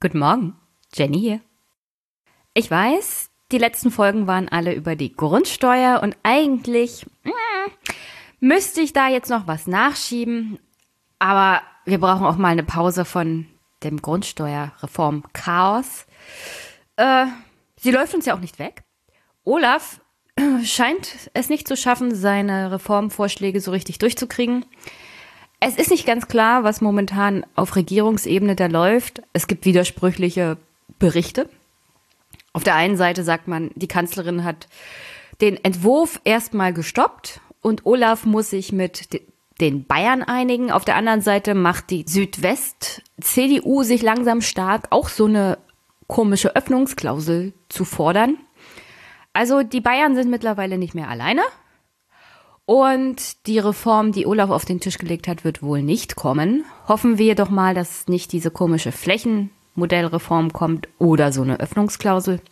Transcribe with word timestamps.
Guten 0.00 0.20
Morgen, 0.20 0.54
Jenny 0.94 1.18
hier. 1.18 1.40
Ich 2.54 2.70
weiß, 2.70 3.30
die 3.50 3.58
letzten 3.58 3.90
Folgen 3.90 4.28
waren 4.28 4.48
alle 4.48 4.72
über 4.72 4.94
die 4.94 5.12
Grundsteuer 5.12 6.04
und 6.04 6.16
eigentlich 6.22 7.04
äh, 7.24 7.30
müsste 8.38 8.80
ich 8.80 8.92
da 8.92 9.08
jetzt 9.08 9.28
noch 9.28 9.48
was 9.48 9.66
nachschieben, 9.66 10.60
aber 11.18 11.62
wir 11.84 11.98
brauchen 11.98 12.26
auch 12.26 12.36
mal 12.36 12.50
eine 12.50 12.62
Pause 12.62 13.04
von 13.04 13.48
dem 13.82 14.00
Grundsteuerreform-Chaos. 14.00 16.06
Äh, 16.94 17.26
sie 17.80 17.90
läuft 17.90 18.14
uns 18.14 18.24
ja 18.24 18.36
auch 18.36 18.40
nicht 18.40 18.60
weg. 18.60 18.84
Olaf 19.42 20.00
scheint 20.62 21.28
es 21.34 21.48
nicht 21.48 21.66
zu 21.66 21.76
schaffen, 21.76 22.14
seine 22.14 22.70
Reformvorschläge 22.70 23.60
so 23.60 23.72
richtig 23.72 23.98
durchzukriegen. 23.98 24.64
Es 25.60 25.76
ist 25.76 25.90
nicht 25.90 26.06
ganz 26.06 26.28
klar, 26.28 26.62
was 26.62 26.80
momentan 26.80 27.44
auf 27.56 27.74
Regierungsebene 27.74 28.54
da 28.54 28.66
läuft. 28.66 29.22
Es 29.32 29.48
gibt 29.48 29.64
widersprüchliche 29.64 30.56
Berichte. 30.98 31.48
Auf 32.52 32.64
der 32.64 32.76
einen 32.76 32.96
Seite 32.96 33.24
sagt 33.24 33.48
man, 33.48 33.70
die 33.74 33.88
Kanzlerin 33.88 34.44
hat 34.44 34.68
den 35.40 35.62
Entwurf 35.64 36.20
erstmal 36.24 36.72
gestoppt 36.72 37.40
und 37.60 37.86
Olaf 37.86 38.24
muss 38.24 38.50
sich 38.50 38.72
mit 38.72 39.20
den 39.60 39.84
Bayern 39.84 40.22
einigen. 40.22 40.70
Auf 40.70 40.84
der 40.84 40.96
anderen 40.96 41.20
Seite 41.20 41.54
macht 41.54 41.90
die 41.90 42.04
Südwest-CDU 42.06 43.82
sich 43.82 44.02
langsam 44.02 44.40
stark, 44.40 44.86
auch 44.90 45.08
so 45.08 45.26
eine 45.26 45.58
komische 46.06 46.54
Öffnungsklausel 46.54 47.52
zu 47.68 47.84
fordern. 47.84 48.38
Also 49.32 49.62
die 49.62 49.80
Bayern 49.80 50.14
sind 50.14 50.30
mittlerweile 50.30 50.78
nicht 50.78 50.94
mehr 50.94 51.08
alleine. 51.08 51.42
Und 52.68 53.46
die 53.46 53.58
Reform, 53.58 54.12
die 54.12 54.26
Olaf 54.26 54.50
auf 54.50 54.66
den 54.66 54.78
Tisch 54.78 54.98
gelegt 54.98 55.26
hat, 55.26 55.42
wird 55.42 55.62
wohl 55.62 55.82
nicht 55.82 56.16
kommen. 56.16 56.66
Hoffen 56.86 57.16
wir 57.16 57.34
doch 57.34 57.48
mal, 57.48 57.72
dass 57.72 58.08
nicht 58.08 58.30
diese 58.30 58.50
komische 58.50 58.92
Flächenmodellreform 58.92 60.52
kommt 60.52 60.86
oder 60.98 61.32
so 61.32 61.40
eine 61.40 61.60
Öffnungsklausel. 61.60 62.42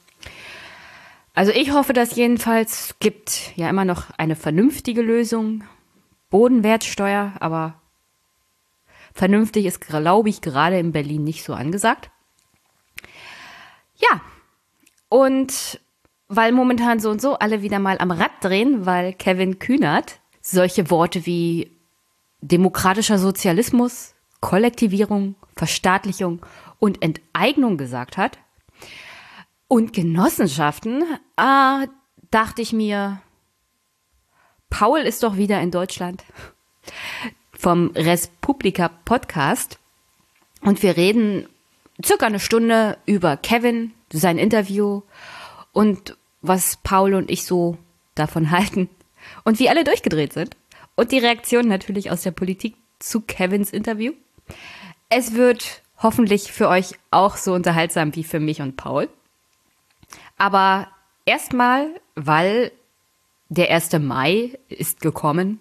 Also 1.35 1.53
ich 1.53 1.71
hoffe 1.73 1.93
dass 1.93 2.17
jedenfalls. 2.17 2.95
Gibt 2.99 3.53
ja 3.57 3.69
immer 3.69 3.85
noch 3.85 4.09
eine 4.17 4.37
vernünftige 4.37 5.03
Lösung. 5.03 5.65
Bodenwertsteuer, 6.31 7.35
aber 7.41 7.75
vernünftig 9.13 9.67
ist, 9.67 9.83
glaube 9.83 10.31
ich, 10.31 10.41
gerade 10.41 10.79
in 10.79 10.93
Berlin 10.93 11.25
nicht 11.25 11.45
so 11.45 11.53
angesagt. 11.53 12.11
Ja, 13.97 14.23
und 15.11 15.79
weil 16.29 16.53
momentan 16.53 17.01
so 17.01 17.11
und 17.11 17.21
so 17.21 17.35
alle 17.39 17.63
wieder 17.63 17.79
mal 17.79 17.99
am 17.99 18.11
Rad 18.11 18.33
drehen, 18.41 18.87
weil 18.87 19.13
Kevin 19.13 19.59
Kühnert 19.59 20.21
solche 20.41 20.91
Worte 20.91 21.27
wie 21.27 21.71
demokratischer 22.41 23.19
Sozialismus, 23.19 24.15
Kollektivierung, 24.41 25.35
Verstaatlichung 25.57 26.45
und 26.79 27.03
Enteignung 27.03 27.77
gesagt 27.77 28.17
hat. 28.17 28.39
Und 29.69 29.93
Genossenschaften, 29.93 31.05
ah, 31.37 31.87
dachte 32.31 32.63
ich 32.63 32.73
mir, 32.73 33.21
Paul 34.71 35.01
ist 35.01 35.23
doch 35.23 35.37
wieder 35.37 35.61
in 35.61 35.71
Deutschland 35.71 36.25
vom 37.53 37.91
Respublika 37.95 38.89
Podcast. 38.89 39.79
Und 40.61 40.83
wir 40.83 40.97
reden 40.97 41.49
circa 42.05 42.27
eine 42.27 42.41
Stunde 42.41 42.99
über 43.07 43.37
Kevin, 43.37 43.93
sein 44.13 44.39
Interview 44.39 45.03
und 45.77 46.17
was 46.41 46.79
Paul 46.79 47.13
und 47.13 47.31
ich 47.31 47.45
so 47.45 47.77
davon 48.15 48.51
halten 48.51 48.89
und 49.45 49.59
wie 49.59 49.69
alle 49.69 49.85
durchgedreht 49.85 50.33
sind 50.33 50.57
und 50.95 51.13
die 51.13 51.19
Reaktion 51.19 51.69
natürlich 51.69 52.11
aus 52.11 52.23
der 52.23 52.31
Politik 52.31 52.77
zu 52.99 53.21
Kevins 53.21 53.73
Interview. 53.73 54.15
Es 55.11 55.35
wird 55.35 55.83
hoffentlich 55.99 56.51
für 56.51 56.69
euch 56.69 56.95
auch 57.11 57.37
so 57.37 57.53
unterhaltsam 57.53 58.17
wie 58.17 58.25
für 58.25 58.41
mich 58.41 58.63
und 58.63 58.77
Paul. 58.77 59.11
Aber 60.39 60.89
erstmal, 61.27 61.89
weil 62.15 62.73
der 63.51 63.71
1. 63.71 63.93
Mai 63.99 64.59
ist 64.69 65.01
gekommen, 65.03 65.61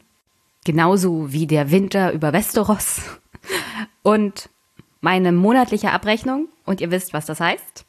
genauso 0.63 1.33
wie 1.33 1.45
der 1.45 1.71
Winter 1.71 2.13
über 2.13 2.31
Westeros 2.31 3.01
und 4.01 4.49
meine 5.01 5.33
monatliche 5.33 5.91
Abrechnung 5.91 6.47
und 6.63 6.79
ihr 6.79 6.89
wisst, 6.89 7.11
was 7.11 7.25
das 7.25 7.41
heißt. 7.41 7.84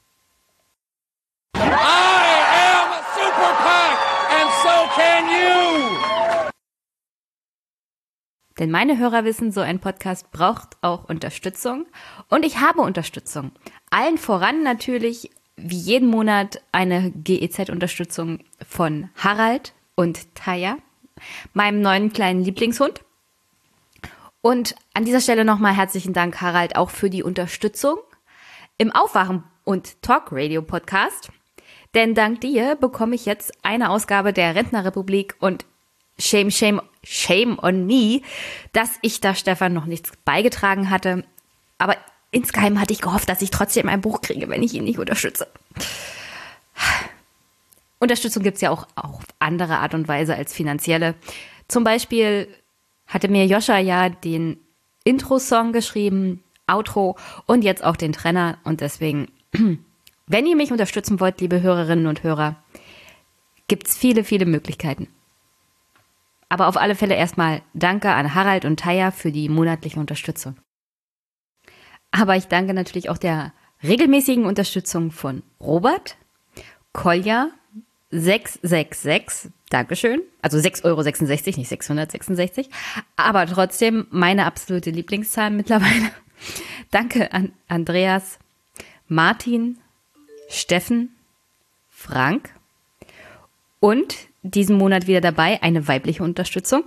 Denn 8.58 8.70
meine 8.70 8.98
Hörer 8.98 9.24
wissen, 9.24 9.52
so 9.52 9.60
ein 9.60 9.80
Podcast 9.80 10.30
braucht 10.32 10.78
auch 10.80 11.08
Unterstützung. 11.08 11.86
Und 12.28 12.44
ich 12.44 12.58
habe 12.58 12.80
Unterstützung. 12.80 13.52
Allen 13.90 14.18
voran 14.18 14.62
natürlich, 14.62 15.30
wie 15.56 15.76
jeden 15.76 16.08
Monat, 16.08 16.62
eine 16.72 17.10
GEZ-Unterstützung 17.10 18.40
von 18.66 19.10
Harald 19.16 19.74
und 19.94 20.34
Taya, 20.34 20.78
meinem 21.52 21.82
neuen 21.82 22.12
kleinen 22.12 22.42
Lieblingshund. 22.42 23.02
Und 24.40 24.74
an 24.94 25.04
dieser 25.04 25.20
Stelle 25.20 25.44
nochmal 25.44 25.74
herzlichen 25.74 26.12
Dank, 26.12 26.40
Harald, 26.40 26.76
auch 26.76 26.90
für 26.90 27.10
die 27.10 27.22
Unterstützung 27.22 27.98
im 28.78 28.90
Aufwachen 28.92 29.44
und 29.64 30.00
Talk 30.02 30.28
Radio 30.30 30.62
Podcast. 30.62 31.30
Denn 31.94 32.14
dank 32.14 32.40
dir 32.40 32.76
bekomme 32.76 33.14
ich 33.14 33.26
jetzt 33.26 33.52
eine 33.62 33.90
Ausgabe 33.90 34.32
der 34.32 34.54
Rentnerrepublik 34.54 35.36
und 35.40 35.64
shame, 36.18 36.50
shame, 36.50 36.82
shame 37.02 37.58
on 37.58 37.86
me, 37.86 38.22
dass 38.72 38.90
ich 39.02 39.20
da 39.20 39.34
Stefan 39.34 39.72
noch 39.72 39.86
nichts 39.86 40.12
beigetragen 40.24 40.90
hatte. 40.90 41.24
Aber 41.78 41.96
insgeheim 42.30 42.80
hatte 42.80 42.92
ich 42.92 43.00
gehofft, 43.00 43.28
dass 43.28 43.42
ich 43.42 43.50
trotzdem 43.50 43.88
ein 43.88 44.00
Buch 44.00 44.20
kriege, 44.20 44.48
wenn 44.48 44.62
ich 44.62 44.74
ihn 44.74 44.84
nicht 44.84 44.98
unterstütze. 44.98 45.46
Unterstützung 47.98 48.42
gibt 48.42 48.56
es 48.56 48.60
ja 48.60 48.70
auch 48.70 48.86
auf 48.94 49.22
andere 49.38 49.78
Art 49.78 49.94
und 49.94 50.06
Weise 50.06 50.34
als 50.34 50.52
finanzielle. 50.52 51.14
Zum 51.68 51.84
Beispiel 51.84 52.48
hatte 53.06 53.28
mir 53.28 53.46
Joscha 53.46 53.78
ja 53.78 54.08
den 54.08 54.58
Intro-Song 55.04 55.72
geschrieben, 55.72 56.42
Outro 56.66 57.16
und 57.46 57.62
jetzt 57.62 57.84
auch 57.84 57.96
den 57.96 58.12
Trenner. 58.12 58.58
Und 58.64 58.80
deswegen, 58.80 59.28
wenn 60.26 60.46
ihr 60.46 60.56
mich 60.56 60.72
unterstützen 60.72 61.20
wollt, 61.20 61.40
liebe 61.40 61.62
Hörerinnen 61.62 62.06
und 62.06 62.22
Hörer, 62.22 62.56
gibt 63.68 63.88
es 63.88 63.96
viele, 63.96 64.24
viele 64.24 64.46
Möglichkeiten. 64.46 65.08
Aber 66.48 66.68
auf 66.68 66.76
alle 66.76 66.94
Fälle 66.94 67.14
erstmal 67.14 67.62
danke 67.74 68.10
an 68.10 68.34
Harald 68.34 68.64
und 68.64 68.78
Taya 68.78 69.10
für 69.10 69.32
die 69.32 69.48
monatliche 69.48 69.98
Unterstützung. 69.98 70.56
Aber 72.10 72.36
ich 72.36 72.46
danke 72.46 72.72
natürlich 72.72 73.10
auch 73.10 73.18
der 73.18 73.52
regelmäßigen 73.82 74.46
Unterstützung 74.46 75.10
von 75.10 75.42
Robert, 75.60 76.16
Kolja, 76.92 77.50
666, 78.10 79.50
Dankeschön. 79.68 80.22
Also 80.42 80.58
6,66 80.58 80.84
Euro, 80.84 81.02
nicht 81.02 81.68
666. 81.68 82.70
Aber 83.16 83.46
trotzdem 83.46 84.06
meine 84.10 84.46
absolute 84.46 84.90
Lieblingszahl 84.90 85.50
mittlerweile. 85.50 86.10
Danke 86.90 87.32
an 87.32 87.52
Andreas, 87.66 88.38
Martin, 89.08 89.78
Steffen, 90.48 91.14
Frank 91.90 92.50
und 93.80 94.16
diesen 94.42 94.76
Monat 94.76 95.06
wieder 95.06 95.20
dabei 95.20 95.62
eine 95.62 95.88
weibliche 95.88 96.22
Unterstützung. 96.22 96.84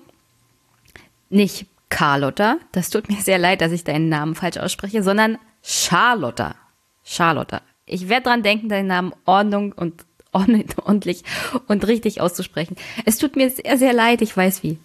Nicht 1.30 1.66
Carlotta, 1.90 2.58
das 2.72 2.90
tut 2.90 3.09
mir 3.09 3.22
sehr 3.22 3.38
leid, 3.38 3.62
dass 3.62 3.72
ich 3.72 3.84
deinen 3.84 4.09
Namen 4.09 4.36
falsch 4.36 4.58
ausspreche, 4.58 5.03
sondern 5.03 5.38
Charlotta. 5.64 6.56
Charlotta. 7.03 7.61
Ich 7.85 8.08
werde 8.08 8.29
dran 8.29 8.44
denken, 8.44 8.70
deinen 8.70 8.88
Namen 8.88 9.14
Ordnung 9.26 9.73
und 9.73 10.06
ordentlich 10.32 11.23
und 11.67 11.88
richtig 11.88 12.22
auszusprechen. 12.22 12.76
Es 13.06 13.17
tut 13.17 13.35
mir 13.35 13.50
sehr, 13.50 13.78
sehr 13.78 13.94
leid, 13.94 14.22
ich 14.22 14.35
weiß 14.35 14.64
wie 14.64 14.78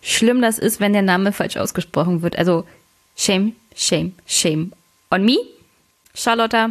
schlimm 0.00 0.40
das 0.40 0.58
ist, 0.58 0.80
wenn 0.80 0.92
der 0.92 1.02
Name 1.02 1.32
falsch 1.32 1.56
ausgesprochen 1.56 2.22
wird. 2.22 2.36
Also 2.36 2.64
shame, 3.16 3.54
shame, 3.74 4.12
shame 4.26 4.72
on 5.10 5.24
me. 5.24 5.36
Charlotta, 6.14 6.70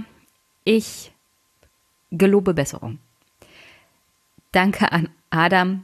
ich 0.63 1.11
gelobe 2.11 2.53
Besserung. 2.53 2.99
Danke 4.51 4.91
an 4.91 5.09
Adam, 5.29 5.83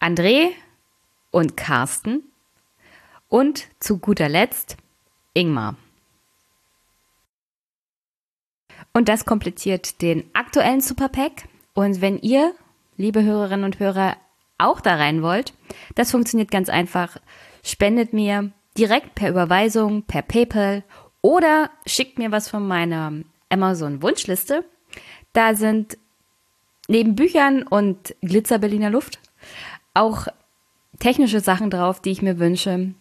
André 0.00 0.50
und 1.30 1.56
Carsten 1.56 2.22
und 3.28 3.66
zu 3.80 3.98
guter 3.98 4.28
Letzt 4.28 4.76
Ingmar. 5.32 5.76
Und 8.92 9.08
das 9.08 9.24
kompliziert 9.24 10.00
den 10.02 10.24
aktuellen 10.34 10.80
Superpack. 10.80 11.48
Und 11.74 12.00
wenn 12.00 12.18
ihr, 12.18 12.54
liebe 12.96 13.24
Hörerinnen 13.24 13.64
und 13.64 13.80
Hörer, 13.80 14.16
auch 14.58 14.80
da 14.80 14.94
rein 14.94 15.22
wollt, 15.22 15.52
das 15.96 16.12
funktioniert 16.12 16.50
ganz 16.50 16.68
einfach. 16.68 17.16
Spendet 17.64 18.12
mir 18.12 18.52
direkt 18.78 19.16
per 19.16 19.30
Überweisung, 19.30 20.04
per 20.04 20.22
PayPal 20.22 20.84
oder 21.22 21.70
schickt 21.86 22.18
mir 22.18 22.30
was 22.30 22.48
von 22.48 22.66
meiner 22.66 23.12
Amazon 23.48 24.02
Wunschliste. 24.02 24.64
Da 25.34 25.54
sind 25.54 25.98
neben 26.88 27.16
Büchern 27.16 27.64
und 27.64 28.14
Glitzer 28.22 28.58
Berliner 28.58 28.88
Luft 28.88 29.18
auch 29.92 30.28
technische 30.98 31.40
Sachen 31.40 31.70
drauf, 31.70 32.00
die 32.00 32.10
ich 32.10 32.22
mir 32.22 32.38
wünsche. 32.38 32.94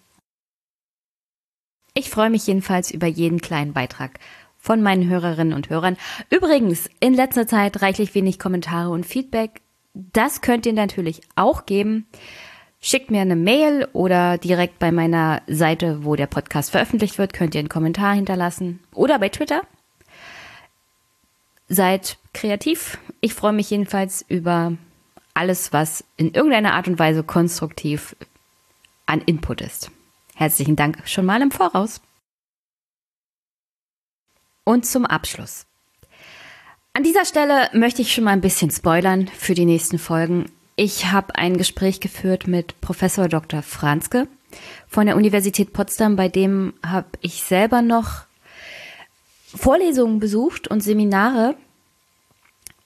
Ich 1.93 2.09
freue 2.09 2.31
mich 2.31 2.47
jedenfalls 2.47 2.91
über 2.91 3.07
jeden 3.07 3.39
kleinen 3.39 3.73
Beitrag 3.73 4.19
von 4.57 4.81
meinen 4.81 5.07
Hörerinnen 5.09 5.53
und 5.53 5.69
Hörern. 5.69 5.95
Übrigens, 6.29 6.89
in 6.99 7.13
letzter 7.13 7.45
Zeit 7.47 7.81
reichlich 7.81 8.15
wenig 8.15 8.39
Kommentare 8.39 8.89
und 8.89 9.05
Feedback. 9.05 9.61
Das 9.93 10.41
könnt 10.41 10.65
ihr 10.65 10.73
natürlich 10.73 11.21
auch 11.35 11.65
geben. 11.65 12.07
Schickt 12.79 13.11
mir 13.11 13.21
eine 13.21 13.35
Mail 13.35 13.87
oder 13.93 14.37
direkt 14.37 14.79
bei 14.79 14.91
meiner 14.91 15.41
Seite, 15.47 16.03
wo 16.03 16.15
der 16.15 16.27
Podcast 16.27 16.71
veröffentlicht 16.71 17.17
wird, 17.17 17.33
könnt 17.33 17.53
ihr 17.53 17.59
einen 17.59 17.69
Kommentar 17.69 18.15
hinterlassen. 18.15 18.79
Oder 18.93 19.19
bei 19.19 19.29
Twitter. 19.29 19.61
Seid 21.67 22.17
kreativ. 22.33 22.97
Ich 23.21 23.33
freue 23.33 23.53
mich 23.53 23.69
jedenfalls 23.69 24.25
über 24.27 24.73
alles, 25.33 25.73
was 25.73 26.03
in 26.17 26.33
irgendeiner 26.33 26.73
Art 26.73 26.87
und 26.87 26.99
Weise 26.99 27.23
konstruktiv 27.23 28.15
an 29.05 29.21
Input 29.21 29.61
ist. 29.61 29.91
Herzlichen 30.35 30.75
Dank 30.75 31.07
schon 31.07 31.25
mal 31.25 31.41
im 31.41 31.51
Voraus. 31.51 32.01
Und 34.65 34.85
zum 34.85 35.05
Abschluss. 35.05 35.65
An 36.93 37.03
dieser 37.03 37.25
Stelle 37.25 37.69
möchte 37.73 38.01
ich 38.01 38.13
schon 38.13 38.23
mal 38.23 38.31
ein 38.31 38.41
bisschen 38.41 38.71
spoilern 38.71 39.27
für 39.27 39.55
die 39.55 39.65
nächsten 39.65 39.99
Folgen. 39.99 40.51
Ich 40.75 41.07
habe 41.07 41.35
ein 41.35 41.57
Gespräch 41.57 41.99
geführt 41.99 42.47
mit 42.47 42.79
Professor 42.81 43.27
Dr. 43.27 43.61
Franzke 43.61 44.27
von 44.87 45.07
der 45.07 45.15
Universität 45.15 45.73
Potsdam, 45.73 46.15
bei 46.15 46.29
dem 46.29 46.73
habe 46.85 47.07
ich 47.21 47.43
selber 47.43 47.81
noch 47.81 48.25
Vorlesungen 49.55 50.19
besucht 50.19 50.67
und 50.67 50.81
Seminare. 50.81 51.55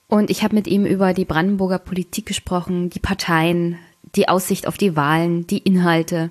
Und 0.08 0.30
ich 0.30 0.42
habe 0.42 0.54
mit 0.54 0.66
ihm 0.66 0.86
über 0.86 1.12
die 1.12 1.26
Brandenburger 1.26 1.78
Politik 1.78 2.24
gesprochen, 2.26 2.88
die 2.88 2.98
Parteien, 2.98 3.78
die 4.16 4.28
Aussicht 4.28 4.66
auf 4.66 4.78
die 4.78 4.96
Wahlen, 4.96 5.46
die 5.46 5.58
Inhalte, 5.58 6.30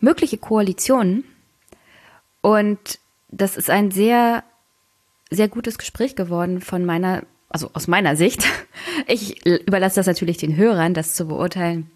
mögliche 0.00 0.38
Koalitionen. 0.38 1.24
Und 2.40 2.98
das 3.28 3.56
ist 3.56 3.70
ein 3.70 3.92
sehr, 3.92 4.42
sehr 5.30 5.48
gutes 5.48 5.78
Gespräch 5.78 6.16
geworden 6.16 6.60
von 6.60 6.84
meiner, 6.84 7.22
also 7.48 7.70
aus 7.72 7.88
meiner 7.88 8.16
Sicht. 8.16 8.44
Ich 9.06 9.44
überlasse 9.44 9.96
das 9.96 10.06
natürlich 10.06 10.36
den 10.36 10.56
Hörern, 10.56 10.94
das 10.94 11.14
zu 11.14 11.26
beurteilen. 11.26 11.90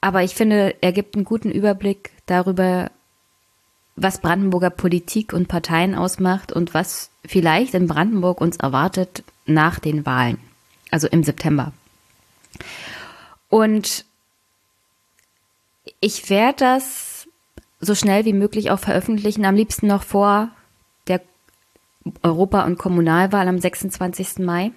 Aber 0.00 0.22
ich 0.22 0.34
finde, 0.34 0.76
er 0.80 0.92
gibt 0.92 1.14
einen 1.14 1.24
guten 1.24 1.50
Überblick 1.50 2.10
darüber, 2.26 2.90
was 3.96 4.20
Brandenburger 4.20 4.70
Politik 4.70 5.32
und 5.32 5.48
Parteien 5.48 5.94
ausmacht 5.94 6.52
und 6.52 6.74
was 6.74 7.10
vielleicht 7.24 7.74
in 7.74 7.86
Brandenburg 7.86 8.40
uns 8.40 8.56
erwartet 8.56 9.24
nach 9.48 9.78
den 9.78 10.06
Wahlen, 10.06 10.38
also 10.90 11.08
im 11.08 11.24
September. 11.24 11.72
Und 13.48 14.04
ich 16.00 16.30
werde 16.30 16.58
das 16.58 17.26
so 17.80 17.94
schnell 17.94 18.24
wie 18.24 18.32
möglich 18.32 18.70
auch 18.70 18.78
veröffentlichen, 18.78 19.44
am 19.44 19.54
liebsten 19.54 19.86
noch 19.86 20.02
vor 20.02 20.50
der 21.06 21.20
Europa- 22.22 22.64
und 22.64 22.78
Kommunalwahl 22.78 23.48
am 23.48 23.58
26. 23.58 24.38
Mai. 24.38 24.72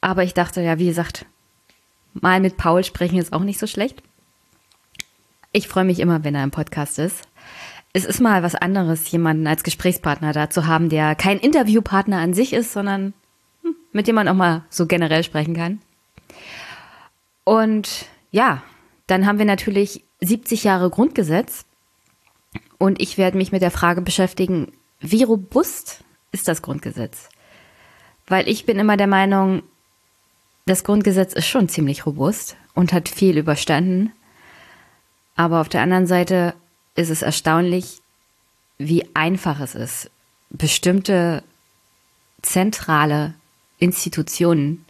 Aber 0.00 0.22
ich 0.22 0.34
dachte, 0.34 0.60
ja, 0.60 0.78
wie 0.78 0.86
gesagt, 0.86 1.26
mal 2.12 2.40
mit 2.40 2.56
Paul 2.56 2.84
sprechen 2.84 3.18
ist 3.18 3.32
auch 3.32 3.42
nicht 3.42 3.58
so 3.58 3.66
schlecht. 3.66 4.02
Ich 5.52 5.68
freue 5.68 5.84
mich 5.84 6.00
immer, 6.00 6.24
wenn 6.24 6.34
er 6.34 6.44
im 6.44 6.50
Podcast 6.50 6.98
ist. 6.98 7.22
Es 7.92 8.04
ist 8.04 8.20
mal 8.20 8.42
was 8.42 8.56
anderes, 8.56 9.10
jemanden 9.12 9.46
als 9.46 9.62
Gesprächspartner 9.62 10.32
da 10.32 10.50
zu 10.50 10.66
haben, 10.66 10.88
der 10.88 11.14
kein 11.14 11.38
Interviewpartner 11.38 12.18
an 12.18 12.34
sich 12.34 12.52
ist, 12.52 12.72
sondern 12.72 13.14
mit 13.94 14.08
dem 14.08 14.16
man 14.16 14.28
auch 14.28 14.34
mal 14.34 14.64
so 14.68 14.86
generell 14.86 15.22
sprechen 15.22 15.54
kann. 15.54 15.80
Und 17.44 18.06
ja, 18.32 18.62
dann 19.06 19.24
haben 19.24 19.38
wir 19.38 19.46
natürlich 19.46 20.02
70 20.20 20.64
Jahre 20.64 20.90
Grundgesetz. 20.90 21.64
Und 22.76 23.00
ich 23.00 23.16
werde 23.16 23.38
mich 23.38 23.52
mit 23.52 23.62
der 23.62 23.70
Frage 23.70 24.02
beschäftigen, 24.02 24.72
wie 25.00 25.22
robust 25.22 26.02
ist 26.32 26.48
das 26.48 26.60
Grundgesetz? 26.60 27.28
Weil 28.26 28.48
ich 28.48 28.66
bin 28.66 28.78
immer 28.78 28.96
der 28.96 29.06
Meinung, 29.06 29.62
das 30.66 30.82
Grundgesetz 30.82 31.32
ist 31.32 31.46
schon 31.46 31.68
ziemlich 31.68 32.04
robust 32.04 32.56
und 32.74 32.92
hat 32.92 33.08
viel 33.08 33.38
überstanden. 33.38 34.12
Aber 35.36 35.60
auf 35.60 35.68
der 35.68 35.82
anderen 35.82 36.06
Seite 36.06 36.54
ist 36.96 37.10
es 37.10 37.22
erstaunlich, 37.22 38.00
wie 38.78 39.08
einfach 39.14 39.60
es 39.60 39.76
ist, 39.76 40.10
bestimmte 40.50 41.44
zentrale 42.42 43.34
Institutionen 43.84 44.84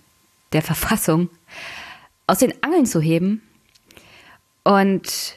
der 0.52 0.62
Verfassung 0.62 1.29
aus 2.26 2.38
den 2.38 2.55
Angeln 2.62 2.87
zu 2.87 3.00
heben 3.00 3.43
und 4.62 5.37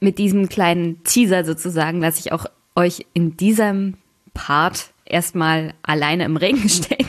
mit 0.00 0.18
diesem 0.18 0.48
kleinen 0.48 1.02
Teaser 1.04 1.44
sozusagen 1.44 2.00
lasse 2.00 2.20
ich 2.20 2.32
auch 2.32 2.46
euch 2.76 3.06
in 3.12 3.36
diesem 3.36 3.98
Part 4.34 4.92
erstmal 5.04 5.74
alleine 5.82 6.24
im 6.24 6.36
Regen 6.36 6.68
stehen. 6.68 7.08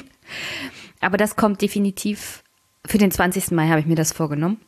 Aber 0.99 1.17
das 1.17 1.35
kommt 1.35 1.61
definitiv 1.61 2.43
für 2.85 2.97
den 2.97 3.11
20. 3.11 3.51
Mai 3.51 3.69
habe 3.69 3.79
ich 3.79 3.85
mir 3.85 3.95
das 3.95 4.11
vorgenommen. 4.11 4.59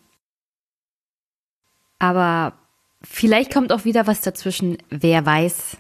Aber 2.00 2.53
vielleicht 3.01 3.51
kommt 3.51 3.71
auch 3.71 3.83
wieder 3.83 4.07
was 4.07 4.21
dazwischen, 4.21 4.77
wer 4.89 5.25
weiß. 5.25 5.77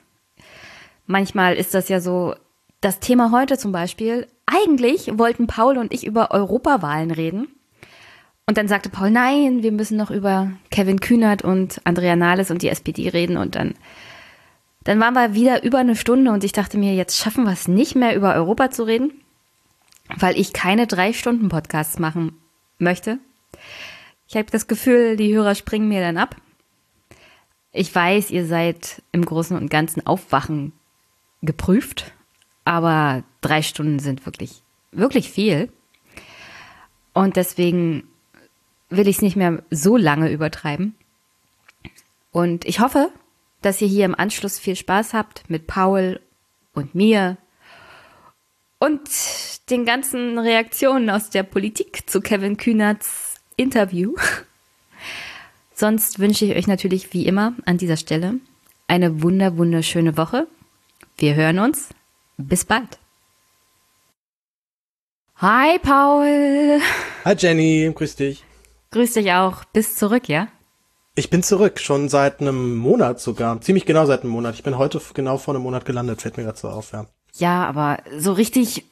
Manchmal 1.05 1.55
ist 1.55 1.73
das 1.73 1.87
ja 1.87 1.99
so, 1.99 2.35
das 2.81 2.99
Thema 2.99 3.31
heute 3.31 3.57
zum 3.57 3.71
Beispiel, 3.71 4.27
eigentlich 4.55 5.17
wollten 5.17 5.47
Paul 5.47 5.77
und 5.77 5.93
ich 5.93 6.05
über 6.05 6.31
Europawahlen 6.31 7.11
reden. 7.11 7.47
Und 8.47 8.57
dann 8.57 8.67
sagte 8.67 8.89
Paul, 8.89 9.09
nein, 9.09 9.63
wir 9.63 9.71
müssen 9.71 9.97
noch 9.97 10.11
über 10.11 10.51
Kevin 10.69 10.99
Kühnert 10.99 11.41
und 11.43 11.81
Andrea 11.83 12.15
Nahles 12.15 12.51
und 12.51 12.61
die 12.61 12.69
SPD 12.69 13.09
reden. 13.09 13.37
Und 13.37 13.55
dann, 13.55 13.73
dann 14.83 14.99
waren 14.99 15.15
wir 15.15 15.33
wieder 15.33 15.63
über 15.63 15.79
eine 15.79 15.95
Stunde 15.95 16.31
und 16.31 16.43
ich 16.43 16.51
dachte 16.51 16.77
mir, 16.77 16.93
jetzt 16.93 17.17
schaffen 17.17 17.45
wir 17.45 17.53
es 17.53 17.67
nicht 17.67 17.95
mehr 17.95 18.15
über 18.15 18.35
Europa 18.35 18.69
zu 18.69 18.83
reden, 18.83 19.11
weil 20.15 20.37
ich 20.39 20.53
keine 20.53 20.85
drei 20.85 21.11
Stunden 21.11 21.49
Podcasts 21.49 21.97
machen 21.97 22.37
möchte. 22.77 23.17
Ich 24.27 24.35
habe 24.35 24.51
das 24.51 24.67
Gefühl, 24.67 25.17
die 25.17 25.33
Hörer 25.33 25.55
springen 25.55 25.87
mir 25.87 26.01
dann 26.01 26.17
ab. 26.17 26.35
Ich 27.71 27.93
weiß, 27.93 28.31
ihr 28.31 28.45
seid 28.45 29.01
im 29.11 29.25
Großen 29.25 29.57
und 29.57 29.69
Ganzen 29.69 30.05
Aufwachen 30.05 30.71
geprüft, 31.41 32.13
aber 32.65 33.23
drei 33.41 33.61
Stunden 33.61 33.99
sind 33.99 34.25
wirklich, 34.25 34.61
wirklich 34.91 35.31
viel. 35.31 35.69
Und 37.13 37.37
deswegen 37.37 38.03
will 38.89 39.07
ich 39.07 39.17
es 39.17 39.21
nicht 39.21 39.37
mehr 39.37 39.63
so 39.69 39.95
lange 39.95 40.31
übertreiben. 40.31 40.95
Und 42.31 42.65
ich 42.65 42.81
hoffe, 42.81 43.09
dass 43.61 43.81
ihr 43.81 43.87
hier 43.87 44.05
im 44.05 44.15
Anschluss 44.15 44.59
viel 44.59 44.75
Spaß 44.75 45.13
habt 45.13 45.49
mit 45.49 45.67
Paul 45.67 46.19
und 46.73 46.93
mir 46.93 47.37
und 48.79 49.01
den 49.69 49.85
ganzen 49.85 50.37
Reaktionen 50.37 51.09
aus 51.09 51.29
der 51.29 51.43
Politik 51.43 52.09
zu 52.09 52.19
Kevin 52.19 52.57
Kühnerts 52.57 53.35
Interview. 53.55 54.13
Sonst 55.73 56.19
wünsche 56.19 56.45
ich 56.45 56.55
euch 56.55 56.67
natürlich 56.67 57.13
wie 57.13 57.25
immer 57.25 57.53
an 57.65 57.77
dieser 57.77 57.97
Stelle 57.97 58.39
eine 58.87 59.21
wunder 59.21 59.57
wunderschöne 59.57 60.17
Woche. 60.17 60.47
Wir 61.17 61.35
hören 61.35 61.59
uns. 61.59 61.89
Bis 62.37 62.65
bald. 62.65 62.99
Hi 65.37 65.79
Paul. 65.79 66.81
Hi 67.23 67.35
Jenny, 67.37 67.91
grüß 67.93 68.15
dich. 68.15 68.43
Grüß 68.91 69.13
dich 69.13 69.31
auch. 69.31 69.63
Bist 69.65 69.97
zurück, 69.97 70.27
ja? 70.27 70.47
Ich 71.15 71.29
bin 71.29 71.43
zurück, 71.43 71.79
schon 71.79 72.09
seit 72.09 72.41
einem 72.41 72.75
Monat 72.75 73.21
sogar. 73.21 73.61
Ziemlich 73.61 73.85
genau 73.85 74.05
seit 74.05 74.23
einem 74.23 74.31
Monat. 74.31 74.55
Ich 74.55 74.63
bin 74.63 74.77
heute 74.77 75.01
genau 75.13 75.37
vor 75.37 75.53
einem 75.53 75.63
Monat 75.63 75.85
gelandet, 75.85 76.21
fällt 76.21 76.35
mir 76.35 76.43
gerade 76.43 76.57
so 76.57 76.67
auf, 76.67 76.91
ja. 76.91 77.05
Ja, 77.37 77.65
aber 77.65 77.99
so 78.17 78.33
richtig 78.33 78.85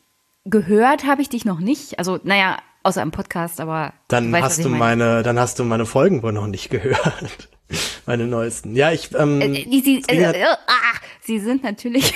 gehört 0.46 1.06
habe 1.06 1.22
ich 1.22 1.30
dich 1.30 1.44
noch 1.44 1.60
nicht. 1.60 2.00
Also, 2.00 2.20
naja, 2.24 2.58
außer 2.84 3.02
im 3.02 3.12
Podcast, 3.12 3.60
aber. 3.60 3.94
Dann 4.08 4.32
weißt, 4.32 4.44
hast 4.44 4.66
du 4.66 4.70
meine. 4.70 5.06
meine, 5.06 5.24
dann 5.24 5.38
hast 5.38 5.60
du 5.60 5.66
meine 5.66 5.86
Folgen 5.86 6.24
wohl 6.24 6.32
noch 6.32 6.48
nicht 6.48 6.70
gehört. 6.70 7.50
meine 8.06 8.26
neuesten. 8.26 8.76
Ja, 8.76 8.92
ich, 8.92 9.14
ähm, 9.16 9.42
äh, 9.42 9.66
die, 9.66 9.82
sie, 9.82 10.04
äh, 10.08 10.22
äh, 10.22 10.44
ah, 10.46 10.98
sie 11.22 11.40
sind 11.40 11.64
natürlich 11.64 12.14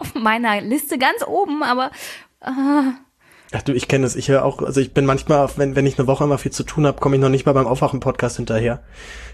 auf 0.00 0.14
meiner 0.14 0.60
Liste 0.60 0.98
ganz 0.98 1.24
oben, 1.26 1.62
aber, 1.62 1.90
äh, 2.40 2.92
Ach 3.52 3.62
du, 3.62 3.72
ich 3.72 3.86
kenne 3.86 4.04
es. 4.06 4.16
Ich 4.16 4.28
höre 4.28 4.44
auch, 4.44 4.60
also 4.60 4.80
ich 4.80 4.92
bin 4.92 5.06
manchmal, 5.06 5.48
wenn, 5.56 5.76
wenn 5.76 5.86
ich 5.86 5.98
eine 5.98 6.08
Woche 6.08 6.24
immer 6.24 6.38
viel 6.38 6.50
zu 6.50 6.64
tun 6.64 6.84
habe, 6.84 6.98
komme 6.98 7.14
ich 7.16 7.22
noch 7.22 7.28
nicht 7.28 7.46
mal 7.46 7.52
beim 7.52 7.66
Aufwachen-Podcast 7.66 8.36
hinterher. 8.36 8.82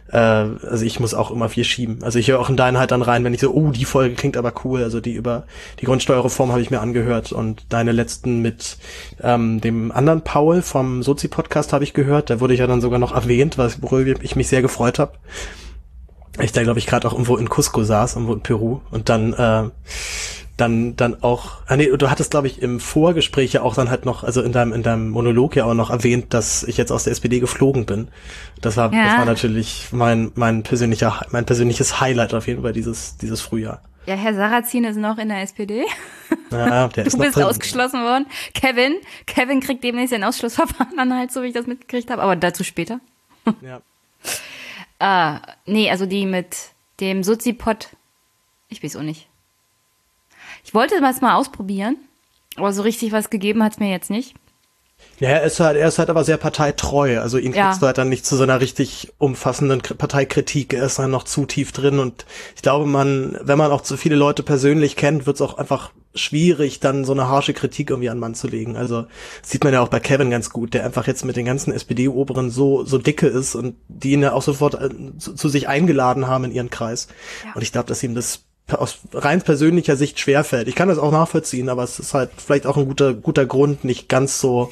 Äh, 0.09 0.19
also 0.19 0.85
ich 0.85 1.01
muss 1.01 1.15
auch 1.15 1.31
immer 1.31 1.49
viel 1.49 1.65
schieben. 1.65 2.03
Also 2.03 2.19
ich 2.19 2.29
höre 2.29 2.39
auch 2.39 2.51
in 2.51 2.57
deinen 2.59 2.79
halt 2.79 2.91
dann 2.91 3.01
rein, 3.01 3.25
wenn 3.25 3.33
ich 3.33 3.41
so, 3.41 3.53
oh, 3.53 3.71
die 3.71 3.87
Folge 3.87 4.15
klingt 4.15 4.37
aber 4.37 4.53
cool. 4.65 4.83
Also 4.83 5.01
die 5.01 5.15
über 5.15 5.47
die 5.81 5.87
Grundsteuerreform 5.87 6.51
habe 6.51 6.61
ich 6.61 6.71
mir 6.71 6.81
angehört 6.81 7.33
und 7.33 7.65
deine 7.71 7.93
letzten 7.93 8.41
mit 8.43 8.77
ähm, 9.23 9.63
dem 9.63 9.91
anderen 9.91 10.23
Paul 10.23 10.61
vom 10.61 11.03
Sozi-Podcast 11.03 11.73
habe 11.73 11.85
ich 11.85 11.95
gehört. 11.95 12.29
Da 12.29 12.41
wurde 12.41 12.53
ich 12.53 12.61
ja 12.61 12.67
dann 12.67 12.83
sogar 12.83 12.99
noch 12.99 13.15
erwähnt, 13.15 13.57
was, 13.57 13.83
worüber 13.83 14.23
ich 14.23 14.37
mich 14.37 14.49
sehr 14.49 14.63
gefreut 14.63 14.99
habe. 14.99 15.13
Ich 16.41 16.53
da, 16.53 16.63
glaube 16.63 16.79
ich, 16.79 16.87
gerade 16.87 17.09
auch 17.09 17.13
irgendwo 17.13 17.37
in 17.37 17.49
Cusco 17.49 17.83
saß, 17.83 18.15
irgendwo 18.15 18.35
in 18.35 18.43
Peru. 18.43 18.81
Und 18.91 19.09
dann 19.09 19.33
äh, 19.33 19.71
dann 20.57 20.97
dann 20.97 21.23
auch, 21.23 21.63
ah 21.67 21.77
nee, 21.77 21.89
du 21.97 22.11
hattest 22.11 22.31
glaube 22.31 22.47
ich 22.47 22.61
im 22.61 22.79
Vorgespräch 22.81 23.53
ja 23.53 23.63
auch 23.63 23.75
dann 23.75 23.91
halt 23.91 24.05
noch, 24.05 24.23
also 24.23 24.43
in 24.43 24.53
deinem 24.53 24.73
in 24.73 24.83
deinem 24.83 25.11
Monolog 25.11 25.57
ja 25.57 25.65
auch 25.65 25.75
noch 25.75 25.91
erwähnt, 25.91 26.35
dass 26.35 26.63
ich 26.63 26.77
jetzt 26.77 26.93
aus 26.93 27.05
der 27.05 27.13
SPD 27.13 27.41
geflogen 27.41 27.87
bin. 27.87 28.09
Das 28.61 28.77
war 28.77 28.93
ja. 28.93 29.05
das 29.05 29.19
war 29.19 29.25
natürlich 29.25 29.89
mein 29.93 30.33
mein 30.35 30.63
persönlicher 30.63 31.27
mein 31.31 31.47
persönliches 31.47 32.01
Highlight 32.01 32.35
auf 32.35 32.47
jeden 32.47 32.63
Fall 32.63 32.73
dieses 32.73 33.17
dieses 33.17 33.41
Frühjahr. 33.41 33.83
Ja, 34.07 34.17
Herr 34.17 34.35
Sarrazin 34.35 34.85
ist 34.85 34.97
noch 34.97 35.19
in 35.19 35.29
der 35.29 35.43
SPD. 35.43 35.85
Ja, 36.51 36.89
der 36.89 37.07
ist 37.07 37.15
du 37.15 37.19
noch 37.19 37.25
bist 37.25 37.37
drin. 37.37 37.45
ausgeschlossen 37.45 38.03
worden. 38.03 38.27
Kevin, 38.53 38.97
Kevin 39.25 39.61
kriegt 39.61 39.83
demnächst 39.83 40.13
ein 40.13 40.23
Ausschlussverfahren 40.23 40.99
an 40.99 41.17
halt, 41.17 41.33
so 41.33 41.43
wie 41.43 41.47
ich 41.47 41.55
das 41.55 41.67
mitgekriegt 41.67 42.11
habe, 42.11 42.21
aber 42.21 42.37
dazu 42.37 42.63
später. 42.63 43.01
Ja. 43.63 43.81
Ah, 44.99 45.41
nee, 45.67 45.91
also 45.91 46.05
die 46.07 46.27
mit 46.27 46.57
dem 47.01 47.23
Suzipod, 47.25 47.89
ich 48.69 48.85
weiß 48.85 48.97
auch 48.97 49.03
nicht. 49.03 49.29
Ich 50.65 50.75
wollte 50.75 51.01
das 51.01 51.21
mal 51.21 51.35
ausprobieren, 51.37 51.97
aber 52.57 52.73
so 52.73 52.83
richtig 52.83 53.13
was 53.13 53.31
gegeben 53.31 53.63
hat's 53.63 53.79
mir 53.79 53.91
jetzt 53.91 54.11
nicht. 54.11 54.35
Ja, 55.19 55.29
er 55.31 55.43
ist 55.43 55.59
halt, 55.61 55.77
er 55.77 55.89
ist 55.89 55.99
halt 55.99 56.11
aber 56.11 56.23
sehr 56.25 56.37
parteitreu. 56.37 57.21
Also 57.21 57.39
ihn 57.39 57.53
Ja. 57.53 57.67
kriegst 57.69 57.83
du 57.83 57.87
halt 57.87 57.99
dann 57.99 58.09
nicht 58.09 58.25
zu 58.25 58.37
so 58.37 58.45
einer 58.45 58.61
richtig 58.61 59.13
umfassenden 59.19 59.81
Parteikritik. 59.81 60.73
Er 60.75 60.85
ist 60.85 60.99
dann 60.99 61.11
noch 61.11 61.25
zu 61.25 61.45
tief 61.45 61.73
drin 61.73 61.99
und 61.99 62.25
ich 62.55 62.63
glaube, 62.63 62.87
man, 62.87 63.37
wenn 63.43 63.59
man 63.59 63.73
auch 63.73 63.81
zu 63.83 63.97
viele 63.97 64.15
Leute 64.15 64.43
persönlich 64.45 64.95
kennt, 64.97 65.27
wird 65.27 65.37
es 65.37 65.41
auch 65.43 65.59
einfach 65.59 65.91
schwierig, 66.15 66.79
dann 66.81 67.05
so 67.05 67.13
eine 67.13 67.27
harsche 67.29 67.53
Kritik 67.55 67.91
irgendwie 67.91 68.11
an 68.11 68.17
den 68.19 68.21
Mann 68.21 68.35
zu 68.35 68.47
legen. 68.47 68.77
Also 68.77 69.07
sieht 69.43 69.65
man 69.65 69.73
ja 69.73 69.81
auch 69.81 69.89
bei 69.89 69.99
Kevin 70.01 70.31
ganz 70.31 70.51
gut, 70.51 70.75
der 70.75 70.85
einfach 70.85 71.07
jetzt 71.07 71.25
mit 71.25 71.37
den 71.37 71.47
ganzen 71.47 71.73
SPD-Oberen 71.73 72.51
so, 72.51 72.85
so 72.85 72.99
dicke 72.99 73.27
ist 73.27 73.55
und 73.55 73.77
die 73.89 74.13
ihn 74.13 74.23
ja 74.23 74.33
auch 74.35 74.43
sofort 74.43 74.75
äh, 74.75 74.91
zu, 75.19 75.35
zu 75.35 75.49
sich 75.49 75.69
eingeladen 75.69 76.27
haben 76.29 76.45
in 76.45 76.53
ihren 76.53 76.71
Kreis. 76.71 77.09
Ja. 77.45 77.53
Und 77.55 77.63
ich 77.63 77.73
glaube, 77.73 77.89
dass 77.89 78.03
ihm 78.03 78.15
das 78.15 78.45
aus 78.81 78.99
rein 79.13 79.43
persönlicher 79.43 79.97
Sicht 79.97 80.19
schwerfällt. 80.21 80.69
Ich 80.69 80.75
kann 80.75 80.89
das 80.89 80.99
auch 80.99 81.13
nachvollziehen, 81.13 81.69
aber 81.69 81.83
es 81.83 81.99
ist 81.99 82.15
halt 82.15 82.31
vielleicht 82.37 82.67
auch 82.67 82.77
ein 82.77 82.87
guter, 82.87 83.15
guter 83.15 83.47
Grund, 83.47 83.85
nicht 83.85 84.09
ganz 84.09 84.41
so, 84.41 84.71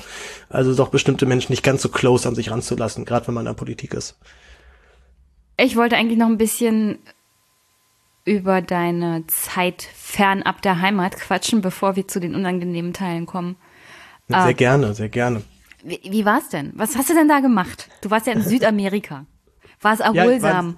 also 0.48 0.74
doch 0.74 0.88
bestimmte 0.88 1.26
Menschen 1.26 1.52
nicht 1.52 1.62
ganz 1.62 1.82
so 1.82 1.88
close 1.88 2.28
an 2.28 2.34
sich 2.34 2.50
ranzulassen, 2.50 3.04
gerade 3.04 3.26
wenn 3.26 3.34
man 3.34 3.42
in 3.42 3.52
der 3.52 3.58
Politik 3.58 3.94
ist. 3.94 4.18
Ich 5.56 5.76
wollte 5.76 5.96
eigentlich 5.96 6.18
noch 6.18 6.28
ein 6.28 6.38
bisschen 6.38 6.98
über 8.24 8.62
deine 8.62 9.24
Zeit 9.26 9.82
fernab 9.82 10.62
der 10.62 10.80
Heimat 10.80 11.16
quatschen, 11.16 11.60
bevor 11.60 11.96
wir 11.96 12.06
zu 12.06 12.20
den 12.20 12.34
unangenehmen 12.34 12.92
Teilen 12.92 13.26
kommen. 13.26 13.56
Sehr 14.28 14.54
gerne, 14.54 14.94
sehr 14.94 15.08
gerne. 15.08 15.42
Wie, 15.82 16.00
wie 16.04 16.24
war's 16.24 16.48
denn? 16.50 16.72
Was 16.76 16.96
hast 16.96 17.10
du 17.10 17.14
denn 17.14 17.28
da 17.28 17.40
gemacht? 17.40 17.88
Du 18.02 18.10
warst 18.10 18.26
ja 18.26 18.32
in 18.32 18.42
Südamerika. 18.46 19.26
War 19.80 19.94
es 19.94 20.00
erholsam? 20.00 20.76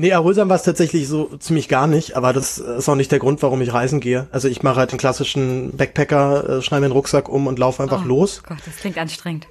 Nee, 0.00 0.10
erholsam 0.10 0.48
war 0.48 0.54
es 0.54 0.62
tatsächlich 0.62 1.08
so 1.08 1.24
ziemlich 1.40 1.68
gar 1.68 1.88
nicht, 1.88 2.16
aber 2.16 2.32
das 2.32 2.58
ist 2.58 2.88
auch 2.88 2.94
nicht 2.94 3.10
der 3.10 3.18
Grund, 3.18 3.42
warum 3.42 3.60
ich 3.62 3.72
reisen 3.72 3.98
gehe. 3.98 4.28
Also 4.30 4.46
ich 4.46 4.62
mache 4.62 4.76
halt 4.76 4.92
den 4.92 4.98
klassischen 4.98 5.76
Backpacker, 5.76 6.58
äh, 6.58 6.62
schneide 6.62 6.82
mir 6.82 6.88
den 6.90 6.92
Rucksack 6.92 7.28
um 7.28 7.48
und 7.48 7.58
laufe 7.58 7.82
einfach 7.82 8.04
Oh 8.04 8.08
los. 8.08 8.44
Gott, 8.46 8.58
das 8.64 8.76
klingt 8.76 8.96
anstrengend. 8.96 9.48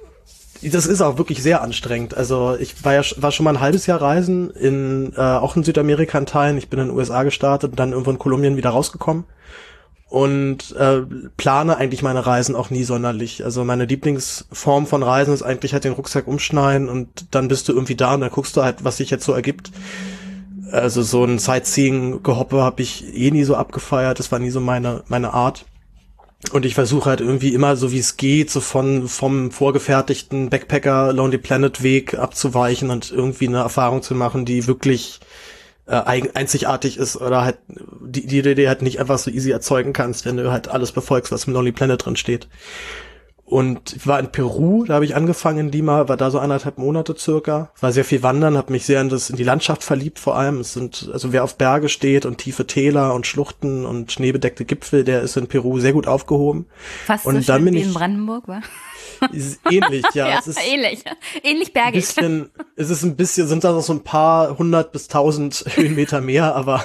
Das 0.62 0.86
ist 0.86 1.02
auch 1.02 1.18
wirklich 1.18 1.42
sehr 1.42 1.60
anstrengend. 1.60 2.16
Also 2.16 2.56
ich 2.58 2.82
war 2.82 2.94
ja 2.94 3.02
war 3.18 3.30
schon 3.30 3.44
mal 3.44 3.56
ein 3.56 3.60
halbes 3.60 3.84
Jahr 3.84 4.00
reisen 4.00 4.48
in 4.48 5.12
äh, 5.14 5.20
auch 5.20 5.54
in 5.54 5.64
Südamerika 5.64 6.16
in 6.16 6.24
Teilen. 6.24 6.56
Ich 6.56 6.70
bin 6.70 6.80
in 6.80 6.86
den 6.86 6.96
USA 6.96 7.24
gestartet 7.24 7.72
und 7.72 7.78
dann 7.78 7.90
irgendwo 7.92 8.10
in 8.10 8.18
Kolumbien 8.18 8.56
wieder 8.56 8.70
rausgekommen 8.70 9.24
und 10.08 10.74
äh, 10.76 11.02
plane 11.36 11.76
eigentlich 11.76 12.02
meine 12.02 12.24
Reisen 12.24 12.56
auch 12.56 12.70
nie 12.70 12.84
sonderlich. 12.84 13.44
Also 13.44 13.64
meine 13.64 13.84
Lieblingsform 13.84 14.86
von 14.86 15.02
Reisen 15.02 15.34
ist 15.34 15.42
eigentlich 15.42 15.74
halt 15.74 15.84
den 15.84 15.92
Rucksack 15.92 16.26
umschneiden 16.26 16.88
und 16.88 17.34
dann 17.34 17.48
bist 17.48 17.68
du 17.68 17.74
irgendwie 17.74 17.96
da 17.96 18.14
und 18.14 18.22
dann 18.22 18.30
guckst 18.30 18.56
du 18.56 18.62
halt, 18.62 18.82
was 18.82 18.96
sich 18.96 19.10
jetzt 19.10 19.26
so 19.26 19.34
ergibt. 19.34 19.70
Also 20.70 21.02
so 21.02 21.24
ein 21.24 21.38
Sightseeing-Gehoppe 21.38 22.62
habe 22.62 22.82
ich 22.82 23.04
eh 23.14 23.30
nie 23.30 23.44
so 23.44 23.56
abgefeiert. 23.56 24.18
Das 24.18 24.32
war 24.32 24.38
nie 24.38 24.50
so 24.50 24.60
meine 24.60 25.02
meine 25.08 25.32
Art. 25.32 25.64
Und 26.52 26.64
ich 26.64 26.74
versuche 26.74 27.10
halt 27.10 27.20
irgendwie 27.20 27.52
immer, 27.52 27.76
so 27.76 27.90
wie 27.90 27.98
es 27.98 28.16
geht, 28.16 28.50
so 28.50 28.60
von 28.60 29.08
vom 29.08 29.50
vorgefertigten 29.50 30.50
Backpacker 30.50 31.12
Lonely 31.12 31.38
Planet 31.38 31.82
Weg 31.82 32.14
abzuweichen 32.14 32.90
und 32.90 33.10
irgendwie 33.10 33.48
eine 33.48 33.58
Erfahrung 33.58 34.02
zu 34.02 34.14
machen, 34.14 34.44
die 34.44 34.68
wirklich 34.68 35.18
äh, 35.86 35.96
einzigartig 36.34 36.96
ist 36.96 37.16
oder 37.16 37.44
halt 37.44 37.58
die, 37.68 38.26
die 38.26 38.54
dir 38.54 38.68
halt 38.68 38.82
nicht 38.82 39.00
einfach 39.00 39.18
so 39.18 39.30
easy 39.30 39.50
erzeugen 39.50 39.92
kannst, 39.92 40.26
wenn 40.26 40.36
du 40.36 40.52
halt 40.52 40.68
alles 40.68 40.92
befolgst, 40.92 41.32
was 41.32 41.44
im 41.44 41.54
Lonely 41.54 41.72
Planet 41.72 42.04
drin 42.04 42.16
steht. 42.16 42.46
Und 43.48 43.96
ich 43.96 44.06
war 44.06 44.20
in 44.20 44.30
Peru, 44.30 44.84
da 44.84 44.94
habe 44.94 45.06
ich 45.06 45.16
angefangen 45.16 45.58
in 45.68 45.72
Lima, 45.72 46.06
war 46.06 46.18
da 46.18 46.30
so 46.30 46.38
anderthalb 46.38 46.76
Monate 46.76 47.14
circa, 47.16 47.70
war 47.80 47.92
sehr 47.92 48.04
viel 48.04 48.22
wandern, 48.22 48.58
habe 48.58 48.72
mich 48.72 48.84
sehr 48.84 49.00
in 49.00 49.08
das 49.08 49.30
in 49.30 49.36
die 49.36 49.42
Landschaft 49.44 49.82
verliebt 49.82 50.18
vor 50.18 50.36
allem. 50.36 50.60
Es 50.60 50.74
sind 50.74 51.08
also 51.12 51.32
wer 51.32 51.44
auf 51.44 51.56
Berge 51.56 51.88
steht 51.88 52.26
und 52.26 52.36
tiefe 52.38 52.66
Täler 52.66 53.14
und 53.14 53.26
Schluchten 53.26 53.86
und 53.86 54.12
schneebedeckte 54.12 54.66
Gipfel, 54.66 55.02
der 55.02 55.22
ist 55.22 55.36
in 55.38 55.46
Peru 55.46 55.80
sehr 55.80 55.94
gut 55.94 56.06
aufgehoben. 56.06 56.66
Fast 57.06 57.24
Und 57.24 57.40
so 57.40 57.46
dann 57.52 57.64
bin 57.64 57.72
wie 57.74 57.78
ich- 57.80 57.86
in 57.86 57.94
Brandenburg, 57.94 58.48
war? 58.48 58.60
Ähnlich, 59.70 60.04
ja. 60.14 60.28
Ja, 60.28 60.38
es 60.40 60.46
ist 60.46 60.60
ähnlich. 60.70 61.02
Ähnlich 61.42 61.72
bergig. 61.72 61.94
bisschen, 62.06 62.50
es 62.76 62.90
ist 62.90 63.02
ein 63.02 63.16
bisschen, 63.16 63.48
sind 63.48 63.64
da 63.64 63.72
noch 63.72 63.80
so 63.82 63.92
ein 63.92 64.04
paar 64.04 64.58
hundert 64.58 64.92
bis 64.92 65.08
tausend 65.08 65.64
Höhenmeter 65.74 66.20
mehr, 66.20 66.54
aber 66.54 66.84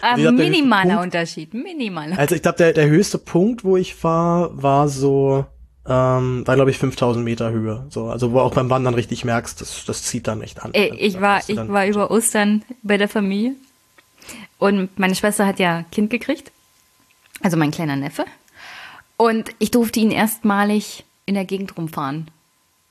Ah, 0.00 0.16
wie 0.16 0.22
gesagt, 0.22 0.38
der 0.38 0.48
minimaler 0.50 0.94
Punkt- 0.94 1.04
Unterschied. 1.04 1.54
Minimaler. 1.54 2.18
Also 2.18 2.34
ich 2.34 2.42
glaube, 2.42 2.58
der, 2.58 2.72
der 2.72 2.88
höchste 2.88 3.18
Punkt, 3.18 3.62
wo 3.64 3.76
ich 3.76 4.02
war, 4.02 4.50
war 4.60 4.88
so, 4.88 5.44
ähm, 5.88 6.46
war 6.46 6.54
glaube 6.54 6.70
ich 6.70 6.78
5000 6.78 7.24
Meter 7.24 7.50
Höhe. 7.50 7.86
So, 7.90 8.06
also 8.08 8.32
wo 8.32 8.40
auch 8.40 8.54
beim 8.54 8.70
Wandern 8.70 8.94
richtig 8.94 9.24
merkst, 9.24 9.60
das, 9.60 9.84
das 9.84 10.02
zieht 10.04 10.26
dann 10.28 10.40
echt 10.42 10.62
an. 10.62 10.72
Ey, 10.74 10.94
ich 10.96 11.14
da 11.14 11.20
war, 11.20 11.40
ich 11.48 11.56
dann- 11.56 11.68
war 11.72 11.86
über 11.86 12.10
Ostern 12.10 12.62
bei 12.82 12.96
der 12.98 13.08
Familie 13.08 13.54
und 14.58 14.96
meine 14.98 15.14
Schwester 15.14 15.46
hat 15.46 15.58
ja 15.58 15.84
Kind 15.90 16.10
gekriegt, 16.10 16.52
also 17.42 17.56
mein 17.56 17.70
kleiner 17.72 17.96
Neffe. 17.96 18.24
Und 19.16 19.50
ich 19.58 19.70
durfte 19.70 20.00
ihn 20.00 20.10
erstmalig 20.10 21.04
in 21.26 21.34
der 21.34 21.44
Gegend 21.44 21.76
rumfahren. 21.76 22.28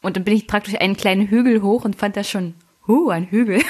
Und 0.01 0.15
dann 0.15 0.23
bin 0.23 0.35
ich 0.35 0.47
praktisch 0.47 0.75
einen 0.79 0.95
kleinen 0.97 1.27
Hügel 1.27 1.61
hoch 1.61 1.83
und 1.85 1.95
fand 1.97 2.15
das 2.17 2.29
schon, 2.29 2.55
huh, 2.87 3.09
ein 3.09 3.25
Hügel. 3.29 3.61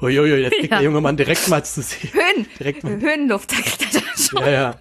Uiuiui, 0.00 0.40
jetzt 0.42 0.54
kriegt 0.58 0.70
Ja. 0.72 0.78
der 0.78 0.84
junge 0.84 1.00
Mann 1.00 1.16
direkt 1.16 1.46
mal 1.48 1.64
zu 1.64 1.80
sehen. 1.82 2.10
Höhen, 2.12 2.46
Direkt 2.58 2.82
mal. 2.84 2.98
Höhenluft, 3.00 3.52
da 3.52 3.56
kriegt 3.56 3.94
er 3.94 4.00
das 4.00 4.26
schon. 4.28 4.40
Ja, 4.42 4.50
ja. 4.50 4.74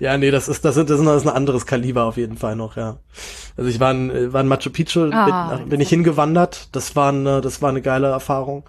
Ja, 0.00 0.16
nee, 0.16 0.30
das 0.30 0.48
ist, 0.48 0.64
das 0.64 0.76
ist, 0.76 0.90
das 0.90 1.00
ist 1.00 1.06
ein 1.06 1.28
anderes 1.28 1.66
Kaliber 1.66 2.04
auf 2.04 2.16
jeden 2.16 2.36
Fall 2.36 2.56
noch, 2.56 2.76
ja. 2.76 2.98
Also 3.56 3.70
ich 3.70 3.80
war 3.80 3.92
in, 3.92 4.32
war 4.32 4.40
in 4.40 4.48
Machu 4.48 4.70
Picchu, 4.70 5.10
Ah, 5.12 5.56
bin, 5.56 5.68
bin 5.70 5.80
ich 5.80 5.88
hingewandert. 5.88 6.68
Das 6.72 6.96
war 6.96 7.10
eine, 7.10 7.40
das 7.40 7.62
war 7.62 7.70
eine 7.70 7.82
geile 7.82 8.08
Erfahrung. 8.08 8.64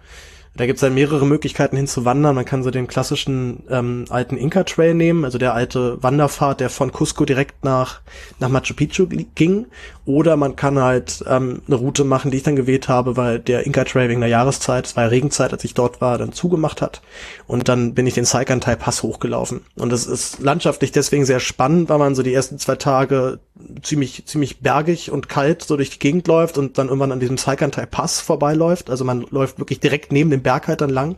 Da 0.58 0.66
gibt's 0.66 0.82
dann 0.82 0.94
mehrere 0.94 1.25
Möglichkeiten 1.25 1.75
hinzuwandern. 1.75 2.34
Man 2.34 2.46
kann 2.46 2.64
so 2.64 2.72
den 2.72 2.88
klassischen 2.88 3.64
ähm, 3.70 4.06
alten 4.10 4.38
Inka-Trail 4.38 4.94
nehmen, 4.94 5.25
also 5.25 5.38
der 5.38 5.54
alte 5.54 6.02
Wanderpfad, 6.02 6.62
der 6.62 6.70
von 6.70 6.94
Cusco 6.94 7.25
direkt 7.25 7.66
nach, 7.66 8.00
nach 8.40 8.48
Machu 8.48 8.74
Picchu 8.74 9.06
ging. 9.08 9.66
Oder 10.05 10.38
man 10.38 10.55
kann 10.55 10.77
halt 10.79 11.24
ähm, 11.27 11.63
eine 11.65 11.75
Route 11.75 12.03
machen, 12.03 12.29
die 12.29 12.38
ich 12.38 12.43
dann 12.43 12.55
gewählt 12.55 12.88
habe, 12.88 13.17
weil 13.17 13.39
der 13.39 13.65
Inka-Trail 13.65 14.07
wegen 14.07 14.21
der 14.21 14.29
Jahreszeit, 14.29 14.85
es 14.85 14.95
war 14.95 15.05
ja 15.05 15.09
Regenzeit, 15.09 15.51
als 15.51 15.63
ich 15.63 15.74
dort 15.74 16.00
war, 16.00 16.19
dann 16.19 16.31
zugemacht 16.31 16.81
hat. 16.81 17.01
Und 17.47 17.69
dann 17.69 17.95
bin 17.95 18.05
ich 18.05 18.13
den 18.13 18.25
Saikantai 18.25 18.75
Pass 18.75 19.01
hochgelaufen. 19.01 19.62
Und 19.75 19.91
das 19.91 20.05
ist 20.05 20.39
landschaftlich 20.39 20.91
deswegen 20.91 21.25
sehr 21.25 21.39
spannend, 21.39 21.89
weil 21.89 21.97
man 21.97 22.13
so 22.13 22.21
die 22.21 22.33
ersten 22.33 22.59
zwei 22.59 22.75
Tage 22.75 23.39
ziemlich, 23.81 24.27
ziemlich 24.27 24.59
bergig 24.59 25.12
und 25.12 25.27
kalt 25.27 25.63
so 25.63 25.75
durch 25.75 25.89
die 25.89 26.00
Gegend 26.00 26.27
läuft 26.27 26.59
und 26.59 26.77
dann 26.77 26.88
irgendwann 26.88 27.12
an 27.12 27.19
diesem 27.19 27.38
Saikantai 27.38 27.88
Pass 27.88 28.21
vorbeiläuft. 28.21 28.91
Also 28.91 29.05
man 29.05 29.25
läuft 29.31 29.57
wirklich 29.57 29.79
direkt 29.79 30.12
neben 30.12 30.29
dem 30.29 30.43
Berg 30.43 30.67
halt 30.67 30.81
dann 30.81 30.91
lang 30.91 31.17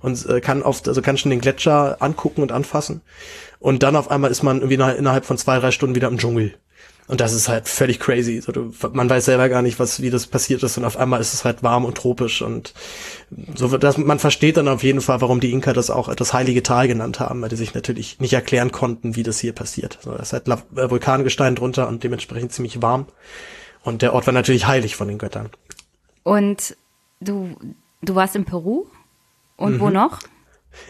und 0.00 0.26
äh, 0.26 0.40
kann 0.40 0.62
oft, 0.62 0.88
also 0.88 1.02
kann 1.02 1.18
schon 1.18 1.30
den 1.30 1.40
Gletscher 1.40 1.96
angucken 2.00 2.40
und 2.40 2.52
anfassen. 2.52 3.02
Und 3.58 3.82
dann 3.82 3.96
auf 3.96 4.10
einmal 4.10 4.30
ist 4.30 4.42
man 4.42 4.62
irgendwie 4.62 4.74
innerhalb 4.74 5.26
von 5.26 5.36
zwei, 5.36 5.58
drei 5.58 5.70
Stunden 5.70 5.94
wieder 5.94 6.08
im 6.08 6.18
Dschungel. 6.18 6.54
Und 7.08 7.20
das 7.20 7.32
ist 7.32 7.48
halt 7.48 7.68
völlig 7.68 7.98
crazy. 7.98 8.40
So, 8.40 8.52
du, 8.52 8.72
man 8.92 9.10
weiß 9.10 9.24
selber 9.24 9.48
gar 9.48 9.60
nicht, 9.60 9.78
was, 9.78 10.00
wie 10.00 10.08
das 10.08 10.26
passiert 10.28 10.62
ist. 10.62 10.78
Und 10.78 10.84
auf 10.84 10.96
einmal 10.96 11.20
ist 11.20 11.34
es 11.34 11.44
halt 11.44 11.62
warm 11.62 11.84
und 11.84 11.96
tropisch. 11.96 12.42
Und 12.42 12.72
so 13.54 13.70
wird 13.70 13.82
das, 13.82 13.98
man 13.98 14.18
versteht 14.18 14.56
dann 14.56 14.68
auf 14.68 14.82
jeden 14.82 15.00
Fall, 15.00 15.20
warum 15.20 15.40
die 15.40 15.50
Inka 15.50 15.72
das 15.72 15.90
auch 15.90 16.14
das 16.14 16.32
heilige 16.32 16.62
Tal 16.62 16.86
genannt 16.88 17.18
haben, 17.20 17.42
weil 17.42 17.48
die 17.48 17.56
sich 17.56 17.74
natürlich 17.74 18.20
nicht 18.20 18.32
erklären 18.32 18.70
konnten, 18.72 19.16
wie 19.16 19.24
das 19.24 19.40
hier 19.40 19.52
passiert. 19.52 19.98
So, 20.00 20.12
das 20.12 20.32
ist 20.32 20.32
halt 20.32 20.48
äh, 20.48 20.90
Vulkangestein 20.90 21.56
drunter 21.56 21.88
und 21.88 22.04
dementsprechend 22.04 22.52
ziemlich 22.52 22.80
warm. 22.80 23.06
Und 23.82 24.02
der 24.02 24.14
Ort 24.14 24.26
war 24.26 24.32
natürlich 24.32 24.66
heilig 24.66 24.94
von 24.94 25.08
den 25.08 25.18
Göttern. 25.18 25.50
Und 26.22 26.76
du, 27.20 27.56
du 28.00 28.14
warst 28.14 28.36
in 28.36 28.44
Peru? 28.44 28.86
Und 29.56 29.74
Mhm. 29.74 29.80
wo 29.80 29.90
noch? 29.90 30.18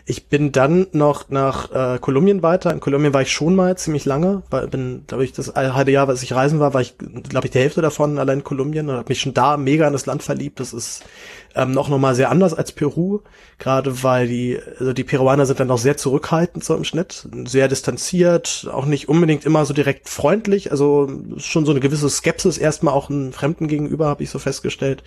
Ich 0.05 0.27
bin 0.29 0.53
dann 0.53 0.87
noch 0.93 1.29
nach 1.31 1.71
äh, 1.73 1.99
Kolumbien 1.99 2.43
weiter. 2.43 2.73
In 2.73 2.81
Kolumbien 2.81 3.15
war 3.15 3.23
ich 3.23 3.33
schon 3.33 3.55
mal 3.55 3.77
ziemlich 3.77 4.05
lange. 4.05 4.43
War, 4.51 4.67
bin, 4.67 5.05
ich, 5.21 5.33
das 5.33 5.55
halbe 5.55 5.91
Jahr, 5.91 6.09
was 6.09 6.23
ich 6.23 6.33
reisen 6.33 6.61
war, 6.61 6.75
war 6.75 6.81
ich, 6.81 6.97
glaube 6.99 7.47
ich, 7.47 7.53
die 7.53 7.59
Hälfte 7.59 7.83
davon 7.83 8.19
allein 8.19 8.39
in 8.39 8.45
Kolumbien 8.45 8.89
und 8.89 8.97
habe 8.97 9.09
mich 9.09 9.21
schon 9.21 9.35
da 9.35 9.57
mega 9.57 9.87
in 9.87 9.93
das 9.93 10.07
Land 10.07 10.23
verliebt. 10.23 10.61
Das 10.61 10.73
ist 10.73 11.05
ähm, 11.55 11.73
noch 11.73 11.89
nochmal 11.89 12.15
sehr 12.15 12.31
anders 12.31 12.55
als 12.55 12.73
Peru, 12.73 13.21
gerade 13.59 14.03
weil 14.03 14.29
die, 14.29 14.59
also 14.79 14.93
die 14.93 15.05
Peruaner 15.05 15.47
sind 15.47 15.61
dann 15.61 15.69
noch 15.69 15.79
sehr 15.79 15.97
zurückhaltend 15.97 16.65
so 16.65 16.75
im 16.75 16.85
Schnitt, 16.85 17.29
sehr 17.47 17.69
distanziert, 17.69 18.69
auch 18.73 18.87
nicht 18.87 19.09
unbedingt 19.09 19.45
immer 19.45 19.65
so 19.65 19.75
direkt 19.75 20.09
freundlich. 20.09 20.71
Also 20.71 21.11
schon 21.37 21.65
so 21.65 21.73
eine 21.73 21.81
gewisse 21.81 22.09
Skepsis 22.09 22.59
erstmal 22.59 22.95
auch 22.95 23.11
einem 23.11 23.33
Fremden 23.33 23.69
gegenüber, 23.69 24.07
habe 24.07 24.23
ich 24.23 24.31
so 24.31 24.39
festgestellt. 24.39 25.03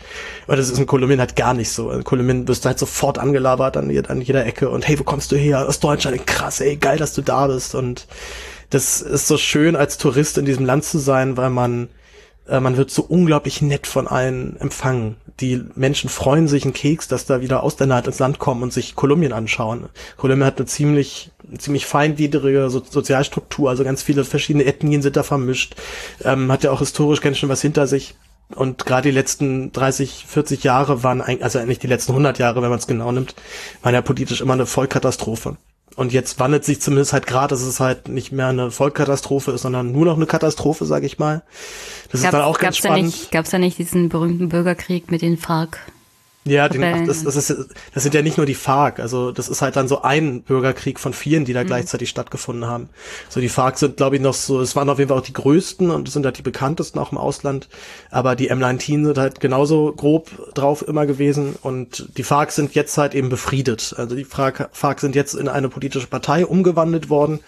Aber 0.47 0.55
das 0.55 0.69
ist 0.69 0.79
in 0.79 0.85
Kolumbien 0.85 1.19
halt 1.19 1.35
gar 1.35 1.53
nicht 1.53 1.71
so. 1.71 1.91
In 1.91 2.03
Kolumbien 2.03 2.47
wirst 2.47 2.65
du 2.65 2.67
halt 2.69 2.79
sofort 2.79 3.17
angelabert 3.17 3.77
an, 3.77 3.91
an 4.07 4.21
jeder 4.21 4.45
Ecke 4.45 4.69
und 4.69 4.87
hey, 4.87 4.99
wo 4.99 5.03
kommst 5.03 5.31
du 5.31 5.35
her? 5.35 5.67
Aus 5.67 5.79
Deutschland, 5.79 6.25
krass, 6.27 6.61
ey, 6.61 6.75
geil, 6.75 6.97
dass 6.97 7.13
du 7.13 7.21
da 7.21 7.47
bist. 7.47 7.75
Und 7.75 8.07
das 8.69 9.01
ist 9.01 9.27
so 9.27 9.37
schön 9.37 9.75
als 9.75 9.97
Tourist 9.97 10.37
in 10.37 10.45
diesem 10.45 10.65
Land 10.65 10.85
zu 10.85 10.97
sein, 10.97 11.37
weil 11.37 11.49
man 11.49 11.89
Äh, 12.47 12.59
man 12.59 12.77
wird 12.77 12.91
so 12.91 13.03
unglaublich 13.03 13.61
nett 13.61 13.87
von 13.87 14.07
allen 14.07 14.57
empfangen. 14.59 15.17
Die 15.39 15.63
Menschen 15.75 16.09
freuen 16.09 16.47
sich 16.47 16.63
einen 16.63 16.73
Keks, 16.73 17.07
dass 17.07 17.25
da 17.25 17.41
wieder 17.41 17.63
Ausländer 17.63 17.95
halt 17.95 18.07
ins 18.07 18.19
Land 18.19 18.39
kommen 18.39 18.63
und 18.63 18.71
sich 18.71 18.95
Kolumbien 18.95 19.33
anschauen. 19.33 19.89
Kolumbien 20.17 20.45
hat 20.45 20.57
eine 20.57 20.65
ziemlich, 20.65 21.31
ziemlich 21.57 21.85
feingliedrige 21.85 22.69
so 22.69 22.81
Sozialstruktur, 22.83 23.69
also 23.69 23.83
ganz 23.83 24.01
viele 24.01 24.23
verschiedene 24.23 24.65
Ethnien 24.65 25.01
sind 25.01 25.17
da 25.17 25.23
vermischt. 25.23 25.75
Ähm, 26.23 26.51
hat 26.51 26.63
ja 26.63 26.71
auch 26.71 26.79
historisch 26.79 27.21
ganz 27.21 27.37
schön 27.37 27.49
was 27.49 27.61
hinter 27.61 27.87
sich. 27.87 28.15
Und 28.53 28.85
gerade 28.85 29.09
die 29.09 29.15
letzten 29.15 29.71
30, 29.71 30.25
40 30.27 30.63
Jahre 30.63 31.03
waren, 31.03 31.21
eigentlich, 31.21 31.43
also 31.43 31.59
nicht 31.65 31.81
die 31.81 31.87
letzten 31.87 32.11
100 32.11 32.37
Jahre, 32.37 32.61
wenn 32.61 32.69
man 32.69 32.77
es 32.77 32.85
genau 32.85 33.11
nimmt, 33.11 33.33
waren 33.81 33.95
ja 33.95 34.01
politisch 34.01 34.41
immer 34.41 34.53
eine 34.53 34.67
Vollkatastrophe. 34.67 35.57
Und 35.95 36.11
jetzt 36.11 36.39
wandelt 36.39 36.65
sich 36.65 36.81
zumindest 36.81 37.13
halt 37.13 37.25
gerade, 37.25 37.49
dass 37.49 37.61
es 37.61 37.79
halt 37.79 38.09
nicht 38.09 38.31
mehr 38.31 38.47
eine 38.47 38.69
Vollkatastrophe 38.69 39.51
ist, 39.51 39.61
sondern 39.61 39.91
nur 39.91 40.05
noch 40.05 40.17
eine 40.17 40.25
Katastrophe, 40.25 40.85
sage 40.85 41.05
ich 41.05 41.19
mal. 41.19 41.43
Das 42.11 42.21
gab's, 42.21 42.23
ist 42.25 42.33
dann 42.33 42.41
auch 42.41 42.59
ganz 42.59 42.77
spannend. 42.77 43.29
Gab 43.31 43.45
es 43.45 43.51
da 43.51 43.57
nicht 43.59 43.77
diesen 43.77 44.09
berühmten 44.09 44.49
Bürgerkrieg 44.49 45.09
mit 45.09 45.21
den 45.21 45.37
FARC? 45.37 45.79
Ja, 46.47 46.69
den, 46.69 46.83
ach, 46.83 47.07
das, 47.07 47.23
das, 47.23 47.35
ist, 47.35 47.69
das 47.93 48.03
sind 48.03 48.13
ja 48.13 48.21
nicht 48.21 48.37
nur 48.37 48.45
die 48.45 48.53
FARC, 48.53 48.99
also 48.99 49.31
das 49.31 49.49
ist 49.49 49.63
halt 49.63 49.75
dann 49.75 49.87
so 49.87 50.03
ein 50.03 50.43
Bürgerkrieg 50.43 50.99
von 50.99 51.11
vielen, 51.11 51.43
die 51.43 51.53
da 51.53 51.63
mhm. 51.63 51.67
gleichzeitig 51.67 52.09
stattgefunden 52.09 52.67
haben. 52.69 52.89
So 53.29 53.39
die 53.39 53.49
FARC 53.49 53.79
sind, 53.79 53.97
glaube 53.97 54.17
ich, 54.17 54.21
noch 54.21 54.35
so, 54.35 54.61
es 54.61 54.75
waren 54.75 54.87
auf 54.89 54.99
jeden 54.99 55.09
Fall 55.09 55.17
auch 55.17 55.23
die 55.23 55.33
größten 55.33 55.89
und 55.89 56.07
sind 56.07 56.23
halt 56.23 56.37
die 56.37 56.43
bekanntesten 56.43 56.99
auch 56.99 57.11
im 57.11 57.17
Ausland, 57.17 57.67
aber 58.11 58.35
die 58.35 58.51
M19 58.51 59.05
sind 59.05 59.17
halt 59.17 59.39
genauso 59.39 59.91
grob 59.93 60.29
drauf 60.53 60.87
immer 60.87 61.07
gewesen 61.07 61.55
und 61.63 62.15
die 62.15 62.23
FARC 62.23 62.51
sind 62.51 62.75
jetzt 62.75 62.95
halt 62.99 63.15
eben 63.15 63.29
befriedet. 63.29 63.95
Also 63.97 64.15
die 64.15 64.25
FARC, 64.25 64.69
FARC 64.71 64.99
sind 64.99 65.15
jetzt 65.15 65.33
in 65.33 65.47
eine 65.47 65.69
politische 65.69 66.07
Partei 66.07 66.45
umgewandelt 66.45 67.09
worden 67.09 67.39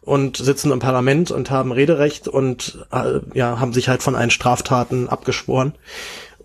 und 0.00 0.38
sitzen 0.38 0.72
im 0.72 0.78
Parlament 0.78 1.30
und 1.30 1.50
haben 1.50 1.70
Rederecht 1.70 2.28
und 2.28 2.86
äh, 2.92 3.20
ja, 3.34 3.60
haben 3.60 3.74
sich 3.74 3.90
halt 3.90 4.02
von 4.02 4.14
allen 4.14 4.30
Straftaten 4.30 5.06
abgeschworen. 5.06 5.74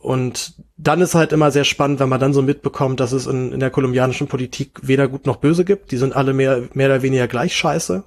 Und 0.03 0.55
dann 0.75 0.99
ist 0.99 1.15
halt 1.15 1.31
immer 1.31 1.49
sehr 1.49 1.63
spannend, 1.63 2.01
wenn 2.01 2.09
man 2.09 2.19
dann 2.19 2.33
so 2.33 2.41
mitbekommt, 2.41 2.99
dass 2.99 3.13
es 3.13 3.25
in, 3.25 3.53
in 3.53 3.61
der 3.61 3.69
kolumbianischen 3.69 4.27
Politik 4.27 4.81
weder 4.81 5.07
gut 5.07 5.25
noch 5.25 5.37
böse 5.37 5.63
gibt. 5.63 5.91
Die 5.91 5.97
sind 5.97 6.13
alle 6.13 6.33
mehr, 6.33 6.63
mehr 6.73 6.87
oder 6.87 7.01
weniger 7.01 7.29
gleich 7.29 7.55
scheiße. 7.55 8.03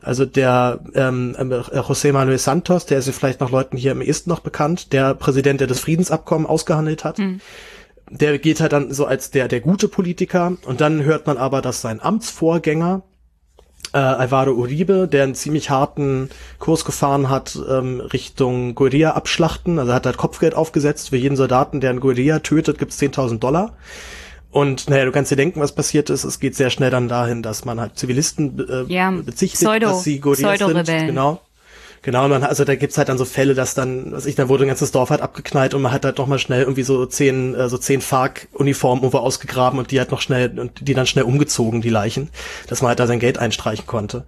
Also 0.00 0.24
der 0.24 0.84
ähm, 0.94 1.34
äh, 1.36 1.42
José 1.42 2.12
Manuel 2.12 2.38
Santos, 2.38 2.86
der 2.86 2.98
ist 2.98 3.10
vielleicht 3.10 3.40
noch 3.40 3.50
Leuten 3.50 3.76
hier 3.76 3.90
im 3.90 4.02
Esten 4.02 4.30
noch 4.30 4.38
bekannt, 4.38 4.92
der 4.92 5.14
Präsident, 5.14 5.60
der 5.60 5.66
das 5.66 5.80
Friedensabkommen 5.80 6.46
ausgehandelt 6.46 7.02
hat. 7.02 7.18
Mhm. 7.18 7.40
Der 8.08 8.38
geht 8.38 8.60
halt 8.60 8.72
dann 8.72 8.92
so 8.92 9.06
als 9.06 9.32
der, 9.32 9.48
der 9.48 9.60
gute 9.60 9.88
Politiker. 9.88 10.56
Und 10.64 10.80
dann 10.80 11.02
hört 11.02 11.26
man 11.26 11.38
aber, 11.38 11.60
dass 11.60 11.80
sein 11.80 12.00
Amtsvorgänger, 12.00 13.02
äh, 13.92 13.98
Alvaro 13.98 14.52
Uribe, 14.52 15.08
der 15.08 15.24
einen 15.24 15.34
ziemlich 15.34 15.70
harten 15.70 16.30
Kurs 16.58 16.84
gefahren 16.84 17.28
hat 17.28 17.58
ähm, 17.68 18.00
Richtung 18.00 18.74
Guerilla 18.74 19.12
abschlachten. 19.12 19.78
Also 19.78 19.92
hat 19.92 20.06
halt 20.06 20.16
Kopfgeld 20.16 20.54
aufgesetzt. 20.54 21.10
Für 21.10 21.16
jeden 21.16 21.36
Soldaten, 21.36 21.80
der 21.80 21.90
einen 21.90 22.00
Guerilla 22.00 22.38
tötet, 22.40 22.78
gibt's 22.78 22.98
10.000 23.00 23.38
Dollar. 23.38 23.74
Und 24.50 24.90
naja, 24.90 25.06
du 25.06 25.12
kannst 25.12 25.30
dir 25.30 25.36
denken, 25.36 25.60
was 25.60 25.72
passiert 25.72 26.10
ist. 26.10 26.24
Es 26.24 26.38
geht 26.38 26.54
sehr 26.54 26.68
schnell 26.68 26.90
dann 26.90 27.08
dahin, 27.08 27.42
dass 27.42 27.64
man 27.64 27.80
halt 27.80 27.98
Zivilisten 27.98 28.58
äh, 28.68 28.92
ja, 28.92 29.10
bezichtigt, 29.10 29.62
Pseudo, 29.62 29.88
dass 29.88 30.04
sie 30.04 30.20
Guerillas 30.20 30.58
sind. 30.58 31.06
Genau. 31.06 31.40
Genau, 32.02 32.26
man, 32.26 32.42
also 32.42 32.64
da 32.64 32.74
gibt's 32.74 32.98
halt 32.98 33.08
dann 33.08 33.16
so 33.16 33.24
Fälle, 33.24 33.54
dass 33.54 33.74
dann, 33.74 34.10
was 34.10 34.26
ich, 34.26 34.34
dann 34.34 34.48
wurde 34.48 34.64
ein 34.64 34.68
ganzes 34.68 34.90
Dorf 34.90 35.10
halt 35.10 35.20
abgeknallt 35.20 35.72
und 35.72 35.82
man 35.82 35.92
hat 35.92 36.04
halt 36.04 36.18
doch 36.18 36.26
mal 36.26 36.40
schnell 36.40 36.62
irgendwie 36.62 36.82
so 36.82 37.06
zehn, 37.06 37.54
äh, 37.54 37.68
so 37.68 37.78
zehn 37.78 38.00
FARC-Uniformen 38.00 39.04
irgendwo 39.04 39.18
ausgegraben 39.18 39.78
und 39.78 39.92
die 39.92 40.00
halt 40.00 40.10
noch 40.10 40.20
schnell, 40.20 40.58
und 40.58 40.88
die 40.88 40.94
dann 40.94 41.06
schnell 41.06 41.24
umgezogen, 41.24 41.80
die 41.80 41.90
Leichen, 41.90 42.30
dass 42.66 42.82
man 42.82 42.88
halt 42.88 42.98
da 42.98 43.06
sein 43.06 43.20
Geld 43.20 43.38
einstreichen 43.38 43.86
konnte. 43.86 44.24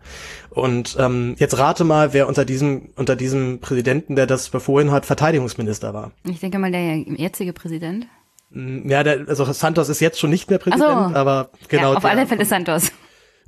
Und 0.50 0.97
ähm, 1.00 1.35
jetzt 1.38 1.59
rate 1.59 1.83
mal, 1.83 2.12
wer 2.12 2.28
unter 2.28 2.45
diesem, 2.45 2.90
unter 2.95 3.16
diesem 3.16 3.58
Präsidenten, 3.58 4.15
der 4.15 4.28
das 4.28 4.50
befohlen 4.50 4.93
hat, 4.93 5.04
Verteidigungsminister 5.04 5.93
war. 5.93 6.13
Ich 6.23 6.39
denke 6.39 6.60
mal, 6.60 6.71
der 6.71 6.99
jetzige 6.99 7.52
Präsident. 7.52 8.06
Mm, 8.50 8.89
ja, 8.89 9.02
der, 9.02 9.26
also 9.26 9.45
Santos 9.52 9.89
ist 9.89 9.99
jetzt 9.99 10.21
schon 10.21 10.30
nicht 10.30 10.49
mehr 10.49 10.60
Präsident, 10.60 11.10
so. 11.10 11.17
aber 11.17 11.50
genau. 11.67 11.91
Ja, 11.91 11.97
auf 11.99 12.04
alle 12.04 12.25
Fälle 12.28 12.45
Santos 12.45 12.93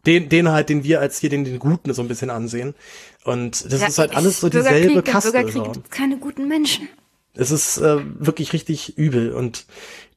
den, 0.07 0.29
den 0.29 0.51
halt, 0.51 0.69
den 0.69 0.85
wir 0.85 1.01
als 1.01 1.19
hier 1.19 1.31
den, 1.31 1.45
den 1.45 1.59
Guten 1.59 1.93
so 1.93 2.03
ein 2.03 2.09
bisschen 2.09 2.31
ansehen. 2.31 2.75
Und 3.27 3.73
das 3.73 3.81
ja, 3.81 3.89
ist 3.89 3.99
halt 3.99 4.17
alles 4.17 4.41
so 4.41 4.49
dieselbe 4.49 5.03
Kaste. 5.03 5.33
Bürgerkrieg 5.33 5.75
so. 5.75 5.83
keine 5.91 6.17
guten 6.19 6.47
Menschen. 6.47 6.89
Es 7.35 7.51
ist 7.51 7.79
äh, 7.79 7.99
wirklich 8.19 8.53
richtig 8.53 8.97
übel 8.97 9.33
und 9.33 9.67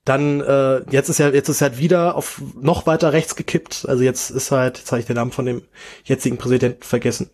dann 0.06 0.42
äh, 0.42 0.82
jetzt 0.92 1.10
ist 1.10 1.18
ja 1.18 1.30
jetzt 1.30 1.50
ist 1.50 1.62
halt 1.62 1.78
wieder 1.80 2.16
auf 2.16 2.42
noch 2.60 2.86
weiter 2.86 3.12
rechts 3.12 3.36
gekippt. 3.36 3.86
Also 3.88 4.04
jetzt 4.04 4.30
ist 4.30 4.52
halt 4.52 4.78
jetzt 4.78 4.92
habe 4.92 5.02
ich 5.02 5.08
den 5.08 5.16
Namen 5.16 5.32
von 5.32 5.46
dem 5.46 5.64
jetzigen 6.04 6.38
Präsidenten 6.38 6.84
vergessen. 6.84 7.30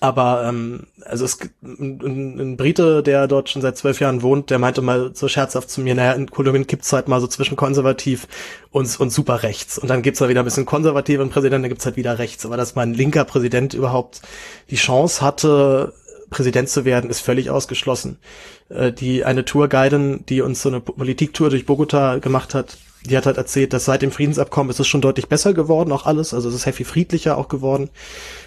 Aber 0.00 0.44
ähm, 0.46 0.86
also 1.04 1.24
es 1.24 1.38
ein, 1.62 2.38
ein 2.38 2.56
Brite, 2.58 3.02
der 3.02 3.26
dort 3.26 3.48
schon 3.48 3.62
seit 3.62 3.78
zwölf 3.78 4.00
Jahren 4.00 4.22
wohnt, 4.22 4.50
der 4.50 4.58
meinte 4.58 4.82
mal 4.82 5.12
so 5.14 5.28
scherzhaft 5.28 5.70
zu 5.70 5.80
mir, 5.80 5.94
naja, 5.94 6.12
in 6.12 6.30
Kolumbien 6.30 6.66
gibt's 6.66 6.92
halt 6.92 7.08
mal 7.08 7.20
so 7.20 7.26
zwischen 7.26 7.56
konservativ 7.56 8.28
und, 8.70 9.00
und 9.00 9.10
super 9.10 9.42
rechts. 9.42 9.78
Und 9.78 9.88
dann 9.88 10.02
gibt's 10.02 10.20
da 10.20 10.28
wieder 10.28 10.42
ein 10.42 10.44
bisschen 10.44 10.66
konservativen 10.66 11.30
Präsidenten, 11.30 11.62
dann 11.62 11.70
gibt's 11.70 11.86
halt 11.86 11.96
wieder 11.96 12.18
rechts. 12.18 12.44
Aber 12.44 12.58
dass 12.58 12.74
mein 12.74 12.92
linker 12.92 13.24
Präsident 13.24 13.72
überhaupt 13.72 14.20
die 14.70 14.76
Chance 14.76 15.22
hatte, 15.22 15.94
Präsident 16.30 16.68
zu 16.68 16.84
werden, 16.84 17.08
ist 17.08 17.20
völlig 17.20 17.48
ausgeschlossen. 17.48 18.18
Äh, 18.68 18.92
die 18.92 19.24
eine 19.24 19.46
Tourguidin, 19.46 20.24
die 20.28 20.42
uns 20.42 20.62
so 20.62 20.68
eine 20.68 20.80
Politiktour 20.80 21.48
durch 21.50 21.64
Bogota 21.64 22.18
gemacht 22.18 22.54
hat, 22.54 22.76
die 23.08 23.16
hat 23.16 23.26
halt 23.26 23.36
erzählt, 23.36 23.72
dass 23.72 23.84
seit 23.84 24.02
dem 24.02 24.12
Friedensabkommen 24.12 24.70
ist 24.70 24.80
es 24.80 24.86
schon 24.86 25.00
deutlich 25.00 25.28
besser 25.28 25.54
geworden, 25.54 25.92
auch 25.92 26.06
alles. 26.06 26.32
Also 26.32 26.48
es 26.48 26.54
ist 26.54 26.62
sehr 26.62 26.72
viel 26.72 26.86
friedlicher 26.86 27.36
auch 27.36 27.48
geworden. 27.48 27.90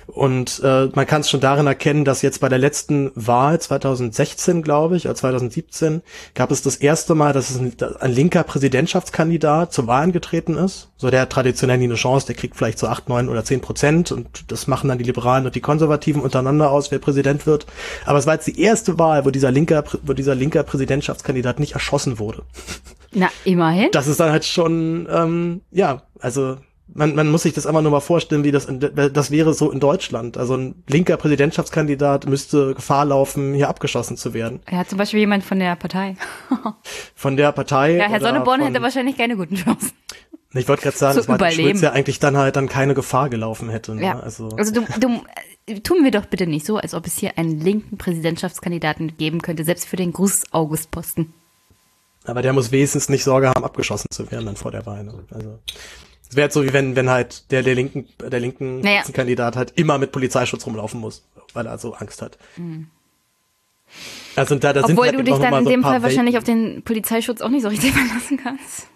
Und 0.07 0.61
äh, 0.63 0.87
man 0.93 1.07
kann 1.07 1.21
es 1.21 1.29
schon 1.29 1.39
darin 1.39 1.67
erkennen, 1.67 2.03
dass 2.03 2.21
jetzt 2.21 2.39
bei 2.41 2.49
der 2.49 2.57
letzten 2.57 3.11
Wahl 3.15 3.59
2016, 3.61 4.61
glaube 4.61 4.97
ich, 4.97 5.05
oder 5.05 5.15
2017, 5.15 6.01
gab 6.33 6.51
es 6.51 6.61
das 6.61 6.77
erste 6.77 7.15
Mal, 7.15 7.33
dass 7.33 7.55
ein, 7.57 7.73
ein 7.99 8.11
linker 8.11 8.43
Präsidentschaftskandidat 8.43 9.73
zur 9.73 9.87
Wahl 9.87 10.11
getreten 10.11 10.55
ist. 10.55 10.89
So 10.97 11.09
der 11.09 11.21
hat 11.21 11.31
traditionell 11.31 11.77
nie 11.77 11.85
eine 11.85 11.95
Chance, 11.95 12.27
der 12.27 12.35
kriegt 12.35 12.55
vielleicht 12.55 12.79
so 12.79 12.87
acht, 12.87 13.09
neun 13.09 13.29
oder 13.29 13.43
zehn 13.43 13.61
Prozent 13.61 14.11
und 14.11 14.51
das 14.51 14.67
machen 14.67 14.87
dann 14.87 14.97
die 14.97 15.03
Liberalen 15.03 15.45
und 15.45 15.55
die 15.55 15.61
Konservativen 15.61 16.21
untereinander 16.21 16.71
aus, 16.71 16.91
wer 16.91 16.99
Präsident 16.99 17.45
wird. 17.45 17.65
Aber 18.05 18.19
es 18.19 18.25
war 18.25 18.33
jetzt 18.33 18.47
die 18.47 18.59
erste 18.59 18.99
Wahl, 18.99 19.25
wo 19.25 19.29
dieser 19.29 19.51
linker, 19.51 19.83
wo 20.03 20.13
dieser 20.13 20.35
linker 20.35 20.63
Präsidentschaftskandidat 20.63 21.59
nicht 21.59 21.73
erschossen 21.73 22.19
wurde. 22.19 22.43
Na, 23.13 23.29
immerhin. 23.43 23.89
Das 23.91 24.07
ist 24.07 24.19
dann 24.19 24.31
halt 24.31 24.45
schon, 24.45 25.07
ähm, 25.11 25.61
ja, 25.71 26.03
also 26.19 26.57
man, 26.93 27.15
man 27.15 27.29
muss 27.29 27.43
sich 27.43 27.53
das 27.53 27.65
einfach 27.65 27.81
nur 27.81 27.91
mal 27.91 27.99
vorstellen, 27.99 28.43
wie 28.43 28.51
das 28.51 28.65
in, 28.65 28.79
das 28.79 29.31
wäre 29.31 29.53
so 29.53 29.71
in 29.71 29.79
Deutschland. 29.79 30.37
Also 30.37 30.55
ein 30.55 30.83
linker 30.87 31.17
Präsidentschaftskandidat 31.17 32.27
müsste 32.27 32.73
Gefahr 32.73 33.05
laufen, 33.05 33.53
hier 33.53 33.69
abgeschossen 33.69 34.17
zu 34.17 34.33
werden. 34.33 34.61
Ja, 34.69 34.85
zum 34.85 34.97
Beispiel 34.97 35.19
jemand 35.19 35.43
von 35.43 35.59
der 35.59 35.75
Partei. 35.75 36.15
von 37.15 37.37
der 37.37 37.51
Partei. 37.51 37.97
Ja, 37.97 38.09
Herr 38.09 38.19
Sonneborn 38.19 38.59
von, 38.59 38.67
hätte 38.67 38.81
wahrscheinlich 38.81 39.17
keine 39.17 39.37
guten 39.37 39.55
Chancen. 39.55 39.91
Ich 40.53 40.67
wollte 40.67 40.83
gerade 40.83 40.97
sagen, 40.97 41.15
dass 41.37 41.55
Schulz 41.55 41.81
ja 41.81 41.91
eigentlich 41.93 42.19
dann 42.19 42.35
halt 42.35 42.57
dann 42.57 42.67
keine 42.67 42.93
Gefahr 42.93 43.29
gelaufen 43.29 43.69
hätte. 43.69 43.95
Ne? 43.95 44.03
Ja. 44.03 44.19
Also, 44.19 44.49
also 44.49 44.73
du, 44.73 44.85
du, 44.99 45.21
äh, 45.65 45.79
tun 45.79 46.03
wir 46.03 46.11
doch 46.11 46.25
bitte 46.25 46.45
nicht 46.45 46.65
so, 46.65 46.75
als 46.75 46.93
ob 46.93 47.07
es 47.07 47.17
hier 47.17 47.37
einen 47.37 47.57
linken 47.59 47.97
Präsidentschaftskandidaten 47.97 49.15
geben 49.15 49.41
könnte, 49.41 49.63
selbst 49.63 49.87
für 49.87 49.95
den 49.95 50.11
Gruß-August-Posten. 50.11 51.33
Aber 52.25 52.41
der 52.41 52.53
muss 52.53 52.71
wenigstens 52.71 53.09
nicht 53.09 53.23
Sorge 53.23 53.49
haben, 53.49 53.63
abgeschossen 53.63 54.07
zu 54.11 54.29
werden 54.31 54.45
dann 54.45 54.55
vor 54.55 54.71
der 54.71 54.85
Wahl. 54.85 55.03
Ne? 55.03 55.13
Also 55.31 55.59
es 56.29 56.35
wäre 56.35 56.51
so 56.51 56.63
wie 56.63 56.71
wenn 56.73 56.95
wenn 56.95 57.09
halt 57.09 57.51
der 57.51 57.63
der 57.63 57.75
linken 57.75 58.07
der 58.19 58.39
linken 58.39 58.81
naja. 58.81 59.01
Kandidat 59.11 59.55
halt 59.55 59.73
immer 59.75 59.97
mit 59.97 60.11
Polizeischutz 60.11 60.65
rumlaufen 60.65 60.99
muss, 60.99 61.23
weil 61.53 61.65
er 61.65 61.77
so 61.77 61.93
Angst 61.93 62.21
hat. 62.21 62.37
Mhm. 62.57 62.87
Also 64.35 64.55
da, 64.55 64.71
da 64.71 64.81
Obwohl 64.81 64.95
sind 64.95 65.03
halt 65.03 65.19
du 65.19 65.23
dich 65.23 65.35
dann 65.39 65.53
in 65.53 65.63
so 65.65 65.69
dem 65.69 65.81
Fall 65.81 65.91
Welten. 65.93 66.03
wahrscheinlich 66.03 66.37
auf 66.37 66.43
den 66.43 66.83
Polizeischutz 66.83 67.41
auch 67.41 67.49
nicht 67.49 67.63
so 67.63 67.67
richtig 67.69 67.91
verlassen 67.93 68.39
kannst. 68.41 68.87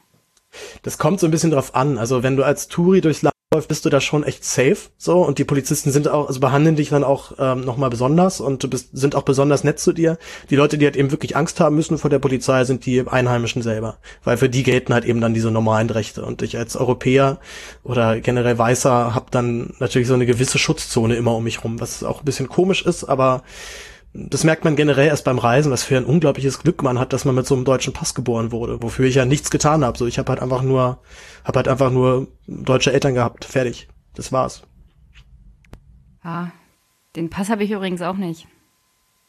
Das 0.84 0.98
kommt 0.98 1.20
so 1.20 1.28
ein 1.28 1.32
bisschen 1.32 1.52
drauf 1.52 1.76
an. 1.76 1.98
Also 1.98 2.24
wenn 2.24 2.38
du 2.38 2.44
als 2.44 2.70
Touri 2.70 3.02
durchs 3.02 3.22
Land 3.24 3.35
läuft, 3.54 3.70
bist 3.70 3.86
du 3.86 3.90
da 3.90 4.02
schon 4.02 4.24
echt 4.24 4.44
safe. 4.44 4.78
So 4.98 5.22
und 5.22 5.38
die 5.38 5.44
Polizisten 5.44 5.92
sind 5.92 6.08
auch, 6.08 6.28
also 6.28 6.40
behandeln 6.40 6.76
dich 6.76 6.90
dann 6.90 7.04
auch 7.04 7.34
ähm, 7.40 7.62
nochmal 7.62 7.90
besonders 7.90 8.42
und 8.42 8.64
du 8.64 8.70
bist, 8.70 8.90
sind 8.94 9.16
auch 9.16 9.24
besonders 9.24 9.64
nett 9.64 9.80
zu 9.80 9.94
dir. 9.94 10.18
Die 10.50 10.56
Leute, 10.56 10.78
die 10.78 10.86
halt 10.86 10.96
eben 10.96 11.12
wirklich 11.12 11.36
Angst 11.36 11.60
haben 11.60 11.76
müssen 11.76 11.98
vor 11.98 12.10
der 12.10 12.20
Polizei, 12.20 12.64
sind 12.66 12.86
die 12.86 13.08
Einheimischen 13.08 13.62
selber, 13.62 13.98
weil 14.24 14.38
für 14.38 14.50
die 14.50 14.64
gelten 14.64 14.94
halt 14.94 15.06
eben 15.06 15.22
dann 15.22 15.34
diese 15.34 15.52
normalen 15.52 15.90
Rechte. 15.90 16.26
Und 16.26 16.42
ich 16.42 16.58
als 16.58 16.76
Europäer 16.76 17.40
oder 17.84 18.20
generell 18.20 18.58
Weißer 18.58 19.16
habe 19.16 19.28
dann 19.32 19.74
natürlich 19.80 20.08
so 20.08 20.14
eine 20.14 20.26
gewisse 20.26 20.58
Schutzzone 20.58 21.16
immer 21.16 21.36
um 21.36 21.44
mich 21.44 21.64
rum, 21.64 21.80
was 21.80 22.04
auch 22.04 22.20
ein 22.20 22.26
bisschen 22.26 22.50
komisch 22.50 22.84
ist, 22.86 23.06
aber 23.06 23.44
das 24.18 24.46
merkt 24.46 24.64
man 24.64 24.78
generell 24.78 25.08
erst 25.08 25.26
beim 25.26 25.40
Reisen, 25.40 25.72
was 25.72 25.84
für 25.84 25.98
ein 25.98 26.06
unglaubliches 26.06 26.60
Glück 26.60 26.82
man 26.82 27.00
hat, 27.00 27.12
dass 27.12 27.26
man 27.26 27.36
mit 27.36 27.46
so 27.46 27.54
einem 27.54 27.66
deutschen 27.66 27.92
Pass 27.92 28.16
geboren 28.16 28.54
wurde, 28.54 28.82
wofür 28.82 29.06
ich 29.06 29.16
ja 29.16 29.26
nichts 29.26 29.52
getan 29.52 29.84
habe. 29.84 29.98
So, 29.98 30.08
ich 30.08 30.18
habe 30.18 30.30
halt 30.30 30.42
einfach 30.42 30.62
nur, 30.62 31.00
habe 31.44 31.58
halt 31.58 31.68
einfach 31.68 31.92
nur 31.92 32.28
deutsche 32.48 32.94
Eltern 32.94 33.14
gehabt. 33.14 33.44
Fertig. 33.44 33.90
Das 34.14 34.32
war's. 34.32 34.64
Ah, 36.24 36.48
den 37.18 37.30
Pass 37.30 37.50
habe 37.50 37.66
ich 37.66 37.72
übrigens 37.72 38.02
auch 38.02 38.16
nicht. 38.16 38.48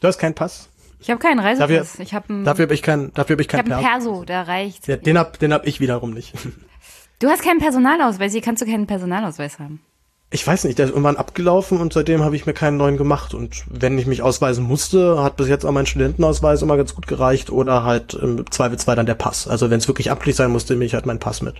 Du 0.00 0.06
hast 0.06 0.18
keinen 0.18 0.34
Pass? 0.34 0.70
Ich 1.00 1.10
habe 1.10 1.20
keinen 1.20 1.40
Reisepass. 1.40 1.68
Dafür, 1.68 2.04
ich 2.04 2.14
hab 2.14 2.26
dafür 2.28 2.62
habe 2.64 2.74
ich 2.74 2.82
keinen, 2.82 3.12
dafür 3.12 3.34
habe 3.34 3.42
ich 3.42 3.48
keinen 3.48 3.66
ich 3.66 3.72
hab 3.72 3.82
Perso. 3.82 4.10
Perso, 4.10 4.24
da 4.24 4.42
reicht. 4.42 4.86
Ja, 4.86 4.96
den 4.96 5.18
hab, 5.18 5.38
den 5.40 5.52
hab 5.52 5.66
ich 5.66 5.80
wiederum 5.80 6.12
nicht. 6.12 6.32
Du 7.18 7.28
hast 7.28 7.42
keinen 7.42 7.60
Personalausweis, 7.60 8.32
hier 8.32 8.42
kannst 8.42 8.60
du 8.60 8.66
keinen 8.66 8.86
Personalausweis 8.86 9.58
haben. 9.58 9.80
Ich 10.30 10.44
weiß 10.44 10.64
nicht, 10.64 10.78
der 10.78 10.86
ist 10.86 10.90
irgendwann 10.90 11.16
abgelaufen 11.16 11.80
und 11.80 11.92
seitdem 11.92 12.22
habe 12.22 12.34
ich 12.34 12.46
mir 12.46 12.52
keinen 12.52 12.76
neuen 12.76 12.96
gemacht. 12.96 13.32
Und 13.32 13.64
wenn 13.70 13.96
ich 13.96 14.06
mich 14.06 14.22
ausweisen 14.22 14.64
musste, 14.64 15.22
hat 15.22 15.36
bis 15.36 15.48
jetzt 15.48 15.64
auch 15.64 15.72
mein 15.72 15.86
Studentenausweis 15.86 16.62
immer 16.62 16.76
ganz 16.76 16.94
gut 16.94 17.06
gereicht 17.06 17.50
oder 17.50 17.84
halt 17.84 18.14
im 18.14 18.50
Zweifelsfall 18.50 18.96
dann 18.96 19.06
der 19.06 19.14
Pass. 19.14 19.46
Also 19.46 19.70
wenn 19.70 19.78
es 19.78 19.86
wirklich 19.86 20.10
amtlich 20.10 20.34
sein 20.34 20.50
musste, 20.50 20.72
nehme 20.72 20.84
ich 20.84 20.94
halt 20.94 21.06
meinen 21.06 21.20
Pass 21.20 21.42
mit. 21.42 21.54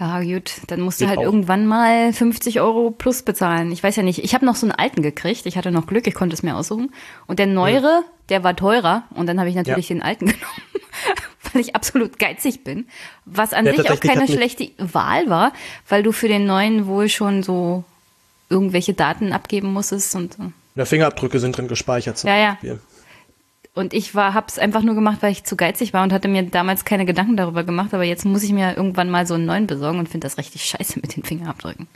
Ja, 0.00 0.20
gut, 0.20 0.54
dann 0.66 0.80
musst 0.80 1.00
du 1.00 1.06
halt 1.06 1.20
auch. 1.20 1.22
irgendwann 1.22 1.64
mal 1.64 2.12
50 2.12 2.60
Euro 2.60 2.90
plus 2.90 3.22
bezahlen. 3.22 3.70
Ich 3.70 3.84
weiß 3.84 3.94
ja 3.94 4.02
nicht, 4.02 4.24
ich 4.24 4.34
habe 4.34 4.44
noch 4.44 4.56
so 4.56 4.66
einen 4.66 4.72
alten 4.72 5.00
gekriegt. 5.00 5.46
Ich 5.46 5.56
hatte 5.56 5.70
noch 5.70 5.86
Glück, 5.86 6.08
ich 6.08 6.14
konnte 6.14 6.34
es 6.34 6.42
mir 6.42 6.56
aussuchen. 6.56 6.92
Und 7.28 7.38
der 7.38 7.46
neuere, 7.46 7.82
ja. 7.82 8.04
der 8.30 8.42
war 8.42 8.56
teurer. 8.56 9.04
Und 9.10 9.28
dann 9.28 9.38
habe 9.38 9.48
ich 9.48 9.54
natürlich 9.54 9.90
ja. 9.90 9.94
den 9.94 10.02
alten 10.02 10.26
genommen, 10.26 10.42
weil 11.52 11.62
ich 11.62 11.76
absolut 11.76 12.18
geizig 12.18 12.64
bin. 12.64 12.88
Was 13.26 13.52
an 13.52 13.64
ja, 13.64 13.76
sich 13.76 13.92
auch 13.92 14.00
keine 14.00 14.26
schlechte 14.26 14.70
Wahl 14.78 15.30
war, 15.30 15.52
weil 15.88 16.02
du 16.02 16.10
für 16.10 16.26
den 16.26 16.46
neuen 16.46 16.88
wohl 16.88 17.08
schon 17.08 17.44
so 17.44 17.84
irgendwelche 18.52 18.94
Daten 18.94 19.32
abgeben 19.32 19.72
musstest 19.72 20.14
und 20.14 20.34
so. 20.34 20.52
Ja, 20.74 20.84
Fingerabdrücke 20.84 21.40
sind 21.40 21.56
drin 21.56 21.68
gespeichert. 21.68 22.22
ja, 22.22 22.36
ja. 22.36 22.50
Beispiel. 22.52 22.80
Und 23.74 23.94
ich 23.94 24.14
war, 24.14 24.34
hab's 24.34 24.58
einfach 24.58 24.82
nur 24.82 24.94
gemacht, 24.94 25.18
weil 25.22 25.32
ich 25.32 25.44
zu 25.44 25.56
geizig 25.56 25.94
war 25.94 26.02
und 26.02 26.12
hatte 26.12 26.28
mir 26.28 26.42
damals 26.42 26.84
keine 26.84 27.06
Gedanken 27.06 27.38
darüber 27.38 27.64
gemacht. 27.64 27.94
Aber 27.94 28.04
jetzt 28.04 28.26
muss 28.26 28.42
ich 28.42 28.52
mir 28.52 28.76
irgendwann 28.76 29.10
mal 29.10 29.26
so 29.26 29.34
einen 29.34 29.46
neuen 29.46 29.66
besorgen 29.66 29.98
und 29.98 30.10
finde 30.10 30.26
das 30.26 30.36
richtig 30.36 30.64
scheiße 30.64 31.00
mit 31.00 31.16
den 31.16 31.22
Fingerabdrücken. 31.22 31.88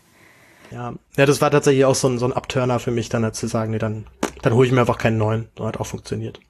Ja, 0.71 0.95
ja, 1.16 1.27
das 1.27 1.40
war 1.42 1.51
tatsächlich 1.51 1.85
auch 1.85 1.95
so 1.95 2.09
ein, 2.09 2.19
so 2.19 2.25
ein 2.25 2.33
Abturner 2.33 2.81
für 2.81 2.90
mich, 2.90 3.09
dann 3.11 3.25
halt 3.25 3.37
zu 3.37 3.47
sagen, 3.47 3.73
nee, 3.73 3.79
dann, 3.79 4.07
dann 4.42 4.55
hole 4.55 4.66
ich 4.66 4.73
mir 4.73 4.81
einfach 4.81 4.99
keinen 4.99 5.19
neuen. 5.19 5.49
Das 5.55 5.66
hat 5.66 5.79
auch 5.79 5.87
funktioniert. 5.87 6.40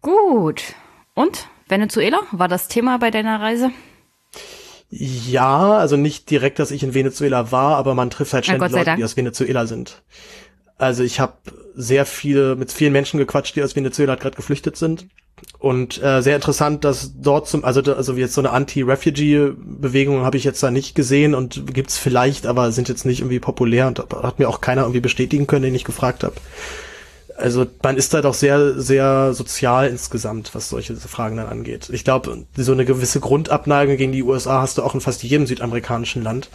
Gut. 0.00 0.74
Und 1.14 1.48
Venezuela, 1.68 2.20
war 2.30 2.48
das 2.48 2.68
Thema 2.68 2.98
bei 2.98 3.10
deiner 3.10 3.40
Reise? 3.40 3.70
Ja, 4.96 5.76
also 5.76 5.96
nicht 5.96 6.30
direkt, 6.30 6.60
dass 6.60 6.70
ich 6.70 6.84
in 6.84 6.94
Venezuela 6.94 7.50
war, 7.50 7.76
aber 7.76 7.96
man 7.96 8.10
trifft 8.10 8.32
halt 8.32 8.44
ständig 8.44 8.70
Leute, 8.70 8.84
Dank. 8.84 8.98
die 8.98 9.04
aus 9.04 9.16
Venezuela 9.16 9.66
sind. 9.66 10.02
Also 10.78 11.02
ich 11.02 11.18
habe 11.18 11.34
sehr 11.74 12.06
viele 12.06 12.54
mit 12.54 12.70
vielen 12.70 12.92
Menschen 12.92 13.18
gequatscht, 13.18 13.56
die 13.56 13.62
aus 13.64 13.74
Venezuela 13.74 14.14
gerade 14.14 14.36
geflüchtet 14.36 14.76
sind. 14.76 15.08
Und 15.58 16.00
äh, 16.00 16.22
sehr 16.22 16.36
interessant, 16.36 16.84
dass 16.84 17.12
dort 17.20 17.48
zum, 17.48 17.64
also 17.64 17.82
also 17.92 18.14
jetzt 18.14 18.34
so 18.34 18.40
eine 18.40 18.50
Anti-Refugee-Bewegung 18.50 20.22
habe 20.22 20.36
ich 20.36 20.44
jetzt 20.44 20.62
da 20.62 20.70
nicht 20.70 20.94
gesehen 20.94 21.34
und 21.34 21.74
gibt's 21.74 21.98
vielleicht, 21.98 22.46
aber 22.46 22.70
sind 22.70 22.88
jetzt 22.88 23.04
nicht 23.04 23.18
irgendwie 23.18 23.40
populär 23.40 23.88
und 23.88 23.98
hat 23.98 24.38
mir 24.38 24.48
auch 24.48 24.60
keiner 24.60 24.82
irgendwie 24.82 25.00
bestätigen 25.00 25.48
können, 25.48 25.64
den 25.64 25.74
ich 25.74 25.84
gefragt 25.84 26.22
habe 26.22 26.36
also 27.36 27.66
man 27.82 27.96
ist 27.96 28.14
da 28.14 28.20
doch 28.20 28.34
sehr, 28.34 28.80
sehr 28.80 29.34
sozial 29.34 29.88
insgesamt, 29.88 30.54
was 30.54 30.68
solche 30.68 30.94
Fragen 30.96 31.36
dann 31.36 31.48
angeht. 31.48 31.90
Ich 31.92 32.04
glaube, 32.04 32.44
so 32.56 32.72
eine 32.72 32.84
gewisse 32.84 33.18
Grundabneigung 33.20 33.96
gegen 33.96 34.12
die 34.12 34.22
USA 34.22 34.60
hast 34.60 34.78
du 34.78 34.82
auch 34.82 34.94
in 34.94 35.00
fast 35.00 35.22
jedem 35.22 35.46
südamerikanischen 35.46 36.22
Land. 36.22 36.48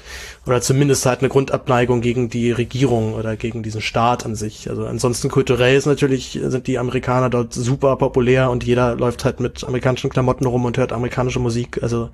Oder 0.45 0.61
zumindest 0.61 1.05
halt 1.05 1.19
eine 1.19 1.29
Grundabneigung 1.29 2.01
gegen 2.01 2.29
die 2.29 2.51
Regierung 2.51 3.13
oder 3.13 3.35
gegen 3.35 3.61
diesen 3.61 3.81
Staat 3.81 4.25
an 4.25 4.35
sich. 4.35 4.69
Also 4.69 4.85
ansonsten 4.85 5.29
kulturell 5.29 5.77
ist 5.77 5.85
natürlich, 5.85 6.39
sind 6.41 6.67
die 6.67 6.79
Amerikaner 6.79 7.29
dort 7.29 7.53
super 7.53 7.95
populär 7.97 8.49
und 8.49 8.63
jeder 8.63 8.95
läuft 8.95 9.25
halt 9.25 9.41
mit 9.41 9.63
amerikanischen 9.63 10.09
Klamotten 10.09 10.45
rum 10.45 10.65
und 10.65 10.77
hört 10.77 10.93
amerikanische 10.93 11.39
Musik. 11.39 11.83
Also 11.83 12.09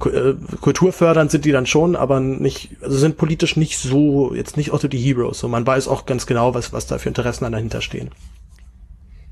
kulturfördernd 0.00 1.30
sind 1.30 1.44
die 1.44 1.52
dann 1.52 1.66
schon, 1.66 1.94
aber 1.94 2.20
nicht, 2.20 2.70
also 2.82 2.96
sind 2.96 3.16
politisch 3.16 3.56
nicht 3.56 3.78
so, 3.78 4.34
jetzt 4.34 4.56
nicht 4.56 4.72
auch 4.72 4.80
so 4.80 4.88
die 4.88 4.98
Heroes. 4.98 5.38
So, 5.38 5.48
man 5.48 5.66
weiß 5.66 5.88
auch 5.88 6.06
ganz 6.06 6.26
genau, 6.26 6.54
was, 6.54 6.72
was 6.72 6.86
da 6.86 6.98
für 6.98 7.08
Interessen 7.08 7.44
dann 7.44 7.52
dahinter 7.52 7.82
stehen. 7.82 8.10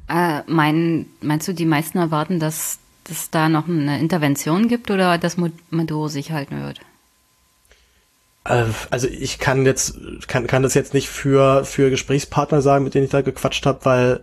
Äh, 0.09 0.43
mein, 0.47 1.07
meinst 1.21 1.49
du, 1.49 1.55
die 1.55 1.67
meisten 1.67 1.99
erwarten, 1.99 2.39
dass 2.39 2.79
es 3.11 3.31
da 3.31 3.49
noch 3.49 3.67
eine 3.67 3.99
Intervention 3.99 4.69
gibt 4.69 4.91
oder 4.91 5.19
dass 5.19 5.37
Maduro 5.71 6.09
sich 6.09 6.33
halten 6.33 6.61
wird? 6.63 6.81
Äh, 8.49 8.65
also 8.91 9.07
ich 9.09 9.39
kann 9.39 9.67
jetzt 9.67 9.99
kann 10.27 10.47
kann 10.47 10.63
das 10.63 10.75
jetzt 10.75 10.95
nicht 10.95 11.09
für 11.09 11.65
für 11.65 11.91
Gesprächspartner 11.91 12.63
sagen, 12.63 12.85
mit 12.85 12.95
denen 12.95 13.05
ich 13.05 13.11
da 13.11 13.21
gequatscht 13.21 13.67
habe, 13.67 13.85
weil 13.85 14.21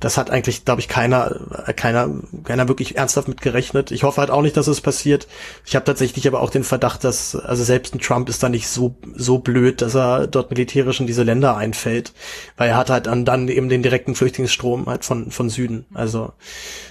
das 0.00 0.16
hat 0.16 0.30
eigentlich, 0.30 0.64
glaube 0.64 0.80
ich, 0.80 0.86
keiner, 0.86 1.40
keiner, 1.74 2.08
keiner 2.44 2.68
wirklich 2.68 2.96
ernsthaft 2.96 3.26
mit 3.26 3.40
gerechnet. 3.40 3.90
Ich 3.90 4.04
hoffe 4.04 4.20
halt 4.20 4.30
auch 4.30 4.42
nicht, 4.42 4.56
dass 4.56 4.68
es 4.68 4.80
passiert. 4.80 5.26
Ich 5.66 5.74
habe 5.74 5.84
tatsächlich 5.84 6.28
aber 6.28 6.40
auch 6.40 6.50
den 6.50 6.62
Verdacht, 6.62 7.02
dass, 7.02 7.34
also 7.34 7.64
selbst 7.64 7.94
ein 7.96 7.98
Trump 7.98 8.28
ist 8.28 8.40
da 8.40 8.48
nicht 8.48 8.68
so, 8.68 8.94
so 9.16 9.38
blöd, 9.38 9.82
dass 9.82 9.96
er 9.96 10.28
dort 10.28 10.50
militärisch 10.50 11.00
in 11.00 11.08
diese 11.08 11.24
Länder 11.24 11.56
einfällt. 11.56 12.12
Weil 12.56 12.70
er 12.70 12.76
hat 12.76 12.90
halt 12.90 13.06
dann, 13.06 13.24
dann 13.24 13.48
eben 13.48 13.68
den 13.68 13.82
direkten 13.82 14.14
Flüchtlingsstrom 14.14 14.86
halt 14.86 15.04
von, 15.04 15.32
von 15.32 15.50
Süden. 15.50 15.84
Also, 15.94 16.32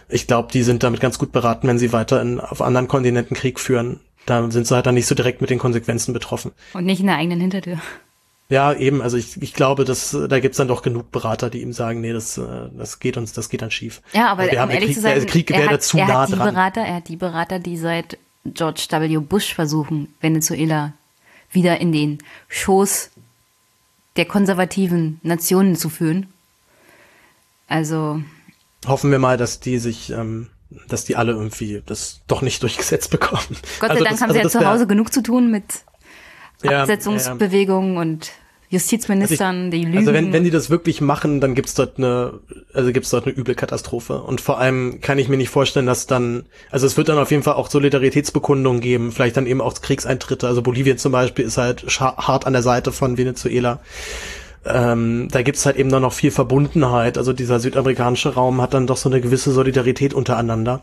ich 0.10 0.28
glaube, 0.28 0.52
die 0.52 0.64
sind 0.64 0.84
damit 0.84 1.00
ganz 1.00 1.18
gut 1.18 1.32
beraten, 1.32 1.68
wenn 1.70 1.80
sie 1.80 1.94
weiter 1.94 2.22
in, 2.22 2.42
auf 2.42 2.62
anderen 2.62 2.90
Kontinenten 2.90 3.38
Krieg 3.38 3.62
führen. 3.62 4.02
Da 4.28 4.52
sind 4.52 4.68
sie 4.68 4.76
halt 4.76 4.86
dann 4.86 4.94
nicht 4.94 5.08
so 5.08 5.16
direkt 5.16 5.42
mit 5.42 5.50
den 5.50 5.58
Konsequenzen 5.58 6.14
betroffen. 6.14 6.52
Und 6.74 6.86
nicht 6.86 7.00
in 7.00 7.08
der 7.08 7.16
eigenen 7.16 7.40
Hintertür. 7.40 7.80
Ja, 8.50 8.74
eben, 8.74 9.02
also 9.02 9.18
ich, 9.18 9.42
ich 9.42 9.54
glaube, 9.54 9.84
dass 9.84 10.12
da 10.12 10.40
gibt's 10.40 10.58
dann 10.58 10.68
doch 10.68 10.82
genug 10.82 11.12
Berater, 11.12 11.50
die 11.50 11.62
ihm 11.62 11.74
sagen, 11.74 12.00
nee, 12.02 12.14
das, 12.14 12.38
äh, 12.38 12.70
das 12.78 13.00
geht 13.00 13.18
uns, 13.18 13.34
das 13.34 13.50
geht 13.50 13.62
dann 13.62 13.72
schief. 13.72 14.02
Ja, 14.14 14.30
aber 14.30 14.50
wir 14.50 14.62
haben 14.62 14.72
ehrlich 14.72 14.90
Krieg, 14.90 14.96
zu 14.96 15.02
sein, 15.02 15.16
der 15.16 15.26
Krieg 15.26 15.52
er 15.52 15.70
hat, 15.70 15.84
zu 15.84 15.98
er 15.98 16.08
nah 16.08 16.22
hat 16.22 16.30
die 16.30 16.34
dran. 16.34 16.54
Berater, 16.54 16.82
er 16.82 16.96
hat 16.96 17.08
die 17.10 17.18
Berater, 17.18 17.60
die 17.60 17.78
seit 17.78 18.18
George 18.46 18.86
W. 18.90 19.18
Bush 19.18 19.54
versuchen, 19.54 20.14
Venezuela 20.22 20.94
wieder 21.52 21.82
in 21.82 21.92
den 21.92 22.20
Schoß 22.48 23.10
der 24.16 24.26
konservativen 24.26 25.20
Nationen 25.24 25.76
zu 25.76 25.90
führen. 25.90 26.28
Also 27.68 28.22
hoffen 28.86 29.12
wir 29.12 29.20
mal, 29.20 29.38
dass 29.38 29.60
die 29.60 29.78
sich, 29.78 30.10
ähm, 30.12 30.48
dass 30.88 31.06
die 31.06 31.16
alle 31.16 31.34
irgendwie 31.34 31.82
das 31.86 32.22
doch 32.28 32.42
nicht 32.42 32.62
durchgesetzt 32.64 33.10
bekommen. 33.12 33.58
Gott 33.80 33.90
sei 33.90 33.90
also 33.90 34.04
Dank 34.04 34.16
das, 34.16 34.22
haben 34.22 34.30
also 34.32 34.50
sie 34.50 34.56
ja 34.56 34.62
zu 34.62 34.68
Hause 34.68 34.88
genug 34.88 35.14
zu 35.14 35.22
tun 35.24 35.52
mit 35.52 35.64
Ja, 36.64 36.82
Absetzungsbewegungen 36.82 37.98
und 37.98 38.32
Justizministern, 38.70 39.66
also 39.66 39.70
die 39.72 39.86
lügen. 39.86 39.98
Also 40.00 40.14
wenn, 40.14 40.34
wenn 40.34 40.44
die 40.44 40.50
das 40.50 40.70
wirklich 40.70 41.00
machen, 41.00 41.40
dann 41.40 41.56
gibt's 41.56 41.74
dort 41.74 41.98
eine, 41.98 42.42
also 42.74 42.92
gibt's 42.92 43.10
dort 43.12 43.26
eine 43.26 43.36
üble 43.38 43.56
Katastrophe. 43.56 44.22
Und 44.22 44.42
vor 44.42 44.60
allem 44.60 45.00
kann 45.00 45.20
ich 45.20 45.30
mir 45.30 45.38
nicht 45.38 45.50
vorstellen, 45.50 45.86
dass 45.86 46.06
dann, 46.06 46.44
also 46.70 46.86
es 46.86 46.98
wird 46.98 47.08
dann 47.08 47.18
auf 47.18 47.32
jeden 47.32 47.44
Fall 47.44 47.54
auch 47.54 47.70
Solidaritätsbekundungen 47.70 48.82
geben, 48.82 49.14
vielleicht 49.14 49.38
dann 49.38 49.48
eben 49.48 49.62
auch 49.62 49.74
Kriegseintritte. 49.82 50.48
Also 50.48 50.62
Bolivien 50.62 50.98
zum 50.98 51.14
Beispiel 51.14 51.46
ist 51.46 51.58
halt 51.58 51.84
hart 52.00 52.46
an 52.46 52.52
der 52.52 52.62
Seite 52.62 52.92
von 52.92 53.18
Venezuela. 53.18 53.80
Ähm, 54.70 55.28
da 55.32 55.42
gibt's 55.42 55.66
halt 55.66 55.78
eben 55.78 55.90
dann 55.90 56.02
noch 56.02 56.14
viel 56.14 56.32
Verbundenheit. 56.32 57.18
Also 57.18 57.34
dieser 57.34 57.60
südamerikanische 57.60 58.34
Raum 58.34 58.62
hat 58.62 58.74
dann 58.74 58.88
doch 58.88 58.98
so 58.98 59.10
eine 59.10 59.22
gewisse 59.22 59.52
Solidarität 59.52 60.14
untereinander. 60.14 60.82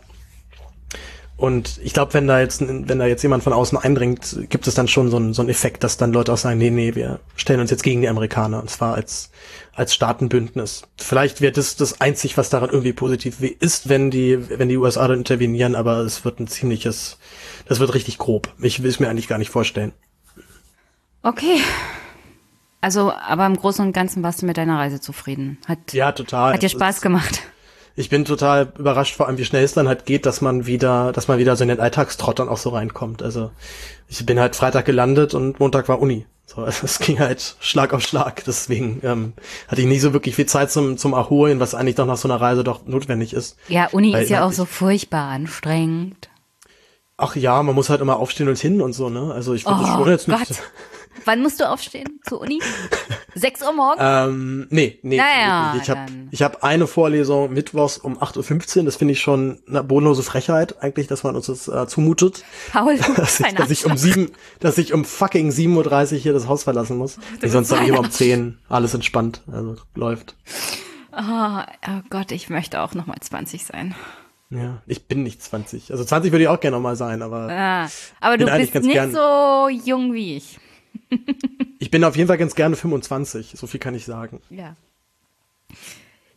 Und 1.37 1.81
ich 1.83 1.93
glaube, 1.93 2.13
wenn 2.13 2.27
da 2.27 2.39
jetzt, 2.39 2.61
wenn 2.65 2.99
da 2.99 3.05
jetzt 3.05 3.21
jemand 3.21 3.43
von 3.43 3.51
außen 3.51 3.77
eindringt, 3.77 4.47
gibt 4.49 4.67
es 4.67 4.73
dann 4.73 4.87
schon 4.87 5.09
so 5.09 5.17
einen, 5.17 5.33
so 5.33 5.45
Effekt, 5.47 5.83
dass 5.83 5.97
dann 5.97 6.13
Leute 6.13 6.31
auch 6.31 6.37
sagen, 6.37 6.57
nee, 6.57 6.69
nee, 6.69 6.95
wir 6.95 7.19
stellen 7.35 7.59
uns 7.59 7.71
jetzt 7.71 7.83
gegen 7.83 7.99
die 7.99 8.07
Amerikaner, 8.07 8.61
und 8.61 8.69
zwar 8.69 8.95
als, 8.95 9.31
als 9.73 9.93
Staatenbündnis. 9.93 10.83
Vielleicht 10.97 11.41
wird 11.41 11.57
das 11.57 11.75
das 11.75 11.99
einzig, 11.99 12.37
was 12.37 12.49
daran 12.49 12.69
irgendwie 12.69 12.93
positiv 12.93 13.41
ist, 13.41 13.89
wenn 13.89 14.11
die, 14.11 14.49
wenn 14.49 14.69
die 14.69 14.77
USA 14.77 15.09
dann 15.09 15.17
intervenieren, 15.19 15.75
aber 15.75 15.97
es 15.99 16.23
wird 16.23 16.39
ein 16.39 16.47
ziemliches, 16.47 17.17
das 17.67 17.81
wird 17.81 17.93
richtig 17.93 18.17
grob. 18.17 18.53
Ich 18.61 18.81
will 18.81 18.89
es 18.89 19.01
mir 19.01 19.09
eigentlich 19.09 19.27
gar 19.27 19.37
nicht 19.37 19.49
vorstellen. 19.49 19.91
Okay. 21.21 21.59
Also, 22.85 23.11
aber 23.11 23.45
im 23.47 23.57
Großen 23.57 23.83
und 23.83 23.93
Ganzen 23.93 24.21
warst 24.23 24.41
du 24.41 24.45
mit 24.45 24.57
deiner 24.57 24.77
Reise 24.77 25.01
zufrieden. 25.01 25.57
Hat, 25.67 25.91
ja, 25.91 26.11
total. 26.11 26.53
Hat 26.53 26.61
dir 26.61 26.69
Spaß 26.69 27.01
gemacht 27.01 27.41
ich 27.95 28.09
bin 28.09 28.25
total 28.25 28.73
überrascht, 28.77 29.15
vor 29.15 29.27
allem 29.27 29.37
wie 29.37 29.45
schnell 29.45 29.63
es 29.63 29.73
dann 29.73 29.87
halt 29.87 30.05
geht, 30.05 30.25
dass 30.25 30.41
man 30.41 30.65
wieder, 30.65 31.13
dass 31.13 31.27
man 31.27 31.39
wieder 31.39 31.55
so 31.55 31.63
in 31.63 31.69
den 31.69 31.79
Alltagstrott 31.79 32.39
dann 32.39 32.49
auch 32.49 32.57
so 32.57 32.69
reinkommt. 32.69 33.23
Also 33.23 33.51
ich 34.09 34.25
bin 34.25 34.39
halt 34.39 34.55
Freitag 34.55 34.85
gelandet 34.85 35.33
und 35.33 35.59
Montag 35.59 35.87
war 35.87 36.01
Uni. 36.01 36.25
So, 36.45 36.61
also 36.61 36.81
es 36.83 36.99
ging 36.99 37.19
halt 37.19 37.55
Schlag 37.61 37.93
auf 37.93 38.01
Schlag. 38.01 38.43
Deswegen 38.45 38.99
ähm, 39.03 39.33
hatte 39.69 39.81
ich 39.81 39.87
nicht 39.87 40.01
so 40.01 40.11
wirklich 40.11 40.35
viel 40.35 40.45
Zeit 40.45 40.71
zum, 40.71 40.97
zum 40.97 41.13
Erholen, 41.13 41.61
was 41.61 41.73
eigentlich 41.73 41.95
doch 41.95 42.05
nach 42.05 42.17
so 42.17 42.27
einer 42.27 42.41
Reise 42.41 42.65
doch 42.65 42.85
notwendig 42.85 43.33
ist. 43.33 43.57
Ja, 43.69 43.87
Uni 43.91 44.11
Weil 44.11 44.23
ist 44.23 44.29
ja 44.29 44.45
auch 44.45 44.51
so 44.51 44.65
furchtbar 44.65 45.29
anstrengend. 45.29 46.29
Ach 47.17 47.37
ja, 47.37 47.63
man 47.63 47.75
muss 47.75 47.89
halt 47.89 48.01
immer 48.01 48.17
aufstehen 48.17 48.49
und 48.49 48.59
hin 48.59 48.81
und 48.81 48.91
so, 48.91 49.09
ne? 49.09 49.33
Also 49.33 49.53
ich 49.53 49.63
finde 49.63 49.79
oh, 49.79 49.85
das 49.85 49.95
schon 49.95 50.09
jetzt 50.09 50.27
nicht. 50.27 50.47
Gott. 50.49 50.63
Wann 51.23 51.41
musst 51.41 51.59
du 51.59 51.69
aufstehen 51.69 52.19
zur 52.23 52.41
Uni? 52.41 52.61
Sechs 53.33 53.61
Uhr 53.61 53.73
morgens? 53.73 54.01
Ähm, 54.03 54.67
nee, 54.69 54.99
nee. 55.01 55.17
Naja, 55.17 55.75
ich 55.81 55.89
habe 55.89 56.11
ich 56.31 56.41
hab 56.41 56.63
eine 56.63 56.87
Vorlesung 56.87 57.53
mittwochs 57.53 57.97
um 57.97 58.17
8.15 58.17 58.79
Uhr. 58.79 58.83
Das 58.85 58.95
finde 58.97 59.13
ich 59.13 59.21
schon 59.21 59.59
eine 59.67 59.83
bodenlose 59.83 60.23
Frechheit 60.23 60.81
eigentlich, 60.83 61.07
dass 61.07 61.23
man 61.23 61.35
uns 61.35 61.47
das 61.47 61.67
äh, 61.67 61.87
zumutet. 61.87 62.43
Paul, 62.71 62.97
dass, 63.15 63.39
ich, 63.39 63.53
dass 63.55 63.71
ich 63.71 63.85
um 63.85 63.97
sieben, 63.97 64.31
dass 64.59 64.77
ich 64.77 64.93
um 64.93 65.05
fucking 65.05 65.51
7.30 65.51 66.13
Uhr 66.13 66.19
hier 66.19 66.33
das 66.33 66.47
Haus 66.47 66.63
verlassen 66.63 66.97
muss. 66.97 67.17
Ich 67.41 67.51
sonst 67.51 67.69
sage 67.69 67.83
ich 67.83 67.89
immer 67.89 67.99
um 67.99 68.11
10. 68.11 68.57
Alles 68.69 68.93
entspannt. 68.93 69.41
Also 69.51 69.75
läuft. 69.95 70.35
Oh, 71.11 71.61
oh 71.87 72.01
Gott, 72.09 72.31
ich 72.31 72.49
möchte 72.49 72.81
auch 72.81 72.93
nochmal 72.93 73.17
20 73.19 73.65
sein. 73.65 73.95
Ja, 74.49 74.81
ich 74.85 75.07
bin 75.07 75.23
nicht 75.23 75.41
20. 75.41 75.91
Also 75.91 76.03
20 76.03 76.31
würde 76.31 76.43
ich 76.43 76.49
auch 76.49 76.59
gerne 76.59 76.77
nochmal 76.77 76.95
sein, 76.95 77.21
aber. 77.21 77.51
Ja, 77.51 77.89
aber 78.21 78.37
du 78.37 78.45
bist 78.45 78.75
nicht 78.75 78.93
gern. 78.93 79.11
so 79.11 79.69
jung 79.69 80.13
wie 80.13 80.37
ich. 80.37 80.59
ich 81.79 81.91
bin 81.91 82.03
auf 82.03 82.15
jeden 82.15 82.27
Fall 82.27 82.37
ganz 82.37 82.55
gerne 82.55 82.75
25, 82.75 83.53
so 83.55 83.67
viel 83.67 83.79
kann 83.79 83.95
ich 83.95 84.05
sagen. 84.05 84.41
Ja. 84.49 84.75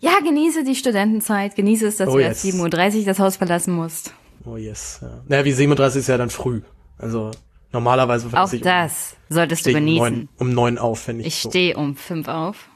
Ja, 0.00 0.20
genieße 0.20 0.64
die 0.64 0.76
Studentenzeit, 0.76 1.57
genieße 1.57 1.87
es, 1.87 1.96
dass 1.96 2.09
oh, 2.09 2.12
du 2.12 2.18
yes. 2.20 2.44
erst 2.44 2.61
7.30 2.61 2.98
Uhr 3.00 3.04
das 3.04 3.18
Haus 3.18 3.37
verlassen 3.37 3.74
musst. 3.74 4.14
Oh 4.44 4.57
yes. 4.57 5.00
Ja. 5.02 5.22
Naja, 5.26 5.44
wie 5.44 5.52
37 5.52 6.00
ist 6.00 6.07
ja 6.07 6.16
dann 6.16 6.31
früh. 6.31 6.62
Also 6.98 7.33
Normalerweise 7.72 8.28
Auch 8.33 8.52
um, 8.52 8.61
das 8.61 9.16
solltest 9.28 9.66
du 9.66 9.72
genießen. 9.72 10.07
Um 10.07 10.14
neun, 10.14 10.28
um 10.38 10.50
neun 10.54 10.78
auf, 10.78 11.07
wenn 11.09 11.20
ich. 11.20 11.26
Ich 11.26 11.42
so. 11.42 11.50
stehe 11.50 11.76
um 11.76 11.96
fünf 11.96 12.28
auf. 12.28 12.68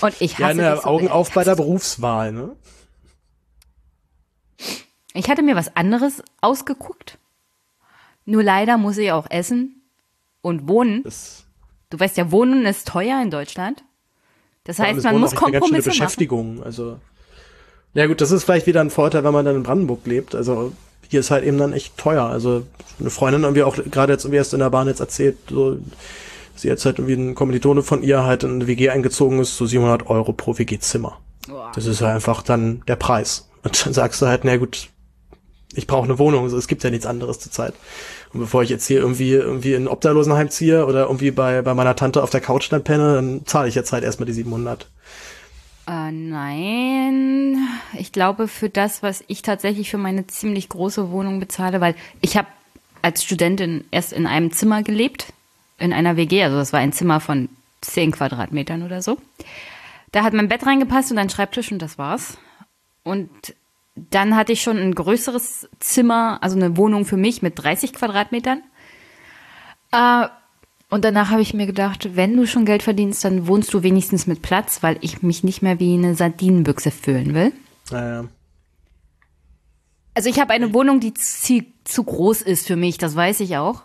Und 0.00 0.20
ich 0.20 0.38
hasse 0.38 0.60
ja, 0.60 0.74
ne, 0.74 0.76
so 0.76 0.88
Augen 0.88 1.08
auf 1.08 1.30
bei 1.32 1.44
der 1.44 1.54
Berufswahl, 1.54 2.32
ne? 2.32 2.56
Ich 5.14 5.28
hatte 5.30 5.42
mir 5.42 5.54
was 5.54 5.76
anderes 5.76 6.22
ausgeguckt. 6.40 7.18
Nur 8.24 8.42
leider 8.42 8.76
muss 8.76 8.98
ich 8.98 9.12
auch 9.12 9.30
essen 9.30 9.81
und 10.42 10.68
wohnen. 10.68 11.02
Das 11.04 11.44
du 11.90 12.00
weißt 12.00 12.16
ja, 12.16 12.30
Wohnen 12.30 12.66
ist 12.66 12.88
teuer 12.88 13.20
in 13.22 13.30
Deutschland. 13.30 13.84
Das 14.64 14.78
heißt, 14.78 15.02
man 15.04 15.18
muss 15.18 15.34
Kompromisse 15.34 15.74
eine 15.74 15.82
Beschäftigung, 15.82 16.56
machen. 16.56 16.66
also. 16.66 16.98
Ja 17.94 18.06
gut, 18.06 18.20
das 18.20 18.30
ist 18.30 18.44
vielleicht 18.44 18.66
wieder 18.66 18.80
ein 18.80 18.90
Vorteil, 18.90 19.22
wenn 19.24 19.32
man 19.32 19.44
dann 19.44 19.56
in 19.56 19.62
Brandenburg 19.62 20.06
lebt. 20.06 20.34
Also 20.34 20.72
hier 21.08 21.20
ist 21.20 21.30
halt 21.30 21.44
eben 21.44 21.58
dann 21.58 21.74
echt 21.74 21.98
teuer. 21.98 22.24
Also 22.24 22.64
eine 22.98 23.10
Freundin 23.10 23.42
irgendwie 23.42 23.64
auch 23.64 23.76
gerade 23.76 24.14
jetzt 24.14 24.24
irgendwie 24.24 24.38
erst 24.38 24.54
in 24.54 24.60
der 24.60 24.70
Bahn 24.70 24.88
jetzt 24.88 25.00
erzählt, 25.00 25.36
so, 25.50 25.76
sie 26.54 26.68
jetzt 26.68 26.86
halt 26.86 26.98
irgendwie 26.98 27.14
ein 27.14 27.34
Kommilitone 27.34 27.82
von 27.82 28.02
ihr 28.02 28.24
halt 28.24 28.44
in 28.44 28.52
eine 28.52 28.66
WG 28.66 28.88
eingezogen 28.88 29.40
ist, 29.40 29.58
so 29.58 29.66
700 29.66 30.06
Euro 30.08 30.32
pro 30.32 30.56
WG-Zimmer. 30.56 31.18
Das 31.74 31.86
ist 31.86 32.00
halt 32.00 32.14
einfach 32.14 32.42
dann 32.42 32.82
der 32.88 32.96
Preis. 32.96 33.48
Und 33.62 33.84
dann 33.84 33.92
sagst 33.92 34.22
du 34.22 34.26
halt, 34.26 34.44
na 34.44 34.56
gut, 34.56 34.88
ich 35.74 35.86
brauche 35.86 36.04
eine 36.04 36.18
Wohnung, 36.18 36.44
also 36.44 36.56
es 36.56 36.68
gibt 36.68 36.84
ja 36.84 36.90
nichts 36.90 37.06
anderes 37.06 37.40
zur 37.40 37.52
Zeit. 37.52 37.74
Und 38.32 38.40
bevor 38.40 38.62
ich 38.62 38.70
jetzt 38.70 38.86
hier 38.86 39.00
irgendwie 39.00 39.32
irgendwie 39.32 39.74
in 39.74 39.84
ein 39.84 39.88
Obdachlosenheim 39.88 40.48
ziehe 40.50 40.86
oder 40.86 41.02
irgendwie 41.02 41.30
bei 41.30 41.62
bei 41.62 41.74
meiner 41.74 41.96
Tante 41.96 42.22
auf 42.22 42.30
der 42.30 42.40
Couch 42.40 42.70
dann 42.70 42.84
penne, 42.84 43.14
dann 43.14 43.46
zahle 43.46 43.68
ich 43.68 43.74
jetzt 43.74 43.92
halt 43.92 44.04
erstmal 44.04 44.26
die 44.26 44.32
700. 44.32 44.88
Äh, 45.86 46.12
nein, 46.12 47.56
ich 47.98 48.12
glaube 48.12 48.48
für 48.48 48.68
das, 48.68 49.02
was 49.02 49.24
ich 49.26 49.42
tatsächlich 49.42 49.90
für 49.90 49.98
meine 49.98 50.26
ziemlich 50.26 50.68
große 50.68 51.10
Wohnung 51.10 51.40
bezahle, 51.40 51.80
weil 51.80 51.94
ich 52.20 52.36
habe 52.36 52.48
als 53.02 53.24
Studentin 53.24 53.84
erst 53.90 54.12
in 54.12 54.26
einem 54.26 54.52
Zimmer 54.52 54.82
gelebt, 54.82 55.32
in 55.78 55.92
einer 55.92 56.16
WG, 56.16 56.44
also 56.44 56.56
das 56.56 56.72
war 56.72 56.80
ein 56.80 56.92
Zimmer 56.92 57.18
von 57.18 57.48
10 57.80 58.12
Quadratmetern 58.12 58.84
oder 58.84 59.02
so. 59.02 59.18
Da 60.12 60.22
hat 60.22 60.34
mein 60.34 60.48
Bett 60.48 60.64
reingepasst 60.64 61.10
und 61.10 61.18
ein 61.18 61.30
Schreibtisch 61.30 61.72
und 61.72 61.80
das 61.80 61.98
war's. 61.98 62.38
Und 63.02 63.30
dann 63.94 64.36
hatte 64.36 64.52
ich 64.52 64.62
schon 64.62 64.78
ein 64.78 64.94
größeres 64.94 65.68
Zimmer, 65.80 66.38
also 66.42 66.56
eine 66.56 66.76
Wohnung 66.76 67.04
für 67.04 67.16
mich 67.16 67.42
mit 67.42 67.62
30 67.62 67.92
Quadratmetern. 67.92 68.62
Äh, 69.92 70.28
und 70.88 71.04
danach 71.04 71.30
habe 71.30 71.42
ich 71.42 71.54
mir 71.54 71.66
gedacht, 71.66 72.16
wenn 72.16 72.36
du 72.36 72.46
schon 72.46 72.64
Geld 72.64 72.82
verdienst, 72.82 73.24
dann 73.24 73.46
wohnst 73.46 73.72
du 73.72 73.82
wenigstens 73.82 74.26
mit 74.26 74.42
Platz, 74.42 74.82
weil 74.82 74.98
ich 75.00 75.22
mich 75.22 75.42
nicht 75.42 75.62
mehr 75.62 75.78
wie 75.78 75.94
eine 75.94 76.14
Sardinenbüchse 76.14 76.90
fühlen 76.90 77.34
will. 77.34 77.52
Naja. 77.90 78.24
Also 80.14 80.28
ich 80.28 80.38
habe 80.38 80.52
eine 80.52 80.74
Wohnung, 80.74 81.00
die 81.00 81.14
zu, 81.14 81.64
zu, 81.84 82.04
groß 82.04 82.42
ist 82.42 82.66
für 82.66 82.76
mich, 82.76 82.98
das 82.98 83.16
weiß 83.16 83.40
ich 83.40 83.56
auch. 83.56 83.84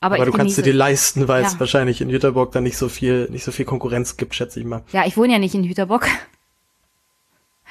Aber, 0.00 0.16
Aber 0.16 0.26
du 0.26 0.32
kannst 0.32 0.56
sie 0.56 0.62
dir 0.62 0.74
leisten, 0.74 1.28
weil 1.28 1.42
ja. 1.42 1.48
es 1.48 1.60
wahrscheinlich 1.60 2.00
in 2.00 2.10
Jüterbock 2.10 2.50
dann 2.50 2.64
nicht 2.64 2.76
so 2.76 2.88
viel, 2.88 3.28
nicht 3.30 3.44
so 3.44 3.52
viel 3.52 3.64
Konkurrenz 3.64 4.16
gibt, 4.16 4.34
schätze 4.34 4.58
ich 4.58 4.66
mal. 4.66 4.82
Ja, 4.92 5.06
ich 5.06 5.16
wohne 5.16 5.34
ja 5.34 5.38
nicht 5.38 5.54
in 5.54 5.62
Jüterbock. 5.62 6.08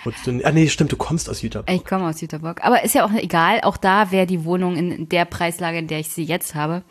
Du, 0.04 0.42
ah 0.44 0.52
nee, 0.52 0.68
stimmt, 0.68 0.92
du 0.92 0.98
kommst 0.98 1.30
aus 1.30 1.42
Jüterbock. 1.42 1.74
Ich 1.74 1.86
komme 1.86 2.08
aus 2.08 2.22
Jüterbock. 2.22 2.64
Aber 2.64 2.84
ist 2.84 2.96
ja 2.96 3.06
auch 3.06 3.14
egal, 3.14 3.62
auch 3.62 3.78
da 3.78 4.12
wäre 4.12 4.26
die 4.26 4.46
Wohnung 4.46 4.76
in 4.76 5.10
der 5.10 5.26
Preislage, 5.26 5.78
in 5.78 5.88
der 5.88 6.00
ich 6.00 6.10
sie 6.10 6.24
jetzt 6.24 6.56
habe. 6.56 6.82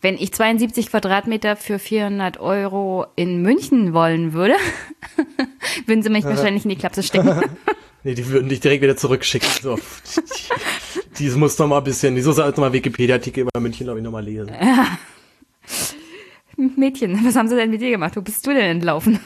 Wenn 0.00 0.14
ich 0.14 0.32
72 0.32 0.90
Quadratmeter 0.90 1.56
für 1.56 1.78
400 1.78 2.38
Euro 2.38 3.06
in 3.16 3.42
München 3.42 3.92
wollen 3.92 4.32
würde, 4.32 4.54
würden 5.86 6.02
sie 6.02 6.08
mich 6.08 6.24
wahrscheinlich 6.24 6.64
in 6.64 6.70
die 6.70 6.76
Klapse 6.76 7.02
stecken. 7.02 7.42
nee, 8.04 8.14
die 8.14 8.26
würden 8.28 8.48
dich 8.48 8.60
direkt 8.60 8.82
wieder 8.82 8.96
zurückschicken. 8.96 9.48
So. 9.60 9.78
Dies 11.18 11.34
muss 11.34 11.58
noch 11.58 11.66
mal 11.66 11.78
ein 11.78 11.84
bisschen, 11.84 12.14
halt 12.16 12.56
noch 12.56 12.58
mal 12.58 12.72
Wikipedia-Artikel 12.72 13.40
über 13.40 13.60
München, 13.60 13.84
glaube 13.84 13.98
ich, 13.98 14.04
noch 14.04 14.12
mal 14.12 14.24
lesen. 14.24 14.48
Ja. 14.48 14.98
Mädchen, 16.56 17.24
was 17.24 17.36
haben 17.36 17.48
sie 17.48 17.56
denn 17.56 17.70
mit 17.70 17.80
dir 17.80 17.90
gemacht? 17.90 18.16
Wo 18.16 18.20
bist 18.20 18.46
du 18.46 18.50
denn 18.50 18.76
entlaufen? 18.76 19.20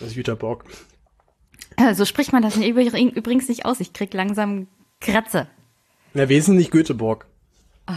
Das 0.00 0.08
ist 0.08 0.16
Jüterbock. 0.16 0.64
So 1.94 2.04
spricht 2.04 2.32
man 2.32 2.42
das 2.42 2.56
übrigens 2.56 3.48
nicht 3.48 3.64
aus. 3.64 3.80
Ich 3.80 3.92
krieg 3.92 4.12
langsam 4.12 4.66
Kratze. 5.00 5.46
Na, 6.14 6.28
wesentlich 6.28 6.70
Göteborg. 6.70 7.26
Oh. 7.88 7.92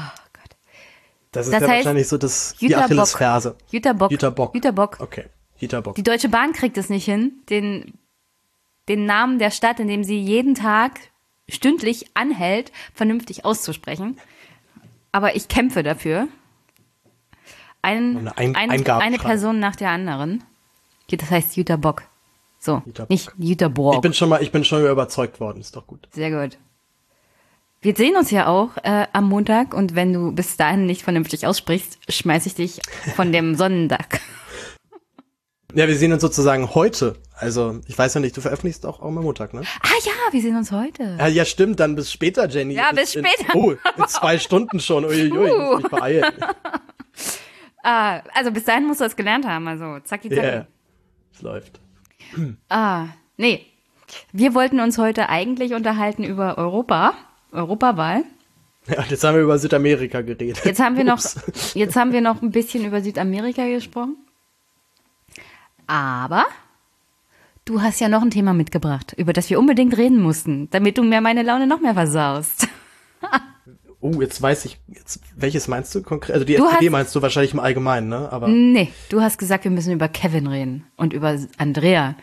Das 1.32 1.48
ist 1.48 1.54
das 1.54 1.62
ja 1.62 1.68
heißt, 1.68 1.86
wahrscheinlich 1.86 2.08
so 2.08 2.18
das 2.18 2.56
die 2.60 2.76
Achillesferse. 2.76 3.56
Jüterbock. 3.70 4.12
Jüterbock. 4.12 4.54
Jüterbock. 4.54 5.00
Okay. 5.00 5.26
Jüterbock. 5.58 5.96
Die 5.96 6.04
Deutsche 6.04 6.28
Bahn 6.28 6.52
kriegt 6.52 6.78
es 6.78 6.90
nicht 6.90 7.06
hin, 7.06 7.32
den, 7.50 7.94
den 8.90 9.06
Namen 9.06 9.40
der 9.40 9.52
Stadt, 9.52 9.80
in 9.80 9.88
dem 9.88 10.04
sie 10.04 10.20
jeden 10.20 10.56
Tag 10.56 11.00
stündlich 11.48 12.08
anhält, 12.16 12.72
vernünftig 12.94 13.46
auszusprechen. 13.46 14.20
Aber 15.12 15.36
ich 15.36 15.48
kämpfe 15.48 15.84
dafür. 15.84 16.28
Ein, 17.82 18.28
ein, 18.36 18.56
ein, 18.56 18.86
eine 18.88 19.18
Person 19.18 19.60
nach 19.60 19.76
der 19.76 19.90
anderen. 19.90 20.44
Das 21.10 21.30
heißt 21.30 21.58
Jüterbock. 21.58 22.04
So, 22.64 22.84
Jüterbock. 22.86 23.10
nicht 23.10 23.32
Jüterborg. 23.40 23.96
Ich 23.96 24.02
bin 24.02 24.14
schon 24.14 24.30
mal, 24.30 24.44
ich 24.44 24.52
bin 24.52 24.64
schon 24.64 24.86
überzeugt 24.86 25.40
worden, 25.40 25.60
ist 25.60 25.76
doch 25.76 25.88
gut. 25.88 26.08
Sehr 26.12 26.30
gut. 26.30 26.60
Wir 27.82 27.96
sehen 27.96 28.16
uns 28.16 28.30
ja 28.30 28.46
auch 28.46 28.78
äh, 28.84 29.08
am 29.14 29.28
Montag 29.28 29.74
und 29.74 29.96
wenn 29.96 30.14
du 30.14 30.32
bis 30.32 30.58
dahin 30.58 30.86
nicht 30.86 31.02
vernünftig 31.02 31.48
aussprichst, 31.48 31.98
schmeiß 32.08 32.46
ich 32.46 32.54
dich 32.54 32.80
von 33.16 33.32
dem 33.32 33.56
Sonnendach. 33.58 34.06
Ja, 35.74 35.88
wir 35.88 35.96
sehen 35.96 36.14
uns 36.14 36.22
sozusagen 36.22 36.76
heute. 36.76 37.16
Also, 37.34 37.82
ich 37.88 37.98
weiß 37.98 38.14
ja 38.14 38.20
nicht, 38.22 38.38
du 38.38 38.42
veröffentlichst 38.42 38.86
auch, 38.86 39.00
auch 39.00 39.08
am 39.08 39.16
Montag, 39.16 39.56
ne? 39.56 39.62
Ah 39.82 39.88
ja, 40.04 40.12
wir 40.32 40.42
sehen 40.42 40.56
uns 40.56 40.72
heute. 40.72 41.16
Ja, 41.18 41.26
ja 41.28 41.46
stimmt, 41.46 41.80
dann 41.80 41.96
bis 41.96 42.12
später, 42.12 42.48
Jenny. 42.48 42.76
Ja, 42.76 42.92
bis 42.92 43.16
in, 43.16 43.26
später. 43.26 43.56
oh, 43.56 43.72
in 43.72 44.08
zwei 44.08 44.38
Stunden 44.38 44.80
schon. 44.80 45.04
Uiuiui, 45.06 45.50
uh. 45.50 45.58
muss 45.58 45.82
mich 45.82 45.92
beeilen. 45.92 46.32
ah, 47.84 48.22
also 48.36 48.52
bis 48.52 48.66
dahin 48.66 48.86
musst 48.86 49.00
du 49.00 49.06
das 49.06 49.16
gelernt 49.16 49.48
haben, 49.48 49.68
also 49.68 50.00
zacki 50.04 50.30
zacki. 50.30 50.42
Yeah. 50.42 50.68
Es 51.34 51.42
läuft. 51.42 51.80
Ah, 52.70 53.08
nee. 53.38 53.66
Wir 54.32 54.54
wollten 54.54 54.80
uns 54.80 54.98
heute 54.98 55.30
eigentlich 55.30 55.74
unterhalten 55.74 56.24
über 56.24 56.58
Europa. 56.58 57.14
Europawahl. 57.52 58.24
Ja, 58.88 59.04
jetzt 59.10 59.24
haben 59.24 59.36
wir 59.36 59.44
über 59.44 59.60
Südamerika 59.60 60.22
geredet. 60.22 60.66
Jetzt 60.66 60.80
haben 60.80 60.98
wir 60.98 61.04
noch, 61.04 61.22
jetzt 61.76 61.96
haben 61.96 62.14
wir 62.14 62.22
noch 62.22 62.42
ein 62.42 62.52
bisschen 62.52 62.86
über 62.86 63.02
Südamerika 63.02 63.66
gesprochen. 63.68 64.16
Aber 65.86 66.46
du 67.66 67.82
hast 67.82 68.00
ja 68.00 68.10
noch 68.10 68.22
ein 68.22 68.32
Thema 68.32 68.54
mitgebracht, 68.54 69.14
über 69.18 69.34
das 69.34 69.50
wir 69.50 69.60
unbedingt 69.60 69.98
reden 69.98 70.22
mussten, 70.22 70.70
damit 70.72 70.98
du 70.98 71.04
mir 71.04 71.22
meine 71.22 71.44
Laune 71.44 71.68
noch 71.68 71.80
mehr 71.80 71.94
versaust. 71.94 72.68
oh, 74.02 74.22
jetzt 74.22 74.42
weiß 74.42 74.66
ich, 74.66 74.80
jetzt, 74.88 75.22
welches 75.36 75.68
meinst 75.68 75.96
du 75.96 76.02
konkret? 76.02 76.34
Also 76.34 76.46
die 76.46 76.56
du 76.56 76.66
SPD 76.66 76.90
meinst 76.90 77.16
du 77.16 77.22
wahrscheinlich 77.22 77.54
im 77.54 77.60
Allgemeinen, 77.60 78.10
ne? 78.10 78.32
Aber 78.32 78.48
nee, 78.48 78.92
du 79.10 79.22
hast 79.22 79.38
gesagt, 79.38 79.64
wir 79.64 79.72
müssen 79.72 79.94
über 79.94 80.08
Kevin 80.10 80.48
reden 80.48 80.86
und 80.98 81.14
über 81.14 81.38
Andrea 81.58 82.16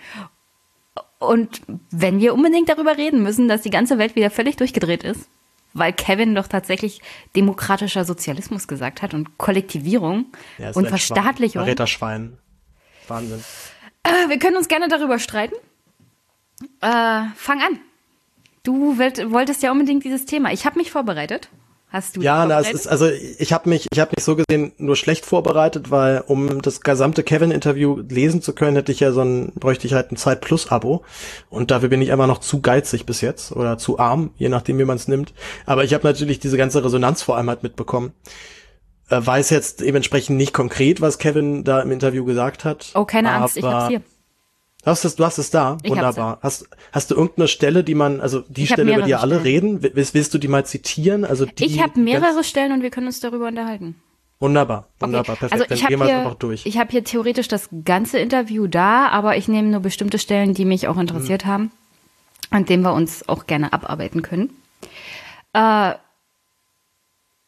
und 1.18 1.62
wenn 1.90 2.20
wir 2.20 2.34
unbedingt 2.34 2.68
darüber 2.68 2.96
reden 2.96 3.22
müssen, 3.22 3.48
dass 3.48 3.62
die 3.62 3.70
ganze 3.70 3.98
Welt 3.98 4.14
wieder 4.16 4.30
völlig 4.30 4.56
durchgedreht 4.56 5.02
ist, 5.02 5.28
weil 5.74 5.92
Kevin 5.92 6.34
doch 6.34 6.46
tatsächlich 6.46 7.00
demokratischer 7.36 8.04
Sozialismus 8.04 8.68
gesagt 8.68 9.02
hat 9.02 9.14
und 9.14 9.36
Kollektivierung 9.36 10.26
ja, 10.58 10.70
und 10.72 10.88
Verstaatlichung. 10.88 11.62
Verräterschwein. 11.62 12.38
Wahnsinn. 13.08 13.42
Äh, 14.04 14.28
wir 14.28 14.38
können 14.38 14.56
uns 14.56 14.68
gerne 14.68 14.88
darüber 14.88 15.18
streiten. 15.18 15.54
Äh, 16.80 17.24
fang 17.36 17.60
an. 17.62 17.80
Du 18.62 18.98
wolltest 18.98 19.62
ja 19.62 19.72
unbedingt 19.72 20.04
dieses 20.04 20.24
Thema. 20.24 20.52
Ich 20.52 20.66
habe 20.66 20.78
mich 20.78 20.90
vorbereitet. 20.90 21.48
Hast 21.90 22.16
du 22.16 22.20
Ja, 22.20 22.44
na, 22.44 22.60
es 22.60 22.70
ist, 22.70 22.86
also 22.86 23.08
ich 23.08 23.52
habe 23.52 23.68
mich, 23.68 23.86
ich 23.90 23.98
habe 23.98 24.10
mich 24.14 24.22
so 24.22 24.36
gesehen 24.36 24.72
nur 24.76 24.94
schlecht 24.94 25.24
vorbereitet, 25.24 25.90
weil 25.90 26.22
um 26.26 26.60
das 26.60 26.82
gesamte 26.82 27.22
Kevin-Interview 27.22 28.02
lesen 28.06 28.42
zu 28.42 28.52
können, 28.52 28.76
hätte 28.76 28.92
ich 28.92 29.00
ja 29.00 29.10
so 29.12 29.22
ein, 29.22 29.52
bräuchte 29.54 29.86
ich 29.86 29.94
halt 29.94 30.12
ein 30.12 30.16
Zeit 30.16 30.42
Plus-Abo. 30.42 31.02
Und 31.48 31.70
dafür 31.70 31.88
bin 31.88 32.02
ich 32.02 32.12
einfach 32.12 32.26
noch 32.26 32.40
zu 32.40 32.60
geizig 32.60 33.06
bis 33.06 33.22
jetzt 33.22 33.52
oder 33.52 33.78
zu 33.78 33.98
arm, 33.98 34.30
je 34.36 34.50
nachdem, 34.50 34.78
wie 34.78 34.84
man 34.84 34.96
es 34.96 35.08
nimmt. 35.08 35.32
Aber 35.64 35.82
ich 35.82 35.94
habe 35.94 36.06
natürlich 36.06 36.38
diese 36.38 36.58
ganze 36.58 36.84
Resonanz 36.84 37.22
vor 37.22 37.38
allem 37.38 37.48
halt 37.48 37.62
mitbekommen. 37.62 38.12
Äh, 39.08 39.24
weiß 39.24 39.48
jetzt 39.48 39.80
dementsprechend 39.80 40.36
nicht 40.36 40.52
konkret, 40.52 41.00
was 41.00 41.18
Kevin 41.18 41.64
da 41.64 41.80
im 41.80 41.90
Interview 41.90 42.26
gesagt 42.26 42.66
hat. 42.66 42.90
Oh, 42.94 43.06
keine 43.06 43.30
Angst, 43.30 43.56
ich 43.56 43.64
hab's 43.64 43.88
hier. 43.88 44.02
Du 44.84 44.90
hast 44.90 45.04
es, 45.04 45.16
du 45.16 45.24
hast 45.24 45.38
es 45.38 45.50
da. 45.50 45.76
Ich 45.82 45.90
Wunderbar. 45.90 46.38
Hast, 46.42 46.68
hast 46.92 47.10
du 47.10 47.16
irgendeine 47.16 47.48
Stelle, 47.48 47.82
die 47.84 47.94
man, 47.94 48.20
also 48.20 48.40
die 48.48 48.62
ich 48.62 48.70
Stelle, 48.70 48.94
über 48.94 49.02
die 49.02 49.14
alle 49.14 49.44
reden, 49.44 49.82
willst, 49.82 50.14
willst 50.14 50.32
du 50.34 50.38
die 50.38 50.48
mal 50.48 50.64
zitieren? 50.64 51.24
Also 51.24 51.46
die 51.46 51.66
ich 51.66 51.82
habe 51.82 51.98
mehrere 52.00 52.44
Stellen 52.44 52.72
und 52.72 52.82
wir 52.82 52.90
können 52.90 53.06
uns 53.06 53.20
darüber 53.20 53.48
unterhalten. 53.48 53.96
Wunderbar, 54.40 54.88
wunderbar, 55.00 55.34
okay. 55.34 55.48
perfekt. 55.48 55.72
Also 55.72 55.74
ich 55.74 55.90
wir 55.90 56.16
einfach 56.16 56.34
durch. 56.36 56.64
Ich 56.64 56.78
habe 56.78 56.92
hier 56.92 57.02
theoretisch 57.02 57.48
das 57.48 57.68
ganze 57.84 58.20
Interview 58.20 58.68
da, 58.68 59.08
aber 59.08 59.36
ich 59.36 59.48
nehme 59.48 59.68
nur 59.68 59.80
bestimmte 59.80 60.20
Stellen, 60.20 60.54
die 60.54 60.64
mich 60.64 60.86
auch 60.86 60.96
interessiert 60.96 61.44
mhm. 61.44 61.48
haben, 61.48 61.70
an 62.50 62.64
denen 62.64 62.84
wir 62.84 62.94
uns 62.94 63.28
auch 63.28 63.46
gerne 63.46 63.72
abarbeiten 63.72 64.22
können. 64.22 64.50
Äh, 65.54 65.94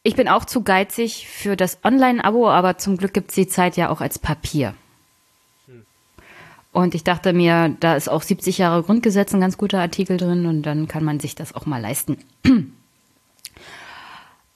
ich 0.03 0.16
bin 0.16 0.29
auch 0.29 0.45
zu 0.45 0.62
geizig 0.62 1.29
für 1.29 1.57
das 1.57 1.79
Online-Abo, 1.85 2.49
aber 2.49 2.77
zum 2.79 2.97
Glück 2.97 3.14
gibt 3.14 3.31
es 3.31 3.37
die 3.37 3.47
Zeit 3.47 3.77
ja 3.77 3.90
auch 3.90 4.01
als 4.01 4.19
Papier. 4.19 4.75
Und 6.72 6.94
ich 6.94 7.02
dachte 7.02 7.33
mir, 7.33 7.74
da 7.80 7.96
ist 7.96 8.09
auch 8.09 8.22
70 8.22 8.59
Jahre 8.59 8.83
Grundgesetz 8.83 9.35
ein 9.35 9.40
ganz 9.40 9.59
guter 9.59 9.80
Artikel 9.80 10.16
drin 10.16 10.46
und 10.46 10.62
dann 10.62 10.87
kann 10.87 11.04
man 11.04 11.18
sich 11.18 11.35
das 11.35 11.54
auch 11.54 11.66
mal 11.66 11.80
leisten. 11.80 12.18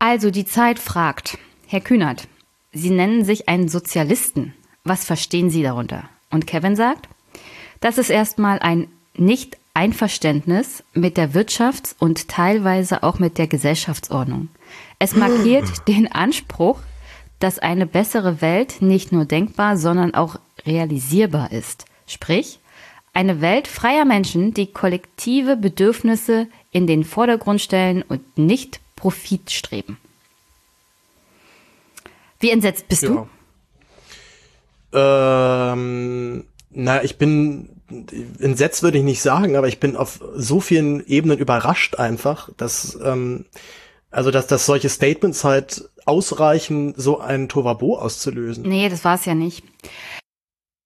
Also 0.01 0.31
die 0.31 0.45
Zeit 0.45 0.81
fragt, 0.81 1.39
Herr 1.67 1.81
Kühnert, 1.81 2.29
Sie 2.73 2.91
nennen 2.91 3.25
sich 3.25 3.49
einen 3.49 3.69
Sozialisten. 3.69 4.53
Was 4.83 5.07
verstehen 5.07 5.49
Sie 5.49 5.63
darunter? 5.63 6.11
Und 6.31 6.47
Kevin 6.47 6.77
sagt, 6.77 7.09
das 7.81 7.97
ist 7.97 8.11
erstmal 8.11 8.59
ein 8.59 8.89
Nicht-Einverständnis 9.17 10.83
mit 10.93 11.17
der 11.17 11.33
Wirtschafts- 11.33 11.95
und 11.99 12.29
teilweise 12.29 13.03
auch 13.03 13.19
mit 13.19 13.39
der 13.39 13.47
Gesellschaftsordnung. 13.47 14.49
Es 14.99 15.17
markiert 15.17 15.89
den 15.89 16.13
Anspruch, 16.13 16.81
dass 17.39 17.59
eine 17.59 17.87
bessere 17.87 18.43
Welt 18.43 18.83
nicht 18.83 19.11
nur 19.11 19.25
denkbar, 19.25 19.79
sondern 19.79 20.13
auch 20.13 20.37
realisierbar 20.67 21.51
ist. 21.51 21.87
Sprich, 22.07 22.59
eine 23.13 23.41
Welt 23.41 23.69
freier 23.69 24.05
Menschen, 24.05 24.55
die 24.55 24.67
kollektive 24.67 25.57
Bedürfnisse 25.57 26.49
in 26.73 26.87
den 26.87 27.05
Vordergrund 27.05 27.61
stellen 27.61 28.03
und 28.03 28.39
nicht 28.39 28.81
Profit 28.97 29.51
streben. 29.51 29.99
Wie 32.41 32.51
entsetzt 32.51 32.89
bist 32.89 33.05
ja. 33.05 33.27
du? 34.93 34.99
Ähm, 34.99 36.45
na, 36.71 37.03
ich 37.03 37.17
bin 37.17 37.71
entsetzt 38.39 38.83
würde 38.83 38.99
ich 38.99 39.05
nicht 39.05 39.21
sagen, 39.23 39.57
aber 39.57 39.69
ich 39.69 39.79
bin 39.79 39.97
auf 39.97 40.21
so 40.35 40.61
vielen 40.61 41.07
Ebenen 41.07 41.39
überrascht 41.39 41.97
einfach, 41.97 42.51
dass 42.57 42.99
ähm, 43.03 43.45
also 44.11 44.31
dass, 44.31 44.47
dass 44.47 44.67
solche 44.67 44.89
Statements 44.89 45.45
halt 45.45 45.91
ausreichen, 46.07 46.95
so 46.97 47.19
einen 47.19 47.49
Tovabo 47.49 47.99
auszulösen. 47.99 48.67
Nee, 48.67 48.89
das 48.89 49.05
war 49.05 49.17
es 49.17 49.25
ja 49.25 49.35
nicht. 49.35 49.65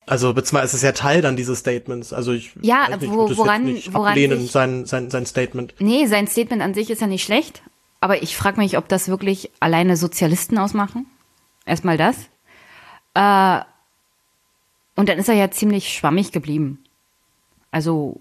Also 0.09 0.33
beziehungsweise 0.33 0.67
ist 0.67 0.75
es 0.75 0.83
ja 0.83 0.93
Teil 0.93 1.23
dann 1.23 1.37
dieses 1.37 1.59
Statements. 1.59 2.13
Also 2.13 2.33
ich 2.33 2.53
ja, 2.63 2.89
nicht, 2.89 3.11
wo, 3.11 3.37
woran, 3.37 3.65
nicht 3.65 3.93
woran 3.93 4.09
ablehnen, 4.09 4.41
sich, 4.41 4.51
sein, 4.51 4.87
sein, 4.87 5.11
sein 5.11 5.27
Statement. 5.27 5.75
Nee, 5.79 6.07
sein 6.07 6.27
Statement 6.27 6.63
an 6.63 6.75
sich 6.75 6.91
ist 6.91 7.01
ja 7.01 7.07
nicht 7.07 7.25
schlecht, 7.25 7.63
aber 8.01 8.23
ich 8.23 8.37
frage 8.37 8.61
mich, 8.61 8.79
ob 8.79 8.89
das 8.89 9.09
wirklich 9.09 9.51
alleine 9.61 9.97
Sozialisten 9.97 10.59
ausmachen. 10.59 11.07
Erstmal 11.67 11.97
das. 11.97 12.17
Äh, 13.15 13.63
und 14.97 15.09
dann 15.09 15.19
ist 15.19 15.29
er 15.29 15.35
ja 15.35 15.51
ziemlich 15.51 15.93
schwammig 15.93 16.33
geblieben. 16.33 16.83
Also, 17.71 18.21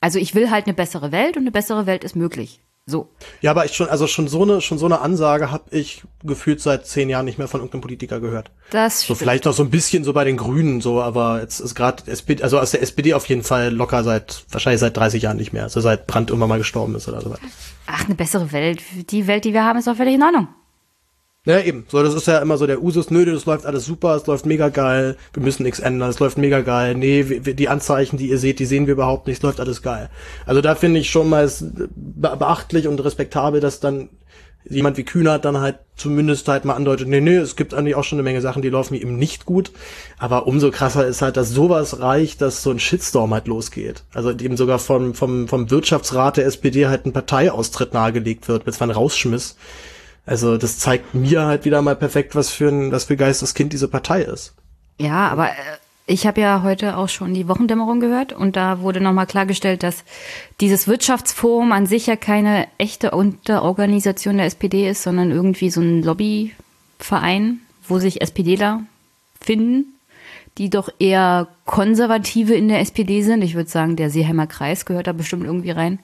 also 0.00 0.18
ich 0.18 0.34
will 0.34 0.50
halt 0.50 0.66
eine 0.66 0.74
bessere 0.74 1.12
Welt 1.12 1.36
und 1.36 1.42
eine 1.42 1.50
bessere 1.50 1.86
Welt 1.86 2.04
ist 2.04 2.16
möglich. 2.16 2.60
So. 2.86 3.08
Ja, 3.40 3.52
aber 3.52 3.64
ich 3.64 3.74
schon, 3.74 3.88
also 3.88 4.06
schon 4.06 4.28
so 4.28 4.42
eine, 4.42 4.60
schon 4.60 4.76
so 4.76 4.84
eine 4.84 5.00
Ansage 5.00 5.50
habe 5.50 5.64
ich 5.70 6.02
gefühlt 6.22 6.60
seit 6.60 6.86
zehn 6.86 7.08
Jahren 7.08 7.24
nicht 7.24 7.38
mehr 7.38 7.48
von 7.48 7.60
irgendeinem 7.60 7.80
Politiker 7.80 8.20
gehört. 8.20 8.50
Das 8.70 9.00
So 9.00 9.14
vielleicht 9.14 9.46
noch 9.46 9.54
so 9.54 9.62
ein 9.62 9.70
bisschen 9.70 10.04
so 10.04 10.12
bei 10.12 10.24
den 10.24 10.36
Grünen 10.36 10.82
so, 10.82 11.00
aber 11.00 11.40
jetzt 11.40 11.60
ist 11.60 11.74
gerade 11.74 12.02
SPD, 12.06 12.42
also 12.42 12.58
aus 12.58 12.72
der 12.72 12.82
SPD 12.82 13.14
auf 13.14 13.26
jeden 13.26 13.42
Fall 13.42 13.72
locker 13.72 14.04
seit, 14.04 14.44
wahrscheinlich 14.50 14.80
seit 14.80 14.96
30 14.98 15.22
Jahren 15.22 15.38
nicht 15.38 15.54
mehr. 15.54 15.62
Also 15.62 15.80
seit 15.80 16.06
Brandt 16.06 16.28
irgendwann 16.28 16.50
mal 16.50 16.58
gestorben 16.58 16.94
ist 16.94 17.08
oder 17.08 17.22
so. 17.22 17.34
Ach, 17.86 18.04
eine 18.04 18.14
bessere 18.14 18.52
Welt. 18.52 18.82
Die 19.10 19.26
Welt, 19.26 19.46
die 19.46 19.54
wir 19.54 19.64
haben, 19.64 19.78
ist 19.78 19.88
doch 19.88 19.96
völlig 19.96 20.16
in 20.16 20.22
Ordnung. 20.22 20.48
Ja, 21.46 21.60
eben. 21.60 21.84
So, 21.88 22.02
das 22.02 22.14
ist 22.14 22.26
ja 22.26 22.38
immer 22.38 22.56
so 22.56 22.66
der 22.66 22.82
Usus, 22.82 23.10
nö, 23.10 23.26
das 23.26 23.44
läuft 23.44 23.66
alles 23.66 23.84
super, 23.84 24.16
es 24.16 24.26
läuft 24.26 24.46
mega 24.46 24.70
geil, 24.70 25.16
wir 25.34 25.42
müssen 25.42 25.62
nichts 25.64 25.78
ändern, 25.78 26.08
es 26.08 26.18
läuft 26.18 26.38
mega 26.38 26.62
geil, 26.62 26.94
nee, 26.94 27.22
die 27.22 27.68
Anzeichen, 27.68 28.16
die 28.16 28.30
ihr 28.30 28.38
seht, 28.38 28.60
die 28.60 28.64
sehen 28.64 28.86
wir 28.86 28.94
überhaupt 28.94 29.26
nicht, 29.26 29.36
es 29.36 29.42
läuft 29.42 29.60
alles 29.60 29.82
geil. 29.82 30.08
Also 30.46 30.62
da 30.62 30.74
finde 30.74 31.00
ich 31.00 31.10
schon 31.10 31.28
mal 31.28 31.50
beachtlich 31.96 32.88
und 32.88 33.04
respektabel, 33.04 33.60
dass 33.60 33.80
dann 33.80 34.08
jemand 34.66 34.96
wie 34.96 35.04
Kühnert 35.04 35.44
dann 35.44 35.58
halt 35.58 35.80
zumindest 35.96 36.48
halt 36.48 36.64
mal 36.64 36.74
andeutet, 36.74 37.08
nee, 37.08 37.20
nee, 37.20 37.36
es 37.36 37.56
gibt 37.56 37.74
eigentlich 37.74 37.94
auch 37.94 38.04
schon 38.04 38.16
eine 38.16 38.22
Menge 38.24 38.40
Sachen, 38.40 38.62
die 38.62 38.70
laufen 38.70 38.94
eben 38.94 39.18
nicht 39.18 39.44
gut. 39.44 39.70
Aber 40.18 40.46
umso 40.46 40.70
krasser 40.70 41.06
ist 41.06 41.22
halt, 41.22 41.36
dass 41.36 41.50
sowas 41.50 42.00
reicht, 42.00 42.40
dass 42.40 42.62
so 42.62 42.70
ein 42.70 42.78
Shitstorm 42.78 43.34
halt 43.34 43.46
losgeht. 43.46 44.04
Also 44.14 44.30
eben 44.30 44.56
sogar 44.56 44.78
vom, 44.78 45.14
vom, 45.14 45.48
vom 45.48 45.70
Wirtschaftsrat 45.70 46.38
der 46.38 46.46
SPD 46.46 46.86
halt 46.86 47.04
ein 47.04 47.12
Parteiaustritt 47.12 47.92
nahegelegt 47.92 48.48
wird, 48.48 48.64
bis 48.64 48.80
man 48.80 48.90
rausschmiss. 48.90 49.56
Also 50.26 50.56
das 50.56 50.78
zeigt 50.78 51.14
mir 51.14 51.44
halt 51.44 51.64
wieder 51.64 51.82
mal 51.82 51.96
perfekt, 51.96 52.34
was 52.34 52.50
für 52.50 52.68
ein, 52.68 52.92
was 52.92 53.04
für 53.04 53.16
Geisteskind 53.16 53.72
diese 53.72 53.88
Partei 53.88 54.22
ist. 54.22 54.54
Ja, 54.98 55.28
aber 55.28 55.50
äh, 55.50 55.78
ich 56.06 56.26
habe 56.26 56.40
ja 56.40 56.62
heute 56.62 56.96
auch 56.96 57.08
schon 57.08 57.34
die 57.34 57.48
Wochendämmerung 57.48 58.00
gehört 58.00 58.32
und 58.32 58.56
da 58.56 58.80
wurde 58.80 59.00
nochmal 59.00 59.26
klargestellt, 59.26 59.82
dass 59.82 60.04
dieses 60.60 60.86
Wirtschaftsforum 60.86 61.72
an 61.72 61.86
sich 61.86 62.06
ja 62.06 62.16
keine 62.16 62.68
echte 62.78 63.10
Unterorganisation 63.10 64.36
der 64.36 64.46
SPD 64.46 64.88
ist, 64.88 65.02
sondern 65.02 65.30
irgendwie 65.30 65.70
so 65.70 65.80
ein 65.80 66.02
Lobbyverein, 66.02 67.60
wo 67.86 67.98
sich 67.98 68.22
SPDler 68.22 68.82
finden, 69.40 69.94
die 70.56 70.70
doch 70.70 70.88
eher 70.98 71.48
Konservative 71.64 72.54
in 72.54 72.68
der 72.68 72.80
SPD 72.80 73.22
sind. 73.22 73.42
Ich 73.42 73.54
würde 73.54 73.70
sagen, 73.70 73.96
der 73.96 74.10
Seeheimer 74.10 74.46
Kreis 74.46 74.86
gehört 74.86 75.06
da 75.06 75.12
bestimmt 75.12 75.44
irgendwie 75.44 75.70
rein 75.70 75.98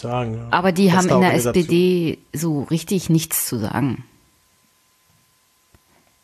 sagen. 0.00 0.46
Aber 0.50 0.72
die 0.72 0.92
haben 0.92 1.08
in 1.08 1.20
der 1.20 1.34
SPD 1.34 2.18
so 2.32 2.62
richtig 2.62 3.10
nichts 3.10 3.46
zu 3.46 3.58
sagen. 3.58 4.04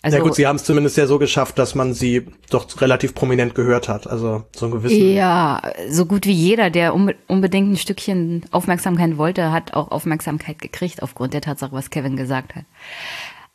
Also, 0.05 0.19
ja 0.19 0.23
gut, 0.23 0.35
sie 0.35 0.47
haben 0.47 0.57
es 0.57 0.65
zumindest 0.65 0.99
ja 0.99 1.07
so 1.07 1.19
geschafft, 1.19 1.59
dass 1.59 1.75
man 1.75 1.95
sie 1.95 2.27
doch 2.51 2.67
relativ 2.83 3.15
prominent 3.15 3.55
gehört 3.55 3.89
hat. 3.89 4.07
Also 4.07 4.45
so 4.55 4.67
ein 4.67 4.71
gewissen. 4.71 5.15
Ja, 5.15 5.63
so 5.89 6.05
gut 6.05 6.27
wie 6.27 6.33
jeder, 6.33 6.69
der 6.69 6.95
unbedingt 6.95 7.73
ein 7.73 7.77
Stückchen 7.79 8.45
Aufmerksamkeit 8.51 9.17
wollte, 9.17 9.51
hat 9.51 9.73
auch 9.73 9.91
Aufmerksamkeit 9.91 10.59
gekriegt 10.59 11.03
aufgrund 11.03 11.33
der 11.33 11.41
Tatsache, 11.41 11.73
was 11.73 11.89
Kevin 11.89 12.17
gesagt 12.17 12.55
hat. 12.55 12.65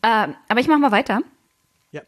Äh, 0.02 0.34
aber 0.48 0.60
ich 0.60 0.68
mache 0.68 0.80
mal 0.80 0.92
weiter. 0.92 1.22
Ja. 1.92 2.02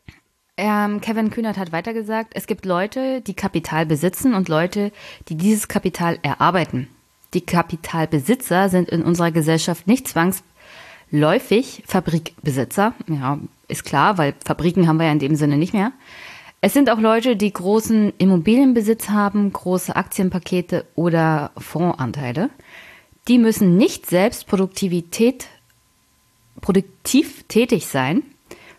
Ähm, 0.58 1.02
Kevin 1.02 1.30
Kühnert 1.30 1.60
hat 1.60 1.72
weitergesagt, 1.72 2.32
es 2.34 2.48
gibt 2.48 2.66
Leute, 2.66 3.22
die 3.22 3.36
Kapital 3.36 3.86
besitzen 3.86 4.34
und 4.34 4.50
Leute, 4.50 4.92
die 5.30 5.36
dieses 5.36 5.68
Kapital 5.68 6.18
erarbeiten. 6.24 6.88
Die 7.34 7.42
Kapitalbesitzer 7.42 8.70
sind 8.70 8.90
in 8.90 9.04
unserer 9.04 9.32
Gesellschaft 9.32 9.88
nicht 9.88 10.08
zwangsläufig 10.08 11.84
Fabrikbesitzer. 11.88 12.94
Ja, 13.08 13.40
ist 13.68 13.86
klar, 13.86 14.18
weil 14.18 14.34
Fabriken 14.44 14.88
haben 14.88 14.98
wir 14.98 15.06
ja 15.06 15.12
in 15.12 15.20
dem 15.20 15.36
Sinne 15.36 15.58
nicht 15.58 15.74
mehr. 15.74 15.94
Es 16.64 16.74
sind 16.74 16.92
auch 16.92 17.00
Leute, 17.00 17.36
die 17.36 17.52
großen 17.52 18.14
Immobilienbesitz 18.20 19.10
haben, 19.10 19.52
große 19.52 19.96
Aktienpakete 19.96 20.86
oder 20.94 21.52
Fondsanteile. 21.58 22.52
Die 23.28 23.40
müssen 23.40 23.78
nicht 23.78 24.06
selbst 24.06 24.46
Produktivität, 24.46 25.48
produktiv 26.60 27.46
tätig 27.48 27.88
sein, 27.88 28.24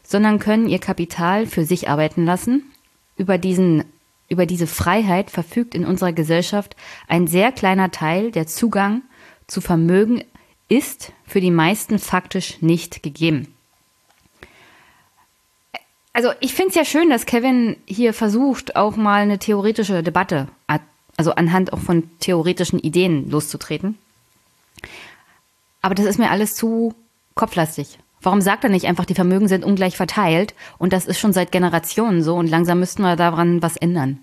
sondern 0.03 0.39
können 0.39 0.69
ihr 0.69 0.79
Kapital 0.79 1.47
für 1.47 1.65
sich 1.65 1.89
arbeiten 1.89 2.25
lassen. 2.25 2.71
Über 3.17 3.39
diesen 3.39 3.85
über 4.33 4.47
diese 4.47 4.67
Freiheit 4.67 5.31
verfügt 5.31 5.75
in 5.75 5.85
unserer 5.85 6.13
Gesellschaft 6.13 6.75
ein 7.07 7.27
sehr 7.27 7.53
kleiner 7.53 7.91
Teil, 7.91 8.33
der 8.33 8.47
Zugang 8.47 9.03
zu 9.47 9.61
Vermögen 9.61 10.25
ist 10.69 11.13
für 11.27 11.41
die 11.41 11.51
meisten 11.51 11.99
faktisch 11.99 12.61
nicht 12.63 13.03
gegeben. 13.03 13.55
Also 16.15 16.31
ich 16.41 16.55
finde 16.55 16.71
es 16.71 16.75
ja 16.75 16.85
schön, 16.85 17.11
dass 17.11 17.27
Kevin 17.27 17.77
hier 17.87 18.13
versucht, 18.15 18.77
auch 18.77 18.97
mal 18.97 19.23
eine 19.23 19.39
theoretische 19.39 20.03
Debatte, 20.03 20.49
also 21.17 21.35
anhand 21.35 21.73
auch 21.73 21.79
von 21.79 22.11
theoretischen 22.21 22.79
Ideen 22.79 23.31
loszutreten. 23.31 23.99
Aber 25.81 25.95
das 25.95 26.07
ist 26.07 26.19
mir 26.19 26.31
alles 26.31 26.55
zu 26.55 26.95
kopflastig. 27.35 27.99
Warum 28.23 28.41
sagt 28.41 28.65
er 28.65 28.71
nicht 28.71 28.87
einfach, 28.87 29.05
die 29.05 29.15
Vermögen 29.15 29.49
sind 29.49 29.65
ungleich 29.65 29.97
verteilt 29.97 30.55
und 30.79 30.93
das 30.93 31.07
ist 31.07 31.19
schon 31.19 31.33
seit 31.33 31.53
Generationen 31.53 32.23
so 32.23 32.37
und 32.37 32.49
langsam 32.49 32.79
müssten 32.79 33.03
wir 33.03 33.17
daran 33.17 33.63
was 33.63 33.77
ändern? 33.77 34.21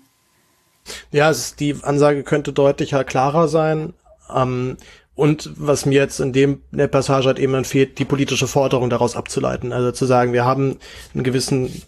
Ja, 1.12 1.30
ist, 1.30 1.60
die 1.60 1.76
Ansage 1.82 2.22
könnte 2.22 2.52
deutlicher 2.52 3.04
klarer 3.04 3.48
sein. 3.48 3.92
Ähm, 4.34 4.76
und 5.14 5.50
was 5.56 5.84
mir 5.84 6.00
jetzt 6.00 6.18
in 6.20 6.32
dem 6.32 6.62
in 6.72 6.78
der 6.78 6.88
Passage 6.88 7.26
halt 7.26 7.38
eben 7.38 7.64
fehlt, 7.64 7.98
die 7.98 8.06
politische 8.06 8.46
Forderung 8.46 8.88
daraus 8.88 9.16
abzuleiten. 9.16 9.72
Also 9.72 9.92
zu 9.92 10.06
sagen, 10.06 10.32
wir 10.32 10.46
haben 10.46 10.78
einen 11.14 11.24
gewissen 11.24 11.82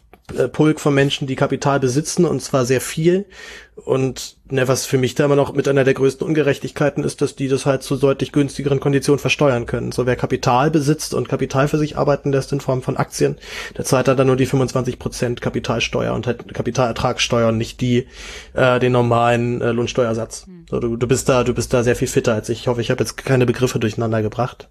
Pulk 0.52 0.80
von 0.80 0.94
Menschen, 0.94 1.26
die 1.26 1.34
Kapital 1.34 1.80
besitzen 1.80 2.24
und 2.24 2.40
zwar 2.40 2.64
sehr 2.64 2.80
viel. 2.80 3.26
Und 3.74 4.36
ne, 4.50 4.68
was 4.68 4.86
für 4.86 4.98
mich 4.98 5.14
da 5.14 5.24
immer 5.24 5.36
noch 5.36 5.54
mit 5.54 5.66
einer 5.66 5.84
der 5.84 5.94
größten 5.94 6.26
Ungerechtigkeiten 6.26 7.04
ist, 7.04 7.22
dass 7.22 7.34
die 7.34 7.48
das 7.48 7.66
halt 7.66 7.82
zu 7.82 7.96
deutlich 7.96 8.30
günstigeren 8.30 8.80
Konditionen 8.80 9.18
versteuern 9.18 9.66
können. 9.66 9.92
So 9.92 10.06
wer 10.06 10.14
Kapital 10.14 10.70
besitzt 10.70 11.14
und 11.14 11.28
Kapital 11.28 11.68
für 11.68 11.78
sich 11.78 11.96
arbeiten 11.96 12.32
lässt 12.32 12.52
in 12.52 12.60
Form 12.60 12.82
von 12.82 12.96
Aktien, 12.96 13.36
der 13.76 13.84
zahlt 13.84 14.08
dann 14.08 14.26
nur 14.26 14.36
die 14.36 14.46
25 14.46 14.98
Prozent 14.98 15.40
Kapitalsteuer 15.40 16.14
und 16.14 16.26
halt 16.26 16.52
Kapitalertragssteuer 16.52 17.48
und 17.48 17.58
nicht 17.58 17.80
die 17.80 18.06
äh, 18.52 18.78
den 18.78 18.92
normalen 18.92 19.60
äh, 19.60 19.72
Lohnsteuersatz. 19.72 20.46
Mhm. 20.46 20.66
So, 20.70 20.80
du, 20.80 20.96
du 20.96 21.06
bist 21.06 21.28
da, 21.28 21.42
du 21.44 21.54
bist 21.54 21.72
da 21.74 21.82
sehr 21.82 21.96
viel 21.96 22.08
fitter 22.08 22.34
als 22.34 22.48
ich. 22.48 22.60
Ich 22.60 22.68
hoffe, 22.68 22.80
ich 22.80 22.90
habe 22.90 23.02
jetzt 23.02 23.16
keine 23.16 23.46
Begriffe 23.46 23.78
durcheinander 23.78 24.22
gebracht. 24.22 24.68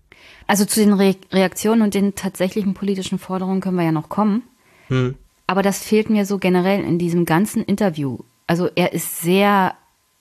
Also 0.48 0.66
zu 0.66 0.80
den 0.80 0.94
Re 0.94 1.16
Reaktionen 1.32 1.82
und 1.82 1.94
den 1.94 2.16
tatsächlichen 2.16 2.74
politischen 2.74 3.20
Forderungen 3.20 3.62
können 3.62 3.78
wir 3.78 3.86
ja 3.86 3.92
noch 3.92 4.10
kommen. 4.10 4.44
Hm. 4.88 5.16
Aber 5.52 5.64
das 5.64 5.84
fehlt 5.84 6.10
mir 6.10 6.26
so 6.26 6.38
generell 6.38 6.82
in 6.82 6.98
diesem 6.98 7.26
ganzen 7.26 7.62
Interview. 7.66 8.20
Also 8.48 8.70
er 8.74 8.94
ist 8.94 9.20
sehr 9.20 9.76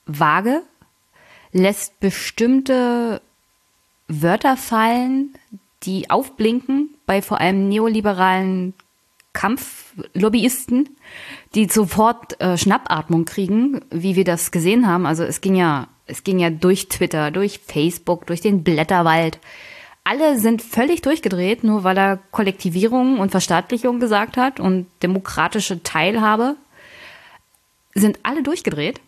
vage, 0.05 0.61
lässt 1.53 2.01
bestimmte 2.01 3.21
Wörter 4.09 4.57
fallen, 4.57 5.33
die 5.83 6.09
aufblinken 6.09 6.89
bei 7.05 7.21
vor 7.21 7.39
allem 7.39 7.69
neoliberalen 7.69 8.73
Kampflobbyisten, 9.31 10.97
die 11.55 11.69
sofort 11.69 12.37
äh, 12.41 12.57
Schnappatmung 12.57 13.23
kriegen, 13.23 13.79
wie 13.89 14.17
wir 14.17 14.25
das 14.25 14.51
gesehen 14.51 14.85
haben. 14.85 15.05
Also 15.05 15.23
es 15.23 15.39
ging 15.39 15.55
ja, 15.55 15.87
es 16.07 16.25
ging 16.25 16.39
ja 16.39 16.49
durch 16.49 16.89
Twitter, 16.89 17.31
durch 17.31 17.59
Facebook, 17.59 18.27
durch 18.27 18.41
den 18.41 18.65
Blätterwald. 18.65 19.39
Alle 20.03 20.39
sind 20.39 20.61
völlig 20.61 21.01
durchgedreht, 21.01 21.63
nur 21.63 21.83
weil 21.83 21.97
er 21.97 22.17
Kollektivierung 22.31 23.19
und 23.19 23.31
Verstaatlichung 23.31 23.99
gesagt 23.99 24.37
hat 24.37 24.59
und 24.59 24.87
demokratische 25.03 25.83
Teilhabe. 25.83 26.55
Sind 27.93 28.19
alle 28.23 28.41
durchgedreht. 28.41 29.01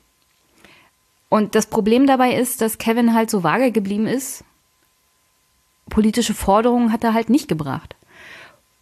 Und 1.29 1.55
das 1.55 1.65
Problem 1.65 2.05
dabei 2.05 2.35
ist, 2.35 2.61
dass 2.61 2.77
Kevin 2.77 3.13
halt 3.13 3.31
so 3.31 3.43
vage 3.43 3.71
geblieben 3.71 4.05
ist. 4.05 4.43
Politische 5.89 6.33
Forderungen 6.33 6.91
hat 6.91 7.03
er 7.03 7.13
halt 7.13 7.29
nicht 7.29 7.47
gebracht. 7.47 7.95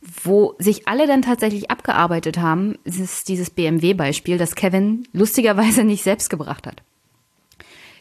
Wo 0.01 0.55
sich 0.57 0.88
alle 0.88 1.07
dann 1.07 1.22
tatsächlich 1.22 1.70
abgearbeitet 1.72 2.39
haben, 2.39 2.78
ist 2.84 3.30
dieses 3.30 3.51
BMW-Beispiel, 3.51 4.38
das 4.38 4.55
Kevin 4.55 5.07
lustigerweise 5.14 5.84
nicht 5.84 6.03
selbst 6.03 6.30
gebracht 6.30 6.68
hat. 6.68 6.82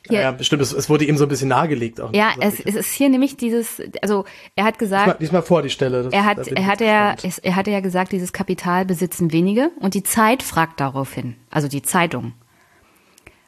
Hier, 0.09 0.21
ja, 0.21 0.31
bestimmt. 0.33 0.63
Es, 0.63 0.73
es, 0.73 0.89
wurde 0.89 1.05
ihm 1.05 1.17
so 1.17 1.25
ein 1.25 1.29
bisschen 1.29 1.49
nahegelegt. 1.49 2.01
Auch 2.01 2.13
ja, 2.13 2.33
es, 2.41 2.59
es, 2.61 2.75
ist 2.75 2.93
hier 2.93 3.09
nämlich 3.09 3.37
dieses, 3.37 3.83
also 4.03 4.25
er 4.57 4.65
hat 4.65 4.79
gesagt. 4.79 5.21
Diesmal, 5.21 5.43
vor 5.43 5.63
die 5.63 5.71
Stelle. 5.71 6.05
Das, 6.05 6.13
er 6.13 6.25
hat, 6.25 6.49
er 6.49 6.67
hatte 6.67 6.85
ja, 6.85 7.15
er 7.43 7.57
hatte 7.57 7.71
ja 7.71 7.81
gesagt, 7.81 8.13
dieses 8.13 8.33
Kapital 8.33 8.85
besitzen 8.85 9.33
wenige 9.33 9.71
und 9.81 9.95
die 9.95 10.03
Zeit 10.03 10.43
fragt 10.43 10.81
daraufhin, 10.81 11.37
also 11.51 11.69
die 11.69 11.83
Zeitung. 11.83 12.33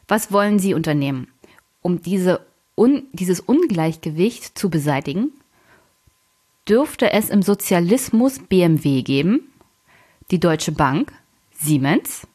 Was 0.07 0.31
wollen 0.31 0.59
Sie 0.59 0.73
unternehmen, 0.73 1.27
um 1.81 2.01
diese 2.01 2.41
un, 2.75 3.03
dieses 3.13 3.39
Ungleichgewicht 3.39 4.57
zu 4.57 4.69
beseitigen? 4.69 5.31
dürfte 6.67 7.11
es 7.11 7.29
im 7.29 7.41
Sozialismus 7.41 8.39
BMW 8.39 9.01
geben, 9.01 9.51
die 10.31 10.39
Deutsche 10.39 10.71
Bank, 10.71 11.11
Siemens. 11.51 12.27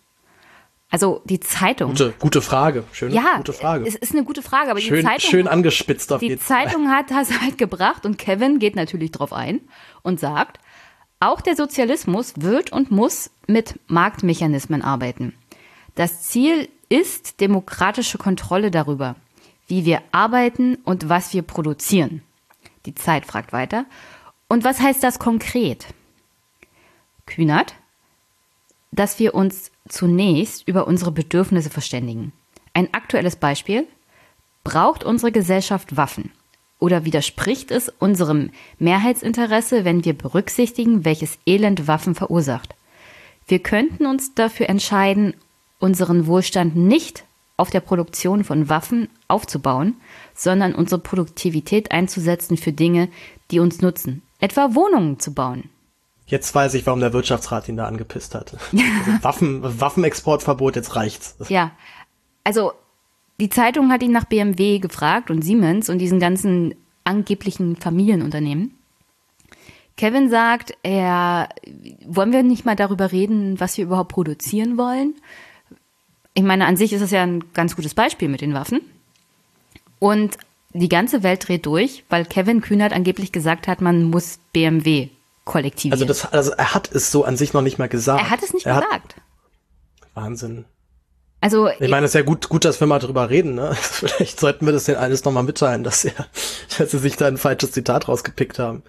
Also 0.91 1.20
die 1.26 1.41
Zeitung. 1.41 1.91
Gute, 1.91 2.14
gute 2.18 2.41
Frage. 2.41 2.84
Schöne, 2.93 3.14
ja, 3.14 3.36
gute 3.36 3.53
Frage. 3.53 3.86
Es 3.86 3.95
ist 3.95 4.12
eine 4.12 4.24
gute 4.24 4.41
Frage, 4.43 4.70
aber 4.70 4.80
schön, 4.80 5.01
die 5.01 5.05
Zeitung. 5.07 5.30
Schön 5.30 5.49
angespitzt 5.49 6.12
auf 6.12 6.20
Die 6.20 6.28
jeden 6.28 6.41
Zeitung 6.41 6.86
Fall. 6.86 6.97
hat 6.97 7.11
das 7.11 7.41
halt 7.43 7.59
gebracht 7.59 8.07
und 8.07 8.16
Kevin 8.18 8.59
geht 8.59 8.74
natürlich 8.74 9.11
drauf 9.12 9.32
ein 9.32 9.61
und 10.03 10.18
sagt, 10.18 10.59
auch 11.20 11.41
der 11.41 11.57
Sozialismus 11.57 12.34
wird 12.36 12.72
und 12.72 12.91
muss 12.91 13.30
mit 13.47 13.78
Marktmechanismen 13.89 14.82
arbeiten. 14.82 15.34
Das 15.95 16.22
Ziel 16.22 16.68
ist 16.89 17.41
demokratische 17.41 18.16
Kontrolle 18.18 18.70
darüber, 18.70 19.16
wie 19.66 19.84
wir 19.84 20.01
arbeiten 20.12 20.76
und 20.84 21.09
was 21.11 21.34
wir 21.34 21.43
produzieren. 21.43 22.22
Die 22.86 22.95
Zeit 22.95 23.26
fragt 23.26 23.53
weiter. 23.53 23.84
Und 24.49 24.64
was 24.64 24.80
heißt 24.80 25.03
das 25.03 25.18
konkret? 25.18 25.89
Kühnert, 27.26 27.74
dass 28.99 29.21
wir 29.21 29.35
uns 29.35 29.71
zunächst 29.89 30.67
über 30.67 30.89
unsere 30.89 31.13
Bedürfnisse 31.13 31.71
verständigen. 31.71 32.33
Ein 32.75 32.93
aktuelles 32.93 33.37
Beispiel. 33.37 33.87
Braucht 34.65 35.05
unsere 35.05 35.31
Gesellschaft 35.31 35.97
Waffen? 35.97 36.33
Oder 36.81 37.05
widerspricht 37.05 37.71
es 37.71 37.93
unserem 38.01 38.51
Mehrheitsinteresse, 38.79 39.85
wenn 39.85 40.05
wir 40.05 40.19
berücksichtigen, 40.19 41.05
welches 41.05 41.39
Elend 41.47 41.87
Waffen 41.87 42.17
verursacht? 42.17 42.75
Wir 43.47 43.61
könnten 43.61 44.05
uns 44.05 44.35
dafür 44.35 44.69
entscheiden, 44.69 45.35
unseren 45.79 46.27
Wohlstand 46.27 46.75
nicht 46.75 47.25
auf 47.57 47.71
der 47.71 47.81
Produktion 47.81 48.43
von 48.43 48.69
Waffen 48.69 49.09
aufzubauen, 49.29 49.95
sondern 50.35 50.75
unsere 50.75 51.01
Produktivität 51.01 51.93
einzusetzen 51.93 52.57
für 52.57 52.73
Dinge, 52.73 53.09
die 53.53 53.61
uns 53.61 53.81
nutzen, 53.81 54.23
etwa 54.41 54.75
Wohnungen 54.75 55.21
zu 55.21 55.35
bauen. 55.35 55.71
Jetzt 56.29 56.55
weiß 56.55 56.74
ich, 56.74 56.87
warum 56.87 57.01
der 57.01 57.14
Wirtschaftsrat 57.14 57.68
ihn 57.68 57.79
da 57.79 57.87
angepisst 57.87 58.35
hat. 58.35 58.55
Also 58.55 59.22
Waffen, 59.22 59.81
Waffenexportverbot, 59.81 60.76
jetzt 60.76 60.95
reicht's. 60.95 61.37
Ja, 61.49 61.72
also 62.45 62.72
die 63.41 63.49
Zeitung 63.49 63.91
hat 63.91 64.03
ihn 64.03 64.12
nach 64.12 64.26
BMW 64.26 64.79
gefragt 64.79 65.31
und 65.31 65.43
Siemens 65.43 65.89
und 65.89 65.99
diesen 65.99 66.20
ganzen 66.20 66.74
angeblichen 67.05 67.76
Familienunternehmen. 67.76 68.74
Kevin 69.97 70.29
sagt, 70.29 70.74
er, 70.83 71.49
wollen 72.07 72.33
wir 72.33 72.43
nicht 72.43 72.66
mal 72.66 72.76
darüber 72.76 73.11
reden, 73.11 73.59
was 73.59 73.79
wir 73.79 73.85
überhaupt 73.85 74.12
produzieren 74.12 74.76
wollen? 74.76 75.14
Ich 76.35 76.43
meine, 76.43 76.66
an 76.66 76.76
sich 76.76 76.93
ist 76.93 77.01
das 77.01 77.11
ja 77.11 77.22
ein 77.22 77.53
ganz 77.55 77.74
gutes 77.74 77.95
Beispiel 77.95 78.29
mit 78.29 78.43
den 78.43 78.55
Waffen. 78.55 78.83
Und 79.99 80.37
die 80.72 80.89
ganze 80.89 81.22
Welt 81.22 81.49
dreht 81.49 81.66
durch, 81.66 82.05
weil 82.11 82.26
Kevin 82.26 82.61
Kühnert 82.61 82.93
angeblich 82.93 83.33
gesagt 83.33 83.66
hat, 83.66 83.81
man 83.81 84.05
muss 84.05 84.39
BMW 84.53 85.09
kollektivieren. 85.49 85.95
Also, 85.95 86.05
das, 86.05 86.33
also 86.33 86.53
er 86.53 86.75
hat 86.75 86.93
es 86.93 87.11
so 87.11 87.25
an 87.25 87.37
sich 87.37 87.53
noch 87.53 87.63
nicht 87.63 87.79
mal 87.79 87.89
gesagt. 87.89 88.21
Er 88.21 88.31
hat 88.31 88.43
es 88.43 88.55
nicht 88.55 88.67
er 88.67 88.83
gesagt. 88.83 89.17
Wahnsinn. 90.15 90.67
Also 91.41 91.69
ich 91.69 91.89
meine, 91.89 92.05
es 92.05 92.11
ist 92.11 92.15
ja 92.15 92.23
gut, 92.23 92.49
gut, 92.49 92.65
dass 92.65 92.81
wir 92.81 92.87
mal 92.87 92.99
drüber 92.99 93.31
reden. 93.31 93.55
Ne? 93.55 93.75
Vielleicht 93.81 94.39
sollten 94.39 94.67
wir 94.67 94.73
das 94.73 94.85
den 94.85 94.97
alles 94.97 95.25
nochmal 95.25 95.45
mitteilen, 95.45 95.83
dass, 95.85 96.05
er, 96.05 96.13
dass 96.79 96.91
sie 96.91 96.99
sich 96.99 97.17
da 97.17 97.27
ein 97.27 97.39
falsches 97.39 97.73
Zitat 97.73 98.09
rausgepickt 98.09 98.59
haben. 98.59 98.83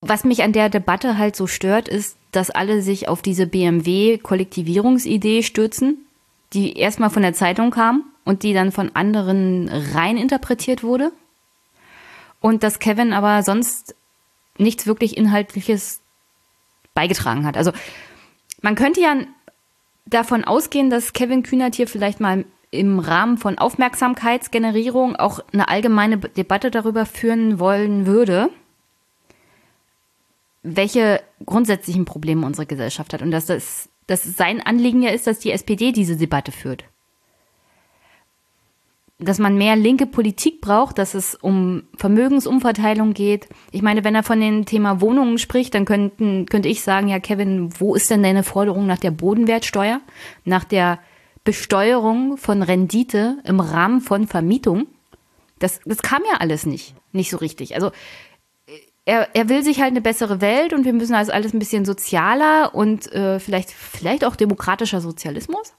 Was 0.00 0.24
mich 0.24 0.42
an 0.42 0.52
der 0.52 0.68
Debatte 0.68 1.16
halt 1.18 1.36
so 1.36 1.46
stört, 1.46 1.88
ist, 1.88 2.16
dass 2.32 2.50
alle 2.50 2.82
sich 2.82 3.08
auf 3.08 3.22
diese 3.22 3.46
BMW-Kollektivierungsidee 3.46 5.42
stürzen, 5.42 6.06
die 6.54 6.76
erstmal 6.76 7.10
von 7.10 7.22
der 7.22 7.34
Zeitung 7.34 7.70
kam 7.70 8.04
und 8.24 8.42
die 8.42 8.54
dann 8.54 8.72
von 8.72 8.90
anderen 8.94 9.68
rein 9.68 10.16
interpretiert 10.16 10.82
wurde. 10.82 11.12
Und 12.40 12.64
dass 12.64 12.80
Kevin 12.80 13.12
aber 13.12 13.42
sonst 13.42 13.94
nichts 14.58 14.86
wirklich 14.86 15.16
Inhaltliches 15.16 16.00
beigetragen 16.94 17.46
hat. 17.46 17.56
Also 17.56 17.72
man 18.60 18.74
könnte 18.74 19.00
ja 19.00 19.16
davon 20.06 20.44
ausgehen, 20.44 20.90
dass 20.90 21.12
Kevin 21.12 21.42
Kühnert 21.42 21.74
hier 21.74 21.88
vielleicht 21.88 22.20
mal 22.20 22.44
im 22.70 22.98
Rahmen 22.98 23.38
von 23.38 23.58
Aufmerksamkeitsgenerierung 23.58 25.16
auch 25.16 25.40
eine 25.52 25.68
allgemeine 25.68 26.18
Debatte 26.18 26.70
darüber 26.70 27.06
führen 27.06 27.58
wollen 27.58 28.06
würde, 28.06 28.48
welche 30.62 31.22
grundsätzlichen 31.44 32.04
Probleme 32.04 32.46
unsere 32.46 32.66
Gesellschaft 32.66 33.12
hat 33.12 33.22
und 33.22 33.30
dass 33.30 33.46
das 33.46 33.88
dass 34.08 34.24
sein 34.24 34.60
Anliegen 34.60 35.02
ja 35.02 35.10
ist, 35.10 35.28
dass 35.28 35.38
die 35.38 35.52
SPD 35.52 35.92
diese 35.92 36.16
Debatte 36.16 36.50
führt 36.50 36.84
dass 39.24 39.38
man 39.38 39.56
mehr 39.56 39.76
linke 39.76 40.06
Politik 40.06 40.60
braucht, 40.60 40.98
dass 40.98 41.14
es 41.14 41.34
um 41.34 41.84
Vermögensumverteilung 41.96 43.14
geht. 43.14 43.48
Ich 43.70 43.82
meine, 43.82 44.04
wenn 44.04 44.14
er 44.14 44.22
von 44.22 44.40
dem 44.40 44.64
Thema 44.64 45.00
Wohnungen 45.00 45.38
spricht, 45.38 45.74
dann 45.74 45.84
könnten, 45.84 46.46
könnte 46.46 46.68
ich 46.68 46.82
sagen, 46.82 47.08
ja, 47.08 47.20
Kevin, 47.20 47.70
wo 47.78 47.94
ist 47.94 48.10
denn 48.10 48.22
deine 48.22 48.42
Forderung 48.42 48.86
nach 48.86 48.98
der 48.98 49.10
Bodenwertsteuer, 49.10 50.00
nach 50.44 50.64
der 50.64 50.98
Besteuerung 51.44 52.36
von 52.36 52.62
Rendite 52.62 53.38
im 53.44 53.60
Rahmen 53.60 54.00
von 54.00 54.26
Vermietung? 54.26 54.86
Das, 55.58 55.80
das 55.84 56.02
kam 56.02 56.22
ja 56.30 56.38
alles 56.38 56.66
nicht, 56.66 56.94
nicht 57.12 57.30
so 57.30 57.36
richtig. 57.36 57.74
Also 57.74 57.90
er, 59.04 59.34
er 59.34 59.48
will 59.48 59.62
sich 59.64 59.80
halt 59.80 59.90
eine 59.90 60.00
bessere 60.00 60.40
Welt 60.40 60.72
und 60.72 60.84
wir 60.84 60.92
müssen 60.92 61.14
also 61.14 61.32
alles 61.32 61.52
ein 61.52 61.58
bisschen 61.58 61.84
sozialer 61.84 62.74
und 62.74 63.12
äh, 63.12 63.40
vielleicht, 63.40 63.70
vielleicht 63.70 64.24
auch 64.24 64.36
demokratischer 64.36 65.00
Sozialismus. 65.00 65.74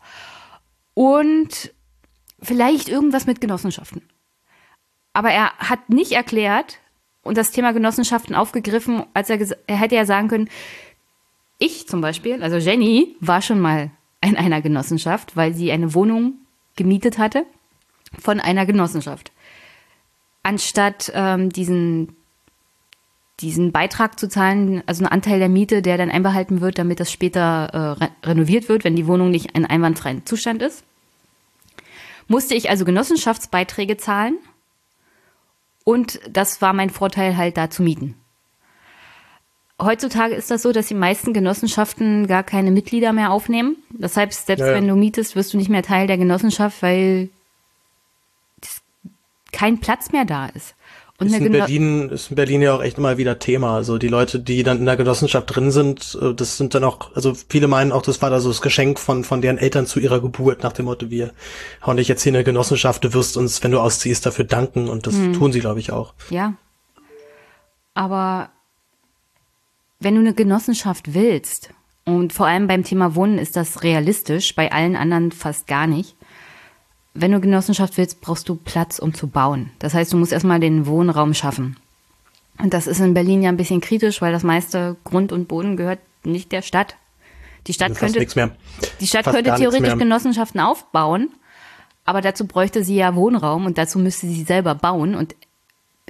Und 0.94 1.74
vielleicht 2.44 2.90
irgendwas 2.90 3.26
mit 3.26 3.42
Genossenschaften. 3.42 4.02
Aber 5.14 5.32
er 5.32 5.54
hat 5.58 5.90
nicht 5.90 6.12
erklärt 6.12 6.80
und 7.24 7.38
das 7.38 7.52
Thema 7.52 7.72
Genossenschaften 7.72 8.36
aufgegriffen, 8.36 9.04
als 9.14 9.30
er, 9.30 9.40
er 9.68 9.78
hätte 9.78 9.96
ja 9.96 10.06
sagen 10.06 10.28
können, 10.28 10.50
ich 11.60 11.88
zum 11.88 12.02
Beispiel, 12.02 12.44
also 12.44 12.58
Jenny, 12.58 13.16
war 13.20 13.42
schon 13.42 13.60
mal 13.60 13.92
in 14.22 14.36
einer 14.36 14.62
Genossenschaft, 14.62 15.36
weil 15.36 15.54
sie 15.54 15.72
eine 15.72 15.94
Wohnung 15.94 16.34
gemietet 16.76 17.18
hatte 17.18 17.46
von 18.20 18.40
einer 18.40 18.66
Genossenschaft. 18.66 19.32
Anstatt 20.42 21.12
ähm, 21.16 21.50
diesen, 21.50 22.16
diesen 23.40 23.72
Beitrag 23.72 24.20
zu 24.20 24.28
zahlen, 24.28 24.84
also 24.88 25.04
einen 25.04 25.12
Anteil 25.12 25.40
der 25.40 25.50
Miete, 25.50 25.82
der 25.82 25.98
dann 25.98 26.12
einbehalten 26.12 26.60
wird, 26.60 26.80
damit 26.80 27.00
das 27.00 27.12
später 27.12 27.70
äh, 27.72 28.04
re 28.04 28.10
renoviert 28.24 28.68
wird, 28.68 28.84
wenn 28.84 28.96
die 28.96 29.08
Wohnung 29.08 29.30
nicht 29.30 29.56
in 29.56 29.66
einwandfreien 29.66 30.26
Zustand 30.26 30.62
ist 30.62 30.84
musste 32.28 32.56
ich 32.56 32.70
also 32.70 32.86
Genossenschaftsbeiträge 32.86 33.98
zahlen 33.98 34.38
und 35.84 36.20
das 36.30 36.62
war 36.62 36.74
mein 36.74 36.90
Vorteil 36.90 37.38
halt 37.38 37.58
da 37.58 37.70
zu 37.70 37.84
mieten. 37.84 38.16
Heutzutage 39.82 40.36
ist 40.36 40.52
das 40.52 40.62
so, 40.62 40.72
dass 40.72 40.88
die 40.88 40.94
meisten 40.94 41.34
Genossenschaften 41.34 42.28
gar 42.28 42.44
keine 42.44 42.72
Mitglieder 42.72 43.12
mehr 43.12 43.32
aufnehmen. 43.32 43.78
Das 43.90 44.16
heißt, 44.16 44.46
selbst 44.46 44.62
ja, 44.62 44.68
ja. 44.68 44.74
wenn 44.76 44.88
du 44.88 44.96
mietest, 44.96 45.36
wirst 45.36 45.54
du 45.54 45.58
nicht 45.58 45.70
mehr 45.70 45.84
Teil 45.84 46.08
der 46.08 46.18
Genossenschaft, 46.18 46.82
weil 46.82 47.30
kein 49.52 49.80
Platz 49.80 50.12
mehr 50.12 50.26
da 50.26 50.48
ist. 50.48 50.76
Und 51.28 51.34
ist 51.34 51.46
in 51.46 51.52
Berlin 51.52 52.10
ist 52.10 52.30
in 52.30 52.36
Berlin 52.36 52.62
ja 52.62 52.76
auch 52.76 52.84
echt 52.84 52.98
immer 52.98 53.18
wieder 53.18 53.40
Thema. 53.40 53.76
Also 53.76 53.98
die 53.98 54.08
Leute, 54.08 54.40
die 54.40 54.64
dann 54.64 54.80
in 54.80 54.86
der 54.86 54.98
Genossenschaft 54.98 55.56
drin 55.56 55.72
sind, 55.72 56.18
äh, 56.22 56.34
das 56.34 56.58
sind 56.58 56.76
dann 56.76 56.84
auch, 56.84 57.16
also 57.16 57.34
viele 57.50 57.68
meinen 57.68 57.92
auch, 57.92 58.02
das 58.02 58.22
war 58.22 58.30
da 58.30 58.40
so 58.40 58.50
das 58.50 58.62
Geschenk 58.62 59.00
von 59.00 59.24
von 59.24 59.42
deren 59.42 59.58
Eltern 59.58 59.86
zu 59.86 60.00
ihrer 60.00 60.22
Geburt 60.22 60.64
nach 60.64 60.74
dem 60.74 60.86
Motto, 60.86 61.10
wir 61.10 61.32
hauen 61.86 61.98
dich 61.98 62.08
jetzt 62.08 62.24
hier 62.24 62.32
in 62.32 62.36
eine 62.36 62.44
Genossenschaft, 62.44 63.04
du 63.04 63.14
wirst 63.14 63.38
uns, 63.38 63.64
wenn 63.64 63.72
du 63.72 63.80
ausziehst, 63.80 64.26
dafür 64.26 64.46
danken 64.46 64.90
und 64.90 65.08
das 65.08 65.16
hm. 65.16 65.34
tun 65.34 65.52
sie, 65.52 65.60
glaube 65.60 65.80
ich, 65.80 65.92
auch. 65.92 66.14
Ja. 66.30 66.54
Aber 67.94 68.50
wenn 70.00 70.16
du 70.16 70.22
eine 70.22 70.34
Genossenschaft 70.34 71.14
willst 71.14 71.70
und 72.06 72.34
vor 72.34 72.48
allem 72.48 72.68
beim 72.68 72.84
Thema 72.84 73.16
Wohnen 73.16 73.38
ist 73.38 73.56
das 73.56 73.84
realistisch, 73.84 74.56
bei 74.56 74.72
allen 74.72 74.96
anderen 74.96 75.32
fast 75.32 75.68
gar 75.68 75.88
nicht 75.88 76.16
wenn 77.14 77.32
du 77.32 77.40
Genossenschaft 77.40 77.98
willst, 77.98 78.22
brauchst 78.22 78.50
du 78.50 78.56
Platz, 78.56 79.00
um 79.00 79.14
zu 79.14 79.28
bauen. 79.28 79.70
Das 79.80 79.94
heißt, 79.94 80.12
du 80.14 80.18
musst 80.18 80.32
erstmal 80.32 80.60
den 80.60 80.86
Wohnraum 80.88 81.34
schaffen. 81.34 81.78
Und 82.60 82.74
das 82.74 82.88
ist 82.88 83.00
in 83.00 83.14
Berlin 83.14 83.42
ja 83.42 83.50
ein 83.50 83.58
bisschen 83.58 83.82
kritisch, 83.82 84.22
weil 84.22 84.32
das 84.32 84.44
meiste 84.44 84.96
Grund 85.04 85.32
und 85.32 85.48
Boden 85.48 85.78
gehört 85.78 86.00
nicht 86.24 86.52
der 86.52 86.62
Stadt. 86.62 86.96
Die 87.68 87.74
Stadt 87.74 87.96
könnte, 87.96 88.20
die 89.00 89.08
Stadt 89.08 89.26
könnte 89.26 89.56
theoretisch 89.56 89.98
Genossenschaften 89.98 90.60
aufbauen, 90.60 91.30
aber 92.04 92.22
dazu 92.22 92.46
bräuchte 92.46 92.84
sie 92.84 92.96
ja 92.96 93.16
Wohnraum 93.16 93.66
und 93.66 93.78
dazu 93.78 94.00
müsste 94.00 94.28
sie 94.28 94.44
selber 94.44 94.76
bauen. 94.76 95.16
Und 95.16 95.36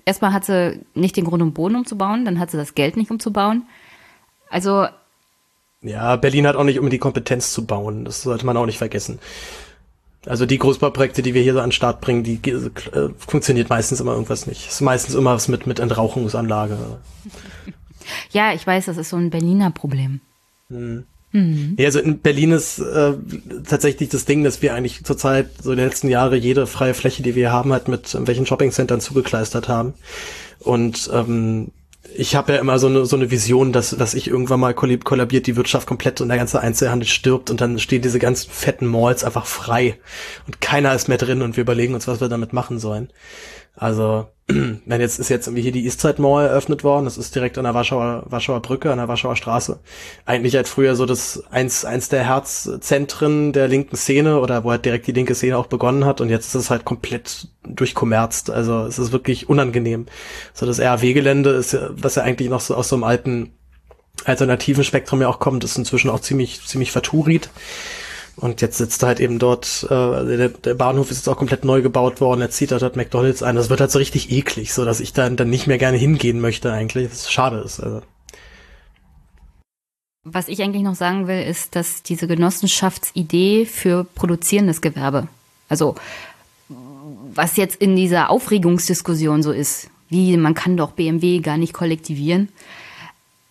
erstmal 0.05 0.33
hat 0.33 0.45
sie 0.45 0.79
nicht 0.95 1.15
den 1.15 1.25
Grund 1.25 1.43
und 1.43 1.53
Boden 1.53 1.75
umzubauen, 1.75 2.25
dann 2.25 2.39
hat 2.39 2.49
sie 2.49 2.57
das 2.57 2.75
Geld 2.75 2.97
nicht 2.97 3.11
umzubauen. 3.11 3.67
Also. 4.49 4.87
Ja, 5.81 6.15
Berlin 6.15 6.47
hat 6.47 6.55
auch 6.55 6.63
nicht 6.63 6.79
um 6.79 6.89
die 6.89 6.97
Kompetenz 6.97 7.53
zu 7.53 7.65
bauen. 7.65 8.05
Das 8.05 8.23
sollte 8.23 8.45
man 8.45 8.57
auch 8.57 8.65
nicht 8.65 8.77
vergessen. 8.77 9.19
Also 10.25 10.45
die 10.45 10.57
Großbauprojekte, 10.57 11.21
die 11.21 11.33
wir 11.33 11.41
hier 11.41 11.53
so 11.53 11.59
an 11.59 11.67
den 11.67 11.73
Start 11.73 11.99
bringen, 12.01 12.23
die 12.23 12.39
äh, 12.49 13.09
funktioniert 13.17 13.69
meistens 13.69 13.99
immer 13.99 14.13
irgendwas 14.13 14.47
nicht. 14.47 14.67
Ist 14.67 14.81
meistens 14.81 15.15
immer 15.15 15.33
was 15.33 15.47
mit, 15.47 15.67
mit 15.67 15.79
Entrauchungsanlage. 15.79 16.77
Ja, 18.31 18.53
ich 18.53 18.67
weiß, 18.67 18.87
das 18.87 18.97
ist 18.97 19.11
so 19.11 19.15
ein 19.15 19.29
Berliner 19.29 19.71
Problem. 19.71 20.19
Hm. 20.69 21.05
Mhm. 21.31 21.75
Ja, 21.79 21.85
also 21.85 21.99
in 21.99 22.19
Berlin 22.19 22.51
ist 22.51 22.79
äh, 22.79 23.13
tatsächlich 23.67 24.09
das 24.09 24.25
Ding, 24.25 24.43
dass 24.43 24.61
wir 24.61 24.73
eigentlich 24.73 25.03
zurzeit 25.03 25.49
so 25.61 25.71
in 25.71 25.77
den 25.77 25.87
letzten 25.87 26.09
Jahren 26.09 26.39
jede 26.39 26.67
freie 26.67 26.93
Fläche, 26.93 27.23
die 27.23 27.35
wir 27.35 27.51
haben, 27.51 27.73
halt 27.73 27.87
mit 27.87 28.15
welchen 28.27 28.45
Shoppingcentern 28.45 29.01
zugekleistert 29.01 29.67
haben. 29.67 29.93
Und 30.59 31.09
ähm, 31.11 31.71
ich 32.15 32.35
habe 32.35 32.53
ja 32.53 32.59
immer 32.59 32.79
so 32.79 32.87
eine, 32.87 33.05
so 33.05 33.15
eine 33.15 33.31
Vision, 33.31 33.71
dass, 33.71 33.91
dass 33.91 34.13
ich 34.13 34.27
irgendwann 34.27 34.59
mal 34.59 34.73
kollabiert 34.73 35.47
die 35.47 35.55
Wirtschaft 35.55 35.87
komplett 35.87 36.21
und 36.21 36.27
der 36.27 36.37
ganze 36.37 36.59
Einzelhandel 36.59 37.07
stirbt 37.07 37.49
und 37.49 37.61
dann 37.61 37.79
stehen 37.79 38.01
diese 38.01 38.19
ganzen 38.19 38.51
fetten 38.51 38.87
Malls 38.87 39.23
einfach 39.23 39.45
frei 39.45 39.97
und 40.45 40.61
keiner 40.61 40.93
ist 40.93 41.07
mehr 41.07 41.17
drin 41.17 41.41
und 41.41 41.55
wir 41.55 41.61
überlegen 41.61 41.93
uns, 41.93 42.07
was 42.07 42.21
wir 42.21 42.29
damit 42.29 42.53
machen 42.53 42.79
sollen. 42.79 43.09
Also, 43.75 44.27
wenn 44.47 44.99
jetzt 44.99 45.19
ist 45.19 45.29
jetzt 45.29 45.47
irgendwie 45.47 45.61
hier 45.61 45.71
die 45.71 45.85
Eastside 45.85 46.21
Mall 46.21 46.47
eröffnet 46.47 46.83
worden, 46.83 47.05
das 47.05 47.17
ist 47.17 47.33
direkt 47.33 47.57
an 47.57 47.63
der 47.63 47.73
Warschauer, 47.73 48.23
Warschauer 48.25 48.61
Brücke, 48.61 48.91
an 48.91 48.97
der 48.97 49.07
Warschauer 49.07 49.37
Straße. 49.37 49.79
Eigentlich 50.25 50.55
halt 50.55 50.67
früher 50.67 50.95
so 50.95 51.05
das 51.05 51.43
eins, 51.49 51.85
eins 51.85 52.09
der 52.09 52.25
Herzzentren 52.25 53.53
der 53.53 53.69
linken 53.69 53.95
Szene 53.95 54.39
oder 54.39 54.65
wo 54.65 54.71
halt 54.71 54.83
direkt 54.83 55.07
die 55.07 55.13
linke 55.13 55.33
Szene 55.33 55.57
auch 55.57 55.67
begonnen 55.67 56.03
hat 56.03 56.19
und 56.19 56.29
jetzt 56.29 56.47
ist 56.47 56.55
es 56.55 56.69
halt 56.69 56.83
komplett 56.83 57.47
durchkommerzt. 57.63 58.49
Also 58.49 58.81
es 58.85 58.99
ist 58.99 59.13
wirklich 59.13 59.47
unangenehm. 59.47 60.07
So 60.53 60.65
das 60.65 60.81
RAW-Gelände 60.81 61.51
ist 61.51 61.71
ja, 61.71 61.89
was 61.91 62.15
ja 62.15 62.23
eigentlich 62.23 62.49
noch 62.49 62.59
so 62.59 62.75
aus 62.75 62.89
so 62.89 62.97
einem 62.97 63.05
alten 63.05 63.53
alternativen 64.25 64.83
Spektrum 64.83 65.21
ja 65.21 65.29
auch 65.29 65.39
kommt, 65.39 65.63
ist 65.63 65.77
inzwischen 65.77 66.09
auch 66.09 66.19
ziemlich, 66.19 66.65
ziemlich 66.65 66.91
verturit. 66.91 67.49
Und 68.35 68.61
jetzt 68.61 68.77
sitzt 68.77 69.03
er 69.03 69.09
halt 69.09 69.19
eben 69.19 69.37
dort, 69.37 69.85
äh, 69.89 69.89
der, 69.89 70.49
der 70.49 70.73
Bahnhof 70.73 71.11
ist 71.11 71.17
jetzt 71.17 71.29
auch 71.29 71.37
komplett 71.37 71.65
neu 71.65 71.81
gebaut 71.81 72.19
worden, 72.19 72.41
er 72.41 72.49
zieht 72.49 72.71
da 72.71 72.79
dort 72.79 72.95
McDonalds 72.95 73.43
ein. 73.43 73.55
Das 73.55 73.69
wird 73.69 73.79
halt 73.79 73.91
so 73.91 73.99
richtig 73.99 74.31
eklig, 74.31 74.73
so 74.73 74.85
dass 74.85 74.99
ich 74.99 75.13
dann, 75.13 75.35
dann 75.35 75.49
nicht 75.49 75.67
mehr 75.67 75.77
gerne 75.77 75.97
hingehen 75.97 76.41
möchte 76.41 76.71
eigentlich, 76.71 77.11
was 77.11 77.31
schade 77.31 77.59
ist. 77.59 77.79
Also. 77.79 78.01
Was 80.23 80.47
ich 80.47 80.61
eigentlich 80.63 80.83
noch 80.83 80.95
sagen 80.95 81.27
will, 81.27 81.43
ist, 81.43 81.75
dass 81.75 82.01
diese 82.01 82.27
Genossenschaftsidee 82.27 83.65
für 83.65 84.03
produzierendes 84.03 84.81
Gewerbe, 84.81 85.27
also 85.69 85.95
was 86.69 87.57
jetzt 87.57 87.75
in 87.75 87.95
dieser 87.95 88.29
Aufregungsdiskussion 88.29 89.43
so 89.43 89.51
ist, 89.51 89.89
wie 90.09 90.37
man 90.37 90.53
kann 90.53 90.77
doch 90.77 90.91
BMW 90.91 91.39
gar 91.39 91.57
nicht 91.57 91.73
kollektivieren, 91.73 92.49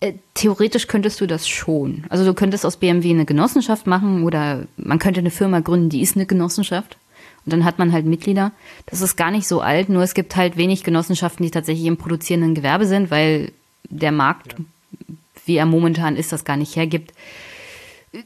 äh, 0.03 0.15
theoretisch 0.33 0.87
könntest 0.87 1.21
du 1.21 1.27
das 1.27 1.47
schon. 1.47 2.03
Also 2.09 2.25
du 2.25 2.33
könntest 2.33 2.65
aus 2.65 2.75
BMW 2.75 3.11
eine 3.11 3.23
Genossenschaft 3.23 3.87
machen 3.87 4.23
oder 4.23 4.67
man 4.75 4.99
könnte 4.99 5.21
eine 5.21 5.31
Firma 5.31 5.61
gründen, 5.61 5.87
die 5.87 6.01
ist 6.01 6.17
eine 6.17 6.25
Genossenschaft. 6.25 6.97
Und 7.45 7.53
dann 7.53 7.63
hat 7.63 7.79
man 7.79 7.93
halt 7.93 8.05
Mitglieder. 8.05 8.51
Das 8.85 8.99
ist 8.99 9.15
gar 9.15 9.31
nicht 9.31 9.47
so 9.47 9.61
alt, 9.61 9.87
nur 9.87 10.03
es 10.03 10.13
gibt 10.13 10.35
halt 10.35 10.57
wenig 10.57 10.83
Genossenschaften, 10.83 11.45
die 11.45 11.51
tatsächlich 11.51 11.85
im 11.85 11.95
produzierenden 11.95 12.53
Gewerbe 12.53 12.85
sind, 12.85 13.11
weil 13.11 13.53
der 13.89 14.11
Markt, 14.11 14.55
ja. 14.57 15.15
wie 15.45 15.55
er 15.55 15.65
momentan 15.65 16.17
ist, 16.17 16.33
das 16.33 16.43
gar 16.43 16.57
nicht 16.57 16.75
hergibt. 16.75 17.13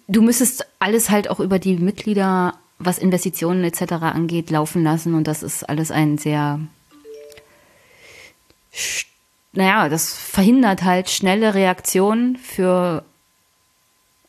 Du 0.07 0.23
müsstest 0.23 0.65
alles 0.79 1.11
halt 1.11 1.29
auch 1.29 1.39
über 1.39 1.59
die 1.59 1.75
Mitglieder, 1.75 2.55
was 2.79 2.97
Investitionen 2.97 3.63
etc. 3.63 3.93
angeht, 4.01 4.49
laufen 4.49 4.83
lassen. 4.83 5.13
Und 5.13 5.27
das 5.27 5.43
ist 5.43 5.67
alles 5.67 5.91
ein 5.91 6.17
sehr 6.17 6.59
naja, 9.57 9.89
das 9.89 10.13
verhindert 10.13 10.83
halt 10.83 11.09
schnelle 11.09 11.55
Reaktionen 11.55 12.35
für 12.35 13.03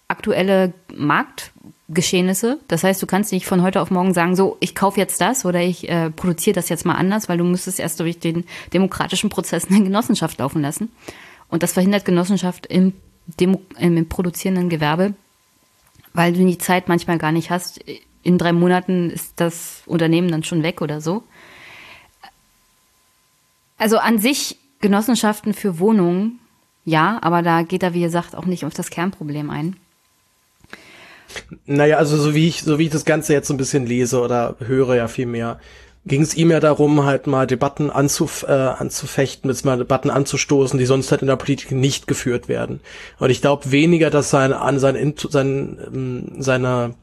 aktuelle 0.09 0.72
Marktgeschehnisse. 0.97 2.59
Das 2.66 2.83
heißt, 2.83 3.03
du 3.03 3.07
kannst 3.07 3.31
nicht 3.33 3.45
von 3.45 3.61
heute 3.61 3.83
auf 3.83 3.91
morgen 3.91 4.14
sagen, 4.14 4.37
so, 4.37 4.57
ich 4.61 4.74
kaufe 4.74 4.99
jetzt 4.99 5.20
das 5.20 5.45
oder 5.45 5.61
ich 5.61 5.87
äh, 5.87 6.09
produziere 6.09 6.55
das 6.55 6.70
jetzt 6.70 6.87
mal 6.87 6.95
anders, 6.95 7.29
weil 7.29 7.37
du 7.37 7.45
müsstest 7.45 7.79
erst 7.79 8.01
durch 8.01 8.18
den 8.18 8.47
demokratischen 8.72 9.29
Prozess 9.29 9.66
eine 9.66 9.85
Genossenschaft 9.85 10.39
laufen 10.39 10.62
lassen. 10.62 10.91
Und 11.51 11.62
das 11.62 11.74
verhindert 11.74 12.07
Genossenschaft 12.07 12.64
im, 12.64 12.95
Demo 13.39 13.61
im 13.79 14.09
produzierenden 14.09 14.70
Gewerbe, 14.70 15.12
weil 16.14 16.33
du 16.33 16.43
die 16.43 16.57
Zeit 16.57 16.89
manchmal 16.89 17.18
gar 17.18 17.33
nicht 17.33 17.51
hast. 17.51 17.85
In 18.22 18.39
drei 18.39 18.55
Monaten 18.55 19.11
ist 19.11 19.35
das 19.37 19.83
Unternehmen 19.85 20.31
dann 20.31 20.43
schon 20.43 20.62
weg 20.62 20.81
oder 20.81 21.03
so. 21.03 21.22
Also 23.76 23.99
an 23.99 24.16
sich 24.16 24.57
Genossenschaften 24.81 25.55
für 25.55 25.79
Wohnungen, 25.79 26.39
ja, 26.85 27.18
aber 27.22 27.43
da 27.43 27.62
geht 27.62 27.83
er, 27.83 27.95
wie 27.95 28.03
gesagt, 28.03 28.35
auch 28.35 28.47
nicht 28.47 28.64
auf 28.64 28.74
das 28.74 28.91
Kernproblem 28.91 29.51
ein. 29.51 29.76
Naja, 31.66 31.99
also 31.99 32.16
so 32.16 32.35
wie 32.35 32.49
ich, 32.49 32.62
so 32.62 32.79
wie 32.79 32.85
ich 32.85 32.91
das 32.91 33.05
Ganze 33.05 33.35
jetzt 33.35 33.51
ein 33.51 33.59
bisschen 33.59 33.87
lese 33.87 34.20
oder 34.20 34.57
höre 34.61 34.95
ja 34.95 35.09
viel 35.09 35.26
mehr, 35.26 35.59
ging 36.07 36.22
es 36.22 36.35
ihm 36.35 36.51
ja 36.51 36.61
darum, 36.61 37.05
halt 37.05 37.26
mal 37.26 37.47
Debatten 37.47 37.91
anzuf 37.91 38.45
äh, 38.49 38.53
anzufechten, 38.53 39.49
mit 39.49 39.64
mal 39.64 39.76
Debatten 39.76 40.11
anzustoßen, 40.11 40.79
die 40.79 40.87
sonst 40.87 41.11
halt 41.11 41.20
in 41.20 41.29
der 41.29 41.37
Politik 41.37 41.72
nicht 41.72 42.07
geführt 42.07 42.49
werden. 42.49 42.81
Und 43.18 43.31
ich 43.31 43.43
glaube 43.43 43.70
weniger, 43.70 44.11
dass 44.11 44.31
sein 44.31 44.53
an 44.53 44.79
sein, 44.79 45.14
sein, 45.29 45.79
ähm, 45.87 46.43
seine 46.43 46.95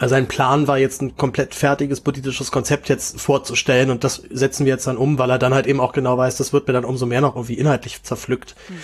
sein 0.00 0.26
Plan 0.26 0.66
war 0.66 0.78
jetzt 0.78 1.02
ein 1.02 1.16
komplett 1.16 1.54
fertiges 1.54 2.00
politisches 2.00 2.50
Konzept 2.50 2.88
jetzt 2.88 3.20
vorzustellen 3.20 3.90
und 3.90 4.04
das 4.04 4.22
setzen 4.30 4.66
wir 4.66 4.72
jetzt 4.72 4.86
dann 4.86 4.96
um, 4.96 5.18
weil 5.18 5.30
er 5.30 5.38
dann 5.38 5.54
halt 5.54 5.66
eben 5.66 5.80
auch 5.80 5.92
genau 5.92 6.18
weiß, 6.18 6.36
das 6.36 6.52
wird 6.52 6.66
mir 6.66 6.74
dann 6.74 6.84
umso 6.84 7.06
mehr 7.06 7.20
noch 7.20 7.36
irgendwie 7.36 7.54
inhaltlich 7.54 8.02
zerpflückt. 8.02 8.54
Mhm. 8.68 8.74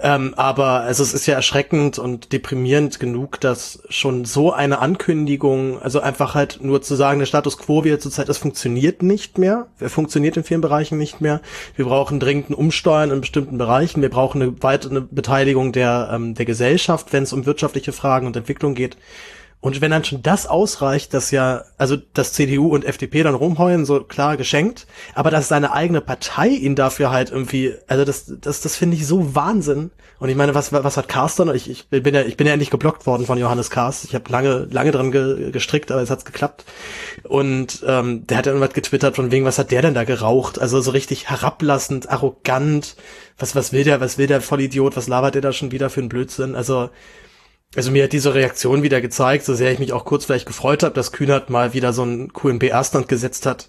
Ähm, 0.00 0.34
aber 0.36 0.80
also 0.80 1.02
es 1.02 1.12
ist 1.12 1.26
ja 1.26 1.34
erschreckend 1.34 1.98
und 1.98 2.32
deprimierend 2.32 2.98
genug, 2.98 3.40
dass 3.40 3.82
schon 3.90 4.24
so 4.24 4.52
eine 4.52 4.78
Ankündigung, 4.78 5.80
also 5.82 6.00
einfach 6.00 6.34
halt 6.34 6.60
nur 6.62 6.80
zu 6.80 6.94
sagen, 6.94 7.18
der 7.18 7.26
Status 7.26 7.58
quo 7.58 7.84
wie 7.84 7.90
er 7.90 8.00
zurzeit 8.00 8.28
ist, 8.28 8.38
funktioniert 8.38 9.02
nicht 9.02 9.36
mehr. 9.36 9.66
Er 9.78 9.90
funktioniert 9.90 10.36
in 10.36 10.44
vielen 10.44 10.62
Bereichen 10.62 10.96
nicht 10.96 11.20
mehr. 11.20 11.40
Wir 11.76 11.84
brauchen 11.84 12.20
dringend 12.20 12.50
ein 12.50 12.54
Umsteuern 12.54 13.10
in 13.10 13.20
bestimmten 13.20 13.58
Bereichen. 13.58 14.00
Wir 14.00 14.10
brauchen 14.10 14.40
eine 14.40 14.62
weitere 14.62 15.02
Beteiligung 15.02 15.72
der, 15.72 16.10
ähm, 16.12 16.34
der 16.34 16.46
Gesellschaft, 16.46 17.12
wenn 17.12 17.24
es 17.24 17.32
um 17.32 17.44
wirtschaftliche 17.44 17.92
Fragen 17.92 18.26
und 18.26 18.36
Entwicklung 18.36 18.74
geht. 18.74 18.96
Und 19.62 19.80
wenn 19.80 19.92
dann 19.92 20.04
schon 20.04 20.22
das 20.22 20.48
ausreicht, 20.48 21.14
dass 21.14 21.30
ja, 21.30 21.62
also 21.78 21.96
dass 22.14 22.32
CDU 22.32 22.66
und 22.66 22.84
FDP 22.84 23.22
dann 23.22 23.36
rumheulen, 23.36 23.84
so 23.84 24.02
klar 24.02 24.36
geschenkt, 24.36 24.88
aber 25.14 25.30
dass 25.30 25.46
seine 25.46 25.72
eigene 25.72 26.00
Partei 26.00 26.48
ihn 26.48 26.74
dafür 26.74 27.12
halt 27.12 27.30
irgendwie, 27.30 27.72
also 27.86 28.04
das, 28.04 28.24
das, 28.40 28.60
das 28.60 28.74
finde 28.74 28.96
ich 28.96 29.06
so 29.06 29.36
Wahnsinn. 29.36 29.92
Und 30.18 30.28
ich 30.28 30.34
meine, 30.34 30.56
was, 30.56 30.72
was 30.72 30.96
hat 30.96 31.06
Carsten? 31.06 31.54
Ich, 31.54 31.70
ich 31.70 31.88
bin 31.88 32.12
ja, 32.12 32.22
ich 32.22 32.36
bin 32.36 32.48
ja 32.48 32.54
endlich 32.54 32.70
geblockt 32.70 33.06
worden 33.06 33.24
von 33.24 33.38
Johannes 33.38 33.70
Karst. 33.70 34.04
Ich 34.04 34.16
habe 34.16 34.30
lange, 34.32 34.66
lange 34.68 34.90
dran 34.90 35.12
ge, 35.12 35.52
gestrickt, 35.52 35.92
aber 35.92 36.00
jetzt 36.00 36.10
hat's 36.10 36.24
geklappt. 36.24 36.64
Und 37.22 37.84
ähm, 37.86 38.26
der 38.26 38.38
hat 38.38 38.46
ja 38.46 38.52
irgendwas 38.52 38.74
getwittert 38.74 39.14
von 39.14 39.30
wegen, 39.30 39.44
was 39.44 39.60
hat 39.60 39.70
der 39.70 39.82
denn 39.82 39.94
da 39.94 40.02
geraucht? 40.02 40.60
Also 40.60 40.80
so 40.80 40.90
richtig 40.90 41.30
herablassend, 41.30 42.10
arrogant. 42.10 42.96
Was, 43.38 43.54
was 43.54 43.72
will 43.72 43.84
der, 43.84 44.00
was 44.00 44.18
will 44.18 44.26
der 44.26 44.40
Vollidiot? 44.40 44.96
Was 44.96 45.06
labert 45.06 45.36
der 45.36 45.42
da 45.42 45.52
schon 45.52 45.70
wieder 45.70 45.88
für 45.88 46.00
einen 46.00 46.08
Blödsinn? 46.08 46.56
Also 46.56 46.90
also 47.74 47.90
mir 47.90 48.04
hat 48.04 48.12
diese 48.12 48.34
Reaktion 48.34 48.82
wieder 48.82 49.00
gezeigt, 49.00 49.44
so 49.44 49.54
sehr 49.54 49.72
ich 49.72 49.78
mich 49.78 49.92
auch 49.92 50.04
kurz 50.04 50.24
vielleicht 50.24 50.46
gefreut 50.46 50.82
habe, 50.82 50.94
dass 50.94 51.12
Kühnert 51.12 51.50
mal 51.50 51.72
wieder 51.72 51.92
so 51.92 52.02
einen 52.02 52.28
BR-Stand 52.30 53.08
gesetzt 53.08 53.46
hat, 53.46 53.68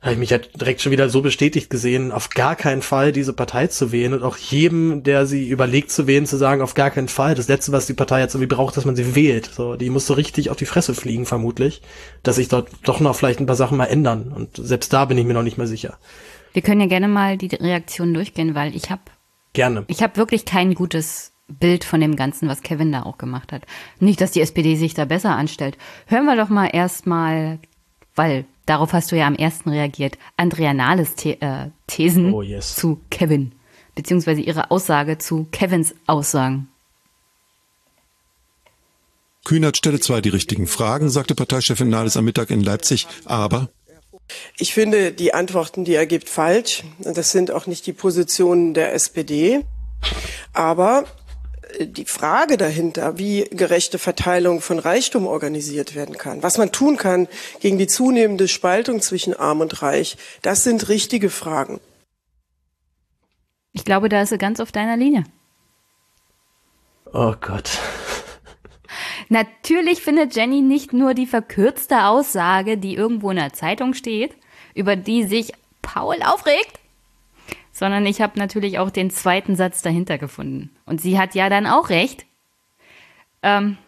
habe 0.00 0.12
ich 0.12 0.18
mich 0.18 0.30
halt 0.30 0.60
direkt 0.60 0.80
schon 0.80 0.92
wieder 0.92 1.08
so 1.08 1.22
bestätigt 1.22 1.70
gesehen, 1.70 2.12
auf 2.12 2.30
gar 2.30 2.54
keinen 2.54 2.82
Fall 2.82 3.10
diese 3.10 3.32
Partei 3.32 3.66
zu 3.66 3.90
wählen 3.90 4.14
und 4.14 4.22
auch 4.22 4.36
jedem, 4.36 5.02
der 5.02 5.26
sie 5.26 5.48
überlegt 5.48 5.90
zu 5.90 6.06
wählen, 6.06 6.24
zu 6.24 6.36
sagen, 6.36 6.62
auf 6.62 6.74
gar 6.74 6.90
keinen 6.90 7.08
Fall. 7.08 7.34
Das 7.34 7.48
Letzte, 7.48 7.72
was 7.72 7.86
die 7.86 7.94
Partei 7.94 8.20
jetzt 8.20 8.34
irgendwie 8.34 8.54
braucht, 8.54 8.76
dass 8.76 8.84
man 8.84 8.94
sie 8.94 9.16
wählt. 9.16 9.50
So, 9.52 9.74
die 9.74 9.90
muss 9.90 10.06
so 10.06 10.14
richtig 10.14 10.50
auf 10.50 10.56
die 10.56 10.66
Fresse 10.66 10.94
fliegen, 10.94 11.26
vermutlich, 11.26 11.82
dass 12.22 12.36
sich 12.36 12.48
dort 12.48 12.70
doch 12.84 13.00
noch 13.00 13.16
vielleicht 13.16 13.40
ein 13.40 13.46
paar 13.46 13.56
Sachen 13.56 13.76
mal 13.76 13.86
ändern. 13.86 14.32
Und 14.32 14.56
selbst 14.56 14.92
da 14.92 15.04
bin 15.04 15.18
ich 15.18 15.24
mir 15.24 15.34
noch 15.34 15.42
nicht 15.42 15.58
mehr 15.58 15.66
sicher. 15.66 15.98
Wir 16.52 16.62
können 16.62 16.80
ja 16.80 16.86
gerne 16.86 17.08
mal 17.08 17.36
die 17.36 17.48
Reaktion 17.48 18.14
durchgehen, 18.14 18.54
weil 18.54 18.76
ich 18.76 18.90
habe 18.90 19.02
gerne. 19.52 19.84
Ich 19.88 20.02
habe 20.02 20.16
wirklich 20.16 20.44
kein 20.44 20.74
gutes 20.74 21.32
Bild 21.48 21.84
von 21.84 22.00
dem 22.00 22.16
Ganzen, 22.16 22.48
was 22.48 22.62
Kevin 22.62 22.92
da 22.92 23.02
auch 23.04 23.18
gemacht 23.18 23.52
hat. 23.52 23.62
Nicht, 24.00 24.20
dass 24.20 24.32
die 24.32 24.40
SPD 24.40 24.76
sich 24.76 24.94
da 24.94 25.04
besser 25.04 25.34
anstellt. 25.34 25.78
Hören 26.06 26.26
wir 26.26 26.36
doch 26.36 26.50
mal 26.50 26.66
erstmal, 26.66 27.58
weil 28.14 28.44
darauf 28.66 28.92
hast 28.92 29.10
du 29.10 29.16
ja 29.16 29.26
am 29.26 29.34
ersten 29.34 29.70
reagiert, 29.70 30.18
Andrea 30.36 30.74
Nahles 30.74 31.14
The 31.18 31.40
äh, 31.40 31.70
Thesen 31.86 32.34
oh, 32.34 32.42
yes. 32.42 32.76
zu 32.76 33.00
Kevin, 33.10 33.52
beziehungsweise 33.94 34.42
ihre 34.42 34.70
Aussage 34.70 35.18
zu 35.18 35.46
Kevins 35.50 35.94
Aussagen. 36.06 36.68
Kühnert 39.44 39.78
stelle 39.78 39.98
zwar 39.98 40.20
die 40.20 40.28
richtigen 40.28 40.66
Fragen, 40.66 41.08
sagte 41.08 41.34
Parteichefin 41.34 41.88
Nahles 41.88 42.18
am 42.18 42.26
Mittag 42.26 42.50
in 42.50 42.62
Leipzig, 42.62 43.06
aber 43.24 43.70
Ich 44.58 44.74
finde 44.74 45.12
die 45.12 45.32
Antworten, 45.32 45.86
die 45.86 45.94
er 45.94 46.04
gibt, 46.04 46.28
falsch. 46.28 46.84
Das 46.98 47.32
sind 47.32 47.50
auch 47.50 47.66
nicht 47.66 47.86
die 47.86 47.94
Positionen 47.94 48.74
der 48.74 48.92
SPD. 48.92 49.64
Aber 50.52 51.04
die 51.80 52.04
Frage 52.04 52.56
dahinter, 52.56 53.18
wie 53.18 53.44
gerechte 53.50 53.98
Verteilung 53.98 54.60
von 54.60 54.78
Reichtum 54.78 55.26
organisiert 55.26 55.94
werden 55.94 56.16
kann, 56.16 56.42
was 56.42 56.58
man 56.58 56.72
tun 56.72 56.96
kann 56.96 57.28
gegen 57.60 57.78
die 57.78 57.86
zunehmende 57.86 58.48
Spaltung 58.48 59.00
zwischen 59.00 59.34
Arm 59.34 59.60
und 59.60 59.82
Reich, 59.82 60.16
das 60.42 60.64
sind 60.64 60.88
richtige 60.88 61.30
Fragen. 61.30 61.80
Ich 63.72 63.84
glaube, 63.84 64.08
da 64.08 64.22
ist 64.22 64.32
er 64.32 64.38
ganz 64.38 64.60
auf 64.60 64.72
deiner 64.72 64.96
Linie. 64.96 65.24
Oh 67.12 67.34
Gott. 67.40 67.78
Natürlich 69.28 70.02
findet 70.02 70.34
Jenny 70.34 70.62
nicht 70.62 70.92
nur 70.92 71.14
die 71.14 71.26
verkürzte 71.26 72.04
Aussage, 72.06 72.78
die 72.78 72.94
irgendwo 72.94 73.30
in 73.30 73.36
der 73.36 73.52
Zeitung 73.52 73.94
steht, 73.94 74.36
über 74.74 74.96
die 74.96 75.24
sich 75.24 75.52
Paul 75.82 76.16
aufregt, 76.22 76.78
sondern 77.78 78.04
ich 78.06 78.20
habe 78.20 78.38
natürlich 78.38 78.78
auch 78.78 78.90
den 78.90 79.10
zweiten 79.10 79.54
Satz 79.54 79.82
dahinter 79.82 80.18
gefunden. 80.18 80.70
Und 80.84 81.00
sie 81.00 81.18
hat 81.18 81.34
ja 81.34 81.48
dann 81.48 81.66
auch 81.66 81.90
recht. 81.90 82.26
Ähm, 83.42 83.78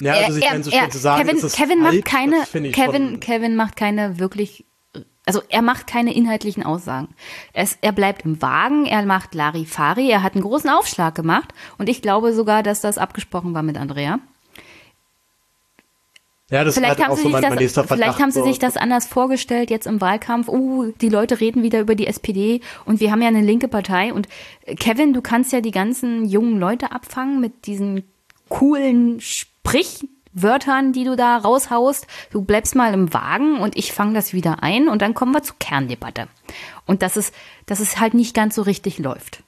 ja, 0.00 0.12
also 0.12 0.38
er, 0.38 0.52
er, 0.52 0.62
so 0.62 0.70
er, 0.70 0.90
sagen, 0.90 1.26
Kevin, 1.26 1.50
Kevin 1.50 1.82
macht 1.82 2.04
keine, 2.04 2.70
Kevin, 2.70 3.20
Kevin 3.20 3.56
macht 3.56 3.76
keine 3.76 4.18
wirklich, 4.18 4.64
also 5.26 5.42
er 5.48 5.62
macht 5.62 5.86
keine 5.86 6.14
inhaltlichen 6.14 6.62
Aussagen. 6.62 7.08
Es, 7.52 7.78
er 7.80 7.92
bleibt 7.92 8.24
im 8.24 8.40
Wagen, 8.40 8.86
er 8.86 9.04
macht 9.04 9.34
Larifari, 9.34 10.08
er 10.08 10.22
hat 10.22 10.34
einen 10.34 10.44
großen 10.44 10.70
Aufschlag 10.70 11.14
gemacht 11.14 11.52
und 11.78 11.88
ich 11.88 12.02
glaube 12.02 12.32
sogar, 12.32 12.62
dass 12.62 12.80
das 12.80 12.98
abgesprochen 12.98 13.54
war 13.54 13.62
mit 13.62 13.76
Andrea. 13.76 14.20
Ja, 16.50 16.64
das 16.64 16.74
vielleicht 16.74 17.02
haben, 17.02 17.14
sie, 17.14 17.22
sich 17.22 17.30
mein, 17.30 17.42
das, 17.42 17.86
vielleicht 17.86 18.18
haben 18.18 18.32
sie 18.32 18.42
sich 18.42 18.58
das 18.58 18.76
anders 18.76 19.06
vorgestellt 19.06 19.70
jetzt 19.70 19.86
im 19.86 20.00
Wahlkampf. 20.00 20.48
Oh, 20.48 20.86
die 21.00 21.08
Leute 21.08 21.40
reden 21.40 21.62
wieder 21.62 21.80
über 21.80 21.94
die 21.94 22.08
SPD 22.08 22.60
und 22.84 22.98
wir 22.98 23.12
haben 23.12 23.22
ja 23.22 23.28
eine 23.28 23.40
linke 23.40 23.68
Partei. 23.68 24.12
Und 24.12 24.26
äh, 24.66 24.74
Kevin, 24.74 25.12
du 25.12 25.22
kannst 25.22 25.52
ja 25.52 25.60
die 25.60 25.70
ganzen 25.70 26.24
jungen 26.24 26.58
Leute 26.58 26.90
abfangen 26.90 27.40
mit 27.40 27.66
diesen 27.66 28.02
coolen 28.48 29.20
Sprichwörtern, 29.20 30.92
die 30.92 31.04
du 31.04 31.14
da 31.14 31.36
raushaust. 31.36 32.08
Du 32.32 32.42
bleibst 32.42 32.74
mal 32.74 32.92
im 32.94 33.14
Wagen 33.14 33.58
und 33.60 33.76
ich 33.76 33.92
fange 33.92 34.14
das 34.14 34.32
wieder 34.32 34.60
ein 34.64 34.88
und 34.88 35.02
dann 35.02 35.14
kommen 35.14 35.32
wir 35.32 35.44
zur 35.44 35.56
Kerndebatte. 35.60 36.26
Und 36.84 37.02
dass 37.02 37.14
es, 37.14 37.30
dass 37.66 37.78
es 37.78 38.00
halt 38.00 38.14
nicht 38.14 38.34
ganz 38.34 38.56
so 38.56 38.62
richtig 38.62 38.98
läuft. 38.98 39.44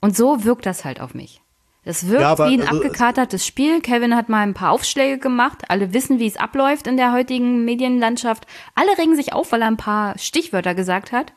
Und 0.00 0.16
so 0.16 0.44
wirkt 0.44 0.64
das 0.64 0.86
halt 0.86 1.02
auf 1.02 1.12
mich. 1.12 1.42
Es 1.88 2.06
wirkt 2.06 2.20
ja, 2.20 2.38
wie 2.38 2.60
ein 2.60 2.68
also, 2.68 2.82
abgekatertes 2.82 3.46
Spiel. 3.46 3.80
Kevin 3.80 4.14
hat 4.14 4.28
mal 4.28 4.42
ein 4.42 4.52
paar 4.52 4.72
Aufschläge 4.72 5.16
gemacht. 5.16 5.62
Alle 5.68 5.94
wissen, 5.94 6.18
wie 6.18 6.26
es 6.26 6.36
abläuft 6.36 6.86
in 6.86 6.98
der 6.98 7.12
heutigen 7.12 7.64
Medienlandschaft. 7.64 8.46
Alle 8.74 8.98
regen 8.98 9.16
sich 9.16 9.32
auf, 9.32 9.52
weil 9.52 9.62
er 9.62 9.68
ein 9.68 9.78
paar 9.78 10.18
Stichwörter 10.18 10.74
gesagt 10.74 11.12
hat, 11.12 11.32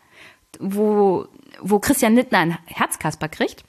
wo, 0.59 1.25
wo 1.61 1.79
Christian 1.79 2.15
Littner 2.15 2.39
ein 2.39 2.57
Herzkasper 2.65 3.29
kriegt. 3.29 3.63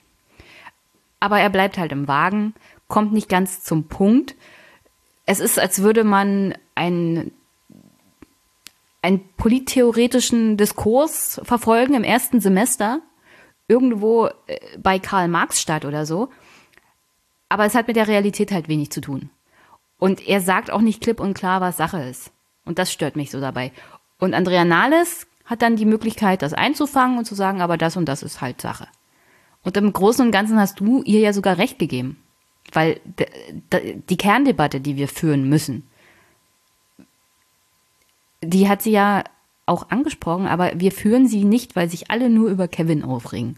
Aber 1.21 1.39
er 1.39 1.49
bleibt 1.49 1.77
halt 1.77 1.93
im 1.93 2.09
Wagen, 2.09 2.53
kommt 2.89 3.13
nicht 3.13 3.29
ganz 3.29 3.63
zum 3.63 3.87
Punkt. 3.87 4.35
Es 5.25 5.39
ist, 5.39 5.57
als 5.57 5.83
würde 5.83 6.03
man 6.03 6.53
einen 6.75 7.31
einen 9.01 9.21
polittheoretischen 9.35 10.57
Diskurs 10.57 11.39
verfolgen 11.43 11.93
im 11.93 12.03
ersten 12.03 12.39
Semester, 12.39 13.01
irgendwo 13.69 14.27
äh, 14.47 14.59
bei 14.77 14.99
Karl 14.99 15.29
Marx 15.29 15.61
statt 15.61 15.85
oder 15.85 16.05
so. 16.05 16.29
Aber 17.49 17.65
es 17.65 17.75
hat 17.75 17.87
mit 17.87 17.95
der 17.95 18.07
Realität 18.07 18.51
halt 18.51 18.67
wenig 18.67 18.91
zu 18.91 19.01
tun. 19.01 19.29
Und 19.99 20.27
er 20.27 20.41
sagt 20.41 20.71
auch 20.71 20.81
nicht 20.81 21.01
klipp 21.01 21.19
und 21.19 21.33
klar, 21.33 21.61
was 21.61 21.77
Sache 21.77 22.01
ist. 22.03 22.31
Und 22.65 22.79
das 22.79 22.91
stört 22.91 23.15
mich 23.15 23.31
so 23.31 23.39
dabei. 23.39 23.71
Und 24.19 24.33
Andrea 24.33 24.65
Nahles 24.65 25.27
hat 25.45 25.61
dann 25.61 25.75
die 25.75 25.85
Möglichkeit, 25.85 26.41
das 26.41 26.53
einzufangen 26.53 27.17
und 27.17 27.25
zu 27.25 27.35
sagen, 27.35 27.61
aber 27.61 27.77
das 27.77 27.97
und 27.97 28.05
das 28.05 28.23
ist 28.23 28.41
halt 28.41 28.61
Sache. 28.61 28.87
Und 29.63 29.77
im 29.77 29.91
Großen 29.93 30.25
und 30.25 30.31
Ganzen 30.31 30.59
hast 30.59 30.79
du 30.79 31.03
ihr 31.03 31.19
ja 31.19 31.33
sogar 31.33 31.57
recht 31.57 31.79
gegeben. 31.79 32.17
Weil 32.71 32.99
die 34.09 34.17
Kerndebatte, 34.17 34.81
die 34.81 34.95
wir 34.95 35.07
führen 35.07 35.47
müssen, 35.47 35.87
die 38.41 38.67
hat 38.67 38.81
sie 38.81 38.91
ja 38.91 39.23
auch 39.65 39.89
angesprochen, 39.89 40.47
aber 40.47 40.71
wir 40.79 40.91
führen 40.91 41.27
sie 41.27 41.45
nicht, 41.45 41.75
weil 41.75 41.89
sich 41.89 42.11
alle 42.11 42.29
nur 42.29 42.49
über 42.49 42.67
Kevin 42.67 43.03
aufregen. 43.03 43.57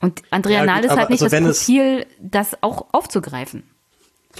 Und 0.00 0.22
Andrea 0.30 0.60
ja, 0.60 0.64
Nahles 0.64 0.90
hat 0.92 1.10
nicht 1.10 1.22
also 1.22 1.36
das 1.36 1.58
Profil, 1.58 2.06
das 2.20 2.62
auch 2.62 2.86
aufzugreifen. 2.92 3.64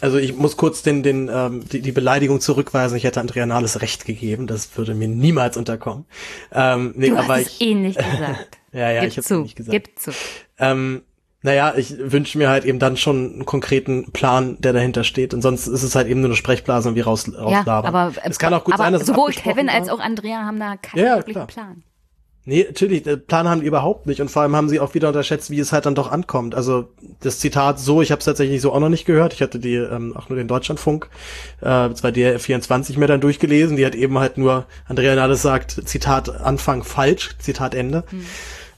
Also 0.00 0.18
ich 0.18 0.36
muss 0.36 0.56
kurz 0.56 0.82
den, 0.82 1.02
den, 1.02 1.28
ähm, 1.32 1.68
die, 1.68 1.80
die 1.80 1.92
Beleidigung 1.92 2.40
zurückweisen. 2.40 2.96
Ich 2.96 3.04
hätte 3.04 3.20
Andrea 3.20 3.46
Nahles 3.46 3.80
recht 3.80 4.04
gegeben. 4.04 4.46
Das 4.46 4.76
würde 4.76 4.94
mir 4.94 5.08
niemals 5.08 5.56
unterkommen. 5.56 6.04
Ähm, 6.52 6.92
nee, 6.96 7.08
du 7.08 7.16
aber 7.16 7.34
hast 7.34 7.40
ich, 7.40 7.46
es 7.54 7.60
ähnlich 7.60 7.96
gesagt. 7.96 8.58
ja, 8.72 8.92
ja, 8.92 9.00
Gib 9.00 9.10
ich 9.10 9.18
habe 9.18 9.42
nicht 9.42 9.56
gesagt. 9.56 9.72
Gib 9.72 9.98
zu. 9.98 10.12
Ähm, 10.58 11.02
naja, 11.42 11.74
ich 11.76 11.94
wünsche 11.98 12.36
mir 12.36 12.48
halt 12.48 12.64
eben 12.64 12.78
dann 12.78 12.96
schon 12.96 13.32
einen 13.32 13.46
konkreten 13.46 14.12
Plan, 14.12 14.60
der 14.60 14.72
dahinter 14.72 15.04
steht. 15.04 15.34
Und 15.34 15.42
sonst 15.42 15.66
ist 15.66 15.82
es 15.82 15.94
halt 15.94 16.08
eben 16.08 16.20
nur 16.20 16.30
eine 16.30 16.36
Sprechblase 16.36 16.88
und 16.88 16.94
wir 16.94 17.04
raus, 17.04 17.28
rauslabern. 17.28 17.92
Ja, 17.92 18.00
aber 18.00 18.12
es 18.24 18.38
kann 18.38 18.52
auch 18.54 18.64
gut 18.64 18.76
sein, 18.76 18.92
dass 18.92 19.06
sowohl 19.06 19.32
Kevin 19.32 19.68
als 19.68 19.88
auch 19.88 20.00
Andrea 20.00 20.44
haben 20.44 20.58
da 20.60 20.76
keinen 20.76 21.04
ja, 21.04 21.16
wirklichen 21.16 21.46
klar. 21.46 21.66
Plan. 21.66 21.82
Nee, 22.44 22.64
natürlich, 22.66 23.04
Plan 23.26 23.46
haben 23.46 23.60
die 23.60 23.66
überhaupt 23.66 24.06
nicht 24.06 24.22
und 24.22 24.30
vor 24.30 24.40
allem 24.40 24.56
haben 24.56 24.70
sie 24.70 24.80
auch 24.80 24.94
wieder 24.94 25.08
unterschätzt, 25.08 25.50
wie 25.50 25.58
es 25.58 25.72
halt 25.72 25.84
dann 25.84 25.94
doch 25.94 26.10
ankommt. 26.10 26.54
Also 26.54 26.88
das 27.20 27.40
Zitat 27.40 27.78
so, 27.78 28.00
ich 28.00 28.10
habe 28.10 28.20
es 28.20 28.24
tatsächlich 28.24 28.62
so 28.62 28.72
auch 28.72 28.80
noch 28.80 28.88
nicht 28.88 29.04
gehört. 29.04 29.34
Ich 29.34 29.42
hatte 29.42 29.58
die 29.58 29.74
ähm, 29.74 30.16
auch 30.16 30.30
nur 30.30 30.38
den 30.38 30.48
Deutschlandfunk, 30.48 31.10
äh, 31.60 31.92
zwar 31.92 32.10
der 32.10 32.40
24 32.40 32.96
mir 32.96 33.06
dann 33.06 33.20
durchgelesen, 33.20 33.76
die 33.76 33.84
hat 33.84 33.94
eben 33.94 34.18
halt 34.18 34.38
nur, 34.38 34.64
Andrea 34.86 35.14
Nahles 35.14 35.42
sagt, 35.42 35.82
Zitat 35.86 36.40
Anfang 36.40 36.84
falsch, 36.84 37.36
Zitat 37.38 37.74
Ende. 37.74 38.04
Hm. 38.08 38.24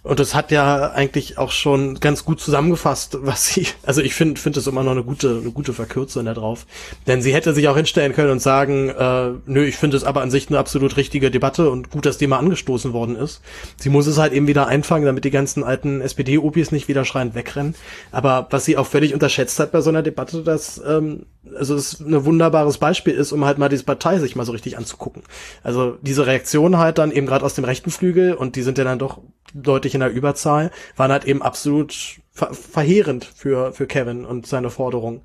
Und 0.02 0.18
das 0.18 0.34
hat 0.34 0.50
ja 0.50 0.92
eigentlich 0.92 1.36
auch 1.36 1.50
schon 1.50 2.00
ganz 2.00 2.24
gut 2.24 2.40
zusammengefasst, 2.40 3.18
was 3.20 3.48
sie, 3.48 3.66
also 3.82 4.00
ich 4.00 4.14
finde 4.14 4.40
finde 4.40 4.60
es 4.60 4.66
immer 4.66 4.82
noch 4.82 4.92
eine 4.92 5.04
gute, 5.04 5.40
eine 5.42 5.50
gute 5.50 5.74
Verkürzung 5.74 6.24
da 6.24 6.32
drauf. 6.32 6.66
Denn 7.06 7.20
sie 7.20 7.34
hätte 7.34 7.52
sich 7.52 7.68
auch 7.68 7.76
hinstellen 7.76 8.14
können 8.14 8.30
und 8.30 8.40
sagen, 8.40 8.88
äh, 8.88 9.30
nö, 9.46 9.64
ich 9.64 9.76
finde 9.76 9.98
es 9.98 10.04
aber 10.04 10.22
an 10.22 10.30
sich 10.30 10.48
eine 10.48 10.58
absolut 10.58 10.96
richtige 10.96 11.30
Debatte 11.30 11.68
und 11.68 11.90
gut, 11.90 12.06
dass 12.06 12.16
die 12.16 12.26
mal 12.26 12.38
angestoßen 12.38 12.94
worden 12.94 13.14
ist. 13.14 13.42
Sie 13.76 13.90
muss 13.90 14.06
es 14.06 14.16
halt 14.16 14.32
eben 14.32 14.46
wieder 14.46 14.66
einfangen, 14.68 15.04
damit 15.04 15.24
die 15.24 15.30
ganzen 15.30 15.64
alten 15.64 16.00
SPD-Opis 16.00 16.72
nicht 16.72 16.88
wieder 16.88 17.04
schreiend 17.04 17.34
wegrennen. 17.34 17.74
Aber 18.10 18.46
was 18.50 18.64
sie 18.64 18.78
auch 18.78 18.86
völlig 18.86 19.12
unterschätzt 19.12 19.58
hat 19.60 19.70
bei 19.72 19.82
so 19.82 19.90
einer 19.90 20.02
Debatte, 20.02 20.42
dass 20.42 20.80
ähm, 20.86 21.26
also 21.56 21.74
es 21.74 22.00
ein 22.00 22.24
wunderbares 22.24 22.78
Beispiel 22.78 23.14
ist, 23.14 23.32
um 23.32 23.44
halt 23.44 23.58
mal 23.58 23.68
diese 23.68 23.84
Partei 23.84 24.18
sich 24.18 24.36
mal 24.36 24.44
so 24.44 24.52
richtig 24.52 24.76
anzugucken. 24.76 25.22
Also 25.62 25.96
diese 26.02 26.26
Reaktion 26.26 26.78
halt 26.78 26.98
dann 26.98 27.12
eben 27.12 27.26
gerade 27.26 27.44
aus 27.44 27.54
dem 27.54 27.64
rechten 27.64 27.90
Flügel 27.90 28.34
und 28.34 28.56
die 28.56 28.62
sind 28.62 28.78
ja 28.78 28.84
dann 28.84 28.98
doch 28.98 29.20
deutlich 29.54 29.94
in 29.94 30.00
der 30.00 30.10
Überzahl, 30.10 30.70
waren 30.96 31.12
halt 31.12 31.24
eben 31.24 31.42
absolut 31.42 32.20
ver 32.30 32.52
verheerend 32.52 33.24
für, 33.24 33.72
für 33.72 33.86
Kevin 33.86 34.24
und 34.24 34.46
seine 34.46 34.70
Forderung. 34.70 35.22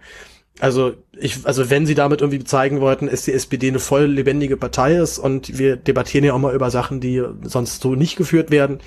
Also 0.59 0.93
ich, 1.11 1.45
also 1.45 1.69
wenn 1.69 1.85
sie 1.85 1.95
damit 1.95 2.21
irgendwie 2.21 2.43
zeigen 2.43 2.79
wollten, 2.79 3.07
dass 3.07 3.25
die 3.25 3.33
SPD 3.33 3.67
eine 3.67 3.79
voll 3.79 4.05
lebendige 4.05 4.55
Partei 4.55 4.95
ist 4.95 5.19
und 5.19 5.57
wir 5.57 5.75
debattieren 5.75 6.23
ja 6.23 6.33
auch 6.33 6.39
mal 6.39 6.55
über 6.55 6.71
Sachen, 6.71 7.01
die 7.01 7.21
sonst 7.43 7.81
so 7.81 7.95
nicht 7.95 8.15
geführt 8.15 8.51
werden, 8.51 8.79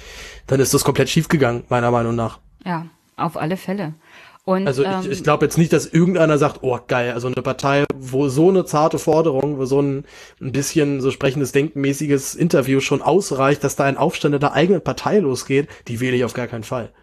dann 0.46 0.60
ist 0.60 0.72
das 0.72 0.84
komplett 0.84 1.10
schiefgegangen, 1.10 1.64
meiner 1.68 1.90
Meinung 1.90 2.16
nach. 2.16 2.40
Ja, 2.64 2.86
auf 3.16 3.36
alle 3.36 3.58
Fälle. 3.58 3.94
Und, 4.48 4.66
also 4.66 4.82
ich, 4.82 4.88
ähm, 4.88 5.12
ich 5.12 5.22
glaube 5.22 5.44
jetzt 5.44 5.58
nicht, 5.58 5.74
dass 5.74 5.84
irgendeiner 5.84 6.38
sagt, 6.38 6.60
oh 6.62 6.78
geil, 6.88 7.12
also 7.12 7.26
eine 7.26 7.42
Partei, 7.42 7.84
wo 7.94 8.30
so 8.30 8.48
eine 8.48 8.64
zarte 8.64 8.98
Forderung, 8.98 9.58
wo 9.58 9.66
so 9.66 9.82
ein, 9.82 10.06
ein 10.40 10.52
bisschen 10.52 11.02
so 11.02 11.10
sprechendes 11.10 11.52
denkenmäßiges 11.52 12.34
Interview 12.34 12.80
schon 12.80 13.02
ausreicht, 13.02 13.62
dass 13.62 13.76
da 13.76 13.84
ein 13.84 13.98
Aufstand 13.98 14.34
in 14.34 14.40
der 14.40 14.54
eigenen 14.54 14.80
Partei 14.80 15.18
losgeht, 15.18 15.68
die 15.86 16.00
wähle 16.00 16.16
ich 16.16 16.24
auf 16.24 16.32
gar 16.32 16.46
keinen 16.46 16.64
Fall. 16.64 16.94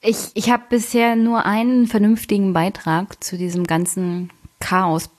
Ich, 0.00 0.30
ich 0.32 0.50
habe 0.50 0.62
bisher 0.70 1.16
nur 1.16 1.44
einen 1.44 1.86
vernünftigen 1.86 2.54
Beitrag 2.54 3.22
zu 3.22 3.36
diesem 3.36 3.64
ganzen 3.64 4.30
Chaos 4.58 5.10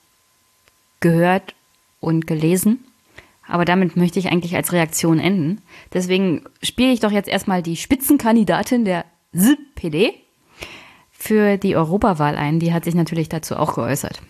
gehört 0.98 1.54
und 2.00 2.26
gelesen. 2.26 2.84
Aber 3.46 3.64
damit 3.64 3.96
möchte 3.96 4.18
ich 4.18 4.32
eigentlich 4.32 4.56
als 4.56 4.72
Reaktion 4.72 5.20
enden. 5.20 5.62
Deswegen 5.92 6.42
spiele 6.60 6.90
ich 6.90 6.98
doch 6.98 7.12
jetzt 7.12 7.28
erstmal 7.28 7.62
die 7.62 7.76
Spitzenkandidatin 7.76 8.84
der 8.84 9.04
SPD 9.32 10.14
für 11.10 11.56
die 11.56 11.76
Europawahl 11.76 12.36
ein. 12.36 12.60
Die 12.60 12.72
hat 12.72 12.84
sich 12.84 12.94
natürlich 12.94 13.28
dazu 13.28 13.56
auch 13.56 13.74
geäußert. 13.74 14.20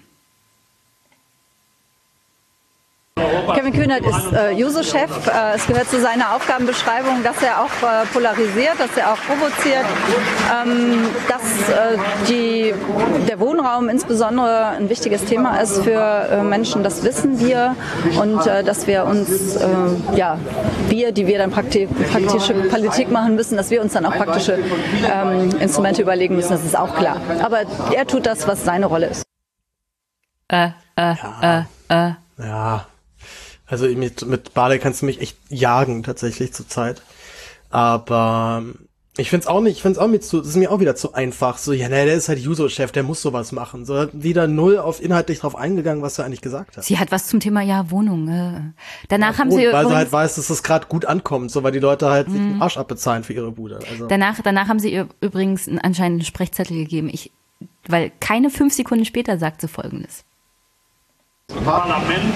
Kevin 3.54 3.72
Kühnert 3.72 4.04
ist 4.04 4.32
äh, 4.32 4.52
Juso-Chef. 4.52 5.26
Äh, 5.26 5.56
es 5.56 5.66
gehört 5.66 5.88
zu 5.88 6.00
seiner 6.00 6.34
Aufgabenbeschreibung, 6.34 7.22
dass 7.22 7.42
er 7.42 7.62
auch 7.62 7.70
äh, 7.82 8.06
polarisiert, 8.12 8.78
dass 8.78 8.96
er 8.96 9.12
auch 9.12 9.18
provoziert, 9.18 9.84
ähm, 10.52 11.08
dass 11.28 11.42
äh, 11.70 11.98
die, 12.28 12.74
der 13.28 13.40
Wohnraum 13.40 13.88
insbesondere 13.88 14.66
ein 14.68 14.88
wichtiges 14.88 15.24
Thema 15.24 15.60
ist 15.60 15.82
für 15.82 16.28
äh, 16.30 16.42
Menschen. 16.42 16.82
Das 16.82 17.02
wissen 17.04 17.38
wir 17.40 17.76
und 18.20 18.46
äh, 18.46 18.62
dass 18.64 18.86
wir 18.86 19.04
uns, 19.04 19.58
ja, 20.14 20.38
wir, 20.88 21.12
die 21.12 21.26
wir 21.26 21.38
dann 21.38 21.50
praktisch, 21.50 21.88
praktische 22.10 22.54
Politik 22.54 23.10
machen 23.10 23.34
müssen, 23.34 23.56
dass 23.56 23.70
wir 23.70 23.82
uns 23.82 23.92
dann 23.92 24.06
auch 24.06 24.14
praktische 24.14 24.58
ähm, 25.12 25.50
Instrumente 25.60 26.02
überlegen 26.02 26.36
müssen. 26.36 26.50
Das 26.50 26.64
ist 26.64 26.78
auch 26.78 26.94
klar. 26.94 27.20
Aber 27.42 27.60
er 27.94 28.06
tut 28.06 28.26
das, 28.26 28.46
was 28.46 28.64
seine 28.64 28.86
Rolle 28.86 29.06
ist. 29.06 29.22
Äh, 30.48 30.70
äh, 30.96 31.14
ja. 31.14 31.66
äh, 31.90 32.08
äh. 32.08 32.12
Ja, 32.38 32.86
Also 33.70 33.86
mit, 33.86 34.26
mit 34.26 34.52
Bade 34.52 34.78
kannst 34.78 35.02
du 35.02 35.06
mich 35.06 35.20
echt 35.20 35.38
jagen, 35.48 36.02
tatsächlich 36.02 36.52
zurzeit. 36.52 37.02
Aber 37.70 38.64
ich 39.16 39.30
find's 39.30 39.46
auch 39.46 39.60
nicht, 39.60 39.76
ich 39.76 39.82
find's 39.82 39.98
auch 39.98 40.08
mit 40.08 40.24
zu, 40.24 40.38
das 40.38 40.48
ist 40.48 40.56
mir 40.56 40.72
auch 40.72 40.80
wieder 40.80 40.96
zu 40.96 41.14
einfach. 41.14 41.58
So, 41.58 41.72
ja, 41.72 41.88
ne, 41.88 42.04
der 42.04 42.14
ist 42.14 42.28
halt 42.28 42.38
Juso-Chef, 42.38 42.90
der 42.90 43.02
muss 43.02 43.22
sowas 43.22 43.52
machen. 43.52 43.84
So, 43.84 44.08
wieder 44.12 44.46
null 44.46 44.78
auf 44.78 45.02
inhaltlich 45.02 45.40
drauf 45.40 45.56
eingegangen, 45.56 46.02
was 46.02 46.18
er 46.18 46.24
eigentlich 46.24 46.40
gesagt 46.40 46.76
hat. 46.76 46.84
Sie 46.84 46.98
hat 46.98 47.12
was 47.12 47.26
zum 47.26 47.38
Thema, 47.38 47.60
ja, 47.60 47.90
Wohnung. 47.90 48.28
Äh. 48.28 48.72
Danach 49.08 49.34
ja, 49.34 49.38
haben 49.38 49.50
sie 49.50 49.66
Weil 49.72 49.86
sie 49.86 49.94
halt 49.94 50.10
weiß, 50.12 50.36
dass 50.36 50.48
das 50.48 50.62
gerade 50.62 50.86
gut 50.86 51.04
ankommt, 51.04 51.50
so, 51.50 51.62
weil 51.62 51.72
die 51.72 51.80
Leute 51.80 52.08
halt 52.08 52.28
mhm. 52.28 52.32
sich 52.32 52.42
den 52.42 52.62
Arsch 52.62 52.76
abbezahlen 52.76 53.22
für 53.22 53.32
ihre 53.34 53.52
Bude. 53.52 53.78
Also. 53.90 54.06
Danach, 54.06 54.40
danach 54.42 54.68
haben 54.68 54.78
sie 54.78 54.92
ihr 54.92 55.08
übrigens 55.20 55.68
anscheinend 55.68 56.20
einen 56.20 56.24
Sprechzettel 56.24 56.76
gegeben. 56.76 57.08
Ich, 57.12 57.30
weil 57.86 58.10
keine 58.20 58.50
fünf 58.50 58.74
Sekunden 58.74 59.04
später 59.04 59.38
sagt 59.38 59.60
sie 59.60 59.68
Folgendes. 59.68 60.24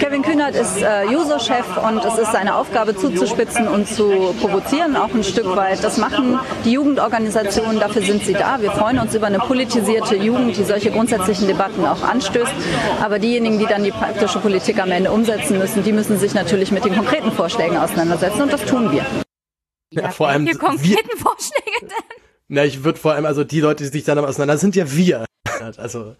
Kevin 0.00 0.22
Kühnert 0.22 0.54
ist 0.54 0.82
äh, 0.82 1.06
User-Chef 1.06 1.64
und 1.88 2.04
es 2.04 2.18
ist 2.18 2.32
seine 2.32 2.56
Aufgabe 2.56 2.96
zuzuspitzen 2.96 3.68
und 3.68 3.88
zu 3.88 4.34
provozieren, 4.40 4.96
auch 4.96 5.14
ein 5.14 5.22
Stück 5.22 5.54
weit. 5.56 5.84
Das 5.84 5.98
machen 5.98 6.38
die 6.64 6.72
Jugendorganisationen, 6.72 7.78
dafür 7.78 8.02
sind 8.02 8.24
sie 8.24 8.32
da. 8.32 8.60
Wir 8.60 8.72
freuen 8.72 8.98
uns 8.98 9.14
über 9.14 9.26
eine 9.26 9.38
politisierte 9.38 10.16
Jugend, 10.16 10.56
die 10.56 10.64
solche 10.64 10.90
grundsätzlichen 10.90 11.46
Debatten 11.46 11.84
auch 11.84 12.02
anstößt. 12.02 12.52
Aber 13.02 13.18
diejenigen, 13.18 13.58
die 13.58 13.66
dann 13.66 13.84
die 13.84 13.92
praktische 13.92 14.40
Politik 14.40 14.82
am 14.82 14.90
Ende 14.90 15.12
umsetzen 15.12 15.58
müssen, 15.58 15.84
die 15.84 15.92
müssen 15.92 16.18
sich 16.18 16.34
natürlich 16.34 16.72
mit 16.72 16.84
den 16.84 16.94
konkreten 16.94 17.30
Vorschlägen 17.30 17.76
auseinandersetzen 17.76 18.42
und 18.42 18.52
das 18.52 18.64
tun 18.64 18.90
wir. 18.90 19.06
Ja, 19.90 20.10
vor 20.10 20.28
allem 20.28 20.44
welche 20.44 20.58
konkreten 20.58 21.16
Vorschläge 21.16 21.80
denn? 21.82 22.23
Na, 22.48 22.64
ich 22.64 22.84
würde 22.84 22.98
vor 22.98 23.12
allem, 23.12 23.24
also 23.24 23.44
die 23.44 23.60
Leute, 23.60 23.84
die 23.84 23.90
sich 23.90 24.04
dann 24.04 24.18
auseinander, 24.18 24.58
sind 24.58 24.76
ja 24.76 24.90
wir. 24.90 25.24
Also, 25.78 26.16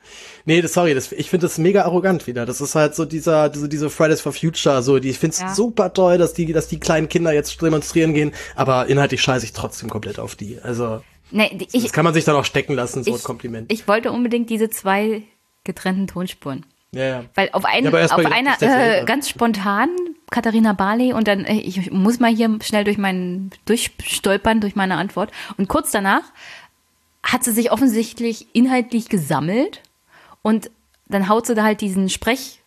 nee, 0.47 0.63
das, 0.63 0.73
sorry, 0.73 0.95
das, 0.95 1.13
ich 1.13 1.29
finde 1.29 1.47
das 1.47 1.59
mega 1.59 1.85
arrogant 1.85 2.27
wieder. 2.27 2.47
Das 2.47 2.63
ist 2.63 2.75
halt 2.75 2.95
so 2.95 3.05
dieser, 3.05 3.51
diese, 3.51 3.69
diese 3.69 3.91
Fridays 3.91 4.21
for 4.21 4.33
Future, 4.33 4.83
so, 4.83 4.99
die, 4.99 5.11
ich 5.11 5.19
finde 5.19 5.35
es 5.35 5.41
ja. 5.41 5.55
super 5.55 5.93
toll, 5.93 6.17
dass 6.17 6.33
die, 6.33 6.51
dass 6.53 6.69
die 6.69 6.81
kleinen 6.81 7.09
Kinder 7.09 7.33
jetzt 7.33 7.61
demonstrieren 7.61 8.15
gehen, 8.15 8.33
aber 8.55 8.87
inhaltlich 8.87 9.21
scheiße 9.21 9.45
ich 9.45 9.53
trotzdem 9.53 9.91
komplett 9.91 10.19
auf 10.19 10.35
die. 10.35 10.61
Also, 10.63 11.03
nee, 11.31 11.59
ich, 11.73 11.83
das 11.83 11.93
kann 11.93 12.05
man 12.05 12.15
sich 12.15 12.25
dann 12.25 12.37
auch 12.37 12.45
stecken 12.45 12.75
lassen, 12.75 13.03
so 13.05 13.11
ich, 13.11 13.17
ein 13.17 13.25
Kompliment. 13.25 13.73
Ich 13.73 13.87
wollte 13.87 14.13
unbedingt 14.13 14.49
diese 14.49 14.71
zwei 14.71 15.23
getrennten 15.65 16.07
Tonspuren. 16.07 16.65
Ja, 16.95 17.05
ja. 17.05 17.25
Weil 17.35 17.51
auf, 17.53 17.65
ein, 17.65 17.85
ja, 17.85 17.91
auf 17.91 18.27
einer 18.27 18.61
äh, 18.61 19.05
ganz 19.05 19.29
spontan 19.29 19.89
Katharina 20.31 20.73
Barley 20.73 21.13
und 21.13 21.29
dann 21.29 21.45
äh, 21.45 21.55
ich 21.55 21.91
muss 21.91 22.21
mal 22.21 22.35
hier 22.35 22.59
schnell 22.63 22.85
durch 22.85 22.99
meinen 22.99 23.51
durchstolpern 23.67 24.61
durch 24.61 24.77
meine 24.77 24.97
Antwort 24.97 25.31
und 25.57 25.69
kurz 25.69 25.91
danach 25.91 26.23
hat 27.23 27.43
sie 27.45 27.53
sich 27.53 27.73
offensichtlich 27.73 28.47
inhaltlich 28.53 29.09
gesammelt 29.09 29.83
und 30.43 30.71
dann 31.09 31.29
haut 31.29 31.47
sie 31.47 31.55
da 31.55 31.65
halt 31.65 31.81
diesen 31.81 32.09
Sprech, 32.09 32.61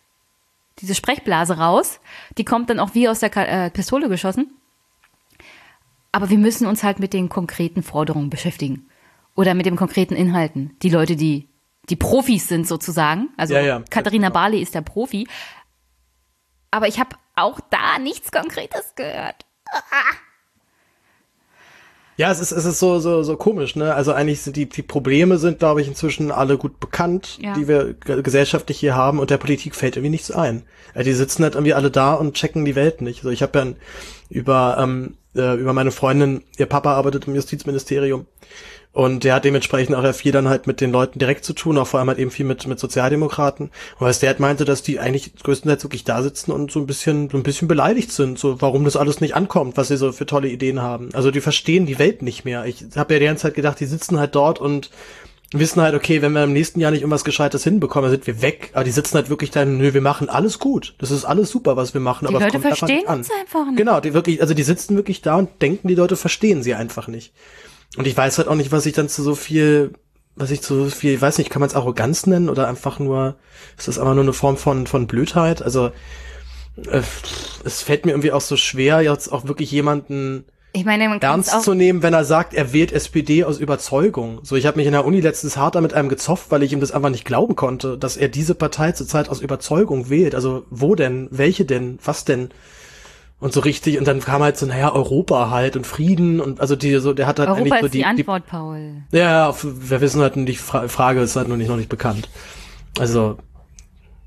diese 0.80 0.94
Sprechblase 0.94 1.58
raus. 1.58 2.00
Die 2.36 2.44
kommt 2.44 2.70
dann 2.70 2.80
auch 2.80 2.94
wie 2.94 3.08
aus 3.08 3.20
der 3.20 3.36
äh, 3.36 3.70
Pistole 3.70 4.08
geschossen. 4.08 4.50
Aber 6.12 6.30
wir 6.30 6.38
müssen 6.38 6.66
uns 6.66 6.82
halt 6.82 6.98
mit 6.98 7.12
den 7.12 7.28
konkreten 7.28 7.82
Forderungen 7.82 8.30
beschäftigen. 8.30 8.88
Oder 9.34 9.54
mit 9.54 9.66
den 9.66 9.76
konkreten 9.76 10.14
Inhalten. 10.14 10.76
Die 10.82 10.90
Leute, 10.90 11.14
die, 11.14 11.46
die 11.90 11.96
Profis 11.96 12.48
sind 12.48 12.66
sozusagen. 12.66 13.30
Also 13.36 13.54
ja, 13.54 13.60
ja, 13.60 13.82
Katharina 13.90 14.28
genau. 14.28 14.40
Barley 14.40 14.60
ist 14.60 14.74
der 14.74 14.82
Profi. 14.82 15.26
Aber 16.70 16.88
ich 16.88 16.98
habe 16.98 17.16
auch 17.34 17.60
da 17.70 17.98
nichts 17.98 18.30
Konkretes 18.30 18.94
gehört. 18.94 19.46
Ah. 19.70 20.14
Ja, 22.18 22.32
es 22.32 22.40
ist, 22.40 22.50
es 22.50 22.64
ist 22.64 22.80
so, 22.80 22.98
so, 22.98 23.22
so 23.22 23.36
komisch, 23.36 23.76
ne? 23.76 23.94
Also 23.94 24.12
eigentlich 24.12 24.42
sind 24.42 24.56
die, 24.56 24.68
die 24.68 24.82
Probleme 24.82 25.38
sind, 25.38 25.60
glaube 25.60 25.80
ich, 25.80 25.86
inzwischen 25.86 26.32
alle 26.32 26.58
gut 26.58 26.80
bekannt, 26.80 27.38
ja. 27.40 27.54
die 27.54 27.68
wir 27.68 27.94
gesellschaftlich 27.94 28.80
hier 28.80 28.96
haben 28.96 29.20
und 29.20 29.30
der 29.30 29.38
Politik 29.38 29.76
fällt 29.76 29.94
irgendwie 29.94 30.10
nichts 30.10 30.32
ein. 30.32 30.64
Äh, 30.94 31.04
die 31.04 31.12
sitzen 31.12 31.44
halt 31.44 31.54
irgendwie 31.54 31.74
alle 31.74 31.92
da 31.92 32.14
und 32.14 32.34
checken 32.34 32.64
die 32.64 32.74
Welt 32.74 33.02
nicht. 33.02 33.18
Also 33.18 33.30
ich 33.30 33.40
habe 33.40 33.58
ja 33.58 33.66
über, 34.30 34.78
ähm, 34.80 35.16
äh, 35.36 35.54
über 35.54 35.72
meine 35.72 35.92
Freundin, 35.92 36.42
ihr 36.56 36.66
Papa 36.66 36.94
arbeitet 36.94 37.28
im 37.28 37.36
Justizministerium 37.36 38.26
und 38.98 39.22
der 39.22 39.34
hat 39.36 39.44
dementsprechend 39.44 39.94
auch 39.94 40.02
ja 40.02 40.12
viel 40.12 40.32
dann 40.32 40.48
halt 40.48 40.66
mit 40.66 40.80
den 40.80 40.90
Leuten 40.90 41.20
direkt 41.20 41.44
zu 41.44 41.52
tun, 41.52 41.78
auch 41.78 41.86
vor 41.86 42.00
allem 42.00 42.08
halt 42.08 42.18
eben 42.18 42.32
viel 42.32 42.44
mit, 42.44 42.66
mit 42.66 42.80
Sozialdemokraten. 42.80 43.66
Und 43.66 44.00
was 44.00 44.18
der 44.18 44.30
halt 44.30 44.40
meinte, 44.40 44.64
dass 44.64 44.82
die 44.82 44.98
eigentlich 44.98 45.36
größtenteils 45.36 45.84
wirklich 45.84 46.02
da 46.02 46.20
sitzen 46.20 46.50
und 46.50 46.72
so 46.72 46.80
ein 46.80 46.86
bisschen, 46.86 47.30
so 47.30 47.36
ein 47.36 47.44
bisschen 47.44 47.68
beleidigt 47.68 48.10
sind, 48.10 48.40
so 48.40 48.60
warum 48.60 48.82
das 48.82 48.96
alles 48.96 49.20
nicht 49.20 49.36
ankommt, 49.36 49.76
was 49.76 49.86
sie 49.86 49.96
so 49.96 50.10
für 50.10 50.26
tolle 50.26 50.48
Ideen 50.48 50.82
haben. 50.82 51.10
Also 51.12 51.30
die 51.30 51.40
verstehen 51.40 51.86
die 51.86 52.00
Welt 52.00 52.22
nicht 52.22 52.44
mehr. 52.44 52.64
Ich 52.64 52.86
habe 52.96 53.14
ja 53.14 53.20
die 53.20 53.26
ganze 53.26 53.42
Zeit 53.42 53.54
gedacht, 53.54 53.78
die 53.78 53.86
sitzen 53.86 54.18
halt 54.18 54.34
dort 54.34 54.58
und 54.60 54.90
wissen 55.52 55.80
halt, 55.80 55.94
okay, 55.94 56.20
wenn 56.20 56.32
wir 56.32 56.42
im 56.42 56.52
nächsten 56.52 56.80
Jahr 56.80 56.90
nicht 56.90 57.02
irgendwas 57.02 57.22
Gescheites 57.22 57.62
hinbekommen, 57.62 58.10
dann 58.10 58.20
sind 58.20 58.26
wir 58.26 58.42
weg. 58.42 58.70
Aber 58.72 58.82
die 58.82 58.90
sitzen 58.90 59.14
halt 59.14 59.30
wirklich 59.30 59.52
da, 59.52 59.64
nö, 59.64 59.94
wir 59.94 60.00
machen 60.00 60.28
alles 60.28 60.58
gut. 60.58 60.96
Das 60.98 61.12
ist 61.12 61.24
alles 61.24 61.50
super, 61.50 61.76
was 61.76 61.94
wir 61.94 62.00
machen, 62.00 62.26
die 62.26 62.34
aber 62.34 62.44
Leute 62.44 62.58
verstehen 62.58 63.06
einfach 63.06 63.16
nicht 63.16 63.30
an. 63.30 63.40
einfach 63.40 63.66
nicht. 63.66 63.76
Genau, 63.76 64.00
die 64.00 64.12
wirklich, 64.12 64.42
also 64.42 64.54
die 64.54 64.64
sitzen 64.64 64.96
wirklich 64.96 65.22
da 65.22 65.36
und 65.36 65.62
denken, 65.62 65.86
die 65.86 65.94
Leute 65.94 66.16
verstehen 66.16 66.64
sie 66.64 66.74
einfach 66.74 67.06
nicht. 67.06 67.32
Und 67.96 68.06
ich 68.06 68.16
weiß 68.16 68.38
halt 68.38 68.48
auch 68.48 68.54
nicht, 68.54 68.72
was 68.72 68.86
ich 68.86 68.92
dann 68.92 69.08
zu 69.08 69.22
so 69.22 69.34
viel, 69.34 69.92
was 70.36 70.50
ich 70.50 70.60
zu 70.60 70.84
so 70.84 70.90
viel, 70.90 71.14
ich 71.14 71.20
weiß 71.20 71.38
nicht, 71.38 71.50
kann 71.50 71.60
man 71.60 71.68
es 71.68 71.74
Arroganz 71.74 72.26
nennen 72.26 72.48
oder 72.48 72.68
einfach 72.68 72.98
nur, 72.98 73.36
ist 73.76 73.88
das 73.88 73.98
einfach 73.98 74.14
nur 74.14 74.24
eine 74.24 74.32
Form 74.32 74.56
von, 74.56 74.86
von 74.86 75.06
Blödheit? 75.06 75.62
Also, 75.62 75.90
äh, 76.90 77.02
es 77.64 77.82
fällt 77.82 78.06
mir 78.06 78.12
irgendwie 78.12 78.32
auch 78.32 78.40
so 78.40 78.56
schwer, 78.56 79.00
jetzt 79.00 79.32
auch 79.32 79.46
wirklich 79.46 79.70
jemanden 79.70 80.44
ich 80.72 80.84
meine, 80.84 81.08
man 81.08 81.20
ernst 81.20 81.62
zu 81.62 81.74
nehmen, 81.74 82.02
wenn 82.02 82.12
er 82.12 82.24
sagt, 82.24 82.52
er 82.52 82.72
wählt 82.72 82.92
SPD 82.92 83.42
aus 83.42 83.58
Überzeugung. 83.58 84.40
So, 84.42 84.54
ich 84.54 84.66
habe 84.66 84.76
mich 84.76 84.86
in 84.86 84.92
der 84.92 85.06
Uni 85.06 85.20
letztens 85.20 85.56
hart 85.56 85.74
damit 85.74 85.94
einem 85.94 86.10
gezofft, 86.10 86.50
weil 86.50 86.62
ich 86.62 86.72
ihm 86.72 86.80
das 86.80 86.92
einfach 86.92 87.08
nicht 87.08 87.24
glauben 87.24 87.56
konnte, 87.56 87.96
dass 87.96 88.16
er 88.16 88.28
diese 88.28 88.54
Partei 88.54 88.92
zurzeit 88.92 89.30
aus 89.30 89.40
Überzeugung 89.40 90.10
wählt. 90.10 90.34
Also 90.34 90.66
wo 90.68 90.94
denn? 90.94 91.28
Welche 91.30 91.64
denn? 91.64 91.98
Was 92.04 92.24
denn? 92.24 92.50
Und 93.40 93.52
so 93.52 93.60
richtig 93.60 93.98
und 93.98 94.06
dann 94.06 94.20
kam 94.20 94.42
halt 94.42 94.56
so 94.56 94.66
naja 94.66 94.92
Europa 94.92 95.50
halt 95.50 95.76
und 95.76 95.86
Frieden 95.86 96.40
und 96.40 96.60
also 96.60 96.76
die 96.76 96.96
so 96.98 97.12
der 97.12 97.26
hat 97.26 97.38
halt 97.38 97.48
Europa 97.48 97.62
eigentlich 97.62 97.74
ist 97.74 97.80
so 97.80 97.88
die, 97.88 97.98
die 97.98 98.04
Antwort 98.04 98.44
die, 98.46 98.50
Paul 98.50 98.92
ja 99.12 99.54
wir 99.62 100.00
wissen 100.00 100.20
halt 100.20 100.34
die 100.36 100.56
Frage 100.56 101.20
ist 101.20 101.36
halt 101.36 101.48
noch 101.48 101.56
nicht 101.56 101.68
noch 101.68 101.76
nicht 101.76 101.88
bekannt 101.88 102.28
also 102.98 103.38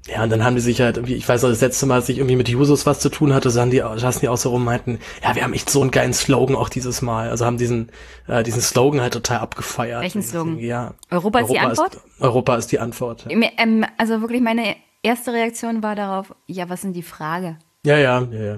ja, 0.07 0.24
und 0.24 0.32
dann 0.32 0.43
haben 0.43 0.55
die 0.55 0.62
sich 0.62 0.82
halt 0.82 0.97
irgendwie, 0.97 1.14
ich 1.14 1.30
weiß 1.30 1.43
noch, 1.43 1.49
das 1.49 1.62
letzte 1.62 1.86
Mal, 1.86 1.95
als 1.95 2.09
ich 2.09 2.18
irgendwie 2.18 2.36
mit 2.36 2.49
Jusos 2.49 2.88
was 2.88 2.99
zu 2.99 3.09
tun 3.09 3.34
hatte, 3.34 3.51
sahen 3.51 3.70
die, 3.70 3.78
saßen 3.78 4.22
die 4.22 4.30
auch 4.30 4.38
so 4.38 4.49
rum 4.49 4.64
meinten, 4.64 4.99
ja, 5.24 5.36
wir 5.36 5.43
haben 5.43 5.53
echt 5.53 5.70
so 5.70 5.82
einen 5.82 5.91
geilen 5.91 6.14
Slogan 6.14 6.55
auch 6.55 6.70
dieses 6.70 7.03
Mal. 7.03 7.30
Also 7.30 7.45
haben 7.45 7.57
diesen, 7.57 7.91
äh, 8.28 8.41
diesen 8.41 8.62
Slogan 8.62 8.99
halt 8.99 9.14
total 9.14 9.39
abgefeiert. 9.39 10.01
Welchen 10.01 10.24
Slogan? 10.24 10.57
Ja. 10.57 10.95
Europa, 11.12 11.39
Europa 11.39 11.39
ist 11.39 11.51
die 11.51 11.59
Antwort? 11.59 11.95
Ist, 11.95 12.03
Europa 12.20 12.55
ist 12.55 12.72
die 12.72 12.80
Antwort. 12.80 13.26
Ja. 13.30 13.49
Ähm, 13.57 13.86
also 13.97 14.22
wirklich 14.22 14.41
meine 14.41 14.76
erste 15.03 15.34
Reaktion 15.34 15.84
war 15.84 15.95
darauf, 15.95 16.34
ja, 16.47 16.68
was 16.68 16.82
sind 16.82 16.93
die 16.93 17.03
Frage? 17.03 17.57
Ja, 17.84 17.98
ja, 17.98 18.22
ja, 18.22 18.42
ja. 18.42 18.58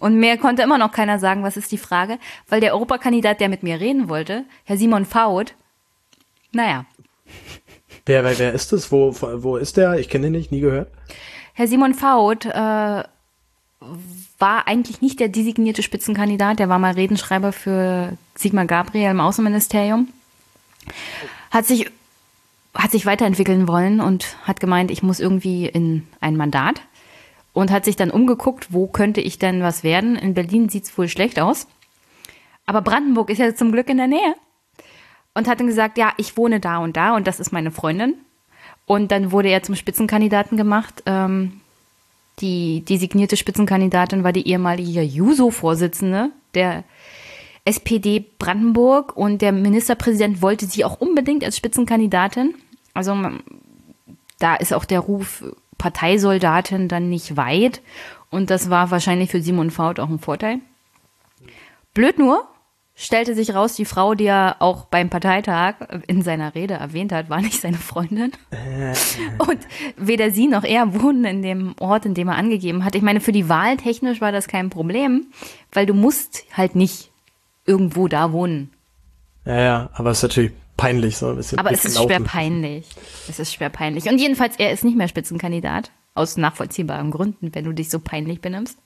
Und 0.00 0.16
mehr 0.16 0.36
konnte 0.36 0.62
immer 0.62 0.76
noch 0.76 0.92
keiner 0.92 1.18
sagen, 1.18 1.42
was 1.42 1.56
ist 1.56 1.72
die 1.72 1.78
Frage, 1.78 2.18
weil 2.48 2.60
der 2.60 2.74
Europakandidat, 2.74 3.40
der 3.40 3.48
mit 3.48 3.62
mir 3.62 3.80
reden 3.80 4.10
wollte, 4.10 4.44
Herr 4.64 4.76
Simon 4.76 5.06
Faut, 5.06 5.54
naja. 6.52 6.84
Wer, 8.04 8.22
wer, 8.24 8.38
wer 8.38 8.52
ist 8.52 8.72
das? 8.72 8.92
Wo, 8.92 9.14
wo 9.14 9.56
ist 9.56 9.78
der? 9.78 9.98
Ich 9.98 10.10
kenne 10.10 10.26
den 10.26 10.32
nicht, 10.32 10.52
nie 10.52 10.60
gehört. 10.60 10.90
Herr 11.54 11.68
Simon 11.68 11.94
Faut 11.94 12.44
äh, 12.44 12.50
war 14.38 14.66
eigentlich 14.66 15.00
nicht 15.00 15.20
der 15.20 15.28
designierte 15.28 15.82
Spitzenkandidat, 15.82 16.58
der 16.58 16.68
war 16.68 16.78
mal 16.78 16.92
Redenschreiber 16.92 17.52
für 17.52 18.16
Sigmar 18.34 18.66
Gabriel 18.66 19.10
im 19.10 19.20
Außenministerium. 19.20 20.08
Hat 21.50 21.64
sich, 21.64 21.90
hat 22.74 22.90
sich 22.90 23.06
weiterentwickeln 23.06 23.66
wollen 23.68 24.00
und 24.00 24.36
hat 24.44 24.60
gemeint, 24.60 24.90
ich 24.90 25.02
muss 25.02 25.18
irgendwie 25.18 25.66
in 25.66 26.06
ein 26.20 26.36
Mandat 26.36 26.82
und 27.52 27.70
hat 27.70 27.84
sich 27.84 27.96
dann 27.96 28.10
umgeguckt, 28.10 28.72
wo 28.72 28.86
könnte 28.86 29.20
ich 29.20 29.38
denn 29.38 29.62
was 29.62 29.82
werden. 29.82 30.16
In 30.16 30.34
Berlin 30.34 30.68
sieht 30.68 30.84
es 30.84 30.96
wohl 30.96 31.08
schlecht 31.08 31.40
aus. 31.40 31.66
Aber 32.66 32.82
Brandenburg 32.82 33.30
ist 33.30 33.38
ja 33.38 33.54
zum 33.54 33.72
Glück 33.72 33.88
in 33.88 33.96
der 33.96 34.06
Nähe. 34.06 34.34
Und 35.34 35.48
hat 35.48 35.60
dann 35.60 35.66
gesagt, 35.66 35.96
ja, 35.98 36.12
ich 36.16 36.36
wohne 36.36 36.60
da 36.60 36.78
und 36.78 36.96
da 36.96 37.14
und 37.14 37.26
das 37.26 37.40
ist 37.40 37.52
meine 37.52 37.70
Freundin. 37.70 38.14
Und 38.86 39.12
dann 39.12 39.30
wurde 39.32 39.48
er 39.48 39.62
zum 39.62 39.76
Spitzenkandidaten 39.76 40.56
gemacht. 40.56 41.02
Ähm, 41.06 41.60
die 42.40 42.84
designierte 42.84 43.36
Spitzenkandidatin 43.36 44.24
war 44.24 44.32
die 44.32 44.48
ehemalige 44.48 45.02
Juso-Vorsitzende 45.02 46.30
der 46.54 46.84
SPD 47.64 48.24
Brandenburg 48.38 49.16
und 49.16 49.42
der 49.42 49.52
Ministerpräsident 49.52 50.42
wollte 50.42 50.66
sie 50.66 50.84
auch 50.84 51.00
unbedingt 51.00 51.44
als 51.44 51.56
Spitzenkandidatin. 51.56 52.54
Also 52.94 53.16
da 54.38 54.56
ist 54.56 54.72
auch 54.72 54.84
der 54.84 55.00
Ruf 55.00 55.44
Parteisoldatin 55.80 56.88
dann 56.88 57.08
nicht 57.08 57.36
weit. 57.36 57.80
Und 58.30 58.50
das 58.50 58.68
war 58.68 58.90
wahrscheinlich 58.90 59.30
für 59.30 59.40
Simon 59.40 59.70
Faut 59.70 59.98
auch 59.98 60.10
ein 60.10 60.18
Vorteil. 60.18 60.58
Blöd 61.94 62.18
nur, 62.18 62.46
stellte 62.94 63.34
sich 63.34 63.54
raus, 63.54 63.74
die 63.74 63.86
Frau, 63.86 64.14
die 64.14 64.26
er 64.26 64.56
auch 64.60 64.84
beim 64.84 65.08
Parteitag 65.08 65.76
in 66.06 66.20
seiner 66.20 66.54
Rede 66.54 66.74
erwähnt 66.74 67.12
hat, 67.12 67.30
war 67.30 67.40
nicht 67.40 67.60
seine 67.60 67.78
Freundin. 67.78 68.30
Äh. 68.50 68.94
Und 69.38 69.58
weder 69.96 70.30
sie 70.30 70.48
noch 70.48 70.64
er 70.64 71.00
wohnen 71.00 71.24
in 71.24 71.42
dem 71.42 71.74
Ort, 71.80 72.04
in 72.04 72.14
dem 72.14 72.28
er 72.28 72.36
angegeben 72.36 72.84
hat. 72.84 72.94
Ich 72.94 73.02
meine, 73.02 73.20
für 73.20 73.32
die 73.32 73.48
Wahl 73.48 73.78
technisch 73.78 74.20
war 74.20 74.32
das 74.32 74.48
kein 74.48 74.68
Problem, 74.68 75.28
weil 75.72 75.86
du 75.86 75.94
musst 75.94 76.44
halt 76.52 76.76
nicht 76.76 77.10
irgendwo 77.64 78.06
da 78.06 78.32
wohnen. 78.32 78.70
Ja, 79.46 79.60
ja, 79.60 79.90
aber 79.94 80.10
es 80.10 80.18
ist 80.18 80.24
natürlich 80.24 80.52
peinlich, 80.80 81.16
so 81.16 81.28
ein 81.28 81.36
bisschen. 81.36 81.58
Aber 81.58 81.72
es 81.72 81.84
ist 81.84 82.02
schwer 82.02 82.20
peinlich. 82.20 82.86
Es 83.28 83.38
ist 83.38 83.54
schwer 83.54 83.70
peinlich. 83.70 84.08
Und 84.08 84.18
jedenfalls, 84.18 84.56
er 84.56 84.72
ist 84.72 84.84
nicht 84.84 84.96
mehr 84.96 85.08
Spitzenkandidat. 85.08 85.90
aus 86.14 86.36
nachvollziehbaren 86.36 87.10
Gründen, 87.10 87.54
wenn 87.54 87.64
du 87.64 87.72
dich 87.72 87.88
so 87.88 88.00
peinlich 88.00 88.40
benimmst. 88.40 88.78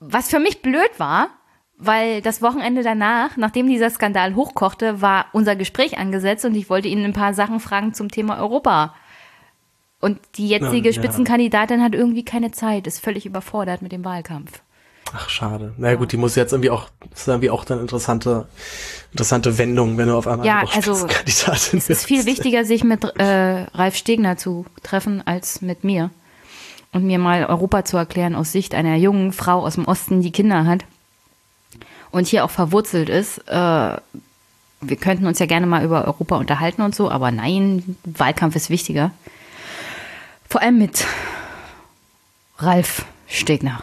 Was 0.00 0.28
für 0.28 0.40
mich 0.40 0.60
blöd 0.60 0.90
war, 0.98 1.28
weil 1.76 2.20
das 2.20 2.42
Wochenende 2.42 2.82
danach, 2.82 3.36
nachdem 3.36 3.68
dieser 3.68 3.90
Skandal 3.90 4.34
hochkochte, 4.34 5.00
war 5.00 5.26
unser 5.32 5.56
Gespräch 5.56 5.98
angesetzt 5.98 6.44
und 6.44 6.54
ich 6.54 6.68
wollte 6.68 6.88
ihn 6.88 7.04
ein 7.04 7.12
paar 7.12 7.32
Sachen 7.32 7.60
fragen 7.60 7.94
zum 7.94 8.10
Thema 8.10 8.38
Europa. 8.38 8.94
Und 10.00 10.18
die 10.36 10.48
jetzige 10.48 10.90
ja, 10.90 10.92
Spitzenkandidatin 10.94 11.82
hat 11.82 11.94
irgendwie 11.94 12.24
keine 12.24 12.50
Zeit, 12.50 12.86
ist 12.86 13.00
völlig 13.00 13.26
überfordert 13.26 13.82
mit 13.82 13.92
dem 13.92 14.04
Wahlkampf. 14.04 14.62
Ach, 15.12 15.28
schade. 15.28 15.72
Na 15.76 15.88
naja, 15.88 15.96
gut, 15.96 16.12
die 16.12 16.16
muss 16.16 16.36
jetzt 16.36 16.52
irgendwie 16.52 16.70
auch, 16.70 16.88
das 17.10 17.22
ist 17.22 17.28
irgendwie 17.28 17.50
auch 17.50 17.64
dann 17.64 17.80
interessante, 17.80 18.46
interessante 19.12 19.58
Wendung, 19.58 19.98
wenn 19.98 20.08
du 20.08 20.16
auf 20.16 20.26
einmal 20.26 20.46
ja, 20.46 20.62
also, 20.74 20.92
Kandidatin 21.06 21.78
bist. 21.78 21.90
Es 21.90 21.90
ist 21.90 22.04
viel 22.04 22.26
wichtiger, 22.26 22.64
sich 22.64 22.84
mit 22.84 23.04
äh, 23.18 23.66
Ralf 23.74 23.96
Stegner 23.96 24.36
zu 24.36 24.66
treffen, 24.82 25.26
als 25.26 25.62
mit 25.62 25.84
mir. 25.84 26.10
Und 26.92 27.04
mir 27.04 27.18
mal 27.18 27.44
Europa 27.44 27.84
zu 27.84 27.96
erklären 27.96 28.34
aus 28.34 28.50
Sicht 28.50 28.74
einer 28.74 28.96
jungen 28.96 29.32
Frau 29.32 29.64
aus 29.64 29.74
dem 29.74 29.84
Osten, 29.84 30.22
die 30.22 30.32
Kinder 30.32 30.66
hat 30.66 30.84
und 32.10 32.26
hier 32.26 32.44
auch 32.44 32.50
verwurzelt 32.50 33.08
ist. 33.08 33.38
Äh, 33.48 33.96
wir 34.82 34.96
könnten 34.98 35.26
uns 35.26 35.38
ja 35.38 35.46
gerne 35.46 35.66
mal 35.66 35.84
über 35.84 36.04
Europa 36.06 36.36
unterhalten 36.36 36.82
und 36.82 36.94
so, 36.94 37.10
aber 37.10 37.30
nein, 37.30 37.96
Wahlkampf 38.04 38.56
ist 38.56 38.70
wichtiger. 38.70 39.12
Vor 40.48 40.62
allem 40.62 40.78
mit 40.78 41.06
Ralf 42.58 43.04
Stegner. 43.28 43.82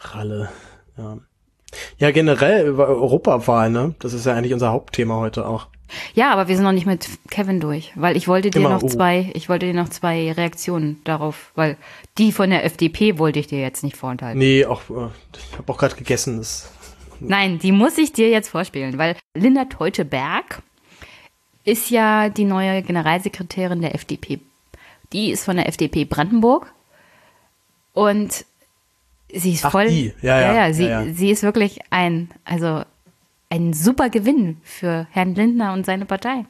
Ralle, 0.00 0.50
ja. 0.96 1.18
Ja, 1.98 2.10
generell 2.10 2.66
über 2.66 2.88
Europawahl, 2.88 3.70
ne? 3.70 3.94
Das 3.98 4.12
ist 4.12 4.24
ja 4.24 4.34
eigentlich 4.34 4.52
unser 4.52 4.70
Hauptthema 4.70 5.16
heute 5.16 5.46
auch. 5.46 5.66
Ja, 6.14 6.32
aber 6.32 6.48
wir 6.48 6.56
sind 6.56 6.64
noch 6.64 6.72
nicht 6.72 6.86
mit 6.86 7.08
Kevin 7.30 7.60
durch, 7.60 7.92
weil 7.94 8.16
ich 8.16 8.28
wollte 8.28 8.50
dir 8.50 8.60
Immer, 8.60 8.70
noch 8.70 8.82
oh. 8.82 8.88
zwei, 8.88 9.30
ich 9.34 9.48
wollte 9.48 9.66
dir 9.66 9.74
noch 9.74 9.88
zwei 9.88 10.32
Reaktionen 10.32 11.00
darauf, 11.04 11.52
weil 11.54 11.76
die 12.18 12.32
von 12.32 12.50
der 12.50 12.64
FDP 12.64 13.18
wollte 13.18 13.38
ich 13.38 13.46
dir 13.46 13.60
jetzt 13.60 13.84
nicht 13.84 13.96
vorenthalten. 13.96 14.38
Nee, 14.38 14.64
auch 14.64 14.82
äh, 14.90 15.08
ich 15.36 15.58
habe 15.58 15.72
auch 15.72 15.78
gerade 15.78 15.94
gegessen. 15.94 16.38
Das 16.38 16.70
Nein, 17.20 17.58
die 17.58 17.72
muss 17.72 17.98
ich 17.98 18.12
dir 18.12 18.28
jetzt 18.30 18.48
vorspielen, 18.48 18.98
weil 18.98 19.16
Linda 19.34 19.66
Teuteberg 19.66 20.62
ist 21.64 21.90
ja 21.90 22.28
die 22.28 22.44
neue 22.44 22.82
Generalsekretärin 22.82 23.80
der 23.80 23.94
FDP. 23.94 24.40
Die 25.12 25.30
ist 25.30 25.44
von 25.44 25.56
der 25.56 25.68
FDP 25.68 26.04
Brandenburg 26.04 26.72
und 27.92 28.44
sie 29.32 29.52
ist 29.52 29.64
Ach, 29.64 29.72
voll. 29.72 29.88
Die. 29.88 30.12
Ja, 30.22 30.40
ja, 30.40 30.52
ja, 30.52 30.66
ja, 30.66 30.72
sie, 30.72 30.84
ja, 30.84 31.02
ja. 31.02 31.12
sie 31.12 31.30
ist 31.30 31.42
wirklich 31.42 31.80
ein, 31.90 32.30
also 32.44 32.82
ein 33.50 33.72
super 33.72 34.10
Gewinn 34.10 34.58
für 34.62 35.06
Herrn 35.10 35.34
Lindner 35.34 35.72
und 35.72 35.86
seine 35.86 36.06
Partei. 36.06 36.44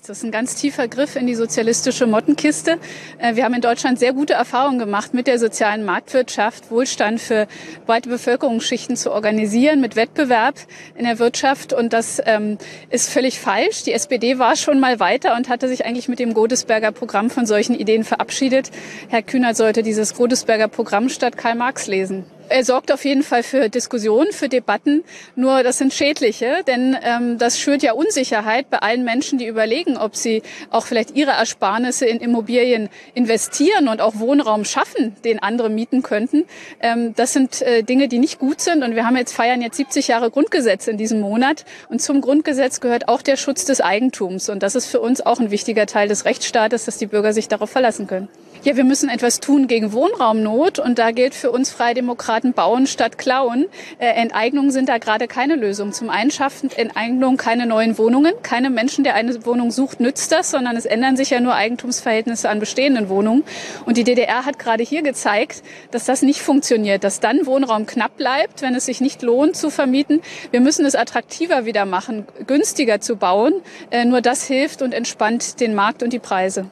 Das 0.00 0.18
ist 0.18 0.22
ein 0.22 0.30
ganz 0.30 0.54
tiefer 0.54 0.86
Griff 0.86 1.16
in 1.16 1.26
die 1.26 1.34
sozialistische 1.34 2.06
Mottenkiste. 2.06 2.78
Äh, 3.18 3.34
wir 3.34 3.44
haben 3.44 3.54
in 3.54 3.60
Deutschland 3.60 3.98
sehr 3.98 4.12
gute 4.12 4.32
Erfahrungen 4.32 4.78
gemacht 4.78 5.12
mit 5.12 5.26
der 5.26 5.38
sozialen 5.38 5.84
Marktwirtschaft, 5.84 6.70
Wohlstand 6.70 7.20
für 7.20 7.48
breite 7.84 8.08
Bevölkerungsschichten 8.08 8.96
zu 8.96 9.12
organisieren, 9.12 9.80
mit 9.80 9.96
Wettbewerb 9.96 10.54
in 10.94 11.04
der 11.04 11.18
Wirtschaft. 11.18 11.72
Und 11.72 11.92
das 11.92 12.22
ähm, 12.24 12.58
ist 12.90 13.10
völlig 13.10 13.40
falsch. 13.40 13.82
Die 13.82 13.92
SPD 13.92 14.38
war 14.38 14.56
schon 14.56 14.78
mal 14.78 15.00
weiter 15.00 15.36
und 15.36 15.48
hatte 15.48 15.68
sich 15.68 15.84
eigentlich 15.84 16.08
mit 16.08 16.20
dem 16.20 16.32
Godesberger 16.32 16.92
Programm 16.92 17.28
von 17.28 17.44
solchen 17.44 17.74
Ideen 17.74 18.04
verabschiedet. 18.04 18.70
Herr 19.08 19.22
Kühnert 19.22 19.56
sollte 19.56 19.82
dieses 19.82 20.14
Godesberger 20.14 20.68
Programm 20.68 21.08
statt 21.08 21.36
Karl 21.36 21.56
Marx 21.56 21.88
lesen. 21.88 22.24
Er 22.50 22.64
sorgt 22.64 22.92
auf 22.92 23.04
jeden 23.04 23.22
Fall 23.22 23.42
für 23.42 23.68
Diskussionen, 23.68 24.32
für 24.32 24.48
Debatten. 24.48 25.04
Nur 25.36 25.62
das 25.62 25.78
sind 25.78 25.92
schädliche, 25.92 26.62
denn 26.66 26.96
ähm, 27.02 27.38
das 27.38 27.58
schürt 27.58 27.82
ja 27.82 27.92
Unsicherheit 27.92 28.70
bei 28.70 28.78
allen 28.78 29.04
Menschen, 29.04 29.38
die 29.38 29.46
überlegen, 29.46 29.96
ob 29.96 30.16
sie 30.16 30.42
auch 30.70 30.86
vielleicht 30.86 31.14
ihre 31.14 31.32
Ersparnisse 31.32 32.06
in 32.06 32.20
Immobilien 32.20 32.88
investieren 33.14 33.88
und 33.88 34.00
auch 34.00 34.18
Wohnraum 34.18 34.64
schaffen, 34.64 35.14
den 35.24 35.40
andere 35.40 35.68
mieten 35.68 36.02
könnten. 36.02 36.44
Ähm, 36.80 37.14
das 37.14 37.32
sind 37.32 37.60
äh, 37.62 37.82
Dinge, 37.82 38.08
die 38.08 38.18
nicht 38.18 38.38
gut 38.38 38.60
sind. 38.60 38.82
Und 38.82 38.94
wir 38.94 39.04
haben 39.04 39.16
jetzt 39.16 39.34
feiern 39.34 39.60
jetzt 39.60 39.76
70 39.76 40.08
Jahre 40.08 40.30
Grundgesetz 40.30 40.88
in 40.88 40.96
diesem 40.96 41.20
Monat. 41.20 41.64
Und 41.88 42.00
zum 42.00 42.20
Grundgesetz 42.20 42.80
gehört 42.80 43.08
auch 43.08 43.22
der 43.22 43.36
Schutz 43.36 43.64
des 43.66 43.80
Eigentums. 43.80 44.48
Und 44.48 44.62
das 44.62 44.74
ist 44.74 44.86
für 44.86 45.00
uns 45.00 45.20
auch 45.20 45.38
ein 45.38 45.50
wichtiger 45.50 45.86
Teil 45.86 46.08
des 46.08 46.24
Rechtsstaates, 46.24 46.86
dass 46.86 46.98
die 46.98 47.06
Bürger 47.06 47.32
sich 47.32 47.48
darauf 47.48 47.70
verlassen 47.70 48.06
können. 48.06 48.28
Ja, 48.64 48.76
wir 48.76 48.84
müssen 48.84 49.08
etwas 49.08 49.40
tun 49.40 49.66
gegen 49.66 49.92
Wohnraumnot. 49.92 50.78
Und 50.78 50.98
da 50.98 51.10
gilt 51.10 51.34
für 51.34 51.50
uns 51.50 51.70
Freie 51.70 51.94
Demokraten, 51.94 52.18
Demokraten 52.18 52.52
bauen 52.52 52.86
statt 52.86 53.16
klauen. 53.16 53.66
Äh, 53.98 54.08
Enteignungen 54.08 54.70
sind 54.70 54.88
da 54.88 54.98
gerade 54.98 55.28
keine 55.28 55.56
Lösung. 55.56 55.92
Zum 55.92 56.10
einen 56.10 56.30
schaffen 56.30 56.70
Enteignungen 56.76 57.36
keine 57.36 57.66
neuen 57.66 57.96
Wohnungen. 57.96 58.32
Keine 58.42 58.70
Menschen, 58.70 59.04
der 59.04 59.14
eine 59.14 59.46
Wohnung 59.46 59.70
sucht, 59.70 60.00
nützt 60.00 60.32
das, 60.32 60.50
sondern 60.50 60.76
es 60.76 60.84
ändern 60.84 61.16
sich 61.16 61.30
ja 61.30 61.40
nur 61.40 61.54
Eigentumsverhältnisse 61.54 62.48
an 62.48 62.60
bestehenden 62.60 63.08
Wohnungen. 63.08 63.44
Und 63.86 63.96
die 63.96 64.04
DDR 64.04 64.44
hat 64.44 64.58
gerade 64.58 64.82
hier 64.82 65.02
gezeigt, 65.02 65.62
dass 65.90 66.04
das 66.04 66.22
nicht 66.22 66.42
funktioniert, 66.42 67.04
dass 67.04 67.20
dann 67.20 67.46
Wohnraum 67.46 67.86
knapp 67.86 68.16
bleibt, 68.16 68.62
wenn 68.62 68.74
es 68.74 68.86
sich 68.86 69.00
nicht 69.00 69.22
lohnt 69.22 69.56
zu 69.56 69.70
vermieten. 69.70 70.20
Wir 70.50 70.60
müssen 70.60 70.84
es 70.84 70.94
attraktiver 70.94 71.64
wieder 71.64 71.84
machen, 71.84 72.26
günstiger 72.46 73.00
zu 73.00 73.16
bauen. 73.16 73.54
Äh, 73.90 74.04
nur 74.04 74.20
das 74.20 74.44
hilft 74.44 74.82
und 74.82 74.92
entspannt 74.92 75.60
den 75.60 75.74
Markt 75.74 76.02
und 76.02 76.12
die 76.12 76.18
Preise. 76.18 76.70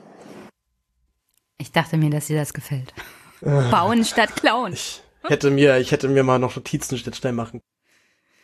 Ich 1.58 1.72
dachte 1.72 1.96
mir, 1.96 2.10
dass 2.10 2.26
dir 2.26 2.38
das 2.38 2.52
gefällt. 2.52 2.92
Bauen 3.40 4.04
statt 4.04 4.34
klauen. 4.36 4.72
Ich, 4.72 5.02
hätte 5.22 5.50
mir, 5.50 5.78
ich 5.78 5.92
hätte 5.92 6.08
mir 6.08 6.24
mal 6.24 6.38
noch 6.38 6.56
Notizen 6.56 6.98
schnell 6.98 7.32
machen. 7.32 7.60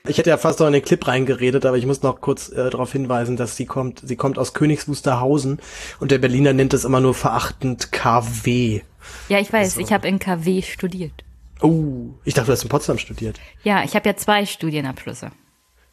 Ich 0.07 0.19
hätte 0.19 0.31
ja 0.31 0.37
fast 0.37 0.59
noch 0.59 0.67
in 0.67 0.73
den 0.73 0.83
Clip 0.83 1.07
reingeredet, 1.07 1.65
aber 1.65 1.77
ich 1.77 1.87
muss 1.87 2.03
noch 2.03 2.21
kurz 2.21 2.49
äh, 2.49 2.71
darauf 2.71 2.91
hinweisen, 2.91 3.37
dass 3.37 3.57
sie 3.57 3.67
kommt, 3.67 4.03
sie 4.05 4.17
kommt 4.17 4.37
aus 4.37 4.53
Königs 4.53 4.89
Wusterhausen 4.89 5.61
und 6.01 6.11
der 6.11 6.19
Berliner 6.19 6.53
nennt 6.53 6.75
es 6.75 6.85
immer 6.85 7.01
nur 7.01 7.15
verachtend 7.15 7.93
KW. 7.93 8.81
Ja, 9.29 9.39
ich 9.39 9.53
weiß, 9.53 9.77
also. 9.77 9.81
ich 9.81 9.93
habe 9.93 10.09
in 10.09 10.19
KW 10.19 10.63
studiert. 10.63 11.13
Oh, 11.61 12.15
ich 12.25 12.35
dachte, 12.35 12.47
du 12.47 12.53
hast 12.53 12.65
in 12.65 12.69
Potsdam 12.69 12.99
studiert. 12.99 13.39
Ja, 13.63 13.85
ich 13.85 13.95
habe 13.95 14.09
ja 14.09 14.17
zwei 14.17 14.45
Studienabschlüsse. 14.45 15.31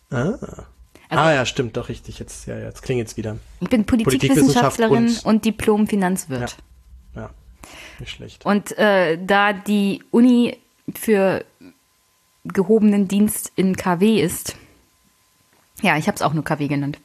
Ah. 0.10 0.16
Also, 1.12 1.24
ah 1.24 1.34
ja, 1.34 1.46
stimmt, 1.46 1.78
doch 1.78 1.90
richtig. 1.90 2.18
Jetzt, 2.18 2.48
ja, 2.48 2.58
jetzt 2.58 2.82
klingt 2.82 3.08
es 3.08 3.18
wieder. 3.18 3.38
Ich 3.60 3.70
bin 3.70 3.86
Politikwissenschaftlerin 3.86 5.08
und, 5.08 5.26
und 5.26 5.46
Diplom-Finanzwirt. 5.46 6.52
Ja, 6.52 6.58
nicht 8.00 8.12
schlecht. 8.12 8.46
Und 8.46 8.78
äh, 8.78 9.18
da 9.24 9.54
die 9.54 10.04
Uni 10.12 10.58
für 10.96 11.44
gehobenen 12.46 13.08
Dienst 13.08 13.52
in 13.56 13.76
KW 13.76 14.22
ist. 14.22 14.56
Ja, 15.82 15.98
ich 15.98 16.08
habe 16.08 16.16
es 16.16 16.22
auch 16.22 16.34
nur 16.34 16.44
KW 16.44 16.68
genannt. 16.68 17.00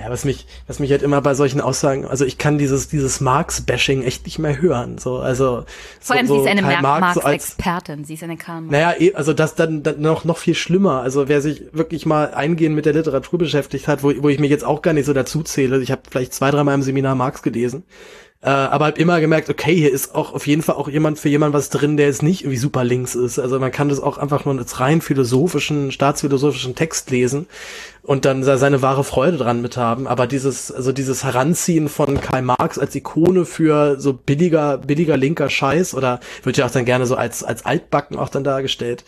Ja, 0.00 0.08
was 0.08 0.24
mich, 0.24 0.46
was 0.66 0.78
mich 0.78 0.90
halt 0.90 1.02
immer 1.02 1.20
bei 1.20 1.34
solchen 1.34 1.60
Aussagen, 1.60 2.06
also 2.06 2.24
ich 2.24 2.38
kann 2.38 2.56
dieses, 2.56 2.88
dieses 2.88 3.20
Marx-Bashing 3.20 4.02
echt 4.02 4.24
nicht 4.24 4.38
mehr 4.38 4.58
hören. 4.58 4.96
So, 4.96 5.18
also 5.18 5.64
vor 6.00 6.16
allem 6.16 6.26
so, 6.26 6.36
sie 6.36 6.40
ist 6.40 6.46
eine 6.46 6.62
Marx-Expertin, 6.62 8.04
so 8.04 8.06
sie 8.06 8.14
ist 8.14 8.22
eine 8.22 8.38
Karl 8.38 8.62
Marx. 8.62 8.72
Naja, 8.72 8.94
eh, 8.98 9.12
also 9.12 9.34
das 9.34 9.56
dann, 9.56 9.82
dann 9.82 10.00
noch 10.00 10.24
noch 10.24 10.38
viel 10.38 10.54
schlimmer. 10.54 11.02
Also 11.02 11.28
wer 11.28 11.42
sich 11.42 11.64
wirklich 11.72 12.06
mal 12.06 12.32
eingehend 12.32 12.76
mit 12.76 12.86
der 12.86 12.94
Literatur 12.94 13.38
beschäftigt 13.38 13.88
hat, 13.88 14.02
wo, 14.02 14.10
wo 14.22 14.30
ich 14.30 14.38
mich 14.38 14.50
jetzt 14.50 14.64
auch 14.64 14.80
gar 14.80 14.94
nicht 14.94 15.04
so 15.04 15.12
dazu 15.12 15.42
zähle, 15.42 15.82
ich 15.82 15.90
habe 15.90 16.02
vielleicht 16.10 16.32
zwei, 16.32 16.50
dreimal 16.50 16.76
im 16.76 16.82
Seminar 16.82 17.14
Marx 17.14 17.42
gelesen, 17.42 17.84
äh, 18.42 18.48
aber 18.48 18.86
hab 18.86 18.98
immer 18.98 19.20
gemerkt, 19.20 19.50
okay, 19.50 19.74
hier 19.74 19.92
ist 19.92 20.14
auch 20.14 20.32
auf 20.32 20.46
jeden 20.46 20.62
Fall 20.62 20.76
auch 20.76 20.88
jemand 20.88 21.18
für 21.18 21.28
jemand 21.28 21.52
was 21.52 21.68
drin, 21.68 21.98
der 21.98 22.06
jetzt 22.06 22.22
nicht 22.22 22.42
irgendwie 22.42 22.56
super 22.56 22.84
links 22.84 23.14
ist. 23.14 23.38
Also 23.38 23.58
man 23.60 23.70
kann 23.70 23.90
das 23.90 24.00
auch 24.00 24.16
einfach 24.16 24.46
nur 24.46 24.56
als 24.56 24.80
rein 24.80 25.02
philosophischen, 25.02 25.92
staatsphilosophischen 25.92 26.74
Text 26.74 27.10
lesen 27.10 27.48
und 28.02 28.24
dann 28.24 28.42
seine 28.42 28.80
wahre 28.80 29.04
Freude 29.04 29.36
dran 29.36 29.60
mit 29.60 29.76
haben. 29.76 30.06
Aber 30.06 30.26
dieses, 30.26 30.72
also 30.72 30.90
dieses 30.90 31.22
Heranziehen 31.22 31.90
von 31.90 32.18
Karl 32.18 32.40
Marx 32.40 32.78
als 32.78 32.94
Ikone 32.94 33.44
für 33.44 34.00
so 34.00 34.14
billiger, 34.14 34.78
billiger 34.78 35.18
linker 35.18 35.50
Scheiß 35.50 35.94
oder 35.94 36.20
wird 36.42 36.56
ja 36.56 36.64
auch 36.64 36.70
dann 36.70 36.86
gerne 36.86 37.04
so 37.04 37.16
als, 37.16 37.44
als 37.44 37.66
Altbacken 37.66 38.18
auch 38.18 38.30
dann 38.30 38.44
dargestellt. 38.44 39.04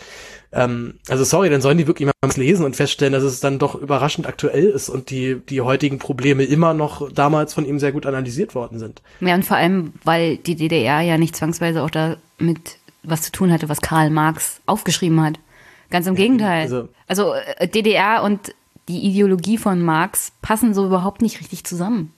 Ähm, 0.52 0.94
also 1.08 1.24
sorry, 1.24 1.48
dann 1.48 1.62
sollen 1.62 1.78
die 1.78 1.86
wirklich 1.86 2.06
mal 2.06 2.12
lesen 2.36 2.64
und 2.64 2.76
feststellen, 2.76 3.12
dass 3.12 3.22
es 3.22 3.40
dann 3.40 3.58
doch 3.58 3.74
überraschend 3.74 4.26
aktuell 4.26 4.64
ist 4.64 4.88
und 4.88 5.10
die, 5.10 5.40
die 5.48 5.60
heutigen 5.60 5.98
Probleme 5.98 6.44
immer 6.44 6.74
noch 6.74 7.10
damals 7.10 7.54
von 7.54 7.64
ihm 7.64 7.78
sehr 7.78 7.92
gut 7.92 8.06
analysiert 8.06 8.54
worden 8.54 8.78
sind. 8.78 9.02
Ja, 9.20 9.34
und 9.34 9.44
vor 9.44 9.56
allem, 9.56 9.94
weil 10.04 10.36
die 10.36 10.56
DDR 10.56 11.00
ja 11.00 11.18
nicht 11.18 11.36
zwangsweise 11.36 11.82
auch 11.82 11.90
damit 11.90 12.78
was 13.02 13.22
zu 13.22 13.32
tun 13.32 13.50
hatte, 13.50 13.68
was 13.68 13.80
Karl 13.80 14.10
Marx 14.10 14.60
aufgeschrieben 14.66 15.20
hat. 15.22 15.38
Ganz 15.90 16.06
im 16.06 16.14
Gegenteil. 16.14 16.62
Also, 16.62 16.88
also 17.08 17.34
äh, 17.58 17.68
DDR 17.68 18.22
und 18.22 18.54
die 18.88 19.00
Ideologie 19.06 19.58
von 19.58 19.82
Marx 19.82 20.32
passen 20.42 20.74
so 20.74 20.86
überhaupt 20.86 21.22
nicht 21.22 21.40
richtig 21.40 21.64
zusammen. 21.64 22.12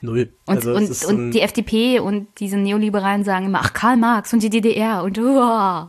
Null. 0.00 0.32
Und, 0.44 0.56
also 0.56 0.74
und, 0.74 1.04
und 1.06 1.30
die 1.30 1.40
FDP 1.40 1.98
und 1.98 2.28
diese 2.38 2.56
Neoliberalen 2.58 3.24
sagen 3.24 3.46
immer, 3.46 3.60
ach, 3.62 3.72
Karl 3.72 3.96
Marx 3.96 4.32
und 4.32 4.42
die 4.42 4.50
DDR 4.50 5.02
und 5.02 5.18
uh, 5.18 5.86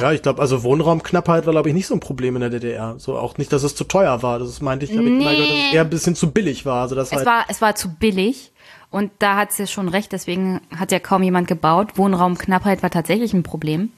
ja, 0.00 0.12
ich 0.12 0.22
glaube, 0.22 0.40
also 0.40 0.62
Wohnraumknappheit 0.62 1.46
war, 1.46 1.52
glaube 1.52 1.68
ich, 1.68 1.74
nicht 1.74 1.86
so 1.86 1.94
ein 1.94 2.00
Problem 2.00 2.36
in 2.36 2.40
der 2.40 2.50
DDR. 2.50 2.94
So 2.98 3.18
auch 3.18 3.38
nicht, 3.38 3.52
dass 3.52 3.62
es 3.62 3.74
zu 3.74 3.84
teuer 3.84 4.22
war. 4.22 4.38
Das 4.38 4.60
meinte 4.60 4.84
ich, 4.84 4.92
glaube 4.92 5.10
nee. 5.10 5.32
ich, 5.32 5.38
dass 5.38 5.48
es 5.48 5.72
eher 5.74 5.80
ein 5.82 5.90
bisschen 5.90 6.14
zu 6.14 6.30
billig 6.30 6.64
war. 6.64 6.82
Also 6.82 6.94
das 6.94 7.08
es 7.08 7.18
halt 7.18 7.26
war, 7.26 7.44
es 7.48 7.60
war 7.60 7.74
zu 7.74 7.94
billig. 7.94 8.52
Und 8.90 9.10
da 9.18 9.36
hat 9.36 9.52
sie 9.52 9.66
schon 9.66 9.88
recht, 9.88 10.12
deswegen 10.12 10.60
hat 10.76 10.92
ja 10.92 11.00
kaum 11.00 11.24
jemand 11.24 11.48
gebaut. 11.48 11.98
Wohnraumknappheit 11.98 12.82
war 12.84 12.90
tatsächlich 12.90 13.32
ein 13.34 13.42
Problem. 13.42 13.90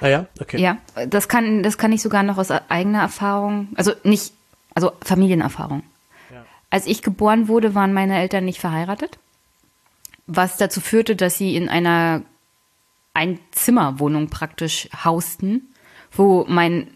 Ah 0.00 0.08
ja, 0.08 0.26
okay. 0.40 0.58
Ja, 0.58 0.78
das 1.06 1.28
kann, 1.28 1.62
das 1.62 1.76
kann 1.76 1.92
ich 1.92 2.00
sogar 2.00 2.22
noch 2.22 2.38
aus 2.38 2.50
eigener 2.50 3.02
Erfahrung, 3.02 3.68
also 3.76 3.92
nicht, 4.02 4.32
also 4.74 4.92
Familienerfahrung. 5.02 5.82
Als 6.70 6.86
ich 6.86 7.02
geboren 7.02 7.48
wurde, 7.48 7.74
waren 7.74 7.92
meine 7.92 8.18
Eltern 8.18 8.44
nicht 8.44 8.60
verheiratet, 8.60 9.18
was 10.26 10.56
dazu 10.56 10.80
führte, 10.80 11.16
dass 11.16 11.36
sie 11.36 11.56
in 11.56 11.68
einer 11.68 12.22
Einzimmerwohnung 13.14 14.28
praktisch 14.28 14.88
hausten, 15.04 15.68
wo 16.12 16.44
mein 16.48 16.88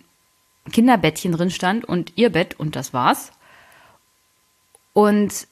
Kinderbettchen 0.72 1.32
drin 1.32 1.50
stand 1.50 1.84
und 1.84 2.12
ihr 2.16 2.30
Bett 2.30 2.58
und 2.58 2.76
das 2.76 2.92
war's. 2.94 3.32
Und 4.92 5.46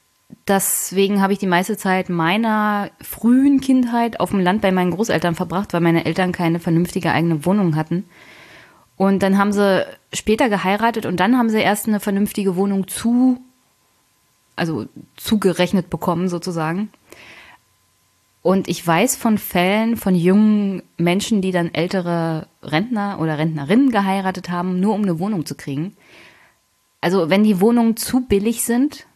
deswegen 0.48 1.20
habe 1.20 1.32
ich 1.32 1.38
die 1.38 1.46
meiste 1.46 1.76
Zeit 1.76 2.08
meiner 2.08 2.90
frühen 3.00 3.60
Kindheit 3.60 4.20
auf 4.20 4.30
dem 4.30 4.40
Land 4.40 4.62
bei 4.62 4.72
meinen 4.72 4.92
Großeltern 4.92 5.34
verbracht, 5.34 5.72
weil 5.72 5.80
meine 5.80 6.04
Eltern 6.04 6.32
keine 6.32 6.60
vernünftige 6.60 7.12
eigene 7.12 7.44
Wohnung 7.44 7.76
hatten. 7.76 8.04
Und 8.96 9.22
dann 9.22 9.38
haben 9.38 9.52
sie 9.52 9.84
später 10.12 10.48
geheiratet 10.48 11.06
und 11.06 11.18
dann 11.18 11.36
haben 11.36 11.50
sie 11.50 11.60
erst 11.60 11.88
eine 11.88 12.00
vernünftige 12.00 12.56
Wohnung 12.56 12.88
zu, 12.88 13.40
also 14.54 14.86
zugerechnet 15.16 15.90
bekommen 15.90 16.28
sozusagen. 16.28 16.90
Und 18.42 18.66
ich 18.68 18.84
weiß 18.84 19.14
von 19.16 19.38
Fällen 19.38 19.96
von 19.96 20.16
jungen 20.16 20.82
Menschen, 20.96 21.40
die 21.40 21.52
dann 21.52 21.72
ältere 21.72 22.48
Rentner 22.62 23.18
oder 23.20 23.38
Rentnerinnen 23.38 23.90
geheiratet 23.90 24.50
haben, 24.50 24.80
nur 24.80 24.94
um 24.94 25.02
eine 25.02 25.20
Wohnung 25.20 25.46
zu 25.46 25.54
kriegen. 25.54 25.96
Also 27.00 27.30
wenn 27.30 27.44
die 27.44 27.60
Wohnungen 27.60 27.96
zu 27.96 28.26
billig 28.26 28.64
sind, 28.64 29.06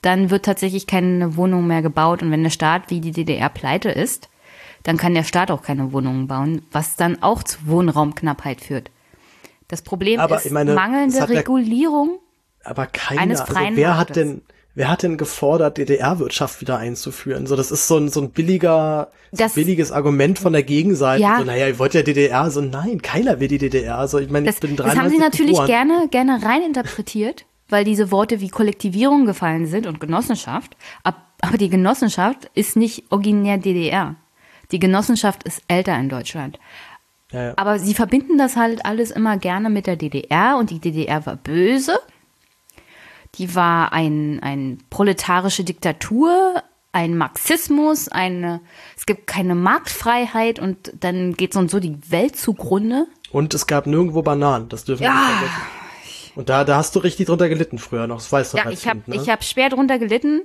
dann 0.00 0.30
wird 0.30 0.44
tatsächlich 0.44 0.86
keine 0.86 1.36
Wohnung 1.36 1.66
mehr 1.66 1.82
gebaut. 1.82 2.22
Und 2.22 2.30
wenn 2.30 2.42
der 2.42 2.50
Staat 2.50 2.88
wie 2.88 3.00
die 3.00 3.12
DDR 3.12 3.50
pleite 3.50 3.90
ist, 3.90 4.30
dann 4.84 4.96
kann 4.96 5.14
der 5.14 5.24
Staat 5.24 5.50
auch 5.50 5.62
keine 5.62 5.92
Wohnungen 5.92 6.26
bauen, 6.26 6.62
was 6.70 6.96
dann 6.96 7.22
auch 7.22 7.42
zu 7.42 7.58
Wohnraumknappheit 7.66 8.60
führt. 8.60 8.90
Das 9.68 9.82
Problem 9.82 10.20
Aber 10.20 10.36
ist 10.36 10.50
meine, 10.50 10.74
mangelnde 10.74 11.28
Regulierung. 11.28 12.20
Aber 12.64 12.86
keiner, 12.86 13.20
Eines 13.20 13.40
also 13.40 13.52
freien 13.52 13.76
wer 13.76 13.98
hat 13.98 14.16
denn, 14.16 14.42
wer 14.76 14.88
hat 14.88 15.02
denn 15.02 15.16
gefordert, 15.16 15.78
DDR-Wirtschaft 15.78 16.60
wieder 16.60 16.78
einzuführen? 16.78 17.46
So, 17.48 17.56
das 17.56 17.72
ist 17.72 17.88
so 17.88 17.96
ein, 17.96 18.08
so 18.08 18.20
ein 18.20 18.30
billiger, 18.30 19.08
so 19.32 19.38
Das- 19.44 19.54
billiges 19.54 19.90
Argument 19.90 20.38
von 20.38 20.52
der 20.52 20.62
Gegenseite. 20.62 21.22
Ja. 21.22 21.38
So, 21.38 21.44
naja, 21.44 21.66
ihr 21.66 21.78
wollt 21.80 21.94
ja 21.94 22.02
DDR. 22.02 22.48
So, 22.50 22.60
nein, 22.60 23.02
keiner 23.02 23.40
will 23.40 23.48
die 23.48 23.58
DDR. 23.58 23.98
Also, 23.98 24.18
ich 24.20 24.30
meine, 24.30 24.46
Das, 24.46 24.56
ich 24.56 24.60
bin 24.60 24.76
das 24.76 24.86
haben 24.94 25.10
sie 25.10 25.18
93 25.18 25.20
natürlich 25.20 25.50
geboren. 25.52 25.66
gerne, 25.66 26.08
gerne 26.10 26.40
reininterpretiert, 26.44 27.44
weil 27.68 27.84
diese 27.84 28.12
Worte 28.12 28.40
wie 28.40 28.48
Kollektivierung 28.48 29.26
gefallen 29.26 29.66
sind 29.66 29.86
und 29.88 29.98
Genossenschaft. 29.98 30.76
Ab- 31.02 31.22
Aber 31.40 31.58
die 31.58 31.68
Genossenschaft 31.70 32.50
ist 32.54 32.76
nicht 32.76 33.04
originär 33.10 33.58
DDR. 33.58 34.14
Die 34.72 34.78
Genossenschaft 34.78 35.42
ist 35.44 35.62
älter 35.68 35.98
in 35.98 36.08
Deutschland. 36.08 36.58
Ja, 37.32 37.42
ja. 37.44 37.52
Aber 37.56 37.78
sie 37.78 37.94
verbinden 37.94 38.38
das 38.38 38.56
halt 38.56 38.84
alles 38.84 39.10
immer 39.10 39.36
gerne 39.36 39.68
mit 39.70 39.86
der 39.86 39.96
DDR 39.96 40.56
und 40.58 40.70
die 40.70 40.78
DDR 40.80 41.24
war 41.26 41.36
böse. 41.36 41.98
Die 43.38 43.54
war 43.54 43.92
ein, 43.92 44.40
ein 44.42 44.78
proletarische 44.90 45.64
Diktatur, 45.64 46.62
ein 46.92 47.16
Marxismus, 47.18 48.08
eine, 48.08 48.60
es 48.96 49.04
gibt 49.04 49.26
keine 49.26 49.54
Marktfreiheit 49.54 50.58
und 50.58 50.92
dann 51.00 51.34
geht 51.34 51.52
so 51.52 51.58
und 51.58 51.70
so 51.70 51.78
die 51.78 51.98
Welt 52.10 52.36
zugrunde. 52.36 53.06
Und 53.30 53.52
es 53.52 53.66
gab 53.66 53.86
nirgendwo 53.86 54.22
Bananen. 54.22 54.68
Das 54.70 54.84
dürfen 54.84 55.00
wir 55.02 55.08
Ja. 55.08 55.14
nicht 55.14 55.26
vergessen. 55.38 55.62
Und 56.36 56.48
da, 56.48 56.64
da 56.64 56.76
hast 56.76 56.94
du 56.94 57.00
richtig 57.00 57.26
drunter 57.26 57.48
gelitten 57.48 57.78
früher 57.78 58.06
noch. 58.06 58.16
Das 58.16 58.30
weißt 58.30 58.54
du 58.54 58.58
Ja, 58.58 58.70
ich 58.70 58.86
habe 58.88 59.02
ne? 59.06 59.16
ich 59.16 59.28
hab 59.28 59.42
schwer 59.44 59.70
drunter 59.70 59.98
gelitten, 59.98 60.42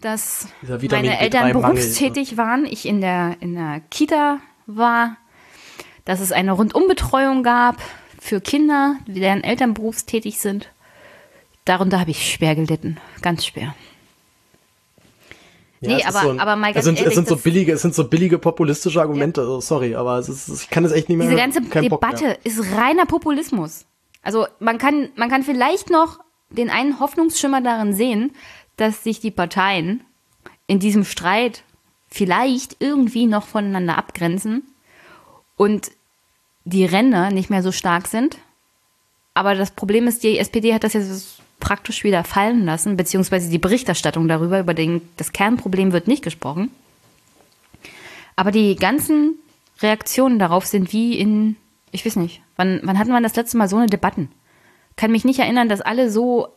dass 0.00 0.48
meine 0.62 1.18
Eltern 1.18 1.50
B3-Mangel, 1.50 1.62
berufstätig 1.74 2.36
waren, 2.36 2.64
ich 2.64 2.86
in 2.86 3.00
der, 3.00 3.36
in 3.40 3.54
der 3.54 3.80
Kita 3.90 4.38
war, 4.66 5.16
dass 6.04 6.20
es 6.20 6.32
eine 6.32 6.52
Rundumbetreuung 6.52 7.42
gab 7.42 7.76
für 8.20 8.40
Kinder, 8.40 8.96
deren 9.06 9.42
Eltern 9.44 9.74
berufstätig 9.74 10.40
sind. 10.40 10.70
Darunter 11.68 12.00
habe 12.00 12.10
ich 12.10 12.32
schwer 12.32 12.54
gelitten, 12.54 12.96
ganz 13.20 13.44
schwer. 13.44 13.74
Ja, 15.80 15.88
Nee, 15.90 16.00
es 16.00 16.06
aber- 16.06 16.20
so 16.22 16.30
ein, 16.30 16.40
aber 16.40 16.56
mal 16.56 16.68
es 16.70 16.74
ganz 16.76 16.84
sind, 16.86 16.94
es 16.94 17.00
ehrlich, 17.02 17.14
sind 17.14 17.28
so 17.28 17.36
billige, 17.36 17.72
es 17.72 17.82
sind 17.82 17.94
so 17.94 18.08
billige 18.08 18.38
populistische 18.38 19.00
Argumente. 19.00 19.42
Also, 19.42 19.60
sorry, 19.60 19.94
aber 19.94 20.18
es 20.18 20.28
ist, 20.30 20.48
ich 20.48 20.70
kann 20.70 20.84
es 20.86 20.92
echt 20.92 21.08
nicht 21.08 21.18
mehr. 21.18 21.26
Diese 21.28 21.36
ganze. 21.38 21.60
Debatte 21.60 22.38
ist 22.42 22.60
reiner 22.74 23.04
Populismus. 23.04 23.84
Also 24.22 24.46
man 24.60 24.78
kann, 24.78 25.10
man 25.16 25.28
kann 25.28 25.42
vielleicht 25.42 25.90
noch 25.90 26.18
den 26.50 26.70
einen 26.70 26.98
Hoffnungsschimmer 27.00 27.60
darin 27.60 27.92
sehen, 27.92 28.32
dass 28.76 29.04
sich 29.04 29.20
die 29.20 29.30
Parteien 29.30 30.02
in 30.66 30.78
diesem 30.80 31.04
Streit 31.04 31.62
vielleicht 32.08 32.76
irgendwie 32.80 33.26
noch 33.26 33.46
voneinander 33.46 33.98
abgrenzen 33.98 34.62
und 35.56 35.90
die 36.64 36.86
Ränder 36.86 37.30
nicht 37.30 37.50
mehr 37.50 37.62
so 37.62 37.72
stark 37.72 38.08
sind. 38.08 38.38
Aber 39.34 39.54
das 39.54 39.70
Problem 39.70 40.08
ist, 40.08 40.24
die 40.24 40.38
SPD 40.38 40.72
hat 40.74 40.82
das 40.82 40.94
jetzt 40.94 41.37
praktisch 41.60 42.04
wieder 42.04 42.24
fallen 42.24 42.64
lassen, 42.64 42.96
beziehungsweise 42.96 43.50
die 43.50 43.58
Berichterstattung 43.58 44.28
darüber, 44.28 44.60
über 44.60 44.74
den, 44.74 45.02
das 45.16 45.32
Kernproblem 45.32 45.92
wird 45.92 46.08
nicht 46.08 46.22
gesprochen. 46.22 46.70
Aber 48.36 48.52
die 48.52 48.76
ganzen 48.76 49.34
Reaktionen 49.80 50.38
darauf 50.38 50.66
sind 50.66 50.92
wie 50.92 51.18
in, 51.18 51.56
ich 51.90 52.06
weiß 52.06 52.16
nicht, 52.16 52.40
wann, 52.56 52.80
wann 52.84 52.98
hatten 52.98 53.10
wir 53.10 53.20
das 53.20 53.36
letzte 53.36 53.56
Mal 53.56 53.68
so 53.68 53.76
eine 53.76 53.86
Debatten? 53.86 54.30
Kann 54.96 55.12
mich 55.12 55.24
nicht 55.24 55.40
erinnern, 55.40 55.68
dass 55.68 55.80
alle 55.80 56.10
so, 56.10 56.48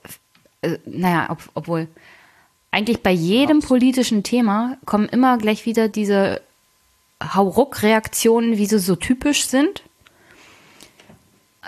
äh, 0.62 0.78
naja, 0.86 1.28
ob, 1.30 1.50
obwohl, 1.54 1.88
eigentlich 2.72 3.04
bei 3.04 3.12
jedem 3.12 3.60
politischen 3.60 4.24
Thema 4.24 4.78
kommen 4.86 5.10
immer 5.10 5.38
gleich 5.38 5.66
wieder 5.66 5.90
diese 5.90 6.42
Hauruck-Reaktionen, 7.22 8.58
wie 8.58 8.66
sie 8.66 8.80
so 8.80 8.96
typisch 8.96 9.46
sind, 9.46 9.84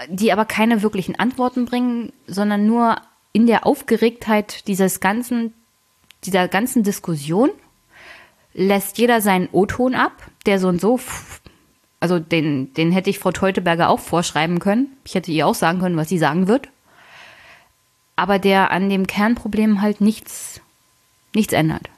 die 0.07 0.31
aber 0.31 0.45
keine 0.45 0.81
wirklichen 0.81 1.15
Antworten 1.19 1.65
bringen, 1.65 2.13
sondern 2.25 2.65
nur 2.65 2.97
in 3.33 3.47
der 3.47 3.65
Aufgeregtheit 3.65 4.67
dieses 4.67 4.99
ganzen, 4.99 5.53
dieser 6.23 6.47
ganzen 6.47 6.83
Diskussion 6.83 7.49
lässt 8.53 8.97
jeder 8.99 9.19
seinen 9.19 9.49
O-Ton 9.51 9.95
ab, 9.95 10.13
der 10.45 10.59
so 10.59 10.67
und 10.69 10.79
so, 10.79 10.99
also 11.99 12.19
den, 12.19 12.73
den 12.73 12.91
hätte 12.91 13.09
ich 13.09 13.19
Frau 13.19 13.31
Teuteberger 13.31 13.89
auch 13.89 13.99
vorschreiben 13.99 14.59
können. 14.59 14.95
Ich 15.03 15.15
hätte 15.15 15.31
ihr 15.31 15.47
auch 15.47 15.55
sagen 15.55 15.79
können, 15.79 15.97
was 15.97 16.09
sie 16.09 16.17
sagen 16.17 16.47
wird. 16.47 16.69
Aber 18.15 18.39
der 18.39 18.71
an 18.71 18.89
dem 18.89 19.07
Kernproblem 19.07 19.81
halt 19.81 20.01
nichts, 20.01 20.61
nichts 21.33 21.53
ändert. 21.53 21.89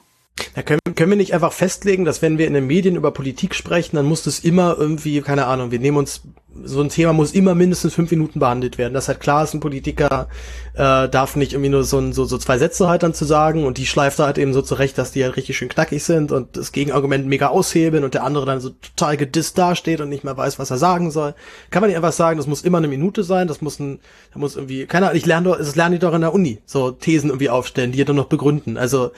Ja, 0.54 0.62
können, 0.62 0.80
können 0.94 1.10
wir 1.10 1.16
nicht 1.16 1.32
einfach 1.34 1.52
festlegen, 1.52 2.04
dass 2.04 2.20
wenn 2.20 2.36
wir 2.38 2.46
in 2.46 2.52
den 2.54 2.66
Medien 2.66 2.96
über 2.96 3.10
Politik 3.10 3.54
sprechen, 3.54 3.96
dann 3.96 4.04
muss 4.06 4.22
das 4.22 4.38
immer 4.40 4.76
irgendwie, 4.78 5.20
keine 5.22 5.46
Ahnung, 5.46 5.70
wir 5.70 5.78
nehmen 5.78 5.96
uns, 5.96 6.22
so 6.64 6.80
ein 6.80 6.88
Thema 6.88 7.12
muss 7.12 7.32
immer 7.32 7.54
mindestens 7.54 7.92
fünf 7.94 8.10
Minuten 8.10 8.38
behandelt 8.40 8.78
werden. 8.78 8.94
Das 8.94 9.08
halt 9.08 9.20
klar 9.20 9.44
ist, 9.44 9.52
ein 9.52 9.60
Politiker 9.60 10.28
äh, 10.74 11.06
darf 11.08 11.36
nicht 11.36 11.52
irgendwie 11.52 11.68
nur 11.70 11.84
so, 11.84 11.98
ein- 11.98 12.14
so, 12.14 12.24
so 12.24 12.38
zwei 12.38 12.56
Sätze 12.58 12.88
halt 12.88 13.02
dann 13.02 13.12
zu 13.12 13.26
sagen 13.26 13.64
und 13.64 13.76
die 13.76 13.84
schleift 13.86 14.18
er 14.18 14.26
halt 14.26 14.38
eben 14.38 14.54
so 14.54 14.62
zurecht, 14.62 14.96
dass 14.96 15.12
die 15.12 15.22
halt 15.22 15.36
richtig 15.36 15.56
schön 15.58 15.68
knackig 15.68 16.02
sind 16.02 16.32
und 16.32 16.56
das 16.56 16.72
Gegenargument 16.72 17.26
mega 17.26 17.48
aushebeln 17.48 18.04
und 18.04 18.14
der 18.14 18.24
andere 18.24 18.46
dann 18.46 18.60
so 18.60 18.70
total 18.70 19.18
gedisst 19.18 19.58
dasteht 19.58 20.00
und 20.00 20.08
nicht 20.08 20.24
mehr 20.24 20.36
weiß, 20.36 20.58
was 20.58 20.70
er 20.70 20.78
sagen 20.78 21.10
soll. 21.10 21.34
Kann 21.70 21.82
man 21.82 21.88
nicht 21.90 21.96
einfach 21.96 22.12
sagen, 22.12 22.38
das 22.38 22.46
muss 22.46 22.62
immer 22.62 22.78
eine 22.78 22.88
Minute 22.88 23.22
sein, 23.22 23.48
das 23.48 23.60
muss 23.60 23.78
ein, 23.78 24.00
da 24.32 24.38
muss 24.38 24.56
irgendwie, 24.56 24.86
keine 24.86 25.06
Ahnung, 25.06 25.18
ich 25.18 25.26
lerne 25.26 25.48
doch, 25.48 25.58
das 25.58 25.76
lernen 25.76 25.94
die 25.94 25.98
doch 25.98 26.14
in 26.14 26.22
der 26.22 26.32
Uni, 26.32 26.58
so 26.64 26.90
Thesen 26.90 27.28
irgendwie 27.30 27.50
aufstellen, 27.50 27.92
die 27.92 28.02
dann 28.04 28.16
noch 28.16 28.28
begründen. 28.28 28.78
Also, 28.78 29.10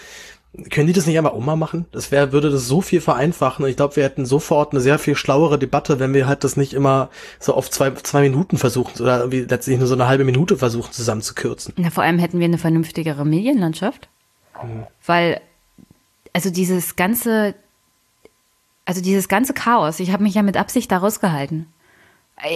können 0.70 0.86
die 0.86 0.92
das 0.92 1.06
nicht 1.06 1.18
einfach 1.18 1.32
auch 1.32 1.44
mal 1.44 1.56
machen? 1.56 1.86
Das 1.92 2.10
wäre, 2.10 2.32
würde 2.32 2.50
das 2.50 2.66
so 2.66 2.80
viel 2.80 3.00
vereinfachen. 3.00 3.64
Und 3.64 3.70
ich 3.70 3.76
glaube, 3.76 3.96
wir 3.96 4.04
hätten 4.04 4.24
sofort 4.26 4.72
eine 4.72 4.80
sehr 4.80 4.98
viel 4.98 5.14
schlauere 5.14 5.58
Debatte, 5.58 6.00
wenn 6.00 6.14
wir 6.14 6.26
halt 6.26 6.42
das 6.42 6.56
nicht 6.56 6.72
immer 6.72 7.10
so 7.38 7.54
auf 7.54 7.70
zwei, 7.70 7.90
zwei 7.92 8.22
Minuten 8.22 8.56
versuchen 8.56 9.00
oder 9.00 9.18
irgendwie 9.18 9.40
letztlich 9.40 9.78
nur 9.78 9.86
so 9.86 9.94
eine 9.94 10.08
halbe 10.08 10.24
Minute 10.24 10.56
versuchen 10.56 10.92
zusammenzukürzen. 10.92 11.74
Na, 11.76 11.90
vor 11.90 12.02
allem 12.02 12.18
hätten 12.18 12.38
wir 12.38 12.46
eine 12.46 12.58
vernünftigere 12.58 13.24
Medienlandschaft. 13.24 14.08
Weil, 15.04 15.40
also 16.32 16.50
dieses 16.50 16.96
ganze, 16.96 17.54
also 18.84 19.02
dieses 19.02 19.28
ganze 19.28 19.52
Chaos, 19.52 20.00
ich 20.00 20.12
habe 20.12 20.22
mich 20.22 20.34
ja 20.34 20.42
mit 20.42 20.56
Absicht 20.56 20.90
da 20.90 20.98
rausgehalten. 20.98 21.66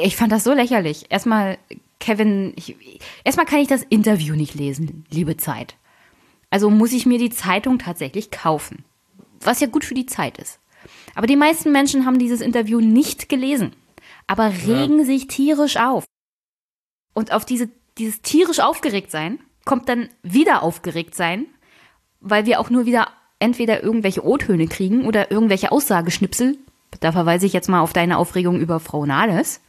Ich 0.03 0.16
fand 0.16 0.32
das 0.32 0.45
so 0.45 0.53
lächerlich. 0.53 1.07
Erstmal, 1.11 1.59
Kevin, 2.01 2.55
ich, 2.57 2.74
erstmal 3.22 3.47
kann 3.47 3.59
ich 3.59 3.68
das 3.68 3.82
Interview 3.82 4.34
nicht 4.34 4.55
lesen, 4.55 5.05
liebe 5.11 5.36
Zeit. 5.36 5.76
Also 6.53 6.68
muss 6.68 6.92
ich 6.92 7.07
mir 7.07 7.16
die 7.16 7.30
Zeitung 7.30 7.78
tatsächlich 7.78 8.30
kaufen. 8.30 8.84
Was 9.40 9.61
ja 9.61 9.68
gut 9.68 9.86
für 9.86 9.94
die 9.94 10.05
Zeit 10.05 10.36
ist. 10.36 10.61
Aber 11.14 11.26
die 11.26 11.36
meisten 11.36 11.72
Menschen 11.72 12.05
haben 12.05 12.18
dieses 12.18 12.42
Interview 12.42 12.78
nicht 12.78 13.30
gelesen, 13.30 13.72
aber 14.26 14.53
regen 14.66 15.07
sich 15.07 15.28
tierisch 15.28 15.78
auf. 15.78 16.05
Und 17.14 17.32
auf 17.32 17.46
diese, 17.46 17.70
dieses 17.96 18.20
tierisch 18.20 18.61
aufgeregt 18.61 19.11
sein 19.11 19.38
kommt 19.64 19.88
dann 19.88 20.11
wieder 20.22 20.62
aufgeregt 20.62 21.14
sein, 21.14 21.46
weil 22.20 22.44
wir 22.44 22.61
auch 22.61 22.68
nur 22.68 22.84
wieder 22.84 23.09
entweder 23.38 23.82
irgendwelche 23.82 24.22
O-Töne 24.22 24.66
kriegen 24.66 25.07
oder 25.07 25.30
irgendwelche 25.30 25.72
Aussageschnipsel. 25.72 26.59
Da 27.00 27.12
verweise 27.12 27.46
ich 27.46 27.55
jetzt 27.55 27.70
mal 27.70 27.80
auf 27.80 27.94
deine 27.94 28.18
Aufregung 28.18 28.61
über 28.61 28.78
Frau 28.78 29.07
Nahles. 29.07 29.62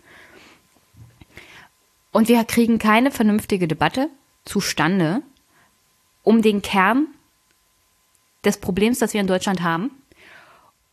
Und 2.12 2.28
wir 2.28 2.44
kriegen 2.44 2.78
keine 2.78 3.10
vernünftige 3.10 3.70
Debatte 3.70 4.10
zustande 4.44 5.22
um 6.24 6.42
den 6.42 6.62
Kern 6.62 7.08
des 8.44 8.58
Problems, 8.58 9.00
das 9.00 9.14
wir 9.14 9.22
in 9.22 9.28
Deutschland 9.28 9.62
haben. 9.62 9.92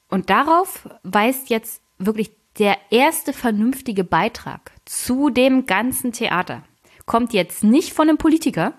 Und 0.09 0.31
darauf 0.31 0.89
weist 1.03 1.51
jetzt 1.51 1.81
wirklich 1.99 2.31
der 2.59 2.77
erste 2.91 3.33
vernünftige 3.33 4.05
Beitrag 4.05 4.73
zu 4.85 5.31
dem 5.31 5.67
ganzen 5.67 6.13
Theater. 6.13 6.63
Kommt 7.07 7.33
jetzt 7.33 7.65
nicht 7.65 7.93
von 7.93 8.09
einem 8.09 8.19
Politiker, 8.19 8.75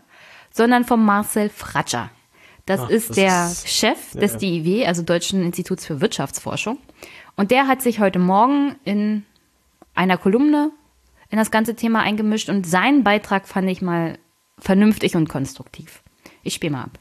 sondern 0.52 0.84
von 0.84 1.04
Marcel 1.04 1.49
Fratscher. 1.49 2.10
Das 2.66 2.82
Ach, 2.82 2.89
ist 2.89 3.10
das 3.10 3.16
der 3.16 3.45
ist, 3.47 3.70
Chef 3.70 4.12
des 4.12 4.34
ja, 4.34 4.39
DIW, 4.39 4.86
also 4.86 5.02
Deutschen 5.02 5.43
Instituts 5.43 5.86
für 5.86 6.02
Wirtschaftsforschung. 6.02 6.78
Und 7.36 7.52
der 7.52 7.68
hat 7.68 7.82
sich 7.82 7.99
heute 7.99 8.20
Morgen 8.20 8.76
in 8.84 9.26
einer 9.95 10.18
Kolumne 10.18 10.72
in 11.30 11.38
das 11.38 11.49
ganze 11.49 11.76
Thema 11.76 12.02
eingemischt 12.02 12.49
und 12.49 12.68
seinen 12.68 13.04
Beitrag 13.04 13.47
fand 13.47 13.70
ich 13.70 13.82
mal 13.82 14.18
vernünftig 14.60 15.16
und 15.16 15.30
konstruktiv. 15.30 16.04
Ich 16.43 16.55
spiele 16.55 16.71
mal 16.71 16.83
ab. 16.83 16.99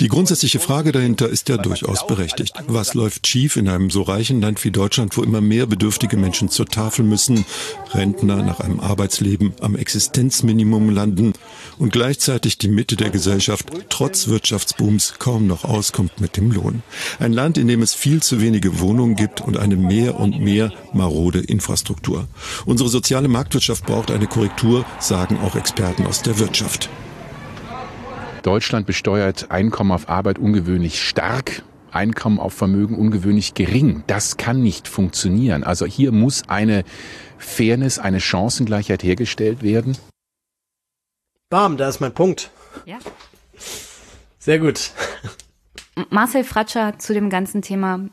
Die 0.00 0.08
grundsätzliche 0.08 0.58
Frage 0.58 0.92
dahinter 0.92 1.28
ist 1.28 1.48
ja 1.48 1.56
durchaus 1.56 2.06
berechtigt. 2.06 2.52
Was 2.66 2.94
läuft 2.94 3.26
schief 3.26 3.56
in 3.56 3.68
einem 3.68 3.90
so 3.90 4.02
reichen 4.02 4.40
Land 4.40 4.62
wie 4.64 4.70
Deutschland, 4.70 5.16
wo 5.16 5.22
immer 5.22 5.40
mehr 5.40 5.66
bedürftige 5.66 6.16
Menschen 6.16 6.50
zur 6.50 6.66
Tafel 6.66 7.04
müssen, 7.04 7.46
Rentner 7.92 8.42
nach 8.42 8.60
einem 8.60 8.80
Arbeitsleben 8.80 9.54
am 9.60 9.76
Existenzminimum 9.76 10.90
landen 10.90 11.32
und 11.78 11.92
gleichzeitig 11.92 12.58
die 12.58 12.68
Mitte 12.68 12.96
der 12.96 13.10
Gesellschaft 13.10 13.70
trotz 13.88 14.28
Wirtschaftsbooms 14.28 15.14
kaum 15.18 15.46
noch 15.46 15.64
auskommt 15.64 16.20
mit 16.20 16.36
dem 16.36 16.50
Lohn. 16.50 16.82
Ein 17.18 17.32
Land, 17.32 17.56
in 17.56 17.68
dem 17.68 17.82
es 17.82 17.94
viel 17.94 18.22
zu 18.22 18.40
wenige 18.40 18.80
Wohnungen 18.80 19.16
gibt 19.16 19.40
und 19.40 19.56
eine 19.56 19.76
mehr 19.76 20.18
und 20.20 20.40
mehr 20.40 20.72
marode 20.92 21.40
Infrastruktur. 21.40 22.28
Unsere 22.66 22.88
soziale 22.88 23.28
Marktwirtschaft 23.28 23.86
braucht 23.86 24.10
eine 24.10 24.26
Korrektur, 24.26 24.84
sagen 24.98 25.38
auch 25.38 25.56
Experten 25.56 26.06
aus 26.06 26.22
der 26.22 26.38
Wirtschaft. 26.38 26.90
Deutschland 28.46 28.86
besteuert 28.86 29.50
Einkommen 29.50 29.90
auf 29.90 30.08
Arbeit 30.08 30.38
ungewöhnlich 30.38 31.02
stark. 31.02 31.64
Einkommen 31.90 32.38
auf 32.38 32.54
Vermögen 32.54 32.96
ungewöhnlich 32.96 33.54
gering. 33.54 34.04
Das 34.06 34.36
kann 34.36 34.62
nicht 34.62 34.86
funktionieren. 34.86 35.64
Also 35.64 35.84
hier 35.84 36.12
muss 36.12 36.48
eine 36.48 36.84
Fairness, 37.38 37.98
eine 37.98 38.20
Chancengleichheit 38.20 39.02
hergestellt 39.02 39.64
werden. 39.64 39.98
Bam, 41.50 41.76
da 41.76 41.88
ist 41.88 41.98
mein 41.98 42.14
Punkt. 42.14 42.52
Ja. 42.84 42.98
Sehr 44.38 44.60
gut. 44.60 44.92
Marcel 46.10 46.44
Fratscher 46.44 47.00
zu 47.00 47.14
dem 47.14 47.30
ganzen 47.30 47.62
Thema. 47.62 48.08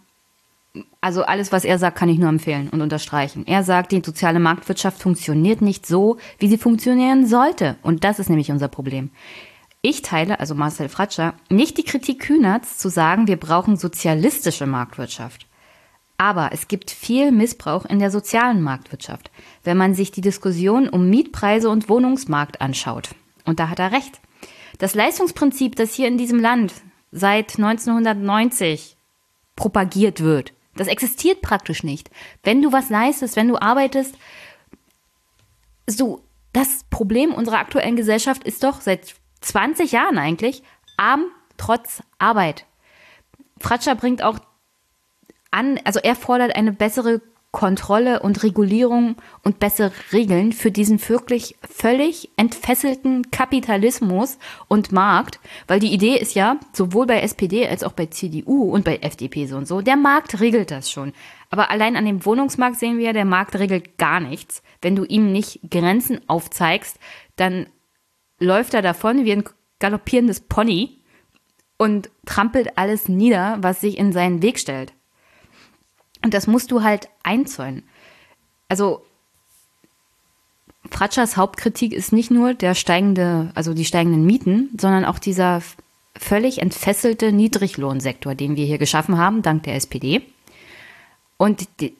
Also 0.99 1.25
alles, 1.25 1.51
was 1.51 1.63
er 1.63 1.77
sagt, 1.77 1.95
kann 1.95 2.09
ich 2.09 2.17
nur 2.17 2.29
empfehlen 2.29 2.69
und 2.69 2.81
unterstreichen. 2.81 3.45
Er 3.45 3.63
sagt, 3.63 3.91
die 3.91 4.01
soziale 4.03 4.39
Marktwirtschaft 4.39 4.99
funktioniert 4.99 5.61
nicht 5.61 5.85
so, 5.85 6.17
wie 6.39 6.47
sie 6.47 6.57
funktionieren 6.57 7.27
sollte. 7.27 7.77
Und 7.83 8.03
das 8.03 8.17
ist 8.17 8.29
nämlich 8.29 8.49
unser 8.49 8.67
Problem. 8.67 9.11
Ich 9.85 10.01
teile, 10.01 10.39
also 10.39 10.55
Marcel 10.55 10.87
Fratscher, 10.87 11.33
nicht 11.49 11.77
die 11.77 11.83
Kritik 11.83 12.21
Kühnerts 12.21 12.77
zu 12.77 12.87
sagen, 12.87 13.27
wir 13.27 13.35
brauchen 13.35 13.75
sozialistische 13.75 14.65
Marktwirtschaft. 14.65 15.45
Aber 16.17 16.51
es 16.53 16.69
gibt 16.69 16.89
viel 16.89 17.33
Missbrauch 17.33 17.83
in 17.83 17.99
der 17.99 18.09
sozialen 18.09 18.61
Marktwirtschaft, 18.61 19.29
wenn 19.65 19.75
man 19.75 19.93
sich 19.93 20.11
die 20.11 20.21
Diskussion 20.21 20.87
um 20.87 21.09
Mietpreise 21.09 21.69
und 21.69 21.89
Wohnungsmarkt 21.89 22.61
anschaut. 22.61 23.09
Und 23.43 23.59
da 23.59 23.67
hat 23.67 23.79
er 23.79 23.91
recht. 23.91 24.21
Das 24.77 24.95
Leistungsprinzip, 24.95 25.75
das 25.75 25.93
hier 25.93 26.07
in 26.07 26.17
diesem 26.17 26.39
Land 26.39 26.73
seit 27.11 27.57
1990 27.57 28.95
propagiert 29.57 30.21
wird, 30.21 30.53
das 30.77 30.87
existiert 30.87 31.41
praktisch 31.41 31.83
nicht. 31.83 32.09
Wenn 32.41 32.61
du 32.61 32.71
was 32.71 32.89
leistest, 32.89 33.35
wenn 33.35 33.49
du 33.49 33.57
arbeitest, 33.57 34.15
so, 35.87 36.23
das 36.53 36.85
Problem 36.89 37.33
unserer 37.33 37.59
aktuellen 37.59 37.97
Gesellschaft 37.97 38.45
ist 38.45 38.63
doch 38.63 38.79
seit 38.79 39.15
20 39.43 39.91
Jahren 39.91 40.17
eigentlich, 40.17 40.63
arm 40.97 41.25
trotz 41.57 42.01
Arbeit. 42.17 42.65
Fratscher 43.59 43.95
bringt 43.95 44.23
auch 44.23 44.39
an, 45.51 45.79
also 45.83 45.99
er 45.99 46.15
fordert 46.15 46.55
eine 46.55 46.71
bessere 46.71 47.21
Kontrolle 47.53 48.21
und 48.21 48.41
Regulierung 48.41 49.15
und 49.43 49.59
bessere 49.59 49.91
Regeln 50.11 50.53
für 50.53 50.71
diesen 50.71 51.07
wirklich 51.07 51.55
völlig 51.61 52.31
entfesselten 52.35 53.29
Kapitalismus 53.29 54.39
und 54.67 54.91
Markt, 54.91 55.39
weil 55.67 55.79
die 55.79 55.93
Idee 55.93 56.17
ist 56.17 56.33
ja, 56.33 56.57
sowohl 56.73 57.05
bei 57.05 57.21
SPD 57.21 57.67
als 57.67 57.83
auch 57.83 57.91
bei 57.91 58.07
CDU 58.07 58.63
und 58.71 58.83
bei 58.83 58.97
FDP 58.97 59.45
so 59.45 59.55
und 59.55 59.67
so, 59.67 59.81
der 59.81 59.97
Markt 59.97 60.39
regelt 60.39 60.71
das 60.71 60.89
schon. 60.89 61.13
Aber 61.51 61.69
allein 61.69 61.95
an 61.95 62.05
dem 62.05 62.25
Wohnungsmarkt 62.25 62.79
sehen 62.79 62.97
wir, 62.97 63.13
der 63.13 63.23
Markt 63.23 63.55
regelt 63.55 63.99
gar 63.99 64.19
nichts. 64.19 64.63
Wenn 64.81 64.95
du 64.95 65.03
ihm 65.03 65.31
nicht 65.31 65.59
Grenzen 65.69 66.27
aufzeigst, 66.27 66.97
dann 67.35 67.67
läuft 68.39 68.73
er 68.73 68.81
davon 68.81 69.25
wie 69.25 69.31
ein 69.31 69.43
galoppierendes 69.79 70.41
Pony 70.41 70.97
und 71.77 72.09
trampelt 72.25 72.77
alles 72.77 73.09
nieder, 73.09 73.57
was 73.61 73.81
sich 73.81 73.97
in 73.97 74.13
seinen 74.13 74.41
Weg 74.41 74.59
stellt. 74.59 74.93
Und 76.23 76.33
das 76.33 76.47
musst 76.47 76.71
du 76.71 76.83
halt 76.83 77.09
einzäunen. 77.23 77.83
Also 78.69 79.05
Fratschers 80.89 81.37
Hauptkritik 81.37 81.93
ist 81.93 82.13
nicht 82.13 82.31
nur 82.31 82.53
der 82.53 82.75
steigende, 82.75 83.51
also 83.55 83.73
die 83.73 83.85
steigenden 83.85 84.25
Mieten, 84.25 84.69
sondern 84.79 85.05
auch 85.05 85.19
dieser 85.19 85.61
völlig 86.15 86.61
entfesselte 86.61 87.31
Niedriglohnsektor, 87.31 88.35
den 88.35 88.55
wir 88.55 88.65
hier 88.65 88.77
geschaffen 88.77 89.17
haben, 89.17 89.41
dank 89.41 89.63
der 89.63 89.75
SPD. 89.75 90.21
Und 91.37 91.67
die, 91.79 91.95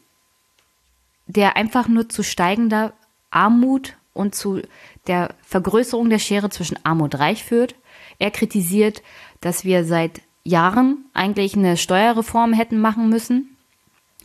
der 1.28 1.58
einfach 1.58 1.88
nur 1.88 2.10
zu 2.10 2.24
steigender 2.24 2.94
Armut 3.32 3.98
und 4.14 4.36
zu 4.36 4.62
der 5.08 5.36
Vergrößerung 5.42 6.10
der 6.10 6.20
Schere 6.20 6.50
zwischen 6.50 6.84
Arm 6.84 7.02
und 7.02 7.18
Reich 7.18 7.44
führt. 7.44 7.76
Er 8.20 8.32
kritisiert, 8.32 9.02
dass 9.42 9.66
wir 9.66 9.86
seit 9.86 10.22
Jahren 10.44 11.06
eigentlich 11.14 11.56
eine 11.56 11.78
Steuerreform 11.78 12.54
hätten 12.54 12.80
machen 12.80 13.10
müssen, 13.10 13.58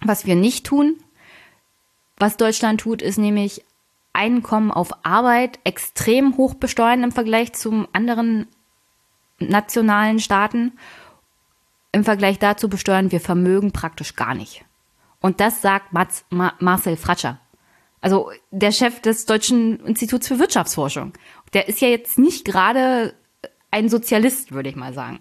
was 0.03 0.27
wir 0.27 0.37
nicht 0.37 0.67
tun. 0.67 0.97
Was 2.17 2.37
Deutschland 2.37 2.81
tut, 2.81 3.03
ist 3.03 3.19
nämlich 3.19 3.65
Einkommen 4.13 4.73
auf 4.73 5.05
Arbeit 5.05 5.61
extrem 5.63 6.37
hoch 6.37 6.55
besteuern 6.55 7.05
im 7.05 7.13
Vergleich 7.13 7.53
zu 7.53 7.87
anderen 7.93 8.49
nationalen 9.39 10.19
Staaten. 10.19 10.73
Im 11.93 12.03
Vergleich 12.05 12.39
dazu 12.41 12.69
besteuern 12.69 13.13
wir 13.13 13.21
Vermögen 13.21 13.71
praktisch 13.71 14.17
gar 14.17 14.35
nicht. 14.35 14.65
Und 15.21 15.41
das 15.41 15.63
sagt 15.63 15.93
Mats, 15.93 16.25
Ma, 16.31 16.55
Marcel 16.59 16.97
Fratscher. 16.97 17.39
Also 18.01 18.31
der 18.51 18.73
Chef 18.73 19.01
des 19.01 19.27
Deutschen 19.27 19.81
Instituts 19.85 20.29
für 20.29 20.39
Wirtschaftsforschung. 20.39 21.13
Der 21.53 21.69
ist 21.69 21.81
ja 21.81 21.89
jetzt 21.89 22.19
nicht 22.19 22.45
gerade 22.45 23.15
ein 23.71 23.89
Sozialist, 23.89 24.53
würde 24.53 24.69
ich 24.69 24.77
mal 24.77 24.93
sagen. 24.93 25.21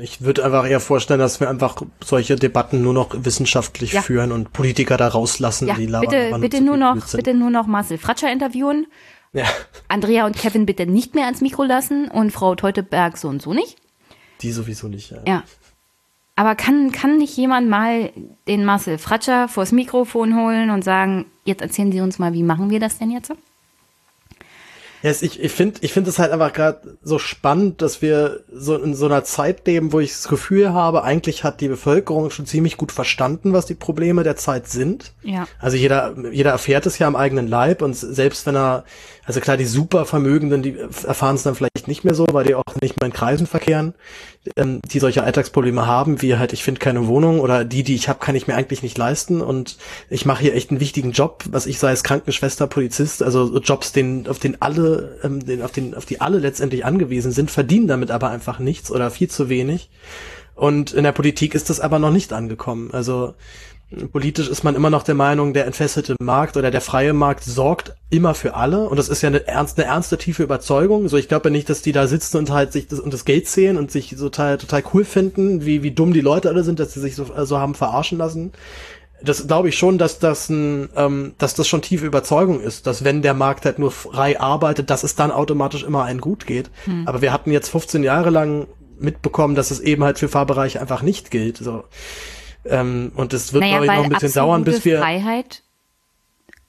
Ich 0.00 0.20
würde 0.20 0.44
einfach 0.44 0.68
eher 0.68 0.80
vorstellen, 0.80 1.20
dass 1.20 1.40
wir 1.40 1.48
einfach 1.48 1.82
solche 2.04 2.36
Debatten 2.36 2.82
nur 2.82 2.92
noch 2.92 3.10
wissenschaftlich 3.24 3.92
ja. 3.92 4.02
führen 4.02 4.32
und 4.32 4.52
Politiker 4.52 4.96
da 4.96 5.08
rauslassen, 5.08 5.68
ja, 5.68 5.74
die 5.74 5.86
labern. 5.86 6.10
Bitte, 6.10 6.38
bitte 6.40 6.60
nur 6.60 6.76
noch, 6.76 7.12
bitte 7.12 7.34
nur 7.34 7.50
noch 7.50 7.66
Marcel 7.66 7.98
Fratscher 7.98 8.30
interviewen. 8.30 8.86
Ja. 9.32 9.44
Andrea 9.88 10.26
und 10.26 10.36
Kevin 10.36 10.66
bitte 10.66 10.86
nicht 10.86 11.14
mehr 11.14 11.24
ans 11.24 11.40
Mikro 11.40 11.64
lassen 11.64 12.08
und 12.08 12.30
Frau 12.30 12.54
Teuteberg 12.54 13.18
so 13.18 13.28
und 13.28 13.42
so 13.42 13.52
nicht. 13.52 13.76
Die 14.40 14.52
sowieso 14.52 14.88
nicht, 14.88 15.10
ja. 15.10 15.18
Ja. 15.26 15.44
Aber 16.38 16.54
kann, 16.54 16.92
kann 16.92 17.18
nicht 17.18 17.36
jemand 17.36 17.68
mal 17.68 18.12
den 18.46 18.64
Marcel 18.64 18.98
Fratscher 18.98 19.48
vors 19.48 19.72
Mikrofon 19.72 20.36
holen 20.36 20.70
und 20.70 20.84
sagen, 20.84 21.26
jetzt 21.44 21.62
erzählen 21.62 21.90
Sie 21.90 22.00
uns 22.00 22.20
mal, 22.20 22.32
wie 22.32 22.44
machen 22.44 22.70
wir 22.70 22.78
das 22.78 22.96
denn 22.96 23.10
jetzt? 23.10 23.32
Ja, 25.02 25.10
ich, 25.10 25.40
ich 25.40 25.50
finde 25.50 25.80
ich 25.80 25.92
finde 25.92 26.10
es 26.10 26.20
halt 26.20 26.30
einfach 26.30 26.52
gerade 26.52 26.96
so 27.02 27.18
spannend, 27.18 27.82
dass 27.82 28.02
wir 28.02 28.44
so 28.52 28.76
in 28.76 28.94
so 28.94 29.06
einer 29.06 29.24
Zeit 29.24 29.66
leben, 29.66 29.92
wo 29.92 29.98
ich 29.98 30.12
das 30.12 30.28
Gefühl 30.28 30.72
habe, 30.72 31.02
eigentlich 31.02 31.42
hat 31.42 31.60
die 31.60 31.66
Bevölkerung 31.66 32.30
schon 32.30 32.46
ziemlich 32.46 32.76
gut 32.76 32.92
verstanden, 32.92 33.52
was 33.52 33.66
die 33.66 33.74
Probleme 33.74 34.22
der 34.22 34.36
Zeit 34.36 34.68
sind. 34.68 35.14
Ja. 35.22 35.48
Also 35.58 35.76
jeder, 35.76 36.14
jeder 36.30 36.50
erfährt 36.50 36.86
es 36.86 37.00
ja 37.00 37.08
am 37.08 37.16
eigenen 37.16 37.48
Leib 37.48 37.82
und 37.82 37.94
selbst 37.94 38.46
wenn 38.46 38.56
er, 38.56 38.84
also 39.28 39.40
klar, 39.40 39.58
die 39.58 39.66
Supervermögenden, 39.66 40.62
die 40.62 40.78
erfahren 40.78 41.34
es 41.34 41.42
dann 41.42 41.54
vielleicht 41.54 41.86
nicht 41.86 42.02
mehr 42.02 42.14
so, 42.14 42.26
weil 42.32 42.46
die 42.46 42.54
auch 42.54 42.62
nicht 42.80 42.98
mehr 42.98 43.08
in 43.08 43.12
Kreisen 43.12 43.46
verkehren, 43.46 43.92
ähm, 44.56 44.80
die 44.90 45.00
solche 45.00 45.22
Alltagsprobleme 45.22 45.86
haben, 45.86 46.22
wie 46.22 46.38
halt, 46.38 46.54
ich 46.54 46.64
finde 46.64 46.78
keine 46.78 47.08
Wohnung 47.08 47.40
oder 47.40 47.66
die, 47.66 47.82
die 47.82 47.94
ich 47.94 48.08
habe, 48.08 48.20
kann 48.20 48.34
ich 48.34 48.46
mir 48.46 48.54
eigentlich 48.54 48.82
nicht 48.82 48.96
leisten 48.96 49.42
und 49.42 49.76
ich 50.08 50.24
mache 50.24 50.40
hier 50.40 50.54
echt 50.54 50.70
einen 50.70 50.80
wichtigen 50.80 51.12
Job, 51.12 51.44
was 51.50 51.66
ich 51.66 51.78
sei 51.78 51.90
als 51.90 52.04
Krankenschwester, 52.04 52.66
Polizist, 52.68 53.22
also 53.22 53.58
Jobs, 53.58 53.92
den, 53.92 54.26
auf 54.26 54.38
den 54.38 54.62
alle, 54.62 55.18
ähm, 55.22 55.44
den, 55.44 55.60
auf 55.60 55.72
den, 55.72 55.94
auf 55.94 56.06
die 56.06 56.22
alle 56.22 56.38
letztendlich 56.38 56.86
angewiesen 56.86 57.30
sind, 57.30 57.50
verdienen 57.50 57.86
damit 57.86 58.10
aber 58.10 58.30
einfach 58.30 58.58
nichts 58.58 58.90
oder 58.90 59.10
viel 59.10 59.28
zu 59.28 59.50
wenig. 59.50 59.90
Und 60.54 60.94
in 60.94 61.04
der 61.04 61.12
Politik 61.12 61.54
ist 61.54 61.68
das 61.68 61.80
aber 61.80 61.98
noch 61.98 62.10
nicht 62.10 62.32
angekommen. 62.32 62.92
Also 62.92 63.34
Politisch 64.12 64.48
ist 64.48 64.64
man 64.64 64.74
immer 64.74 64.90
noch 64.90 65.02
der 65.02 65.14
Meinung, 65.14 65.54
der 65.54 65.64
entfesselte 65.64 66.14
Markt 66.20 66.58
oder 66.58 66.70
der 66.70 66.82
freie 66.82 67.14
Markt 67.14 67.44
sorgt 67.44 67.94
immer 68.10 68.34
für 68.34 68.54
alle. 68.54 68.86
Und 68.86 68.98
das 68.98 69.08
ist 69.08 69.22
ja 69.22 69.28
eine 69.28 69.46
ernste, 69.46 69.82
eine 69.82 69.90
ernste, 69.90 70.18
tiefe 70.18 70.42
Überzeugung. 70.42 71.08
So, 71.08 71.16
ich 71.16 71.26
glaube 71.26 71.48
ja 71.48 71.52
nicht, 71.52 71.70
dass 71.70 71.80
die 71.80 71.92
da 71.92 72.06
sitzen 72.06 72.36
und 72.36 72.50
halt 72.50 72.72
sich 72.72 72.86
das, 72.86 73.00
und 73.00 73.14
das 73.14 73.24
Geld 73.24 73.48
sehen 73.48 73.78
und 73.78 73.90
sich 73.90 74.14
total, 74.16 74.58
total 74.58 74.82
cool 74.92 75.06
finden, 75.06 75.64
wie, 75.64 75.82
wie 75.82 75.90
dumm 75.90 76.12
die 76.12 76.20
Leute 76.20 76.50
alle 76.50 76.64
sind, 76.64 76.80
dass 76.80 76.92
sie 76.92 77.00
sich 77.00 77.14
so, 77.14 77.26
so 77.44 77.58
haben 77.58 77.74
verarschen 77.74 78.18
lassen. 78.18 78.52
Das 79.22 79.46
glaube 79.46 79.70
ich 79.70 79.78
schon, 79.78 79.96
dass 79.96 80.18
das 80.18 80.50
ein, 80.50 80.90
ähm, 80.94 81.32
dass 81.38 81.54
das 81.54 81.66
schon 81.66 81.80
tiefe 81.80 82.04
Überzeugung 82.04 82.60
ist, 82.60 82.86
dass 82.86 83.04
wenn 83.04 83.22
der 83.22 83.34
Markt 83.34 83.64
halt 83.64 83.78
nur 83.78 83.90
frei 83.90 84.38
arbeitet, 84.38 84.90
dass 84.90 85.02
es 85.02 85.16
dann 85.16 85.30
automatisch 85.30 85.82
immer 85.82 86.04
allen 86.04 86.20
gut 86.20 86.46
geht. 86.46 86.70
Hm. 86.84 87.08
Aber 87.08 87.22
wir 87.22 87.32
hatten 87.32 87.50
jetzt 87.50 87.70
15 87.70 88.02
Jahre 88.02 88.28
lang 88.28 88.66
mitbekommen, 88.98 89.54
dass 89.54 89.70
es 89.70 89.80
eben 89.80 90.04
halt 90.04 90.18
für 90.18 90.28
Fahrbereiche 90.28 90.78
einfach 90.80 91.00
nicht 91.00 91.30
gilt. 91.30 91.56
So. 91.56 91.84
Ähm, 92.70 93.12
und 93.14 93.32
es 93.32 93.52
wird, 93.52 93.62
naja, 93.62 93.80
glaube 93.80 93.86
ich, 93.86 93.98
noch 93.98 94.04
ein 94.04 94.10
bisschen 94.10 94.32
dauern, 94.32 94.64
bis 94.64 94.84
wir. 94.84 94.98
Freiheit 94.98 95.62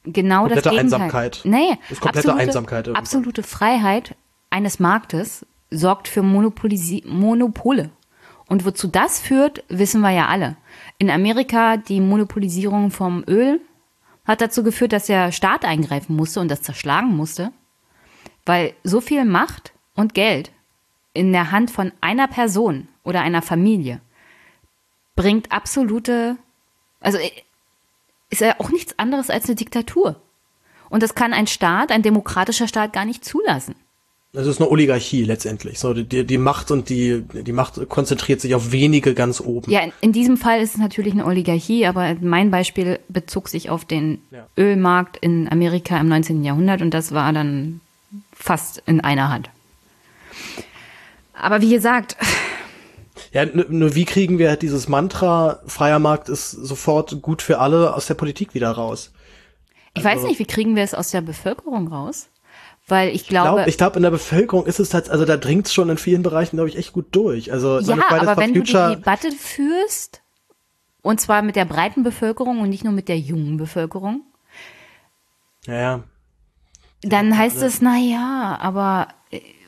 genau 0.04 0.48
das 0.48 0.64
Komplette 0.64 0.70
Gegenteil. 0.70 1.02
Einsamkeit. 1.02 1.42
Nee, 1.44 1.78
Das 1.82 1.92
ist 1.92 2.02
komplette 2.02 2.34
Einsamkeit 2.34 2.88
irgendwann. 2.88 3.04
Absolute 3.04 3.44
Freiheit 3.44 4.16
eines 4.50 4.80
Marktes 4.80 5.46
sorgt 5.70 6.08
für 6.08 6.24
Monopolisi 6.24 7.04
Monopole. 7.06 7.92
Und 8.48 8.66
wozu 8.66 8.88
das 8.88 9.20
führt, 9.20 9.64
wissen 9.70 10.02
wir 10.02 10.10
ja 10.10 10.28
alle. 10.28 10.58
In 10.98 11.12
Amerika 11.12 11.78
die 11.78 12.02
Monopolisierung 12.02 12.90
vom 12.90 13.24
Öl 13.28 13.62
hat 14.26 14.42
dazu 14.42 14.64
geführt, 14.64 14.92
dass 14.94 15.06
der 15.06 15.32
Staat 15.32 15.66
eingreifen 15.66 16.16
musste 16.16 16.40
und 16.40 16.50
das 16.50 16.62
zerschlagen 16.64 17.16
musste, 17.16 17.52
weil 18.46 18.74
so 18.84 19.02
viel 19.02 19.26
Macht 19.26 19.74
und 19.96 20.14
Geld 20.14 20.52
in 21.14 21.32
der 21.32 21.52
Hand 21.52 21.70
von 21.70 21.92
einer 22.02 22.28
Person 22.28 22.88
oder 23.04 23.22
einer 23.22 23.42
Familie 23.42 24.02
bringt 25.20 25.52
absolute, 25.52 26.38
also 27.02 27.18
ist 28.30 28.40
ja 28.40 28.56
auch 28.58 28.70
nichts 28.70 28.98
anderes 28.98 29.30
als 29.30 29.48
eine 29.48 29.56
Diktatur. 29.56 30.16
Und 30.90 31.04
das 31.04 31.14
kann 31.14 31.34
ein 31.34 31.46
Staat, 31.46 31.92
ein 31.92 32.04
demokratischer 32.04 32.70
Staat 32.70 32.94
gar 32.94 33.04
nicht 33.04 33.26
zulassen. 33.26 33.76
Das 34.32 34.48
ist 34.48 34.62
eine 34.62 34.70
Oligarchie 34.70 35.26
letztendlich. 35.26 35.78
So, 35.78 35.94
die, 35.94 36.24
die 36.24 36.38
Macht 36.38 36.72
und 36.72 36.88
die, 36.88 37.26
die 37.34 37.52
Macht 37.52 37.90
konzentriert 37.90 38.40
sich 38.40 38.56
auf 38.56 38.72
wenige 38.72 39.14
ganz 39.14 39.42
oben. 39.42 39.70
Ja, 39.70 39.82
in, 39.82 39.92
in 40.00 40.14
diesem 40.14 40.38
Fall 40.38 40.62
ist 40.62 40.76
es 40.76 40.78
natürlich 40.80 41.12
eine 41.12 41.26
Oligarchie, 41.26 41.86
aber 41.86 42.16
mein 42.22 42.50
Beispiel 42.50 43.00
bezog 43.10 43.50
sich 43.50 43.70
auf 43.70 43.84
den 43.84 44.22
Ja. 44.32 44.48
Ölmarkt 44.58 45.18
in 45.18 45.52
Amerika 45.52 46.00
im 46.00 46.08
19. 46.08 46.46
Jahrhundert 46.46 46.82
und 46.82 46.94
das 46.94 47.12
war 47.12 47.34
dann 47.34 47.82
fast 48.32 48.82
in 48.86 49.02
einer 49.02 49.28
Hand. 49.28 49.50
Aber 51.34 51.62
wie 51.62 51.72
gesagt, 51.72 52.16
Ja, 53.32 53.46
nur 53.46 53.96
wie 53.96 54.06
kriegen 54.06 54.40
wir 54.40 54.56
dieses 54.56 54.88
Mantra, 54.88 55.60
freier 55.66 56.00
Markt 56.00 56.30
ist 56.30 56.52
sofort 56.52 57.22
gut 57.22 57.42
für 57.42 57.60
alle 57.60 57.94
aus 57.94 58.08
der 58.08 58.16
Politik 58.16 58.54
wieder 58.54 58.72
raus? 58.72 59.12
ich 59.94 60.06
Also 60.06 60.18
weiß 60.18 60.28
nicht, 60.28 60.40
wie 60.40 60.46
kriegen 60.46 60.76
wir 60.76 60.84
es 60.84 60.94
aus 60.94 61.12
der 61.12 61.22
Bevölkerung 61.22 61.88
raus? 61.88 62.30
Weil 62.88 63.10
ich 63.10 63.28
glaube, 63.28 63.66
ich 63.68 63.78
glaube, 63.78 63.98
in 63.98 64.04
der 64.04 64.10
Bevölkerung 64.10 64.66
ist 64.66 64.80
es 64.80 64.94
halt, 64.94 65.10
also 65.10 65.24
da 65.24 65.38
dringt 65.38 65.68
es 65.68 65.74
schon 65.74 65.90
in 65.90 65.98
vielen 65.98 66.24
Bereichen, 66.24 66.58
glaube 66.58 66.70
ich, 66.70 66.78
echt 66.78 66.92
gut 66.92 67.08
durch. 67.12 67.52
Also 67.52 67.80
ja, 67.80 67.98
aber 68.10 68.38
wenn 68.38 68.54
du 68.54 68.62
die 68.62 68.72
Future, 68.72 68.96
Debatte 68.96 69.32
führst, 69.32 70.22
und 71.04 71.22
zwar 71.22 71.44
mit 71.44 71.56
der 71.56 71.66
breiten 71.66 72.02
Bevölkerung 72.02 72.62
und 72.62 72.70
nicht 72.70 72.84
nur 72.84 72.94
mit 72.94 73.08
der 73.08 73.20
jungen 73.20 73.58
Bevölkerung, 73.58 74.24
ja, 75.68 75.76
ja, 75.76 76.04
dann 77.02 77.38
heißt 77.38 77.62
es, 77.62 77.82
na 77.82 77.98
ja, 77.98 78.58
aber 78.60 79.08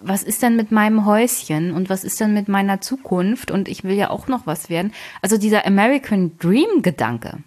was 0.02 0.24
ist 0.24 0.42
denn 0.42 0.56
mit 0.56 0.72
meinem 0.72 1.06
Häuschen 1.06 1.72
und 1.72 1.90
was 1.90 2.04
ist 2.04 2.20
denn 2.20 2.34
mit 2.34 2.48
meiner 2.48 2.82
Zukunft 2.82 3.52
und 3.52 3.68
ich 3.68 3.84
will 3.84 3.96
ja 3.96 4.10
auch 4.10 4.28
noch 4.28 4.48
was 4.48 4.70
werden. 4.70 4.94
Also 5.22 5.38
dieser 5.38 5.66
American 5.68 6.38
Dream 6.40 6.82
Gedanke, 6.82 7.38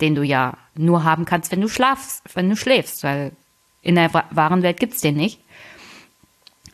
den 0.00 0.14
du 0.14 0.22
ja 0.22 0.56
nur 0.74 1.04
haben 1.04 1.26
kannst, 1.26 1.52
wenn 1.52 1.60
du 1.60 1.68
schlafst, 1.68 2.22
wenn 2.34 2.48
du 2.48 2.56
schläfst, 2.56 3.04
weil 3.04 3.32
in 3.82 3.96
der 3.96 4.14
wa- 4.14 4.24
wahren 4.30 4.62
Welt 4.62 4.80
gibt's 4.80 5.02
den 5.02 5.16
nicht. 5.16 5.40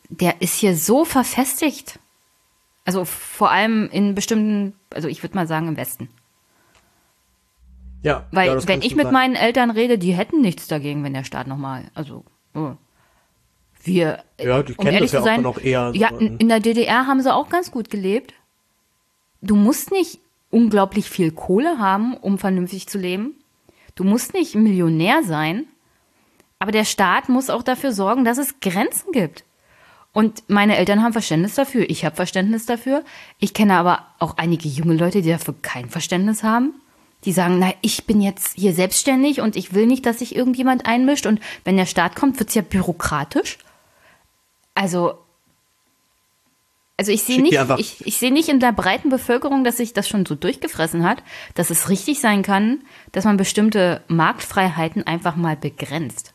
Der 0.09 0.41
ist 0.41 0.55
hier 0.55 0.77
so 0.77 1.03
verfestigt. 1.03 1.99
Also 2.85 3.03
vor 3.03 3.51
allem 3.51 3.89
in 3.89 4.15
bestimmten, 4.15 4.73
also 4.93 5.07
ich 5.07 5.21
würde 5.23 5.35
mal 5.35 5.47
sagen 5.47 5.67
im 5.67 5.75
Westen. 5.77 6.07
ja. 8.03 8.25
Weil 8.31 8.49
ja, 8.49 8.67
wenn 8.67 8.83
ich 8.83 8.95
mit 8.95 9.05
sagen. 9.05 9.13
meinen 9.13 9.35
Eltern 9.35 9.71
rede, 9.71 9.97
die 9.97 10.13
hätten 10.13 10.41
nichts 10.41 10.67
dagegen, 10.67 11.03
wenn 11.03 11.13
der 11.13 11.23
Staat 11.23 11.47
nochmal, 11.47 11.85
also 11.95 12.23
oh. 12.53 12.73
Wir, 13.85 14.23
Ja, 14.39 14.63
die 14.63 14.73
um 14.73 14.83
kennen 14.83 14.95
ehrlich 14.95 15.11
das 15.11 15.13
ja 15.13 15.19
zu 15.19 15.25
sein, 15.25 15.39
auch 15.39 15.55
noch 15.55 15.61
eher. 15.61 15.91
ja, 15.93 16.09
so, 16.09 16.17
in, 16.17 16.37
in 16.37 16.49
der 16.49 16.59
DDR 16.59 17.07
haben 17.07 17.21
sie 17.21 17.33
auch 17.33 17.49
ganz 17.49 17.71
gut 17.71 17.89
gelebt. 17.89 18.33
Du 19.41 19.55
musst 19.55 19.91
nicht 19.91 20.19
unglaublich 20.49 21.09
viel 21.09 21.31
Kohle 21.31 21.77
haben, 21.79 22.15
um 22.15 22.37
vernünftig 22.37 22.87
zu 22.87 22.97
leben. 22.97 23.35
Du 23.95 24.03
musst 24.03 24.33
nicht 24.33 24.55
Millionär 24.55 25.23
sein, 25.23 25.65
aber 26.59 26.71
der 26.71 26.85
Staat 26.85 27.29
muss 27.29 27.49
auch 27.49 27.63
dafür 27.63 27.91
sorgen, 27.91 28.25
dass 28.25 28.37
es 28.37 28.59
Grenzen 28.59 29.11
gibt. 29.11 29.43
Und 30.13 30.43
meine 30.47 30.77
Eltern 30.77 31.03
haben 31.03 31.11
Verständnis 31.11 31.55
dafür, 31.55 31.89
ich 31.89 32.05
habe 32.05 32.15
Verständnis 32.15 32.65
dafür. 32.65 33.03
Ich 33.39 33.53
kenne 33.53 33.75
aber 33.75 34.05
auch 34.19 34.37
einige 34.37 34.69
junge 34.69 34.95
Leute, 34.95 35.21
die 35.21 35.29
dafür 35.29 35.55
kein 35.61 35.89
Verständnis 35.89 36.41
haben. 36.41 36.73
Die 37.25 37.33
sagen, 37.33 37.59
na, 37.59 37.73
ich 37.81 38.05
bin 38.05 38.21
jetzt 38.21 38.55
hier 38.55 38.73
selbstständig 38.73 39.41
und 39.41 39.55
ich 39.57 39.73
will 39.73 39.87
nicht, 39.87 40.05
dass 40.05 40.19
sich 40.19 40.35
irgendjemand 40.35 40.85
einmischt. 40.85 41.25
Und 41.25 41.41
wenn 41.65 41.75
der 41.75 41.85
Staat 41.85 42.15
kommt, 42.15 42.39
wird's 42.39 42.53
ja 42.55 42.61
bürokratisch. 42.61 43.57
Also, 44.75 45.17
also 46.97 47.11
ich 47.11 47.23
sehe 47.23 47.41
nicht, 47.41 47.57
ich, 47.77 48.05
ich 48.05 48.17
sehe 48.17 48.31
nicht 48.31 48.49
in 48.49 48.59
der 48.59 48.71
breiten 48.71 49.09
Bevölkerung, 49.09 49.63
dass 49.63 49.77
sich 49.77 49.93
das 49.93 50.07
schon 50.07 50.25
so 50.25 50.35
durchgefressen 50.35 51.03
hat, 51.03 51.23
dass 51.55 51.69
es 51.69 51.89
richtig 51.89 52.21
sein 52.21 52.43
kann, 52.43 52.81
dass 53.11 53.25
man 53.25 53.37
bestimmte 53.37 54.01
Marktfreiheiten 54.07 55.05
einfach 55.05 55.35
mal 55.35 55.57
begrenzt. 55.57 56.33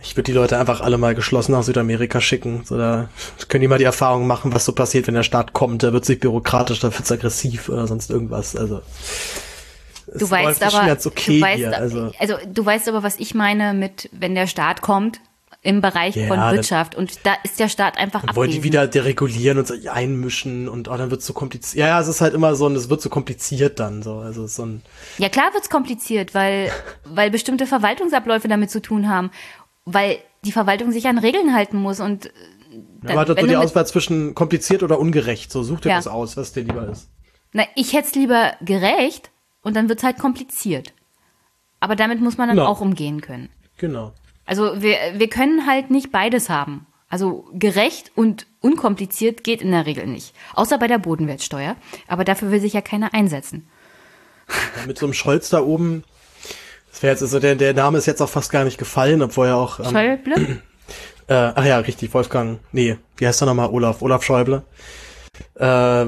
Ich 0.00 0.16
würde 0.16 0.24
die 0.24 0.32
Leute 0.32 0.58
einfach 0.58 0.80
alle 0.80 0.98
mal 0.98 1.14
geschlossen 1.14 1.52
nach 1.52 1.62
Südamerika 1.62 2.20
schicken. 2.20 2.62
So, 2.64 2.76
da 2.76 3.08
können 3.48 3.62
die 3.62 3.68
mal 3.68 3.78
die 3.78 3.84
Erfahrung 3.84 4.26
machen, 4.26 4.52
was 4.52 4.64
so 4.64 4.72
passiert, 4.72 5.06
wenn 5.06 5.14
der 5.14 5.22
Staat 5.22 5.52
kommt. 5.52 5.82
Da 5.82 5.92
wird 5.92 6.04
sich 6.04 6.18
bürokratisch, 6.18 6.80
da 6.80 6.92
wird's 6.92 7.12
aggressiv 7.12 7.68
oder 7.68 7.86
sonst 7.86 8.10
irgendwas. 8.10 8.56
Also 8.56 8.82
Du 10.14 10.24
es 10.24 10.30
weißt 10.30 10.62
aber, 10.62 10.98
okay 11.04 11.38
du 11.38 11.44
weißt, 11.44 11.56
hier. 11.56 11.76
Also 11.76 12.10
also 12.18 12.36
du 12.46 12.66
weißt 12.66 12.88
aber, 12.88 13.02
was 13.02 13.18
ich 13.18 13.34
meine 13.34 13.74
mit, 13.74 14.10
wenn 14.12 14.34
der 14.34 14.46
Staat 14.46 14.82
kommt 14.82 15.20
im 15.64 15.80
Bereich 15.80 16.16
Ja, 16.16 16.26
von 16.26 16.38
dann- 16.38 16.54
Wirtschaft 16.56 16.96
und 16.96 17.24
da 17.24 17.34
ist 17.44 17.60
der 17.60 17.68
Staat 17.68 17.96
einfach 17.96 18.24
Dann 18.26 18.34
wollen 18.34 18.50
die 18.50 18.56
abwesend. 18.58 18.64
wieder 18.64 18.86
deregulieren 18.88 19.58
und 19.58 19.66
sich 19.68 19.90
einmischen 19.90 20.68
und 20.68 20.88
oh, 20.88 20.96
dann 20.96 21.10
wird's 21.12 21.24
so 21.24 21.32
kompliziert. 21.32 21.78
Ja, 21.80 21.86
ja, 21.86 22.00
es 22.00 22.08
ist 22.08 22.20
halt 22.20 22.34
immer 22.34 22.56
so, 22.56 22.66
und 22.66 22.74
es 22.74 22.90
wird 22.90 23.00
so 23.00 23.08
kompliziert 23.08 23.78
dann 23.78 24.02
so. 24.02 24.16
Also 24.18 24.46
so 24.48 24.64
ein 24.66 24.82
Ja, 25.18 25.28
klar 25.28 25.54
wird's 25.54 25.70
kompliziert, 25.70 26.34
weil, 26.34 26.70
weil 27.04 27.30
bestimmte 27.30 27.66
Verwaltungsabläufe 27.66 28.48
damit 28.48 28.70
zu 28.72 28.82
tun 28.82 29.08
haben, 29.08 29.30
weil 29.84 30.18
die 30.44 30.50
Verwaltung 30.52 30.90
sich 30.90 31.06
an 31.06 31.18
Regeln 31.18 31.54
halten 31.54 31.76
muss 31.76 32.00
und 32.00 32.26
äh, 32.26 32.30
ja, 33.04 33.20
aber 33.20 33.36
wenn 33.36 33.44
so 33.44 33.46
die 33.46 33.56
Auswahl 33.56 33.86
zwischen 33.86 34.34
kompliziert 34.34 34.82
oder 34.82 34.98
ungerecht. 34.98 35.52
So 35.52 35.62
such 35.62 35.80
dir 35.80 35.90
Ja. 35.90 35.98
was 35.98 36.08
aus, 36.08 36.36
was 36.36 36.52
dir 36.52 36.62
lieber 36.64 36.88
ist. 36.88 37.08
na, 37.52 37.64
ich 37.76 37.92
hätte 37.92 38.08
es 38.08 38.14
lieber 38.16 38.54
gerecht 38.62 39.30
und 39.62 39.76
dann 39.76 39.88
wird's 39.88 40.02
halt 40.02 40.18
kompliziert. 40.18 40.92
Aber 41.78 41.94
damit 41.94 42.20
muss 42.20 42.36
man 42.38 42.48
dann 42.48 42.56
Genau. 42.56 42.68
auch 42.68 42.80
umgehen 42.80 43.20
können. 43.20 43.48
Genau. 43.76 44.12
Also 44.46 44.82
wir, 44.82 44.96
wir 45.14 45.28
können 45.28 45.66
halt 45.66 45.90
nicht 45.90 46.12
beides 46.12 46.48
haben. 46.48 46.86
Also 47.08 47.44
gerecht 47.52 48.10
und 48.14 48.46
unkompliziert 48.60 49.44
geht 49.44 49.60
in 49.60 49.70
der 49.70 49.84
Regel 49.84 50.06
nicht. 50.06 50.34
Außer 50.54 50.78
bei 50.78 50.86
der 50.86 50.98
Bodenwertsteuer. 50.98 51.76
Aber 52.08 52.24
dafür 52.24 52.50
will 52.50 52.60
sich 52.60 52.72
ja 52.72 52.80
keiner 52.80 53.12
einsetzen. 53.12 53.68
Ja, 54.48 54.86
mit 54.86 54.98
so 54.98 55.06
einem 55.06 55.12
Scholz 55.12 55.50
da 55.50 55.60
oben. 55.60 56.04
Das 56.90 57.02
wäre 57.02 57.12
jetzt, 57.12 57.22
also 57.22 57.38
der, 57.38 57.54
der 57.54 57.74
Name 57.74 57.98
ist 57.98 58.06
jetzt 58.06 58.22
auch 58.22 58.28
fast 58.28 58.50
gar 58.50 58.64
nicht 58.64 58.78
gefallen, 58.78 59.22
obwohl 59.22 59.48
er 59.48 59.56
auch. 59.56 59.78
Ähm, 59.80 59.86
Schäuble? 59.90 60.62
Äh, 61.28 61.52
ach 61.54 61.64
ja, 61.64 61.78
richtig, 61.78 62.12
Wolfgang. 62.12 62.58
Nee, 62.72 62.98
wie 63.16 63.26
heißt 63.26 63.40
er 63.42 63.46
nochmal? 63.46 63.70
Olaf, 63.70 64.02
Olaf 64.02 64.24
Schäuble. 64.24 64.64
Äh, 65.54 66.06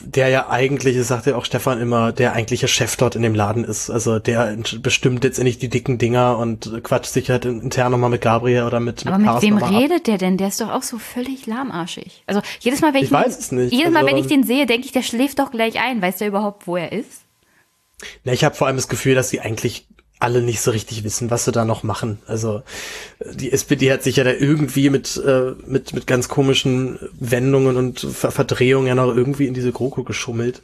der 0.00 0.28
ja 0.28 0.48
eigentlich, 0.48 0.96
das 0.96 1.08
sagt 1.08 1.26
ja 1.26 1.36
auch 1.36 1.44
Stefan 1.44 1.80
immer, 1.80 2.12
der 2.12 2.32
eigentliche 2.32 2.68
Chef 2.68 2.96
dort 2.96 3.16
in 3.16 3.22
dem 3.22 3.34
Laden 3.34 3.64
ist. 3.64 3.90
Also 3.90 4.18
der 4.18 4.56
bestimmt 4.80 5.24
letztendlich 5.24 5.58
die 5.58 5.68
dicken 5.68 5.98
Dinger 5.98 6.38
und 6.38 6.80
quatscht 6.82 7.12
sich 7.12 7.30
halt 7.30 7.44
intern 7.44 7.92
nochmal 7.92 8.10
mit 8.10 8.22
Gabriel 8.22 8.64
oder 8.64 8.80
mit, 8.80 9.06
Aber 9.06 9.18
mit 9.18 9.26
Carsten 9.26 9.46
wem 9.46 9.54
nochmal 9.56 9.74
ab. 9.74 9.80
redet 9.82 10.06
der 10.06 10.18
denn? 10.18 10.36
Der 10.38 10.48
ist 10.48 10.60
doch 10.60 10.70
auch 10.70 10.82
so 10.82 10.98
völlig 10.98 11.46
lahmarschig. 11.46 12.22
Also 12.26 12.40
jedes 12.60 12.80
Mal, 12.80 12.94
wenn 12.94 13.04
ich, 13.04 13.10
Ich 13.12 13.50
nicht. 13.52 13.72
Jedes 13.72 13.92
Mal, 13.92 14.00
Also, 14.00 14.10
wenn 14.10 14.16
ich 14.16 14.26
den 14.26 14.44
sehe, 14.44 14.66
denke 14.66 14.86
ich, 14.86 14.92
der 14.92 15.02
schläft 15.02 15.38
doch 15.38 15.50
gleich 15.50 15.78
ein. 15.80 16.00
Weiß 16.00 16.18
der 16.18 16.28
überhaupt, 16.28 16.66
wo 16.66 16.76
er 16.76 16.92
ist? 16.92 17.22
Na, 18.24 18.32
ich 18.32 18.44
habe 18.44 18.54
vor 18.54 18.66
allem 18.66 18.76
das 18.76 18.88
Gefühl, 18.88 19.14
dass 19.14 19.30
die 19.30 19.40
eigentlich 19.40 19.86
alle 20.20 20.42
nicht 20.42 20.60
so 20.60 20.70
richtig 20.70 21.02
wissen, 21.02 21.30
was 21.30 21.46
sie 21.46 21.52
da 21.52 21.64
noch 21.64 21.82
machen. 21.82 22.18
Also 22.26 22.62
die 23.32 23.50
SPD 23.52 23.90
hat 23.90 24.02
sich 24.02 24.16
ja 24.16 24.24
da 24.24 24.32
irgendwie 24.32 24.90
mit 24.90 25.16
äh, 25.16 25.52
mit 25.66 25.94
mit 25.94 26.06
ganz 26.06 26.28
komischen 26.28 26.98
Wendungen 27.18 27.76
und 27.76 28.00
Ver 28.00 28.30
Verdrehungen 28.30 28.86
ja 28.86 28.94
noch 28.94 29.14
irgendwie 29.14 29.46
in 29.46 29.54
diese 29.54 29.72
GroKo 29.72 30.04
geschummelt. 30.04 30.62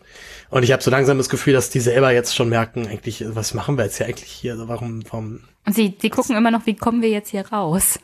Und 0.51 0.62
ich 0.62 0.73
habe 0.73 0.83
so 0.83 0.91
langsam 0.91 1.19
das 1.19 1.28
Gefühl, 1.28 1.55
dass 1.55 1.70
die 1.70 1.81
selber 1.81 2.12
jetzt 2.12 2.37
schon 2.37 2.49
merken, 2.49 2.87
eigentlich, 2.87 3.24
was 3.27 3.55
machen 3.55 3.77
wir 3.77 3.85
jetzt 3.85 3.97
hier 3.97 4.07
eigentlich 4.07 4.31
hier? 4.31 4.53
Also 4.53 4.69
warum, 4.69 5.03
warum? 5.11 5.41
Und 5.66 5.74
sie, 5.74 5.97
sie 6.01 6.10
gucken 6.10 6.36
immer 6.36 6.51
noch, 6.51 6.64
wie 6.66 6.74
kommen 6.74 7.02
wir 7.02 7.09
jetzt 7.10 7.30
hier 7.30 7.47
raus? 7.48 7.98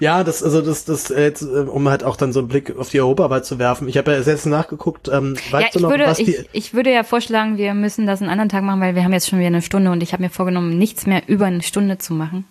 Ja, 0.00 0.24
das, 0.24 0.42
also 0.42 0.60
das, 0.60 0.84
das, 0.84 1.10
äh, 1.10 1.22
jetzt, 1.22 1.42
äh, 1.42 1.46
um 1.46 1.88
halt 1.88 2.02
auch 2.02 2.16
dann 2.16 2.32
so 2.32 2.40
einen 2.40 2.48
Blick 2.48 2.76
auf 2.76 2.88
die 2.90 3.00
Europawahl 3.00 3.44
zu 3.44 3.60
werfen. 3.60 3.86
Ich 3.88 3.96
habe 3.96 4.10
ja 4.12 4.22
selbst 4.22 4.46
nachgeguckt, 4.46 5.06
ähm, 5.08 5.36
weißt 5.50 5.52
ja, 5.52 5.70
du 5.72 5.78
ich 5.78 5.82
noch, 5.82 5.90
würde, 5.90 6.06
was 6.06 6.18
die. 6.18 6.24
ich, 6.34 6.48
ich 6.52 6.74
würde 6.74 6.92
ja 6.92 7.04
vorschlagen, 7.04 7.56
wir 7.56 7.72
müssen 7.74 8.04
das 8.04 8.20
einen 8.20 8.30
anderen 8.30 8.48
Tag 8.48 8.64
machen, 8.64 8.80
weil 8.80 8.96
wir 8.96 9.04
haben 9.04 9.12
jetzt 9.12 9.28
schon 9.28 9.38
wieder 9.38 9.46
eine 9.46 9.62
Stunde 9.62 9.92
und 9.92 10.02
ich 10.02 10.12
habe 10.12 10.22
mir 10.24 10.30
vorgenommen, 10.30 10.76
nichts 10.76 11.06
mehr 11.06 11.22
über 11.28 11.46
eine 11.46 11.62
Stunde 11.62 11.98
zu 11.98 12.12
machen. 12.14 12.44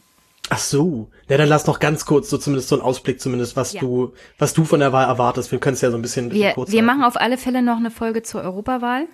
Ach 0.50 0.58
so. 0.58 1.10
Ja, 1.28 1.38
dann 1.38 1.50
lass 1.50 1.68
noch 1.68 1.80
ganz 1.80 2.06
kurz, 2.06 2.30
so 2.30 2.38
zumindest 2.38 2.70
so 2.70 2.76
einen 2.76 2.84
Ausblick, 2.84 3.20
zumindest, 3.20 3.56
was 3.58 3.74
Ja. 3.74 3.82
du, 3.82 4.14
was 4.38 4.54
du 4.54 4.64
von 4.64 4.80
der 4.80 4.94
Wahl 4.94 5.06
erwartest. 5.08 5.52
Wir 5.52 5.60
können 5.60 5.74
es 5.74 5.82
ja 5.82 5.92
so 5.92 5.98
ein 5.98 6.02
bisschen, 6.02 6.30
bisschen 6.30 6.44
Wir, 6.44 6.52
kurz 6.54 6.72
wir 6.72 6.80
halten. 6.80 6.86
machen 6.86 7.04
auf 7.04 7.18
alle 7.20 7.38
Fälle 7.38 7.62
noch 7.62 7.78
eine 7.78 7.92
Folge 7.92 8.24
zur 8.24 8.42
Europawahl. 8.42 9.08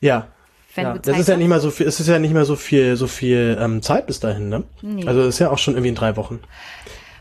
Ja. 0.00 0.28
Wenn 0.74 0.84
ja. 0.84 0.92
du 0.92 0.98
Das 1.00 1.12
Zeit 1.12 1.20
ist 1.20 1.28
ja 1.28 1.36
nicht 1.36 1.48
mal 1.48 1.60
so 1.60 1.70
viel, 1.70 1.86
es 1.86 2.00
ist 2.00 2.06
ja 2.06 2.18
nicht 2.18 2.32
mehr 2.32 2.44
so 2.44 2.56
viel, 2.56 2.96
so 2.96 3.06
viel 3.06 3.58
ähm, 3.60 3.82
Zeit 3.82 4.06
bis 4.06 4.20
dahin, 4.20 4.48
ne? 4.48 4.64
Nee. 4.82 5.06
Also 5.06 5.22
ist 5.22 5.38
ja 5.38 5.50
auch 5.50 5.58
schon 5.58 5.74
irgendwie 5.74 5.88
in 5.88 5.94
drei 5.94 6.16
Wochen. 6.16 6.40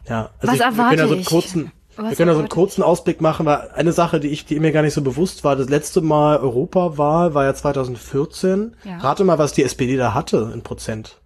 Ja. 0.07 0.29
Also 0.39 0.47
Was 0.47 0.53
ich, 0.53 0.59
wir 0.59 0.65
erwarte 0.65 0.95
können 0.95 0.99
ja 0.99 1.07
so 1.07 1.13
einen 1.13 1.21
ich? 1.21 1.27
kurzen, 1.27 1.71
Was 1.95 2.09
wir 2.09 2.15
können 2.15 2.29
ja 2.29 2.33
so 2.33 2.39
einen 2.39 2.49
kurzen 2.49 2.83
Ausblick 2.83 3.21
machen, 3.21 3.45
weil 3.45 3.69
eine 3.73 3.91
Sache, 3.91 4.19
die 4.19 4.27
ich, 4.27 4.45
die 4.45 4.59
mir 4.59 4.71
gar 4.71 4.83
nicht 4.83 4.93
so 4.93 5.01
bewusst 5.01 5.43
war, 5.43 5.55
das 5.55 5.69
letzte 5.69 6.01
Mal 6.01 6.37
Europawahl 6.37 7.33
war 7.33 7.45
ja 7.45 7.53
2014. 7.53 8.75
Ja. 8.83 8.97
Rate 8.97 9.23
mal, 9.23 9.37
was 9.37 9.53
die 9.53 9.63
SPD 9.63 9.97
da 9.97 10.13
hatte 10.13 10.51
in 10.53 10.61
Prozent. 10.61 11.17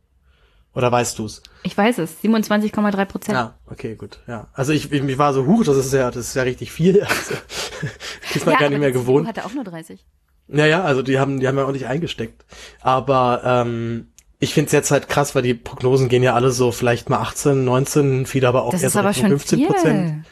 Oder 0.76 0.92
weißt 0.92 1.20
du's? 1.20 1.44
Ich 1.62 1.78
weiß 1.78 2.00
es, 2.00 2.24
27,3 2.24 3.06
Prozent. 3.06 3.36
Ja, 3.36 3.54
okay, 3.70 3.96
gut. 3.96 4.20
Ja, 4.28 4.48
also 4.54 4.74
ich, 4.74 4.92
ich, 4.92 5.04
ich 5.04 5.18
war 5.20 5.34
so 5.34 5.46
huch, 5.46 5.64
das 5.64 5.78
ist 5.78 5.94
ja, 5.94 6.10
das 6.10 6.30
ist 6.30 6.36
ja 6.36 6.44
richtig 6.44 6.72
viel. 6.72 7.06
Also, 7.14 7.36
ist 8.40 8.46
man 8.46 8.54
ja, 8.54 8.60
gar 8.62 8.70
nicht 8.70 8.80
mehr 8.80 8.92
gewohnt. 8.92 9.28
Hatte 9.28 9.46
auch 9.46 9.54
nur 9.54 9.64
30. 9.64 10.04
Naja, 10.48 10.84
also 10.84 11.02
die 11.02 11.20
haben, 11.20 11.40
die 11.40 11.48
haben 11.48 11.58
ja 11.58 11.66
auch 11.66 11.72
nicht 11.72 11.88
eingesteckt. 11.88 12.46
Aber 12.82 13.42
ähm, 13.46 14.08
ich 14.40 14.54
find's 14.54 14.72
jetzt 14.72 14.92
halt 14.92 15.08
krass, 15.08 15.36
weil 15.36 15.42
die 15.42 15.54
Prognosen 15.54 16.10
gehen 16.10 16.24
ja 16.24 16.34
alle 16.34 16.52
so 16.52 16.72
vielleicht 16.72 17.10
mal 17.10 17.20
18, 17.20 17.64
19, 17.64 18.26
viele 18.26 18.48
aber 18.48 18.64
auch 18.64 18.72
Das 18.72 18.82
so 18.82 19.00
aber 19.00 19.10
Richtung 19.10 19.30
schon 19.30 19.40
15 19.40 19.60
viel. 19.60 19.68
Prozent. 19.68 20.26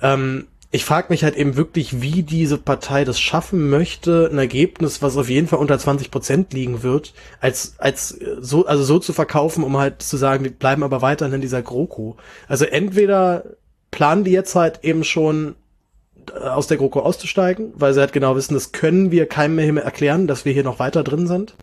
Ähm, 0.00 0.46
ich 0.70 0.84
frage 0.84 1.06
mich 1.10 1.22
halt 1.22 1.36
eben 1.36 1.56
wirklich, 1.56 2.00
wie 2.00 2.24
diese 2.24 2.58
Partei 2.58 3.04
das 3.04 3.20
schaffen 3.20 3.70
möchte, 3.70 4.28
ein 4.32 4.38
Ergebnis, 4.38 5.02
was 5.02 5.16
auf 5.16 5.28
jeden 5.28 5.46
Fall 5.46 5.60
unter 5.60 5.78
20 5.78 6.10
Prozent 6.10 6.52
liegen 6.52 6.82
wird, 6.82 7.14
als 7.40 7.74
als 7.78 8.08
so 8.40 8.66
also 8.66 8.82
so 8.82 8.98
zu 8.98 9.12
verkaufen, 9.12 9.62
um 9.62 9.76
halt 9.78 10.02
zu 10.02 10.16
sagen, 10.16 10.42
wir 10.42 10.50
bleiben 10.50 10.82
aber 10.82 11.00
weiterhin 11.00 11.34
in 11.34 11.40
dieser 11.40 11.62
GroKo. 11.62 12.16
Also 12.48 12.64
entweder 12.64 13.44
planen 13.92 14.24
die 14.24 14.32
jetzt 14.32 14.56
halt 14.56 14.80
eben 14.82 15.04
schon 15.04 15.54
aus 16.32 16.66
der 16.66 16.76
GroKo 16.76 17.00
auszusteigen, 17.00 17.72
weil 17.74 17.94
sie 17.94 18.00
halt 18.00 18.12
genau 18.12 18.36
wissen, 18.36 18.54
das 18.54 18.72
können 18.72 19.10
wir 19.10 19.26
keinem 19.26 19.56
mehr 19.56 19.84
erklären, 19.84 20.26
dass 20.26 20.44
wir 20.44 20.52
hier 20.52 20.64
noch 20.64 20.78
weiter 20.78 21.04
drin 21.04 21.26
sind. 21.26 21.54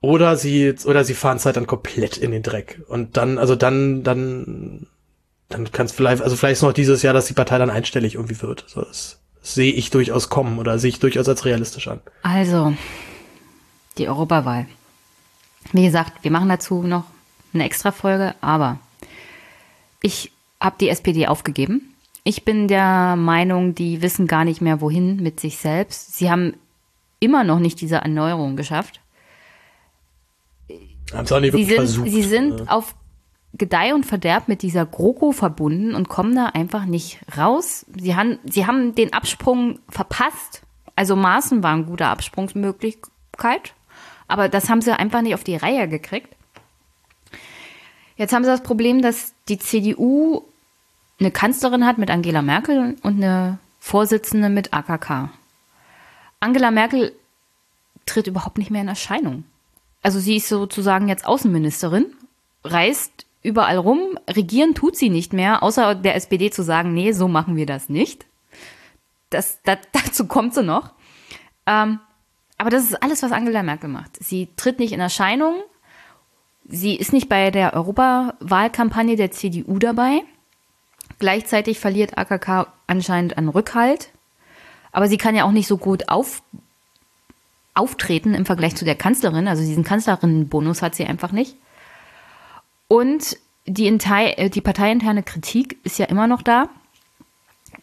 Oder 0.00 0.36
sie, 0.36 0.74
oder 0.84 1.04
sie 1.04 1.14
fahren 1.14 1.38
es 1.38 1.46
halt 1.46 1.56
dann 1.56 1.66
komplett 1.66 2.16
in 2.16 2.30
den 2.30 2.42
Dreck. 2.42 2.82
Und 2.88 3.16
dann, 3.16 3.38
also 3.38 3.56
dann, 3.56 4.02
dann, 4.02 4.86
dann 5.48 5.72
kann 5.72 5.86
es 5.86 5.92
vielleicht, 5.92 6.22
also 6.22 6.36
vielleicht 6.36 6.62
noch 6.62 6.72
dieses 6.72 7.02
Jahr, 7.02 7.14
dass 7.14 7.26
die 7.26 7.34
Partei 7.34 7.58
dann 7.58 7.70
einstellig 7.70 8.14
irgendwie 8.14 8.40
wird. 8.42 8.64
So, 8.68 8.82
das 8.82 9.20
sehe 9.42 9.72
ich 9.72 9.90
durchaus 9.90 10.28
kommen 10.28 10.58
oder 10.58 10.78
sehe 10.78 10.90
ich 10.90 10.98
durchaus 10.98 11.28
als 11.28 11.44
realistisch 11.44 11.88
an. 11.88 12.00
Also, 12.22 12.74
die 13.98 14.08
Europawahl. 14.08 14.66
Wie 15.72 15.84
gesagt, 15.84 16.22
wir 16.22 16.30
machen 16.30 16.48
dazu 16.48 16.82
noch 16.82 17.04
eine 17.54 17.64
extra 17.64 17.90
Folge, 17.90 18.34
aber 18.40 18.78
ich 20.02 20.30
habe 20.60 20.76
die 20.80 20.88
SPD 20.88 21.26
aufgegeben. 21.26 21.95
Ich 22.28 22.44
bin 22.44 22.66
der 22.66 23.14
Meinung, 23.14 23.76
die 23.76 24.02
wissen 24.02 24.26
gar 24.26 24.44
nicht 24.44 24.60
mehr 24.60 24.80
wohin 24.80 25.22
mit 25.22 25.38
sich 25.38 25.58
selbst. 25.58 26.16
Sie 26.16 26.28
haben 26.28 26.54
immer 27.20 27.44
noch 27.44 27.60
nicht 27.60 27.80
diese 27.80 27.98
Erneuerung 27.98 28.56
geschafft. 28.56 29.00
Haben 31.14 31.24
sie 31.24 31.36
auch 31.36 31.40
nicht 31.40 31.52
Sie 31.52 31.62
sind, 31.62 31.76
versucht. 31.76 32.10
sie 32.10 32.22
sind 32.24 32.62
äh. 32.62 32.64
auf 32.66 32.96
Gedeih 33.52 33.94
und 33.94 34.06
Verderb 34.06 34.48
mit 34.48 34.62
dieser 34.62 34.86
GroKo 34.86 35.30
verbunden 35.30 35.94
und 35.94 36.08
kommen 36.08 36.34
da 36.34 36.46
einfach 36.46 36.84
nicht 36.84 37.20
raus. 37.38 37.86
Sie 37.96 38.16
haben, 38.16 38.40
sie 38.44 38.66
haben 38.66 38.96
den 38.96 39.12
Absprung 39.12 39.78
verpasst. 39.88 40.62
Also 40.96 41.14
Maßen 41.14 41.62
war 41.62 41.74
eine 41.74 41.84
gute 41.84 42.06
Absprungsmöglichkeit, 42.06 43.74
aber 44.26 44.48
das 44.48 44.68
haben 44.68 44.82
sie 44.82 44.98
einfach 44.98 45.22
nicht 45.22 45.34
auf 45.34 45.44
die 45.44 45.54
Reihe 45.54 45.88
gekriegt. 45.88 46.34
Jetzt 48.16 48.34
haben 48.34 48.42
sie 48.42 48.50
das 48.50 48.64
Problem, 48.64 49.00
dass 49.00 49.32
die 49.48 49.58
CDU 49.58 50.42
eine 51.18 51.30
Kanzlerin 51.30 51.86
hat 51.86 51.98
mit 51.98 52.10
Angela 52.10 52.42
Merkel 52.42 52.96
und 53.02 53.16
eine 53.16 53.58
Vorsitzende 53.78 54.48
mit 54.48 54.74
AKK. 54.74 55.30
Angela 56.40 56.70
Merkel 56.70 57.12
tritt 58.04 58.26
überhaupt 58.26 58.58
nicht 58.58 58.70
mehr 58.70 58.82
in 58.82 58.88
Erscheinung. 58.88 59.44
Also 60.02 60.20
sie 60.20 60.36
ist 60.36 60.48
sozusagen 60.48 61.08
jetzt 61.08 61.26
Außenministerin, 61.26 62.06
reist 62.64 63.26
überall 63.42 63.76
rum, 63.76 64.18
regieren 64.28 64.74
tut 64.74 64.96
sie 64.96 65.08
nicht 65.08 65.32
mehr, 65.32 65.62
außer 65.62 65.94
der 65.94 66.16
SPD 66.16 66.50
zu 66.50 66.62
sagen, 66.62 66.92
nee, 66.92 67.12
so 67.12 67.28
machen 67.28 67.56
wir 67.56 67.66
das 67.66 67.88
nicht. 67.88 68.26
Das, 69.30 69.60
das, 69.62 69.78
dazu 69.92 70.26
kommt 70.26 70.54
sie 70.54 70.62
noch. 70.62 70.92
Ähm, 71.66 72.00
aber 72.58 72.70
das 72.70 72.84
ist 72.84 73.02
alles, 73.02 73.22
was 73.22 73.32
Angela 73.32 73.62
Merkel 73.62 73.88
macht. 73.88 74.16
Sie 74.22 74.48
tritt 74.56 74.78
nicht 74.78 74.92
in 74.92 75.00
Erscheinung, 75.00 75.62
sie 76.64 76.96
ist 76.96 77.12
nicht 77.12 77.28
bei 77.28 77.50
der 77.50 77.74
Europawahlkampagne 77.74 79.16
der 79.16 79.30
CDU 79.30 79.78
dabei. 79.78 80.22
Gleichzeitig 81.18 81.78
verliert 81.78 82.18
AKK 82.18 82.66
anscheinend 82.86 83.38
an 83.38 83.48
Rückhalt. 83.48 84.10
Aber 84.92 85.08
sie 85.08 85.18
kann 85.18 85.34
ja 85.34 85.44
auch 85.44 85.52
nicht 85.52 85.66
so 85.66 85.76
gut 85.76 86.08
auf, 86.08 86.42
auftreten 87.74 88.34
im 88.34 88.46
Vergleich 88.46 88.76
zu 88.76 88.84
der 88.84 88.94
Kanzlerin. 88.94 89.48
Also 89.48 89.62
diesen 89.62 89.84
Kanzlerinnenbonus 89.84 90.82
hat 90.82 90.94
sie 90.94 91.04
einfach 91.04 91.32
nicht. 91.32 91.56
Und 92.88 93.36
die, 93.66 93.86
äh, 93.88 94.50
die 94.50 94.60
parteiinterne 94.60 95.22
Kritik 95.22 95.78
ist 95.84 95.98
ja 95.98 96.06
immer 96.06 96.26
noch 96.26 96.42
da 96.42 96.68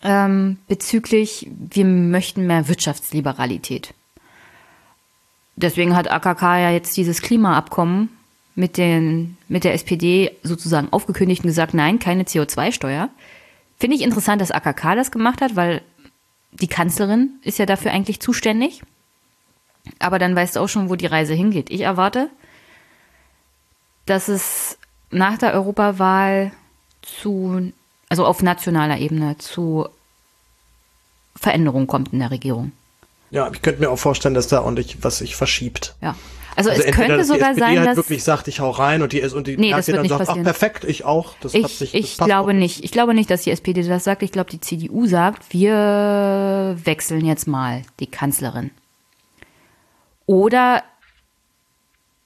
ähm, 0.04 0.58
bezüglich, 0.68 1.50
wir 1.50 1.86
möchten 1.86 2.46
mehr 2.46 2.68
Wirtschaftsliberalität. 2.68 3.94
Deswegen 5.56 5.96
hat 5.96 6.12
AKK 6.12 6.58
ja 6.58 6.72
jetzt 6.72 6.98
dieses 6.98 7.22
Klimaabkommen 7.22 8.10
mit, 8.56 8.78
den, 8.78 9.38
mit 9.48 9.64
der 9.64 9.74
SPD 9.74 10.32
sozusagen 10.44 10.90
aufgekündigt 10.92 11.44
und 11.44 11.48
gesagt, 11.48 11.74
nein, 11.74 12.00
keine 12.00 12.24
CO2-Steuer. 12.24 13.10
Finde 13.80 13.98
ich 13.98 14.04
interessant, 14.04 14.42
dass 14.42 14.52
AKK 14.52 14.96
das 14.96 15.12
gemacht 15.12 15.42
hat, 15.42 15.56
weil 15.56 15.82
die 16.52 16.68
Kanzlerin 16.68 17.32
ist 17.42 17.58
ja 17.58 17.66
dafür 17.66 17.92
eigentlich 17.92 18.20
zuständig. 18.20 18.82
Aber 20.00 20.20
dann 20.20 20.36
weißt 20.36 20.56
du 20.56 20.60
auch 20.60 20.70
schon, 20.70 20.90
wo 20.90 20.96
die 20.96 21.08
Reise 21.08 21.34
hingeht. 21.34 21.70
Ich 21.70 21.82
erwarte, 21.82 22.30
dass 24.06 24.28
es 24.28 24.78
nach 25.10 25.38
der 25.38 25.54
Europawahl 25.54 26.52
zu, 27.02 27.72
also 28.10 28.26
auf 28.26 28.42
nationaler 28.42 28.98
Ebene 29.00 29.38
zu 29.38 29.88
Veränderungen 31.36 31.88
kommt 31.88 32.14
in 32.14 32.20
der 32.20 32.32
Regierung. 32.32 32.72
Ja, 33.32 33.50
ich 33.52 33.62
könnte 33.62 33.82
mir 33.82 33.90
auch 33.90 33.98
vorstellen, 33.98 34.36
dass 34.36 34.48
da 34.48 34.62
ordentlich 34.62 35.04
was 35.04 35.18
sich 35.18 35.36
verschiebt. 35.36 35.96
Ja. 36.02 36.16
Also, 36.56 36.70
Also 36.70 36.84
es 36.84 36.96
könnte 36.96 37.18
dass 37.18 37.28
sogar 37.28 37.54
die 37.54 37.60
SPD 37.60 37.60
sein, 37.76 37.78
halt 37.80 37.90
dass 37.90 37.98
wirklich 37.98 38.24
sagt, 38.24 38.48
ich 38.48 38.60
hau 38.60 38.70
rein 38.70 39.02
und 39.02 39.12
die, 39.14 39.22
und 39.22 39.48
die 39.48 39.58
Nee, 39.58 39.74
wird 39.74 39.88
dann 39.88 40.08
sagt, 40.08 40.20
passieren. 40.26 40.40
ach 40.42 40.44
perfekt, 40.44 40.84
ich 40.84 41.04
auch. 41.04 41.34
Das 41.42 41.54
hat 41.54 41.62
ich, 41.62 41.78
sich, 41.78 41.92
das 41.92 42.00
ich 42.02 42.18
glaube 42.18 42.54
nicht. 42.54 42.84
Ich 42.84 42.92
glaube 42.92 43.14
nicht, 43.14 43.30
dass 43.30 43.44
die 43.44 43.52
SPD 43.52 43.82
das 43.84 44.04
sagt. 44.04 44.22
Ich 44.24 44.32
glaube, 44.32 44.50
die 44.52 44.60
CDU 44.60 45.08
sagt, 45.08 45.52
wir 45.54 46.78
wechseln 46.84 47.26
jetzt 47.26 47.48
mal 47.48 47.82
die 48.00 48.08
Kanzlerin. 48.08 48.72
Oder 50.26 50.84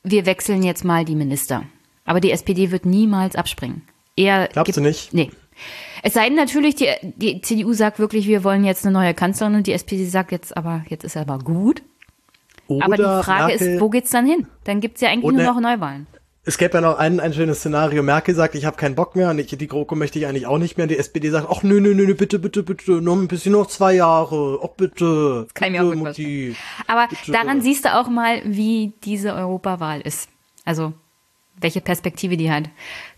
wir 0.04 0.26
wechseln 0.26 0.64
jetzt 0.64 0.84
mal 0.86 1.06
die 1.06 1.16
Minister. 1.16 1.64
Aber 2.06 2.20
die 2.20 2.32
SPD 2.32 2.72
wird 2.72 2.86
niemals 2.86 3.36
abspringen. 3.36 3.82
Eher 4.16 4.48
Glaubst 4.48 4.68
gibt- 4.68 4.78
du 4.78 4.82
nicht? 4.82 5.14
Nee. 5.14 5.32
Es 6.04 6.14
sei 6.14 6.26
denn 6.28 6.36
natürlich, 6.36 6.76
die, 6.76 6.88
die 7.02 7.42
CDU 7.42 7.74
sagt 7.74 7.98
wirklich, 8.00 8.28
wir 8.28 8.44
wollen 8.44 8.64
jetzt 8.64 8.86
eine 8.86 8.94
neue 8.94 9.14
Kanzlerin 9.16 9.56
und 9.56 9.68
die 9.68 9.74
SPD 9.74 10.06
sagt 10.06 10.32
jetzt 10.32 10.56
aber, 10.56 10.86
jetzt 10.90 11.04
ist 11.04 11.18
aber 11.18 11.40
gut. 11.40 11.82
Oder 12.68 12.86
aber 12.86 12.98
die 12.98 13.04
Frage 13.04 13.48
Merkel, 13.48 13.68
ist, 13.68 13.82
wo 13.82 13.90
geht's 13.90 14.10
dann 14.12 14.26
hin? 14.26 14.48
Dann 14.64 14.80
gibt's 14.80 15.02
ja 15.02 15.10
eigentlich 15.10 15.34
nur 15.34 15.44
noch 15.44 15.60
Neuwahlen. 15.60 16.08
Es 16.44 16.58
gäbe 16.58 16.76
ja 16.76 16.82
noch 16.82 16.98
ein, 16.98 17.20
ein 17.20 17.34
schönes 17.34 17.60
Szenario. 17.60 18.04
Merkel 18.04 18.34
sagt, 18.34 18.56
ich 18.56 18.64
habe 18.64 18.78
keinen 18.78 18.96
Bock 18.96 19.18
mehr 19.18 19.30
und 19.30 19.38
ich, 19.38 19.48
die 19.48 19.68
GroKo 19.68 19.96
möchte 19.96 20.18
ich 20.18 20.28
eigentlich 20.28 20.48
auch 20.48 20.58
nicht 20.58 20.78
mehr. 20.78 20.86
Und 20.86 20.92
die 20.92 20.98
SPD 20.98 21.30
sagt, 21.30 21.48
ach 21.50 21.62
nö, 21.62 21.82
nö, 21.82 21.94
nö, 21.94 22.14
bitte, 22.14 22.40
bitte, 22.40 22.64
bitte, 22.64 23.02
noch 23.02 23.18
ein 23.18 23.28
bisschen 23.28 23.52
noch 23.52 23.68
zwei 23.68 23.96
Jahre. 23.96 24.60
Ach 24.64 24.70
bitte. 24.78 25.44
Das 25.44 25.54
kann 25.54 25.74
ich 25.74 25.80
mir 25.80 25.86
auch 25.86 25.94
vorstellen. 25.94 26.56
Aber 26.88 27.08
Bitte. 27.08 27.34
daran 27.34 27.60
siehst 27.60 27.84
du 27.84 27.94
auch 27.94 28.08
mal, 28.08 28.42
wie 28.46 28.94
diese 29.04 29.34
Europawahl 29.34 30.00
ist. 30.00 30.30
Also 30.64 30.94
welche 31.60 31.82
Perspektive 31.82 32.38
die 32.38 32.50
hat. 32.50 32.70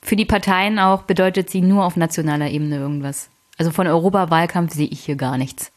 Für 0.01 0.15
die 0.15 0.25
Parteien 0.25 0.79
auch 0.79 1.03
bedeutet 1.03 1.51
sie 1.51 1.61
nur 1.61 1.85
auf 1.85 1.97
nationaler 1.97 2.49
Ebene 2.49 2.77
irgendwas. 2.77 3.29
Also 3.59 3.69
von 3.69 3.85
Europawahlkampf 3.85 4.73
sehe 4.73 4.87
ich 4.87 5.01
hier 5.01 5.17
gar 5.17 5.37
nichts. 5.37 5.71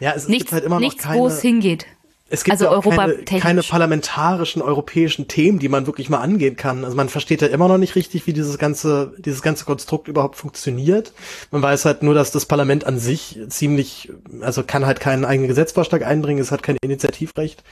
Ja, 0.00 0.12
es 0.12 0.28
Nichts, 0.28 0.44
gibt 0.44 0.52
halt 0.52 0.64
immer 0.64 0.76
noch 0.76 0.80
nichts 0.80 1.02
keine, 1.02 1.20
wo 1.20 1.26
es 1.26 1.40
hingeht. 1.40 1.86
Es 2.34 2.44
gibt 2.44 2.52
Also 2.52 2.64
ja 2.64 2.70
auch 2.72 2.84
keine, 2.84 3.14
keine 3.40 3.62
parlamentarischen 3.62 4.60
europäischen 4.60 5.28
Themen, 5.28 5.58
die 5.58 5.68
man 5.68 5.86
wirklich 5.86 6.10
mal 6.10 6.18
angehen 6.18 6.56
kann. 6.56 6.84
Also 6.84 6.96
man 6.96 7.08
versteht 7.08 7.42
ja 7.42 7.48
immer 7.48 7.68
noch 7.68 7.78
nicht 7.78 7.94
richtig, 7.94 8.26
wie 8.26 8.32
dieses 8.32 8.58
ganze, 8.58 9.14
dieses 9.18 9.40
ganze 9.40 9.64
Konstrukt 9.64 10.08
überhaupt 10.08 10.36
funktioniert. 10.36 11.12
Man 11.50 11.62
weiß 11.62 11.84
halt 11.84 12.02
nur, 12.02 12.14
dass 12.14 12.32
das 12.32 12.46
Parlament 12.46 12.84
an 12.84 12.98
sich 12.98 13.38
ziemlich, 13.48 14.12
also 14.40 14.64
kann 14.64 14.84
halt 14.84 15.00
keinen 15.00 15.24
eigenen 15.24 15.48
Gesetzvorschlag 15.48 16.04
einbringen, 16.04 16.40
es 16.40 16.50
hat 16.50 16.62
kein 16.62 16.76
Initiativrecht. 16.82 17.62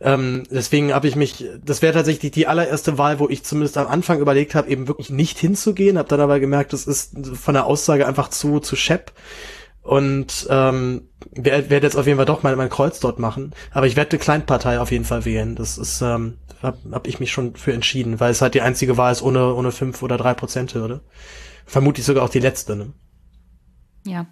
Ähm, 0.00 0.42
deswegen 0.50 0.92
habe 0.92 1.06
ich 1.06 1.14
mich, 1.14 1.44
das 1.64 1.82
wäre 1.82 1.92
tatsächlich 1.92 2.32
die 2.32 2.46
allererste 2.46 2.98
Wahl, 2.98 3.20
wo 3.20 3.28
ich 3.28 3.44
zumindest 3.44 3.78
am 3.78 3.86
Anfang 3.86 4.18
überlegt 4.18 4.54
habe, 4.54 4.68
eben 4.68 4.88
wirklich 4.88 5.10
nicht 5.10 5.38
hinzugehen, 5.38 5.98
habe 5.98 6.08
dann 6.08 6.20
aber 6.20 6.40
gemerkt, 6.40 6.72
das 6.72 6.86
ist 6.86 7.12
von 7.34 7.54
der 7.54 7.66
Aussage 7.66 8.06
einfach 8.06 8.28
zu, 8.28 8.60
zu 8.60 8.74
schepp. 8.76 9.12
Und 9.90 10.46
ähm, 10.50 11.08
werde 11.32 11.68
werd 11.68 11.82
jetzt 11.82 11.96
auf 11.96 12.06
jeden 12.06 12.16
Fall 12.16 12.24
doch 12.24 12.44
mal 12.44 12.54
mein 12.54 12.70
Kreuz 12.70 13.00
dort 13.00 13.18
machen. 13.18 13.52
Aber 13.72 13.88
ich 13.88 13.96
werde 13.96 14.12
eine 14.12 14.20
Kleinpartei 14.20 14.78
auf 14.78 14.92
jeden 14.92 15.04
Fall 15.04 15.24
wählen. 15.24 15.56
Das 15.56 15.78
ist, 15.78 16.00
ähm, 16.00 16.38
hab, 16.62 16.78
hab 16.92 17.08
ich 17.08 17.18
mich 17.18 17.32
schon 17.32 17.56
für 17.56 17.72
entschieden, 17.72 18.20
weil 18.20 18.30
es 18.30 18.40
halt 18.40 18.54
die 18.54 18.60
einzige 18.60 18.96
Wahl 18.96 19.10
ist 19.10 19.20
ohne, 19.20 19.52
ohne 19.52 19.72
fünf 19.72 20.00
oder 20.04 20.16
drei 20.16 20.32
Prozent 20.32 20.74
Hürde. 20.74 21.00
Vermutlich 21.66 22.06
sogar 22.06 22.22
auch 22.22 22.28
die 22.28 22.38
letzte, 22.38 22.76
ne? 22.76 22.92
Ja. 24.06 24.26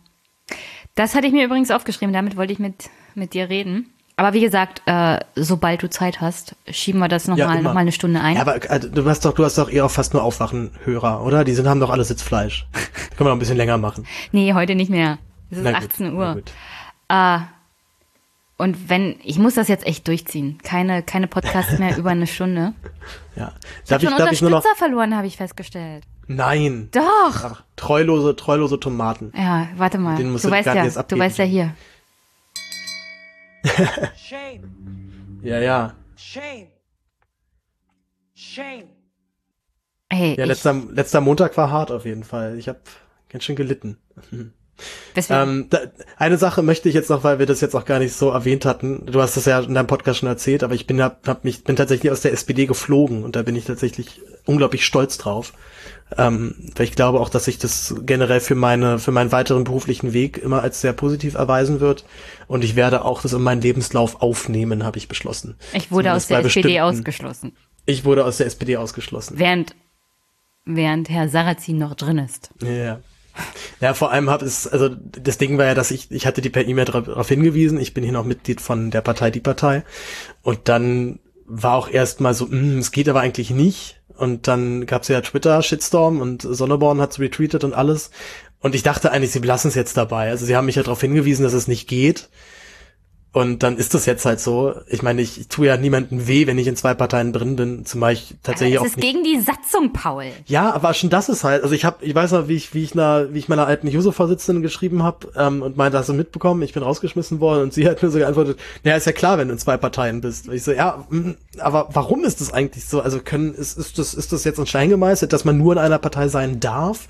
Das 0.95 1.17
hatte 1.17 1.27
ich 1.27 1.33
mir 1.33 1.45
übrigens 1.45 1.73
aufgeschrieben, 1.73 2.13
damit 2.13 2.37
wollte 2.37 2.53
ich 2.53 2.61
mit, 2.61 2.89
mit 3.17 3.35
dir 3.35 3.49
reden. 3.49 3.93
Aber 4.15 4.35
wie 4.35 4.41
gesagt, 4.41 4.83
äh, 4.87 5.19
sobald 5.35 5.83
du 5.83 5.91
Zeit 5.91 6.21
hast, 6.21 6.55
schieben 6.71 7.01
wir 7.01 7.09
das 7.09 7.27
nochmal 7.27 7.63
noch 7.63 7.75
mal 7.75 7.81
eine 7.81 7.91
Stunde 7.91 8.21
ein. 8.21 8.37
Ja, 8.37 8.43
aber 8.43 8.61
also, 8.69 8.89
du 8.89 9.05
hast 9.07 9.25
doch, 9.25 9.33
du 9.35 9.45
hast 9.45 9.59
doch 9.59 9.69
eher 9.69 9.87
auch 9.87 9.91
fast 9.91 10.15
nur 10.15 10.23
Aufwachen-Hörer, 10.23 11.25
oder? 11.25 11.43
Die 11.43 11.53
sind, 11.53 11.67
haben 11.67 11.81
doch 11.81 11.91
alle 11.91 12.05
Sitzfleisch. 12.05 12.69
Können 12.73 13.19
wir 13.19 13.25
noch 13.25 13.33
ein 13.33 13.41
bisschen 13.41 13.57
länger 13.57 13.79
machen. 13.79 14.07
nee, 14.31 14.55
heute 14.55 14.77
nicht 14.77 14.91
mehr. 14.91 15.19
Es 15.51 15.59
ist 15.59 15.65
Na 15.65 15.73
gut, 15.73 15.91
18 15.91 16.07
na 16.07 16.13
Uhr. 16.13 16.35
gut. 16.35 16.53
Äh, 17.09 17.39
Und 18.59 18.89
wenn, 18.91 19.19
ich 19.23 19.39
muss 19.39 19.55
das 19.55 19.69
jetzt 19.69 19.87
echt 19.87 20.07
durchziehen. 20.09 20.59
Keine, 20.63 21.03
keine 21.03 21.27
Podcasts 21.29 21.79
mehr 21.79 21.97
über 21.97 22.11
eine 22.11 22.27
Stunde. 22.27 22.75
Ja. 23.37 23.53
Ich 23.85 23.93
habe 23.93 24.05
schon 24.05 24.19
darf 24.19 24.33
ich 24.33 24.41
nur 24.43 24.51
noch, 24.51 24.57
Unterstützer 24.59 24.85
verloren, 24.85 25.15
habe 25.17 25.29
ich 25.29 25.37
festgestellt. 25.37 26.03
nein. 26.27 26.89
Doch. 26.91 27.05
Ach, 27.45 27.63
treulose, 27.77 28.35
treulose 28.35 28.81
Tomaten. 28.81 29.33
Ja, 29.37 29.69
warte 29.77 29.97
mal. 29.99 30.17
Den 30.17 30.33
musst 30.33 30.43
Du 30.45 30.49
du 30.49 30.55
weißt 30.57 30.67
ja, 30.67 30.83
jetzt 30.85 30.97
du 31.13 31.17
weißt 31.19 31.39
ja 31.39 31.45
hier. 31.45 31.75
Shame. 34.17 35.39
Ja, 35.43 35.61
ja. 35.61 35.95
Shame. 36.17 36.67
Shame. 38.35 38.89
Hey, 40.11 40.35
Ja, 40.37 40.47
letzter, 40.47 40.75
letzter 40.91 41.21
Montag 41.21 41.57
war 41.57 41.71
hart 41.71 41.93
auf 41.93 42.05
jeden 42.07 42.25
Fall. 42.25 42.59
Ich 42.59 42.69
habe 42.69 42.81
ganz 43.29 43.45
schön 43.45 43.55
gelitten. 43.57 43.99
Ähm, 45.31 45.67
da, 45.71 45.79
eine 46.17 46.39
Sache 46.39 46.63
möchte 46.63 46.89
ich 46.89 46.95
jetzt 46.95 47.11
noch, 47.11 47.25
weil 47.25 47.39
wir 47.39 47.47
das 47.47 47.61
jetzt 47.61 47.75
auch 47.75 47.85
gar 47.85 47.99
nicht 47.99 48.15
so 48.15 48.31
erwähnt 48.31 48.65
hatten. 48.65 49.07
Du 49.07 49.21
hast 49.21 49.37
das 49.37 49.47
ja 49.47 49.59
in 49.61 49.75
deinem 49.75 49.87
Podcast 49.87 50.21
schon 50.21 50.29
erzählt, 50.29 50.63
aber 50.63 50.75
ich 50.75 50.87
bin 50.87 51.03
hab, 51.03 51.27
hab 51.27 51.45
mich 51.45 51.65
bin 51.65 51.77
tatsächlich 51.77 52.13
aus 52.13 52.21
der 52.21 52.33
SPD 52.33 52.67
geflogen 52.67 53.25
und 53.25 53.37
da 53.37 53.43
bin 53.43 53.57
ich 53.57 53.65
tatsächlich 53.65 54.21
unglaublich 54.47 54.85
stolz 54.85 55.19
drauf. 55.19 55.53
Ähm, 56.17 56.55
weil 56.75 56.85
ich 56.85 56.93
glaube 56.93 57.21
auch, 57.21 57.29
dass 57.29 57.45
sich 57.45 57.59
das 57.59 57.95
generell 58.01 58.41
für 58.41 58.55
meine 58.55 58.99
für 58.99 59.13
meinen 59.13 59.31
weiteren 59.31 59.65
beruflichen 59.65 60.15
Weg 60.15 60.39
immer 60.39 60.63
als 60.63 60.81
sehr 60.81 60.95
positiv 60.95 61.35
erweisen 61.35 61.81
wird 61.81 62.05
und 62.47 62.65
ich 62.65 62.77
werde 62.77 63.05
auch 63.05 63.21
das 63.21 63.35
in 63.35 63.43
meinen 63.43 63.61
Lebenslauf 63.61 64.23
aufnehmen, 64.23 64.85
habe 64.85 64.97
ich 64.97 65.09
beschlossen. 65.09 65.57
ich 65.75 65.91
wurde 65.91 66.15
aus 66.15 66.29
Zumindest 66.29 66.57
der 66.57 66.63
bei 66.63 66.69
SPD 66.69 66.81
ausgeschlossen. 66.81 67.53
Ich 67.85 68.05
wurde 68.05 68.25
aus 68.25 68.39
der 68.39 68.47
SPD 68.47 68.77
ausgeschlossen. 68.77 69.39
Während, 69.39 69.75
während 70.65 71.11
Herr 71.11 71.29
Sarrazin 71.29 71.79
noch 71.79 71.95
drin 71.95 72.19
ist. 72.19 72.51
Ja. 72.63 73.01
Ja, 73.81 73.95
vor 73.95 74.11
allem 74.11 74.29
habe 74.29 74.45
es, 74.45 74.67
also 74.67 74.89
das 74.89 75.39
Ding 75.39 75.57
war 75.57 75.65
ja, 75.67 75.75
dass 75.75 75.93
ich, 75.93 76.11
ich 76.11 76.27
hatte 76.27 76.41
die 76.41 76.51
per 76.51 76.67
E-Mail 76.67 76.87
darauf 76.87 77.29
hingewiesen, 77.29 77.79
ich 77.79 77.95
bin 77.95 78.03
hier 78.03 78.13
noch 78.13 78.25
Mitglied 78.25 78.61
von 78.61 78.91
der 78.91 79.03
Partei 79.03 79.31
Die 79.31 79.41
Partei. 79.41 79.85
Und 80.43 80.69
dann 80.69 81.21
war 81.47 81.75
auch 81.75 81.89
erstmal 81.89 82.35
so, 82.35 82.49
"Hm, 82.49 82.79
es 82.79 82.91
geht 82.91 83.09
aber 83.09 83.21
eigentlich 83.21 83.51
nicht. 83.51 84.01
Und 84.17 84.49
dann 84.49 84.85
gab's 84.87 85.09
ja 85.09 85.21
Twitter-Shitstorm 85.21 86.21
und 86.21 86.43
Sonneborn 86.43 87.01
hat's 87.01 87.21
retweetet 87.21 87.63
und 87.63 87.73
alles. 87.73 88.11
Und 88.61 88.75
ich 88.75 88.83
dachte 88.83 89.13
eigentlich, 89.13 89.31
sie 89.31 89.39
lassen 89.39 89.69
es 89.69 89.77
jetzt 89.77 89.97
dabei. 89.97 90.31
Also 90.31 90.45
sie 90.45 90.57
haben 90.57 90.67
mich 90.67 90.75
ja 90.75 90.83
darauf 90.83 91.01
hingewiesen, 91.01 91.45
dass 91.45 91.53
es 91.53 91.69
nicht 91.69 91.87
geht. 91.89 92.29
Und 93.31 93.63
dann 93.63 93.77
ist 93.77 93.93
das 93.93 94.07
jetzt 94.07 94.25
halt 94.25 94.41
so. 94.41 94.75
Ich 94.87 95.03
meine, 95.03 95.21
ich, 95.21 95.39
ich 95.39 95.49
tue 95.49 95.67
ja 95.67 95.77
niemandem 95.77 96.27
weh, 96.27 96.47
wenn 96.47 96.57
ich 96.57 96.67
in 96.67 96.77
zwei 96.77 96.95
Parteien 96.95 97.35
drin 97.35 97.57
bin, 97.57 97.85
zumal 97.85 98.15
ich 98.15 98.35
tatsächlich 98.43 98.79
Aber 98.79 98.87
auch 98.87 98.91
es 98.91 98.97
ist 98.97 99.03
gegen 99.03 99.23
die 99.23 99.39
Satzung, 99.39 99.93
Paul. 99.93 100.25
ja, 100.47 100.73
aber 100.73 100.95
schon 100.95 101.11
das 101.11 101.29
ist 101.29 101.45
halt, 101.45 101.63
also 101.63 101.75
ich 101.75 101.85
habe, 101.85 102.05
ich 102.05 102.15
weiß 102.15 102.33
noch, 102.33 102.49
wie 102.49 102.55
ich, 102.55 102.73
wie 102.73 102.83
ich 102.83 102.95
einer, 102.95 103.33
wie 103.35 103.39
ich 103.39 103.51
meiner 103.51 103.67
alten 103.67 103.87
Juso-Vorsitzenden 103.87 104.63
geschrieben 104.63 105.03
habe 105.03 105.29
ähm, 105.37 105.61
und 105.61 105.77
meinte, 105.77 105.99
hast 105.99 106.09
du 106.09 106.15
mitbekommen, 106.15 106.63
ich 106.63 106.73
bin 106.73 106.83
rausgeschmissen 106.83 107.39
worden 107.39 107.65
und 107.65 107.75
sie 107.75 107.87
hat 107.87 108.03
mir 108.03 108.09
so 108.09 108.19
geantwortet, 108.19 108.59
naja, 108.83 108.97
ist 108.97 109.07
ja 109.07 109.13
klar, 109.13 109.37
wenn 109.37 109.49
du 109.49 109.55
in 109.55 109.61
zwei 109.61 109.77
Parteien 109.77 110.23
bist. 110.23 110.49
Und 110.49 110.55
ich 110.55 110.65
so, 110.65 110.73
ja, 110.73 111.05
mm, 111.11 111.33
aber 111.59 111.91
warum 111.93 112.25
ist 112.25 112.41
das 112.41 112.51
eigentlich 112.51 112.87
so? 112.87 113.03
Also 113.03 113.21
können, 113.21 113.55
ist, 113.55 113.77
ist 113.77 113.99
das, 113.99 114.15
ist 114.15 114.33
das 114.33 114.45
jetzt 114.45 114.59
ein 114.59 114.67
Stein 114.67 114.89
gemeißelt, 114.89 115.35
dass 115.35 115.45
man 115.45 115.59
nur 115.59 115.75
in 115.75 115.79
einer 115.79 115.99
Partei 115.99 116.29
sein 116.29 116.61
darf? 116.61 117.09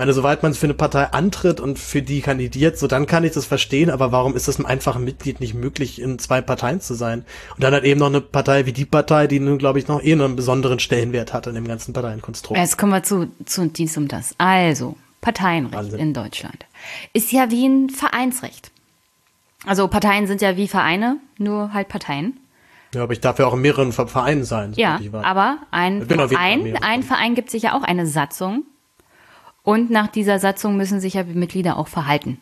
Ich 0.00 0.02
meine, 0.02 0.14
soweit 0.14 0.42
man 0.42 0.54
für 0.54 0.64
eine 0.64 0.72
Partei 0.72 1.04
antritt 1.12 1.60
und 1.60 1.78
für 1.78 2.00
die 2.00 2.22
kandidiert, 2.22 2.78
so 2.78 2.86
dann 2.86 3.04
kann 3.04 3.22
ich 3.22 3.32
das 3.32 3.44
verstehen, 3.44 3.90
aber 3.90 4.12
warum 4.12 4.34
ist 4.34 4.48
es 4.48 4.56
einem 4.56 4.64
einfachen 4.64 5.04
Mitglied 5.04 5.40
nicht 5.40 5.52
möglich, 5.52 6.00
in 6.00 6.18
zwei 6.18 6.40
Parteien 6.40 6.80
zu 6.80 6.94
sein? 6.94 7.26
Und 7.54 7.62
dann 7.62 7.74
hat 7.74 7.84
eben 7.84 8.00
noch 8.00 8.06
eine 8.06 8.22
Partei 8.22 8.64
wie 8.64 8.72
die 8.72 8.86
Partei, 8.86 9.26
die 9.26 9.40
nun, 9.40 9.58
glaube 9.58 9.78
ich, 9.78 9.88
noch 9.88 10.02
eh 10.02 10.12
einen 10.12 10.36
besonderen 10.36 10.78
Stellenwert 10.78 11.34
hat 11.34 11.46
in 11.48 11.54
dem 11.54 11.68
ganzen 11.68 11.92
Parteienkonstrukt. 11.92 12.58
Jetzt 12.58 12.78
kommen 12.78 12.92
wir 12.92 13.02
zu, 13.02 13.30
zu 13.44 13.66
dies 13.68 13.98
und 13.98 14.10
das. 14.10 14.34
Also, 14.38 14.96
Parteienrecht 15.20 15.74
Wahnsinn. 15.74 15.98
in 16.00 16.14
Deutschland 16.14 16.64
ist 17.12 17.30
ja 17.30 17.50
wie 17.50 17.66
ein 17.66 17.90
Vereinsrecht. 17.90 18.70
Also 19.66 19.86
Parteien 19.86 20.26
sind 20.26 20.40
ja 20.40 20.56
wie 20.56 20.66
Vereine, 20.66 21.18
nur 21.36 21.74
halt 21.74 21.88
Parteien. 21.88 22.40
Ja, 22.94 23.02
aber 23.02 23.12
ich 23.12 23.20
darf 23.20 23.38
ja 23.38 23.44
auch 23.46 23.52
in 23.52 23.60
mehreren 23.60 23.92
Ver- 23.92 24.08
Vereinen 24.08 24.44
sein. 24.44 24.72
Ja, 24.76 24.98
ich 24.98 25.12
weiß. 25.12 25.26
aber 25.26 25.58
ein 25.70 26.08
Fall 26.08 26.26
Verein, 26.30 26.74
ein 26.82 27.02
Verein 27.02 27.34
gibt 27.34 27.50
sich 27.50 27.64
ja 27.64 27.74
auch 27.76 27.82
eine 27.82 28.06
Satzung. 28.06 28.64
Und 29.62 29.90
nach 29.90 30.08
dieser 30.08 30.38
Satzung 30.38 30.76
müssen 30.76 31.00
sich 31.00 31.14
ja 31.14 31.22
die 31.22 31.38
Mitglieder 31.38 31.76
auch 31.76 31.88
verhalten. 31.88 32.38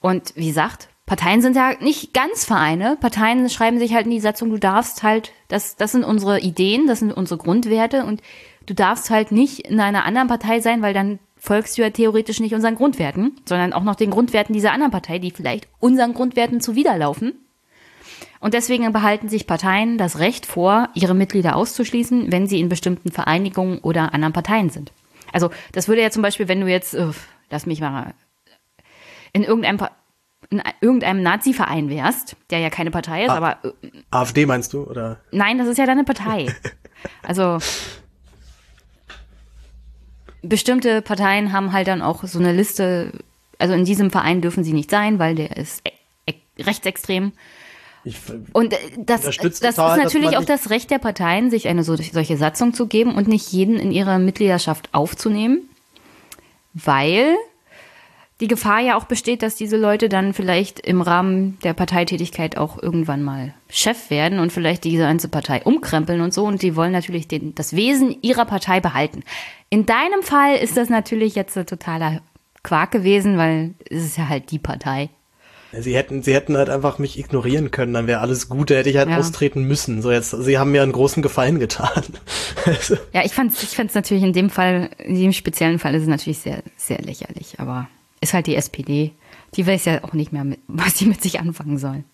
Und 0.00 0.32
wie 0.36 0.48
gesagt, 0.48 0.88
Parteien 1.06 1.40
sind 1.40 1.54
ja 1.54 1.74
nicht 1.80 2.12
ganz 2.14 2.44
Vereine. 2.44 2.96
Parteien 3.00 3.48
schreiben 3.48 3.78
sich 3.78 3.94
halt 3.94 4.06
in 4.06 4.10
die 4.10 4.20
Satzung, 4.20 4.50
du 4.50 4.58
darfst 4.58 5.02
halt, 5.02 5.32
das, 5.48 5.76
das 5.76 5.92
sind 5.92 6.04
unsere 6.04 6.40
Ideen, 6.40 6.86
das 6.88 6.98
sind 6.98 7.12
unsere 7.12 7.38
Grundwerte 7.38 8.04
und 8.04 8.20
du 8.66 8.74
darfst 8.74 9.10
halt 9.10 9.30
nicht 9.30 9.60
in 9.60 9.78
einer 9.78 10.04
anderen 10.04 10.28
Partei 10.28 10.60
sein, 10.60 10.82
weil 10.82 10.94
dann 10.94 11.20
folgst 11.36 11.78
du 11.78 11.82
ja 11.82 11.90
theoretisch 11.90 12.40
nicht 12.40 12.54
unseren 12.54 12.74
Grundwerten, 12.74 13.36
sondern 13.44 13.72
auch 13.72 13.84
noch 13.84 13.94
den 13.94 14.10
Grundwerten 14.10 14.52
dieser 14.52 14.72
anderen 14.72 14.90
Partei, 14.90 15.20
die 15.20 15.30
vielleicht 15.30 15.68
unseren 15.78 16.12
Grundwerten 16.12 16.60
zuwiderlaufen. 16.60 17.34
Und 18.40 18.54
deswegen 18.54 18.92
behalten 18.92 19.28
sich 19.28 19.46
Parteien 19.46 19.98
das 19.98 20.18
Recht 20.18 20.44
vor, 20.44 20.88
ihre 20.94 21.14
Mitglieder 21.14 21.54
auszuschließen, 21.54 22.32
wenn 22.32 22.48
sie 22.48 22.60
in 22.60 22.68
bestimmten 22.68 23.12
Vereinigungen 23.12 23.78
oder 23.78 24.12
anderen 24.12 24.32
Parteien 24.32 24.70
sind. 24.70 24.92
Also 25.32 25.50
das 25.72 25.88
würde 25.88 26.02
ja 26.02 26.10
zum 26.10 26.22
Beispiel, 26.22 26.48
wenn 26.48 26.60
du 26.60 26.66
jetzt, 26.68 26.94
äh, 26.94 27.08
lass 27.50 27.66
mich 27.66 27.80
mal, 27.80 28.14
in 29.32 29.42
irgendeinem, 29.44 29.78
in 30.50 30.62
irgendeinem 30.80 31.22
Nazi-Verein 31.22 31.88
wärst, 31.90 32.36
der 32.50 32.60
ja 32.60 32.70
keine 32.70 32.90
Partei 32.90 33.24
ist, 33.24 33.30
Ah. 33.30 33.36
aber 33.36 33.58
äh, 33.64 33.90
AfD 34.10 34.46
meinst 34.46 34.72
du? 34.72 34.84
Oder? 34.84 35.20
nein, 35.32 35.58
das 35.58 35.68
ist 35.68 35.78
ja 35.78 35.86
deine 35.86 36.04
Partei. 36.04 36.46
Also 37.22 37.58
bestimmte 40.42 41.02
Parteien 41.02 41.52
haben 41.52 41.72
halt 41.72 41.88
dann 41.88 42.02
auch 42.02 42.24
so 42.24 42.38
eine 42.38 42.52
Liste, 42.52 43.12
also 43.58 43.74
in 43.74 43.84
diesem 43.84 44.10
Verein 44.10 44.40
dürfen 44.40 44.64
sie 44.64 44.72
nicht 44.72 44.90
sein, 44.90 45.18
weil 45.18 45.34
der 45.34 45.56
ist 45.56 45.82
e 45.86 45.92
e 46.26 46.34
rechtsextrem. 46.62 47.32
Ich, 48.06 48.18
Und 48.52 48.72
äh, 48.72 48.76
das, 48.98 49.22
das 49.22 49.36
ist 49.36 49.60
total, 49.60 49.96
dass 49.96 50.04
natürlich 50.04 50.36
auch 50.36 50.44
das 50.44 50.70
Recht 50.70 50.92
der 50.92 50.98
Parteien, 50.98 51.50
sich 51.50 51.66
eine 51.66 51.82
so, 51.82 51.96
solche 51.96 52.36
Satzung 52.36 52.72
zu 52.72 52.86
geben 52.86 53.16
und 53.16 53.26
nicht 53.26 53.52
jeden 53.52 53.80
in 53.80 53.90
ihre 53.90 54.20
Mitgliedschaft 54.20 54.88
aufzunehmen, 54.92 55.68
weil 56.72 57.34
die 58.40 58.46
Gefahr 58.46 58.80
ja 58.80 58.96
auch 58.96 59.06
besteht, 59.06 59.42
dass 59.42 59.56
diese 59.56 59.76
Leute 59.76 60.08
dann 60.08 60.34
vielleicht 60.34 60.78
im 60.78 61.00
Rahmen 61.00 61.58
der 61.64 61.72
Parteitätigkeit 61.72 62.56
auch 62.56 62.80
irgendwann 62.80 63.24
mal 63.24 63.54
Chef 63.68 64.08
werden 64.08 64.38
und 64.38 64.52
vielleicht 64.52 64.84
diese 64.84 65.02
ganze 65.02 65.28
Partei 65.28 65.62
umkrempeln 65.62 66.20
und 66.20 66.32
so. 66.32 66.44
Und 66.44 66.62
die 66.62 66.76
wollen 66.76 66.92
natürlich 66.92 67.26
den, 67.26 67.56
das 67.56 67.74
Wesen 67.74 68.14
ihrer 68.22 68.44
Partei 68.44 68.78
behalten. 68.78 69.24
In 69.68 69.84
deinem 69.84 70.22
Fall 70.22 70.56
ist 70.56 70.76
das 70.76 70.90
natürlich 70.90 71.34
jetzt 71.34 71.56
ein 71.58 71.66
totaler 71.66 72.20
Quark 72.62 72.92
gewesen, 72.92 73.36
weil 73.36 73.74
es 73.90 74.04
ist 74.04 74.18
ja 74.18 74.28
halt 74.28 74.52
die 74.52 74.60
Partei. 74.60 75.08
Sie 75.72 75.94
hätten, 75.96 76.22
sie 76.22 76.34
hätten 76.34 76.56
halt 76.56 76.68
einfach 76.70 76.98
mich 76.98 77.18
ignorieren 77.18 77.70
können, 77.70 77.92
dann 77.94 78.06
wäre 78.06 78.20
alles 78.20 78.48
gut, 78.48 78.70
da 78.70 78.74
hätte 78.76 78.90
ich 78.90 78.96
halt 78.96 79.08
Ja. 79.10 79.18
austreten 79.18 79.64
müssen. 79.64 80.02
So 80.02 80.10
jetzt, 80.10 80.30
sie 80.30 80.58
haben 80.58 80.72
mir 80.72 80.82
einen 80.82 80.92
großen 80.92 81.22
Gefallen 81.22 81.58
getan. 81.58 82.02
Also, 82.64 82.96
Ja, 83.12 83.24
ich 83.24 83.32
fand's, 83.34 83.62
ich 83.62 83.70
fand's 83.76 83.94
natürlich 83.94 84.24
in 84.24 84.32
dem 84.32 84.50
Fall, 84.50 84.90
in 84.98 85.14
dem 85.18 85.32
speziellen 85.32 85.78
Fall 85.78 85.94
ist 85.94 86.02
es 86.02 86.08
natürlich 86.08 86.38
sehr, 86.38 86.62
sehr 86.76 86.98
lächerlich, 87.02 87.56
aber 87.58 87.88
ist 88.20 88.32
halt 88.34 88.46
die 88.46 88.56
SPD. 88.56 89.12
Die 89.54 89.66
weiß 89.66 89.84
ja 89.86 90.04
auch 90.04 90.12
nicht 90.12 90.32
mehr, 90.32 90.44
mit, 90.44 90.60
was 90.66 90.94
die 90.94 91.06
mit 91.06 91.22
sich 91.22 91.38
anfangen 91.40 91.78
soll. 91.78 92.04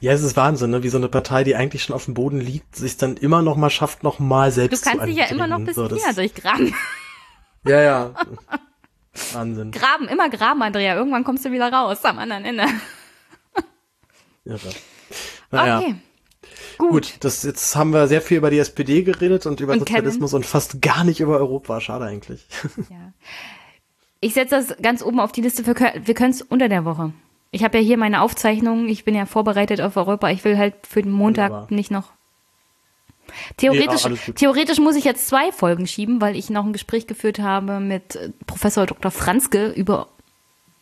ja, 0.00 0.12
es 0.12 0.22
ist 0.22 0.36
Wahnsinn, 0.36 0.70
ne? 0.70 0.82
wie 0.82 0.88
so 0.88 0.98
eine 0.98 1.08
Partei, 1.08 1.44
die 1.44 1.56
eigentlich 1.56 1.82
schon 1.82 1.94
auf 1.96 2.04
dem 2.04 2.14
Boden 2.14 2.40
liegt, 2.40 2.76
sich 2.76 2.96
dann 2.96 3.16
immer 3.16 3.42
noch 3.42 3.56
mal 3.56 3.70
schafft, 3.70 4.02
noch 4.04 4.18
mal 4.18 4.50
Du 4.50 4.54
selbst 4.54 4.84
zu 4.84 4.90
kannst 4.90 5.06
dich 5.06 5.16
ja 5.16 5.24
immer 5.26 5.46
noch 5.46 5.60
bis 5.60 5.74
so, 5.76 5.88
das- 5.88 6.14
durchgraben. 6.14 6.74
Ja, 7.66 7.80
ja. 7.82 8.10
Wahnsinn. 9.32 9.72
Graben, 9.72 10.06
immer 10.06 10.30
graben, 10.30 10.62
Andrea. 10.62 10.94
Irgendwann 10.94 11.24
kommst 11.24 11.44
du 11.44 11.50
wieder 11.50 11.72
raus 11.72 12.04
am 12.04 12.18
anderen 12.20 12.44
Ende. 12.44 12.64
Irre. 14.48 14.70
Naja. 15.50 15.78
Okay. 15.78 15.94
Gut, 16.78 17.14
das, 17.20 17.42
jetzt 17.42 17.74
haben 17.76 17.92
wir 17.92 18.06
sehr 18.06 18.22
viel 18.22 18.38
über 18.38 18.50
die 18.50 18.58
SPD 18.58 19.02
geredet 19.02 19.46
und 19.46 19.60
über 19.60 19.72
Und 19.72 19.80
Sozialismus 19.80 20.32
und 20.32 20.46
fast 20.46 20.80
gar 20.80 21.04
nicht 21.04 21.20
über 21.20 21.38
Europa. 21.38 21.80
Schade 21.80 22.04
eigentlich. 22.04 22.46
Ich 24.20 24.34
setze 24.34 24.56
das 24.56 24.76
ganz 24.82 25.00
oben 25.00 25.20
auf 25.20 25.30
die 25.30 25.42
Liste. 25.42 25.62
Für, 25.62 25.76
wir 25.76 26.14
können 26.14 26.32
es 26.32 26.42
unter 26.42 26.68
der 26.68 26.84
Woche. 26.84 27.12
Ich 27.52 27.62
habe 27.62 27.78
ja 27.78 27.84
hier 27.84 27.96
meine 27.96 28.20
Aufzeichnungen. 28.20 28.88
Ich 28.88 29.04
bin 29.04 29.14
ja 29.14 29.26
vorbereitet 29.26 29.80
auf 29.80 29.96
Europa. 29.96 30.28
Ich 30.30 30.42
will 30.44 30.58
halt 30.58 30.74
für 30.82 31.02
den 31.02 31.12
Montag 31.12 31.50
Wunderbar. 31.50 31.72
nicht 31.72 31.92
noch. 31.92 32.10
Theoretisch, 33.58 34.02
gut. 34.02 34.34
theoretisch 34.34 34.80
muss 34.80 34.96
ich 34.96 35.04
jetzt 35.04 35.28
zwei 35.28 35.52
Folgen 35.52 35.86
schieben, 35.86 36.20
weil 36.20 36.34
ich 36.34 36.50
noch 36.50 36.64
ein 36.64 36.72
Gespräch 36.72 37.06
geführt 37.06 37.38
habe 37.38 37.78
mit 37.78 38.16
äh, 38.16 38.30
Professor 38.46 38.86
Dr. 38.86 39.12
Franzke 39.12 39.68
über 39.68 40.08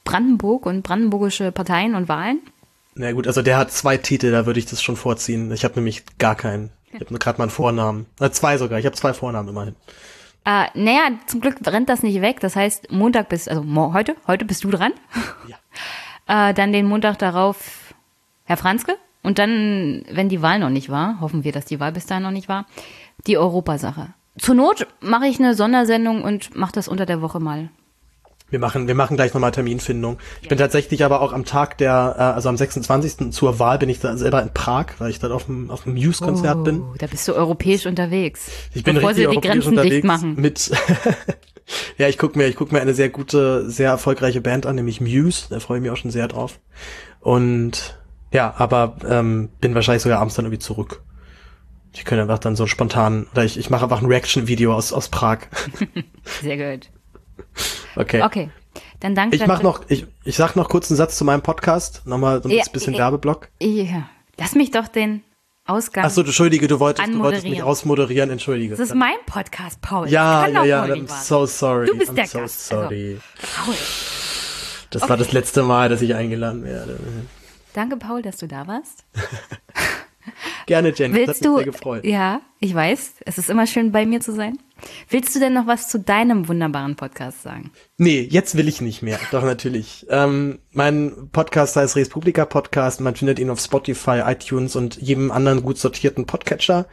Brandenburg 0.05 0.65
und 0.65 0.83
brandenburgische 0.83 1.53
Parteien 1.53 1.95
und 1.95 2.09
Wahlen. 2.09 2.41
Na 2.99 3.13
gut, 3.13 3.27
also 3.27 3.43
der 3.43 3.59
hat 3.59 3.71
zwei 3.71 3.99
Titel, 3.99 4.31
da 4.31 4.47
würde 4.47 4.59
ich 4.59 4.67
das 4.67 4.83
schon 4.83 4.97
vorziehen. 4.97 5.53
Ich 5.53 5.65
habe 5.65 5.75
nämlich 5.75 6.05
gar 6.19 6.35
keinen. 6.35 6.71
Ich 6.93 7.01
habe 7.01 7.19
gerade 7.19 7.39
mal 7.39 7.45
einen 7.45 7.51
Vornamen. 7.51 8.07
Äh, 8.21 8.31
zwei 8.31 8.57
sogar. 8.57 8.79
Ich 8.79 8.87
habe 8.87 8.97
zwei 8.97 9.13
Vornamen 9.13 9.51
immerhin. 9.51 9.77
Äh, 10.47 10.67
naja, 10.75 11.11
zum 11.27 11.43
Glück 11.43 11.57
rennt 11.67 11.91
das 11.91 12.03
nicht 12.03 12.23
weg. 12.23 12.41
Das 12.41 12.57
heißt, 12.57 12.91
Montag 12.91 13.29
bist, 13.29 13.51
also 13.51 13.65
heute, 13.93 14.17
heute 14.27 14.47
bist 14.47 14.65
du 14.65 14.71
dran. 14.71 14.93
Ja. 15.47 15.57
Äh, 16.29 16.55
dann 16.55 16.73
den 16.73 16.87
Montag 16.87 17.21
darauf 17.21 17.95
Herr 18.47 18.57
Franzke. 18.57 18.97
Und 19.23 19.39
dann, 19.39 20.05
wenn 20.11 20.29
die 20.29 20.43
Wahl 20.43 20.59
noch 20.59 20.71
nicht 20.71 20.89
war, 20.89 21.21
hoffen 21.21 21.45
wir, 21.45 21.53
dass 21.53 21.67
die 21.67 21.79
Wahl 21.79 21.93
bis 21.93 22.07
dahin 22.07 22.25
noch 22.25 22.33
nicht 22.33 22.49
war, 22.49 22.67
die 23.29 23.39
Europasache. 23.39 24.09
Zur 24.37 24.57
Not 24.57 24.89
mache 25.01 25.29
ich 25.29 25.39
eine 25.39 25.55
Sondersendung 25.55 26.23
und 26.23 26.57
mache 26.57 26.73
das 26.73 26.89
unter 26.89 27.07
der 27.07 27.23
Woche 27.23 27.39
mal. 27.39 27.69
Wir 28.49 28.61
machen, 28.61 28.87
wir 28.87 28.95
machen 28.95 29.17
gleich 29.17 29.35
nochmal 29.35 29.51
Terminfindung. 29.51 30.19
Ich 30.39 30.45
ja. 30.45 30.51
bin 30.51 30.59
tatsächlich 30.59 31.05
aber 31.05 31.21
auch 31.21 31.33
am 31.33 31.45
Tag 31.45 31.79
der, 31.79 32.15
äh, 32.17 32.23
also 32.23 32.49
am 32.49 32.57
26. 32.57 33.33
zur 33.33 33.59
Wahl 33.59 33.79
bin 33.79 33.89
ich 33.89 33.99
da 33.99 34.17
selber 34.17 34.41
in 34.41 34.53
Prag, 34.55 34.87
weil 34.99 35.11
ich 35.11 35.19
dann 35.19 35.33
auf 35.33 35.47
dem, 35.47 35.69
auf 35.71 35.83
dem 35.83 35.95
Muse-Konzert 35.95 36.59
oh, 36.59 36.63
bin. 36.63 36.85
Da 36.99 37.09
bist 37.09 37.27
du 37.27 37.35
europäisch 37.35 37.87
unterwegs. 37.87 38.49
Ich 38.73 38.85
bin 38.85 38.95
bevor 38.95 39.11
richtig 39.11 39.29
sie 39.29 39.35
die 39.35 39.41
Grenzen 39.41 39.77
dicht 39.77 40.05
machen. 40.05 40.37
Mit, 40.37 40.71
ja, 41.99 42.09
ich 42.09 42.19
guck 42.19 42.37
mir, 42.37 42.47
ich 42.47 42.55
guck 42.55 42.71
mir 42.71 42.81
eine 42.81 42.95
sehr 42.95 43.09
gute, 43.09 43.69
sehr 43.69 43.91
erfolgreiche 43.91 44.41
Band 44.41 44.65
an, 44.65 44.77
nämlich 44.77 45.01
Muse. 45.01 45.47
Da 45.51 45.59
freue 45.59 45.79
ich 45.79 45.83
mich 45.83 45.91
auch 45.91 45.97
schon 45.97 46.13
sehr 46.13 46.29
drauf. 46.29 46.61
Und 47.19 47.99
ja, 48.33 48.55
aber 48.59 48.97
ähm, 49.09 49.49
bin 49.61 49.75
wahrscheinlich 49.75 50.03
sogar 50.03 50.21
abends 50.21 50.37
dann 50.37 50.45
irgendwie 50.45 50.61
zurück. 50.61 51.03
Ich 51.93 52.05
könnte 52.05 52.23
einfach 52.23 52.39
dann 52.39 52.55
so 52.55 52.67
spontan, 52.67 53.27
oder 53.33 53.45
ich, 53.45 53.59
ich 53.59 53.71
mache 53.71 53.85
einfach 53.85 54.03
ein 54.03 54.07
Reaction-Video 54.07 54.73
aus, 54.73 54.93
aus 54.93 55.09
Prag. 55.09 55.39
sehr 56.43 56.77
gut. 56.77 56.91
Okay. 57.99 58.23
Okay. 58.23 58.51
Dann 59.01 59.15
danke. 59.15 59.37
Ich 59.37 59.47
mach 59.47 59.63
noch, 59.63 59.81
ich, 59.89 60.07
ich 60.25 60.37
sag 60.37 60.55
noch 60.55 60.69
kurz 60.69 60.91
einen 60.91 60.99
Satz 60.99 61.17
zu 61.17 61.25
meinem 61.25 61.41
Podcast. 61.41 62.03
Nochmal 62.05 62.43
so 62.43 62.49
ein 62.51 62.55
ja, 62.55 62.63
bisschen 62.71 62.93
ja, 62.93 62.99
Werbeblock. 62.99 63.49
Ja. 63.59 64.09
Lass 64.37 64.55
mich 64.55 64.71
doch 64.71 64.87
den 64.87 65.23
Ausgang. 65.67 66.05
Achso, 66.05 66.21
entschuldige, 66.21 66.69
du 66.69 66.79
wolltest, 66.79 67.09
du 67.09 67.19
wolltest 67.19 67.45
mich 67.45 67.63
ausmoderieren, 67.63 68.31
entschuldige. 68.31 68.77
Das 68.77 68.89
ist 68.89 68.95
mein 68.95 69.17
Podcast, 69.27 69.81
Paul. 69.81 70.09
Ja, 70.09 70.47
ja, 70.47 70.65
ja, 70.65 70.85
I'm 70.85 71.09
so 71.09 71.47
sorry. 71.47 71.87
Du 71.87 71.97
bist 71.97 72.13
I'm 72.13 72.15
der 72.15 72.27
so 72.27 72.39
Gast. 72.41 72.69
sorry. 72.69 73.19
Also, 73.41 73.65
Paul. 73.65 73.75
Das 74.91 75.03
okay. 75.03 75.11
war 75.11 75.17
das 75.17 75.33
letzte 75.33 75.63
Mal, 75.63 75.89
dass 75.89 76.03
ich 76.03 76.15
eingeladen 76.15 76.65
werde. 76.65 77.01
Danke, 77.73 77.97
Paul, 77.97 78.23
dass 78.23 78.37
du 78.37 78.47
da 78.47 78.67
warst. 78.67 79.05
Gerne, 80.67 80.93
Jen. 80.95 81.13
Willst 81.15 81.29
das 81.29 81.37
hat 81.37 81.43
mich 81.43 81.51
du, 81.51 81.57
sehr 81.57 81.65
gefreut. 81.65 82.05
Ja, 82.05 82.41
ich 82.61 82.75
weiß. 82.75 83.15
Es 83.25 83.39
ist 83.39 83.51
immer 83.51 83.67
schön, 83.67 83.91
bei 83.91 84.07
mir 84.07 84.21
zu 84.21 84.33
sein. 84.33 84.59
Willst 85.09 85.35
du 85.35 85.41
denn 85.41 85.55
noch 85.55 85.67
was 85.67 85.89
zu 85.89 85.99
deinem 85.99 86.49
wunderbaren 86.49 86.97
Podcast 86.97 87.43
sagen? 87.43 87.71
Nee, 87.97 88.21
jetzt 88.31 88.57
will 88.57 88.69
ich 88.69 88.81
nicht 88.81 89.03
mehr. 89.03 89.19
Doch, 89.31 89.43
natürlich. 89.43 90.07
Ähm, 90.11 90.59
mein 90.73 91.31
Podcast 91.33 91.77
heißt 91.77 91.97
Res 91.97 92.09
Publica 92.09 92.45
Podcast. 92.45 93.01
Man 93.01 93.17
findet 93.17 93.39
ihn 93.39 93.51
auf 93.51 93.61
Spotify, 93.61 94.23
iTunes 94.27 94.77
und 94.77 94.97
jedem 94.97 95.31
anderen 95.31 95.63
gut 95.63 95.79
sortierten 95.79 96.27
Podcatcher. 96.27 96.87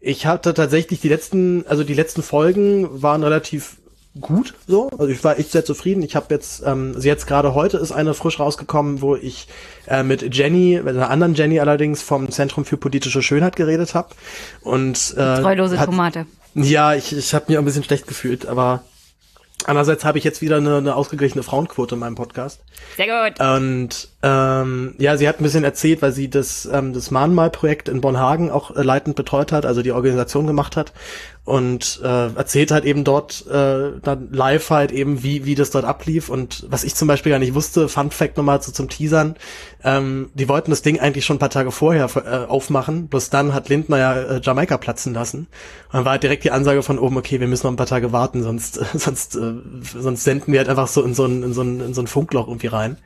Ich 0.00 0.26
hatte 0.26 0.52
tatsächlich 0.52 1.00
die 1.00 1.08
letzten, 1.08 1.64
also 1.66 1.84
die 1.84 1.94
letzten 1.94 2.22
Folgen 2.22 3.02
waren 3.02 3.22
relativ 3.22 3.76
gut 4.20 4.54
so. 4.66 4.90
Also 4.90 5.08
ich 5.08 5.24
war 5.24 5.38
echt 5.38 5.52
sehr 5.52 5.64
zufrieden. 5.64 6.02
Ich 6.02 6.16
habe 6.16 6.26
jetzt, 6.30 6.62
ähm, 6.66 6.92
also 6.94 7.06
jetzt 7.08 7.26
gerade 7.26 7.54
heute 7.54 7.78
ist 7.78 7.92
eine 7.92 8.12
frisch 8.14 8.38
rausgekommen, 8.38 9.00
wo 9.00 9.16
ich 9.16 9.48
äh, 9.86 10.02
mit 10.02 10.34
Jenny, 10.34 10.80
mit 10.84 10.96
einer 10.96 11.08
anderen 11.08 11.34
Jenny 11.34 11.60
allerdings 11.60 12.02
vom 12.02 12.30
Zentrum 12.30 12.64
für 12.64 12.76
politische 12.76 13.22
Schönheit 13.22 13.56
geredet 13.56 13.94
habe. 13.94 14.08
Und 14.60 15.14
äh, 15.16 15.40
treulose 15.40 15.78
hat, 15.78 15.86
Tomate. 15.86 16.26
Ja, 16.54 16.94
ich, 16.94 17.16
ich 17.16 17.34
habe 17.34 17.46
mir 17.48 17.58
ein 17.58 17.64
bisschen 17.64 17.84
schlecht 17.84 18.06
gefühlt, 18.06 18.46
aber 18.46 18.84
Andererseits 19.64 20.04
habe 20.04 20.18
ich 20.18 20.24
jetzt 20.24 20.42
wieder 20.42 20.56
eine, 20.56 20.78
eine 20.78 20.96
ausgeglichene 20.96 21.42
Frauenquote 21.42 21.94
in 21.94 22.00
meinem 22.00 22.14
Podcast. 22.14 22.60
Sehr 22.96 23.06
gut. 23.06 23.40
Und 23.40 24.08
ähm, 24.22 24.94
ja, 24.98 25.16
sie 25.16 25.28
hat 25.28 25.40
ein 25.40 25.42
bisschen 25.42 25.64
erzählt, 25.64 26.00
weil 26.00 26.12
sie 26.12 26.30
das, 26.30 26.68
ähm, 26.72 26.92
das 26.92 27.10
Mahnmalprojekt 27.10 27.88
in 27.88 28.00
Bonhagen 28.00 28.50
auch 28.50 28.76
äh, 28.76 28.82
leitend 28.82 29.16
betreut 29.16 29.50
hat, 29.50 29.66
also 29.66 29.82
die 29.82 29.92
Organisation 29.92 30.46
gemacht 30.46 30.76
hat 30.76 30.92
und 31.44 32.00
äh, 32.04 32.32
erzählt 32.34 32.70
halt 32.70 32.84
eben 32.84 33.02
dort 33.02 33.44
äh, 33.48 33.98
dann 34.00 34.28
live 34.30 34.70
halt 34.70 34.92
eben, 34.92 35.24
wie, 35.24 35.44
wie 35.44 35.56
das 35.56 35.70
dort 35.70 35.84
ablief 35.84 36.28
und 36.28 36.64
was 36.68 36.84
ich 36.84 36.94
zum 36.94 37.08
Beispiel 37.08 37.30
gar 37.30 37.40
nicht 37.40 37.54
wusste, 37.54 37.88
Fun 37.88 38.12
Fact 38.12 38.36
nochmal 38.36 38.62
so 38.62 38.70
zum 38.70 38.88
Teasern, 38.88 39.34
ähm, 39.82 40.30
die 40.34 40.48
wollten 40.48 40.70
das 40.70 40.82
Ding 40.82 41.00
eigentlich 41.00 41.24
schon 41.24 41.36
ein 41.36 41.40
paar 41.40 41.50
Tage 41.50 41.72
vorher 41.72 42.08
äh, 42.14 42.48
aufmachen, 42.48 43.08
bloß 43.08 43.30
dann 43.30 43.54
hat 43.54 43.68
Lindner 43.68 43.98
ja 43.98 44.14
äh, 44.14 44.40
Jamaika 44.40 44.76
platzen 44.76 45.14
lassen. 45.14 45.48
Und 45.88 45.94
dann 45.94 46.04
war 46.04 46.12
halt 46.12 46.22
direkt 46.22 46.44
die 46.44 46.52
Ansage 46.52 46.84
von 46.84 47.00
oben, 47.00 47.16
okay, 47.16 47.40
wir 47.40 47.48
müssen 47.48 47.66
noch 47.66 47.72
ein 47.72 47.76
paar 47.76 47.86
Tage 47.86 48.12
warten, 48.12 48.44
sonst, 48.44 48.74
sonst, 48.94 49.34
äh, 49.34 49.54
sonst 49.82 50.22
senden 50.22 50.52
wir 50.52 50.60
halt 50.60 50.68
einfach 50.68 50.86
so 50.86 51.02
in 51.02 51.12
so 51.12 51.24
ein, 51.24 51.42
in 51.42 51.52
so 51.52 51.62
ein, 51.62 51.80
in 51.80 51.92
so 51.94 52.02
ein 52.02 52.06
Funkloch 52.06 52.46
irgendwie 52.46 52.68
rein. 52.68 52.98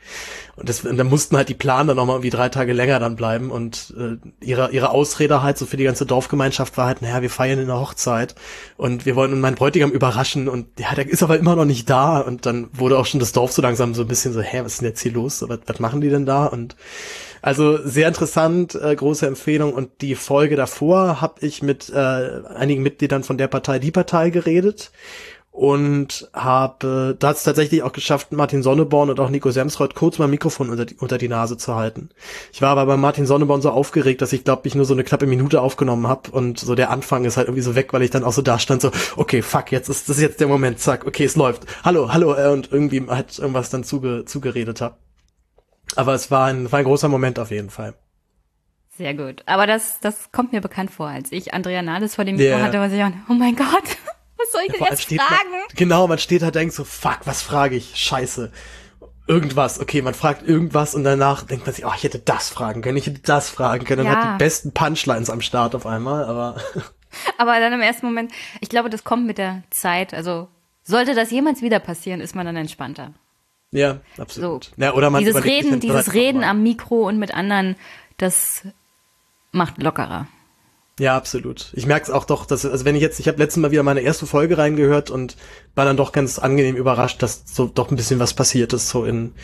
Und, 0.57 0.69
das, 0.69 0.85
und 0.85 0.99
mussten 1.07 1.37
halt 1.37 1.49
die 1.49 1.55
Planer 1.55 1.95
noch 1.95 2.07
mal 2.07 2.15
irgendwie 2.15 2.31
drei 2.31 2.49
Tage 2.49 2.73
länger 2.73 2.99
dann 2.99 3.17
bleiben 3.17 3.51
und 3.51 3.95
äh, 3.99 4.17
ihre, 4.45 4.71
ihre 4.71 4.91
Ausrede 4.91 5.43
halt 5.43 5.59
so 5.59 5.67
für 5.67 5.77
die 5.77 5.85
ganze 5.85 6.07
Dorfgemeinschaft 6.07 6.77
war 6.77 6.87
halt, 6.87 7.03
naja, 7.03 7.23
wir 7.23 7.31
feiern 7.31 7.59
in 7.59 7.67
der 7.67 7.81
Hochzeit 7.81 8.35
und 8.77 9.07
wir 9.07 9.17
wollen 9.17 9.41
meinen 9.41 9.57
Bräutigam 9.57 9.91
überraschen 9.91 10.49
und 10.49 10.67
ja, 10.79 10.95
der 10.95 11.09
ist 11.09 11.23
aber 11.23 11.39
immer 11.39 11.57
noch 11.57 11.65
nicht 11.65 11.89
da 11.89 12.21
und 12.21 12.47
dann 12.47 12.69
wurde 12.73 12.99
auch 12.99 13.07
schon 13.07 13.21
das 13.21 13.33
Dorf 13.33 13.53
so 13.53 13.63
langsam 13.63 13.95
so 13.95 14.03
ein 14.03 14.09
bisschen 14.09 14.33
so, 14.33 14.41
hä, 14.41 14.61
was 14.63 14.75
ist 14.75 14.81
denn 14.83 14.89
jetzt 14.89 15.01
hier 15.01 15.13
los? 15.13 15.45
Was, 15.49 15.61
was 15.67 15.81
machen 15.81 16.01
die 16.01 16.11
denn 16.11 16.27
da? 16.27 16.47
Und 16.47 16.77
also 17.43 17.79
sehr 17.87 18.09
interessant, 18.09 18.75
äh, 18.75 18.97
große 18.97 19.25
Empfehlung. 19.25 19.73
Und 19.73 20.01
die 20.01 20.17
Folge 20.17 20.57
davor 20.57 21.21
habe 21.21 21.47
ich 21.47 21.63
mit 21.63 21.91
äh, 21.91 22.43
einigen 22.57 22.83
Mitgliedern 22.83 23.23
von 23.23 23.39
der 23.39 23.47
Partei 23.47 23.79
Die 23.79 23.93
Partei 23.93 24.31
geredet 24.31 24.91
und 25.57 26.29
habe 26.35 27.17
da 27.19 27.29
hat 27.29 27.37
es 27.37 27.43
tatsächlich 27.43 27.83
auch 27.83 27.93
geschafft, 27.93 28.31
Martin 28.31 28.63
Sonneborn 28.63 29.09
und 29.09 29.19
auch 29.19 29.31
Nico 29.31 29.51
Semsreuth 29.51 29.95
kurz 29.95 30.19
mal 30.19 30.29
Mikrofon 30.29 30.69
unter 30.69 30.85
die, 30.85 30.97
unter 30.97 31.17
die 31.17 31.29
Nase 31.29 31.57
zu 31.57 31.75
halten. 31.75 32.11
Ich 32.53 32.61
war 32.61 32.69
aber 32.69 32.85
bei 32.85 32.99
Martin 32.99 33.25
Sonneborn 33.25 33.63
so 33.63 33.71
aufgeregt, 33.71 34.21
dass 34.21 34.35
ich 34.35 34.45
glaube 34.45 34.69
ich 34.69 34.75
nur 34.75 34.85
so 34.85 34.93
eine 34.93 35.03
knappe 35.03 35.27
Minute 35.27 35.63
aufgenommen 35.63 36.09
habe 36.09 36.31
und 36.31 36.59
so 36.59 36.75
der 36.75 36.91
Anfang 36.91 37.25
ist 37.25 37.39
halt 37.39 37.49
irgendwie 37.49 37.63
so 37.63 37.75
weg, 37.75 37.95
weil 37.95 38.03
ich 38.03 38.11
dann 38.11 38.23
auch 38.23 38.35
so 38.35 38.43
da 38.43 38.59
stand 38.59 38.83
so 38.83 38.91
okay 39.17 39.41
fuck 39.41 39.73
jetzt 39.73 39.89
ist 39.89 40.11
das 40.11 40.19
ist 40.19 40.23
jetzt 40.23 40.41
der 40.41 40.49
Moment 40.49 40.79
zack 40.79 41.07
okay 41.07 41.25
es 41.25 41.37
läuft 41.37 41.65
hallo 41.83 42.13
hallo 42.13 42.35
äh, 42.35 42.49
und 42.49 42.71
irgendwie 42.71 43.07
halt 43.09 43.39
irgendwas 43.39 43.71
dann 43.71 43.83
zuge, 43.83 44.27
zugeredet 44.27 44.83
habe. 44.83 44.97
Aber 45.97 46.13
es 46.13 46.31
war 46.31 46.49
ein 46.49 46.71
war 46.71 46.81
ein 46.81 46.85
großer 46.85 47.09
Moment 47.09 47.39
auf 47.39 47.51
jeden 47.51 47.71
Fall. 47.71 47.95
Sehr 48.99 49.15
gut. 49.15 49.43
Aber 49.47 49.67
das, 49.67 50.01
das 50.01 50.33
kommt 50.33 50.53
mir 50.53 50.61
bekannt 50.61 50.91
vor, 50.91 51.09
als 51.09 51.33
ich 51.33 51.53
Andrea 51.55 51.83
Nahles 51.83 52.15
vor 52.15 52.25
dem 52.25 52.37
Mikro 52.37 52.57
yeah. 52.57 52.63
hatte, 52.63 52.81
was 52.81 52.93
ich 52.93 53.03
auch, 53.03 53.11
oh 53.29 53.35
mein 53.35 53.55
Gott, 53.55 53.67
was 54.39 54.53
soll 54.53 54.63
ich 54.67 54.73
denn 54.73 54.85
jetzt 54.85 55.05
fragen? 55.05 55.51
Man, 55.51 55.61
genau, 55.75 56.07
man 56.07 56.19
steht 56.19 56.43
da 56.43 56.51
denkt 56.51 56.75
so, 56.75 56.85
fuck, 56.85 57.21
was 57.25 57.43
frage 57.43 57.77
ich? 57.77 57.97
Scheiße. 57.97 58.53
Irgendwas, 59.29 59.81
okay, 59.81 60.03
man 60.03 60.15
fragt 60.15 60.47
irgendwas 60.47 60.95
und 60.95 61.03
danach 61.03 61.43
denkt 61.43 61.67
man 61.67 61.75
sich, 61.75 61.85
oh, 61.85 61.93
ich 61.97 62.05
hätte 62.05 62.21
das 62.21 62.49
fragen 62.49 62.81
können, 62.81 62.97
ich 62.97 63.07
hätte 63.07 63.21
das 63.21 63.51
fragen 63.51 63.85
können. 63.85 64.07
Ja. 64.07 64.15
hat 64.15 64.35
die 64.35 64.45
besten 64.45 64.73
Punchlines 64.73 65.31
am 65.31 65.41
Start 65.41 65.75
auf 65.75 65.85
einmal, 65.85 66.25
aber. 66.25 66.57
aber 67.39 67.59
dann 67.59 67.73
im 67.73 67.81
ersten 67.81 68.07
Moment, 68.07 68.33
ich 68.61 68.69
glaube, 68.69 68.89
das 68.89 69.03
kommt 69.03 69.27
mit 69.27 69.39
der 69.39 69.63
Zeit. 69.71 70.15
Also, 70.15 70.49
sollte 70.85 71.15
das 71.15 71.33
jemals 71.33 71.61
wieder 71.61 71.81
passieren, 71.81 72.21
ist 72.21 72.37
man 72.37 72.47
dann 72.47 72.57
entspannter. 72.57 73.15
Ja, 73.73 73.99
absolut. 74.17 74.65
So. 74.65 74.71
Ja, 74.77 74.95
oder 74.95 75.11
man 75.11 75.25
dieses 75.25 75.43
Reden, 75.43 75.81
dieses 75.81 76.15
Reden 76.15 76.45
am 76.45 76.63
Mikro 76.63 77.09
und 77.09 77.19
mit 77.19 77.35
anderen, 77.35 77.75
das 78.17 78.63
macht 79.51 79.83
lockerer. 79.83 80.29
Ja, 80.99 81.15
absolut. 81.15 81.73
Ich 81.75 81.87
merke 81.87 82.05
es 82.05 82.11
auch 82.11 82.25
doch, 82.25 82.47
dass, 82.47 82.65
also 82.65 82.85
wenn 82.87 82.97
ich 82.97 83.03
jetzt, 83.03 83.21
ich 83.21 83.29
habe 83.29 83.39
letztes 83.39 83.61
Mal 83.61 83.71
wieder 83.71 83.83
meine 83.83 84.01
erste 84.01 84.27
Folge 84.27 84.57
reingehört 84.57 85.11
und 85.11 85.37
war 85.75 85.85
dann 85.85 85.99
doch 85.99 86.11
ganz 86.11 86.39
angenehm 86.39 86.75
überrascht, 86.75 87.23
dass 87.23 87.43
so 87.45 87.67
doch 87.67 87.91
ein 87.91 87.97
bisschen 87.97 88.19
was 88.19 88.33
passiert 88.33 88.73
ist, 88.73 88.89
so 88.89 89.05
in, 89.05 89.35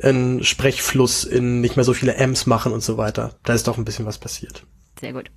in 0.00 0.42
Sprechfluss, 0.42 1.22
in 1.22 1.60
nicht 1.60 1.76
mehr 1.76 1.84
so 1.84 1.94
viele 1.94 2.14
M's 2.16 2.46
machen 2.46 2.72
und 2.72 2.82
so 2.82 2.98
weiter. 2.98 3.36
Da 3.44 3.54
ist 3.54 3.68
doch 3.68 3.78
ein 3.78 3.84
bisschen 3.84 4.06
was 4.06 4.18
passiert. 4.18 4.64
Sehr 5.00 5.12
gut. 5.12 5.30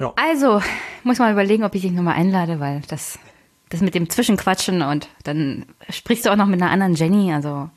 Ja. 0.00 0.12
Also, 0.16 0.60
muss 1.04 1.18
mal 1.18 1.32
überlegen, 1.32 1.62
ob 1.62 1.76
ich 1.76 1.82
dich 1.82 1.92
nochmal 1.92 2.16
einlade, 2.16 2.58
weil 2.58 2.82
das, 2.88 3.20
das 3.68 3.80
mit 3.80 3.94
dem 3.94 4.10
Zwischenquatschen 4.10 4.82
und 4.82 5.08
dann 5.22 5.66
sprichst 5.90 6.26
du 6.26 6.30
auch 6.30 6.36
noch 6.36 6.46
mit 6.46 6.60
einer 6.60 6.72
anderen 6.72 6.94
Jenny, 6.94 7.32
also 7.32 7.70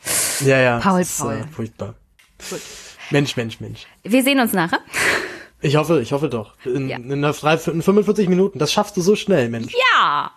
ja, 0.44 0.60
ja, 0.60 0.80
Paul, 0.80 0.92
Paul. 0.92 1.02
Ist, 1.02 1.22
äh, 1.22 1.48
furchtbar. 1.52 1.94
Gut. 2.50 2.62
Mensch, 3.12 3.36
Mensch, 3.36 3.60
Mensch. 3.60 3.86
Wir 4.04 4.24
sehen 4.24 4.40
uns 4.40 4.54
nachher. 4.54 4.80
Ich 5.62 5.76
hoffe, 5.76 6.02
ich 6.02 6.12
hoffe 6.12 6.28
doch. 6.28 6.56
In, 6.66 6.90
ja. 6.90 6.98
in, 6.98 7.12
einer, 7.12 7.34
in 7.68 7.82
45 7.82 8.28
Minuten. 8.28 8.60
Das 8.60 8.74
schaffst 8.74 8.98
du 8.98 9.02
so 9.02 9.16
schnell, 9.16 9.50
Mensch. 9.50 9.74
Ja. 9.74 10.32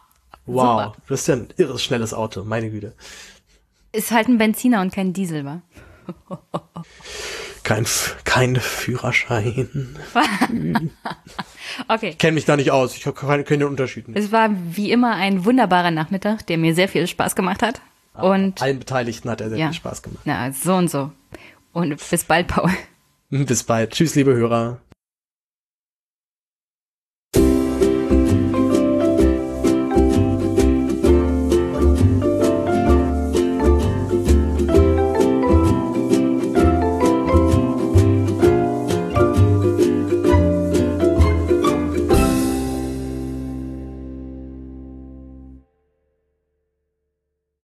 Wow. 0.46 0.62
Super. 0.62 0.96
Das 1.08 1.20
ist 1.20 1.26
ja 1.26 1.34
ein 1.36 1.48
irres 1.56 1.82
schnelles 1.82 2.12
Auto, 2.12 2.44
meine 2.44 2.70
Güte. 2.70 2.94
Ist 3.92 4.10
halt 4.10 4.28
ein 4.28 4.38
Benziner 4.38 4.80
und 4.80 4.92
kein 4.92 5.12
Diesel, 5.12 5.44
wa? 5.44 5.62
kein, 7.62 7.86
kein 8.24 8.56
Führerschein. 8.56 9.96
okay. 11.88 12.10
Ich 12.10 12.18
kenne 12.18 12.32
mich 12.34 12.44
da 12.44 12.56
nicht 12.56 12.70
aus. 12.70 12.94
Ich 12.94 13.04
kenne 13.04 13.44
den 13.44 13.64
Unterschied 13.64 14.08
nicht. 14.08 14.18
Es 14.18 14.32
war 14.32 14.50
wie 14.52 14.90
immer 14.90 15.14
ein 15.14 15.44
wunderbarer 15.44 15.90
Nachmittag, 15.90 16.46
der 16.46 16.58
mir 16.58 16.74
sehr 16.74 16.88
viel 16.88 17.06
Spaß 17.06 17.34
gemacht 17.34 17.62
hat. 17.62 17.80
und 18.14 18.60
allen 18.60 18.78
Beteiligten 18.78 19.30
hat 19.30 19.40
er 19.40 19.48
sehr 19.48 19.58
ja. 19.58 19.66
viel 19.68 19.76
Spaß 19.76 20.02
gemacht. 20.02 20.26
Ja, 20.26 20.52
so 20.52 20.74
und 20.74 20.90
so. 20.90 21.10
Und 21.72 21.96
bis 22.10 22.24
bald, 22.24 22.48
Paul. 22.48 22.70
Bis 23.30 23.64
bald. 23.64 23.90
Tschüss, 23.90 24.14
liebe 24.14 24.32
Hörer. 24.34 24.80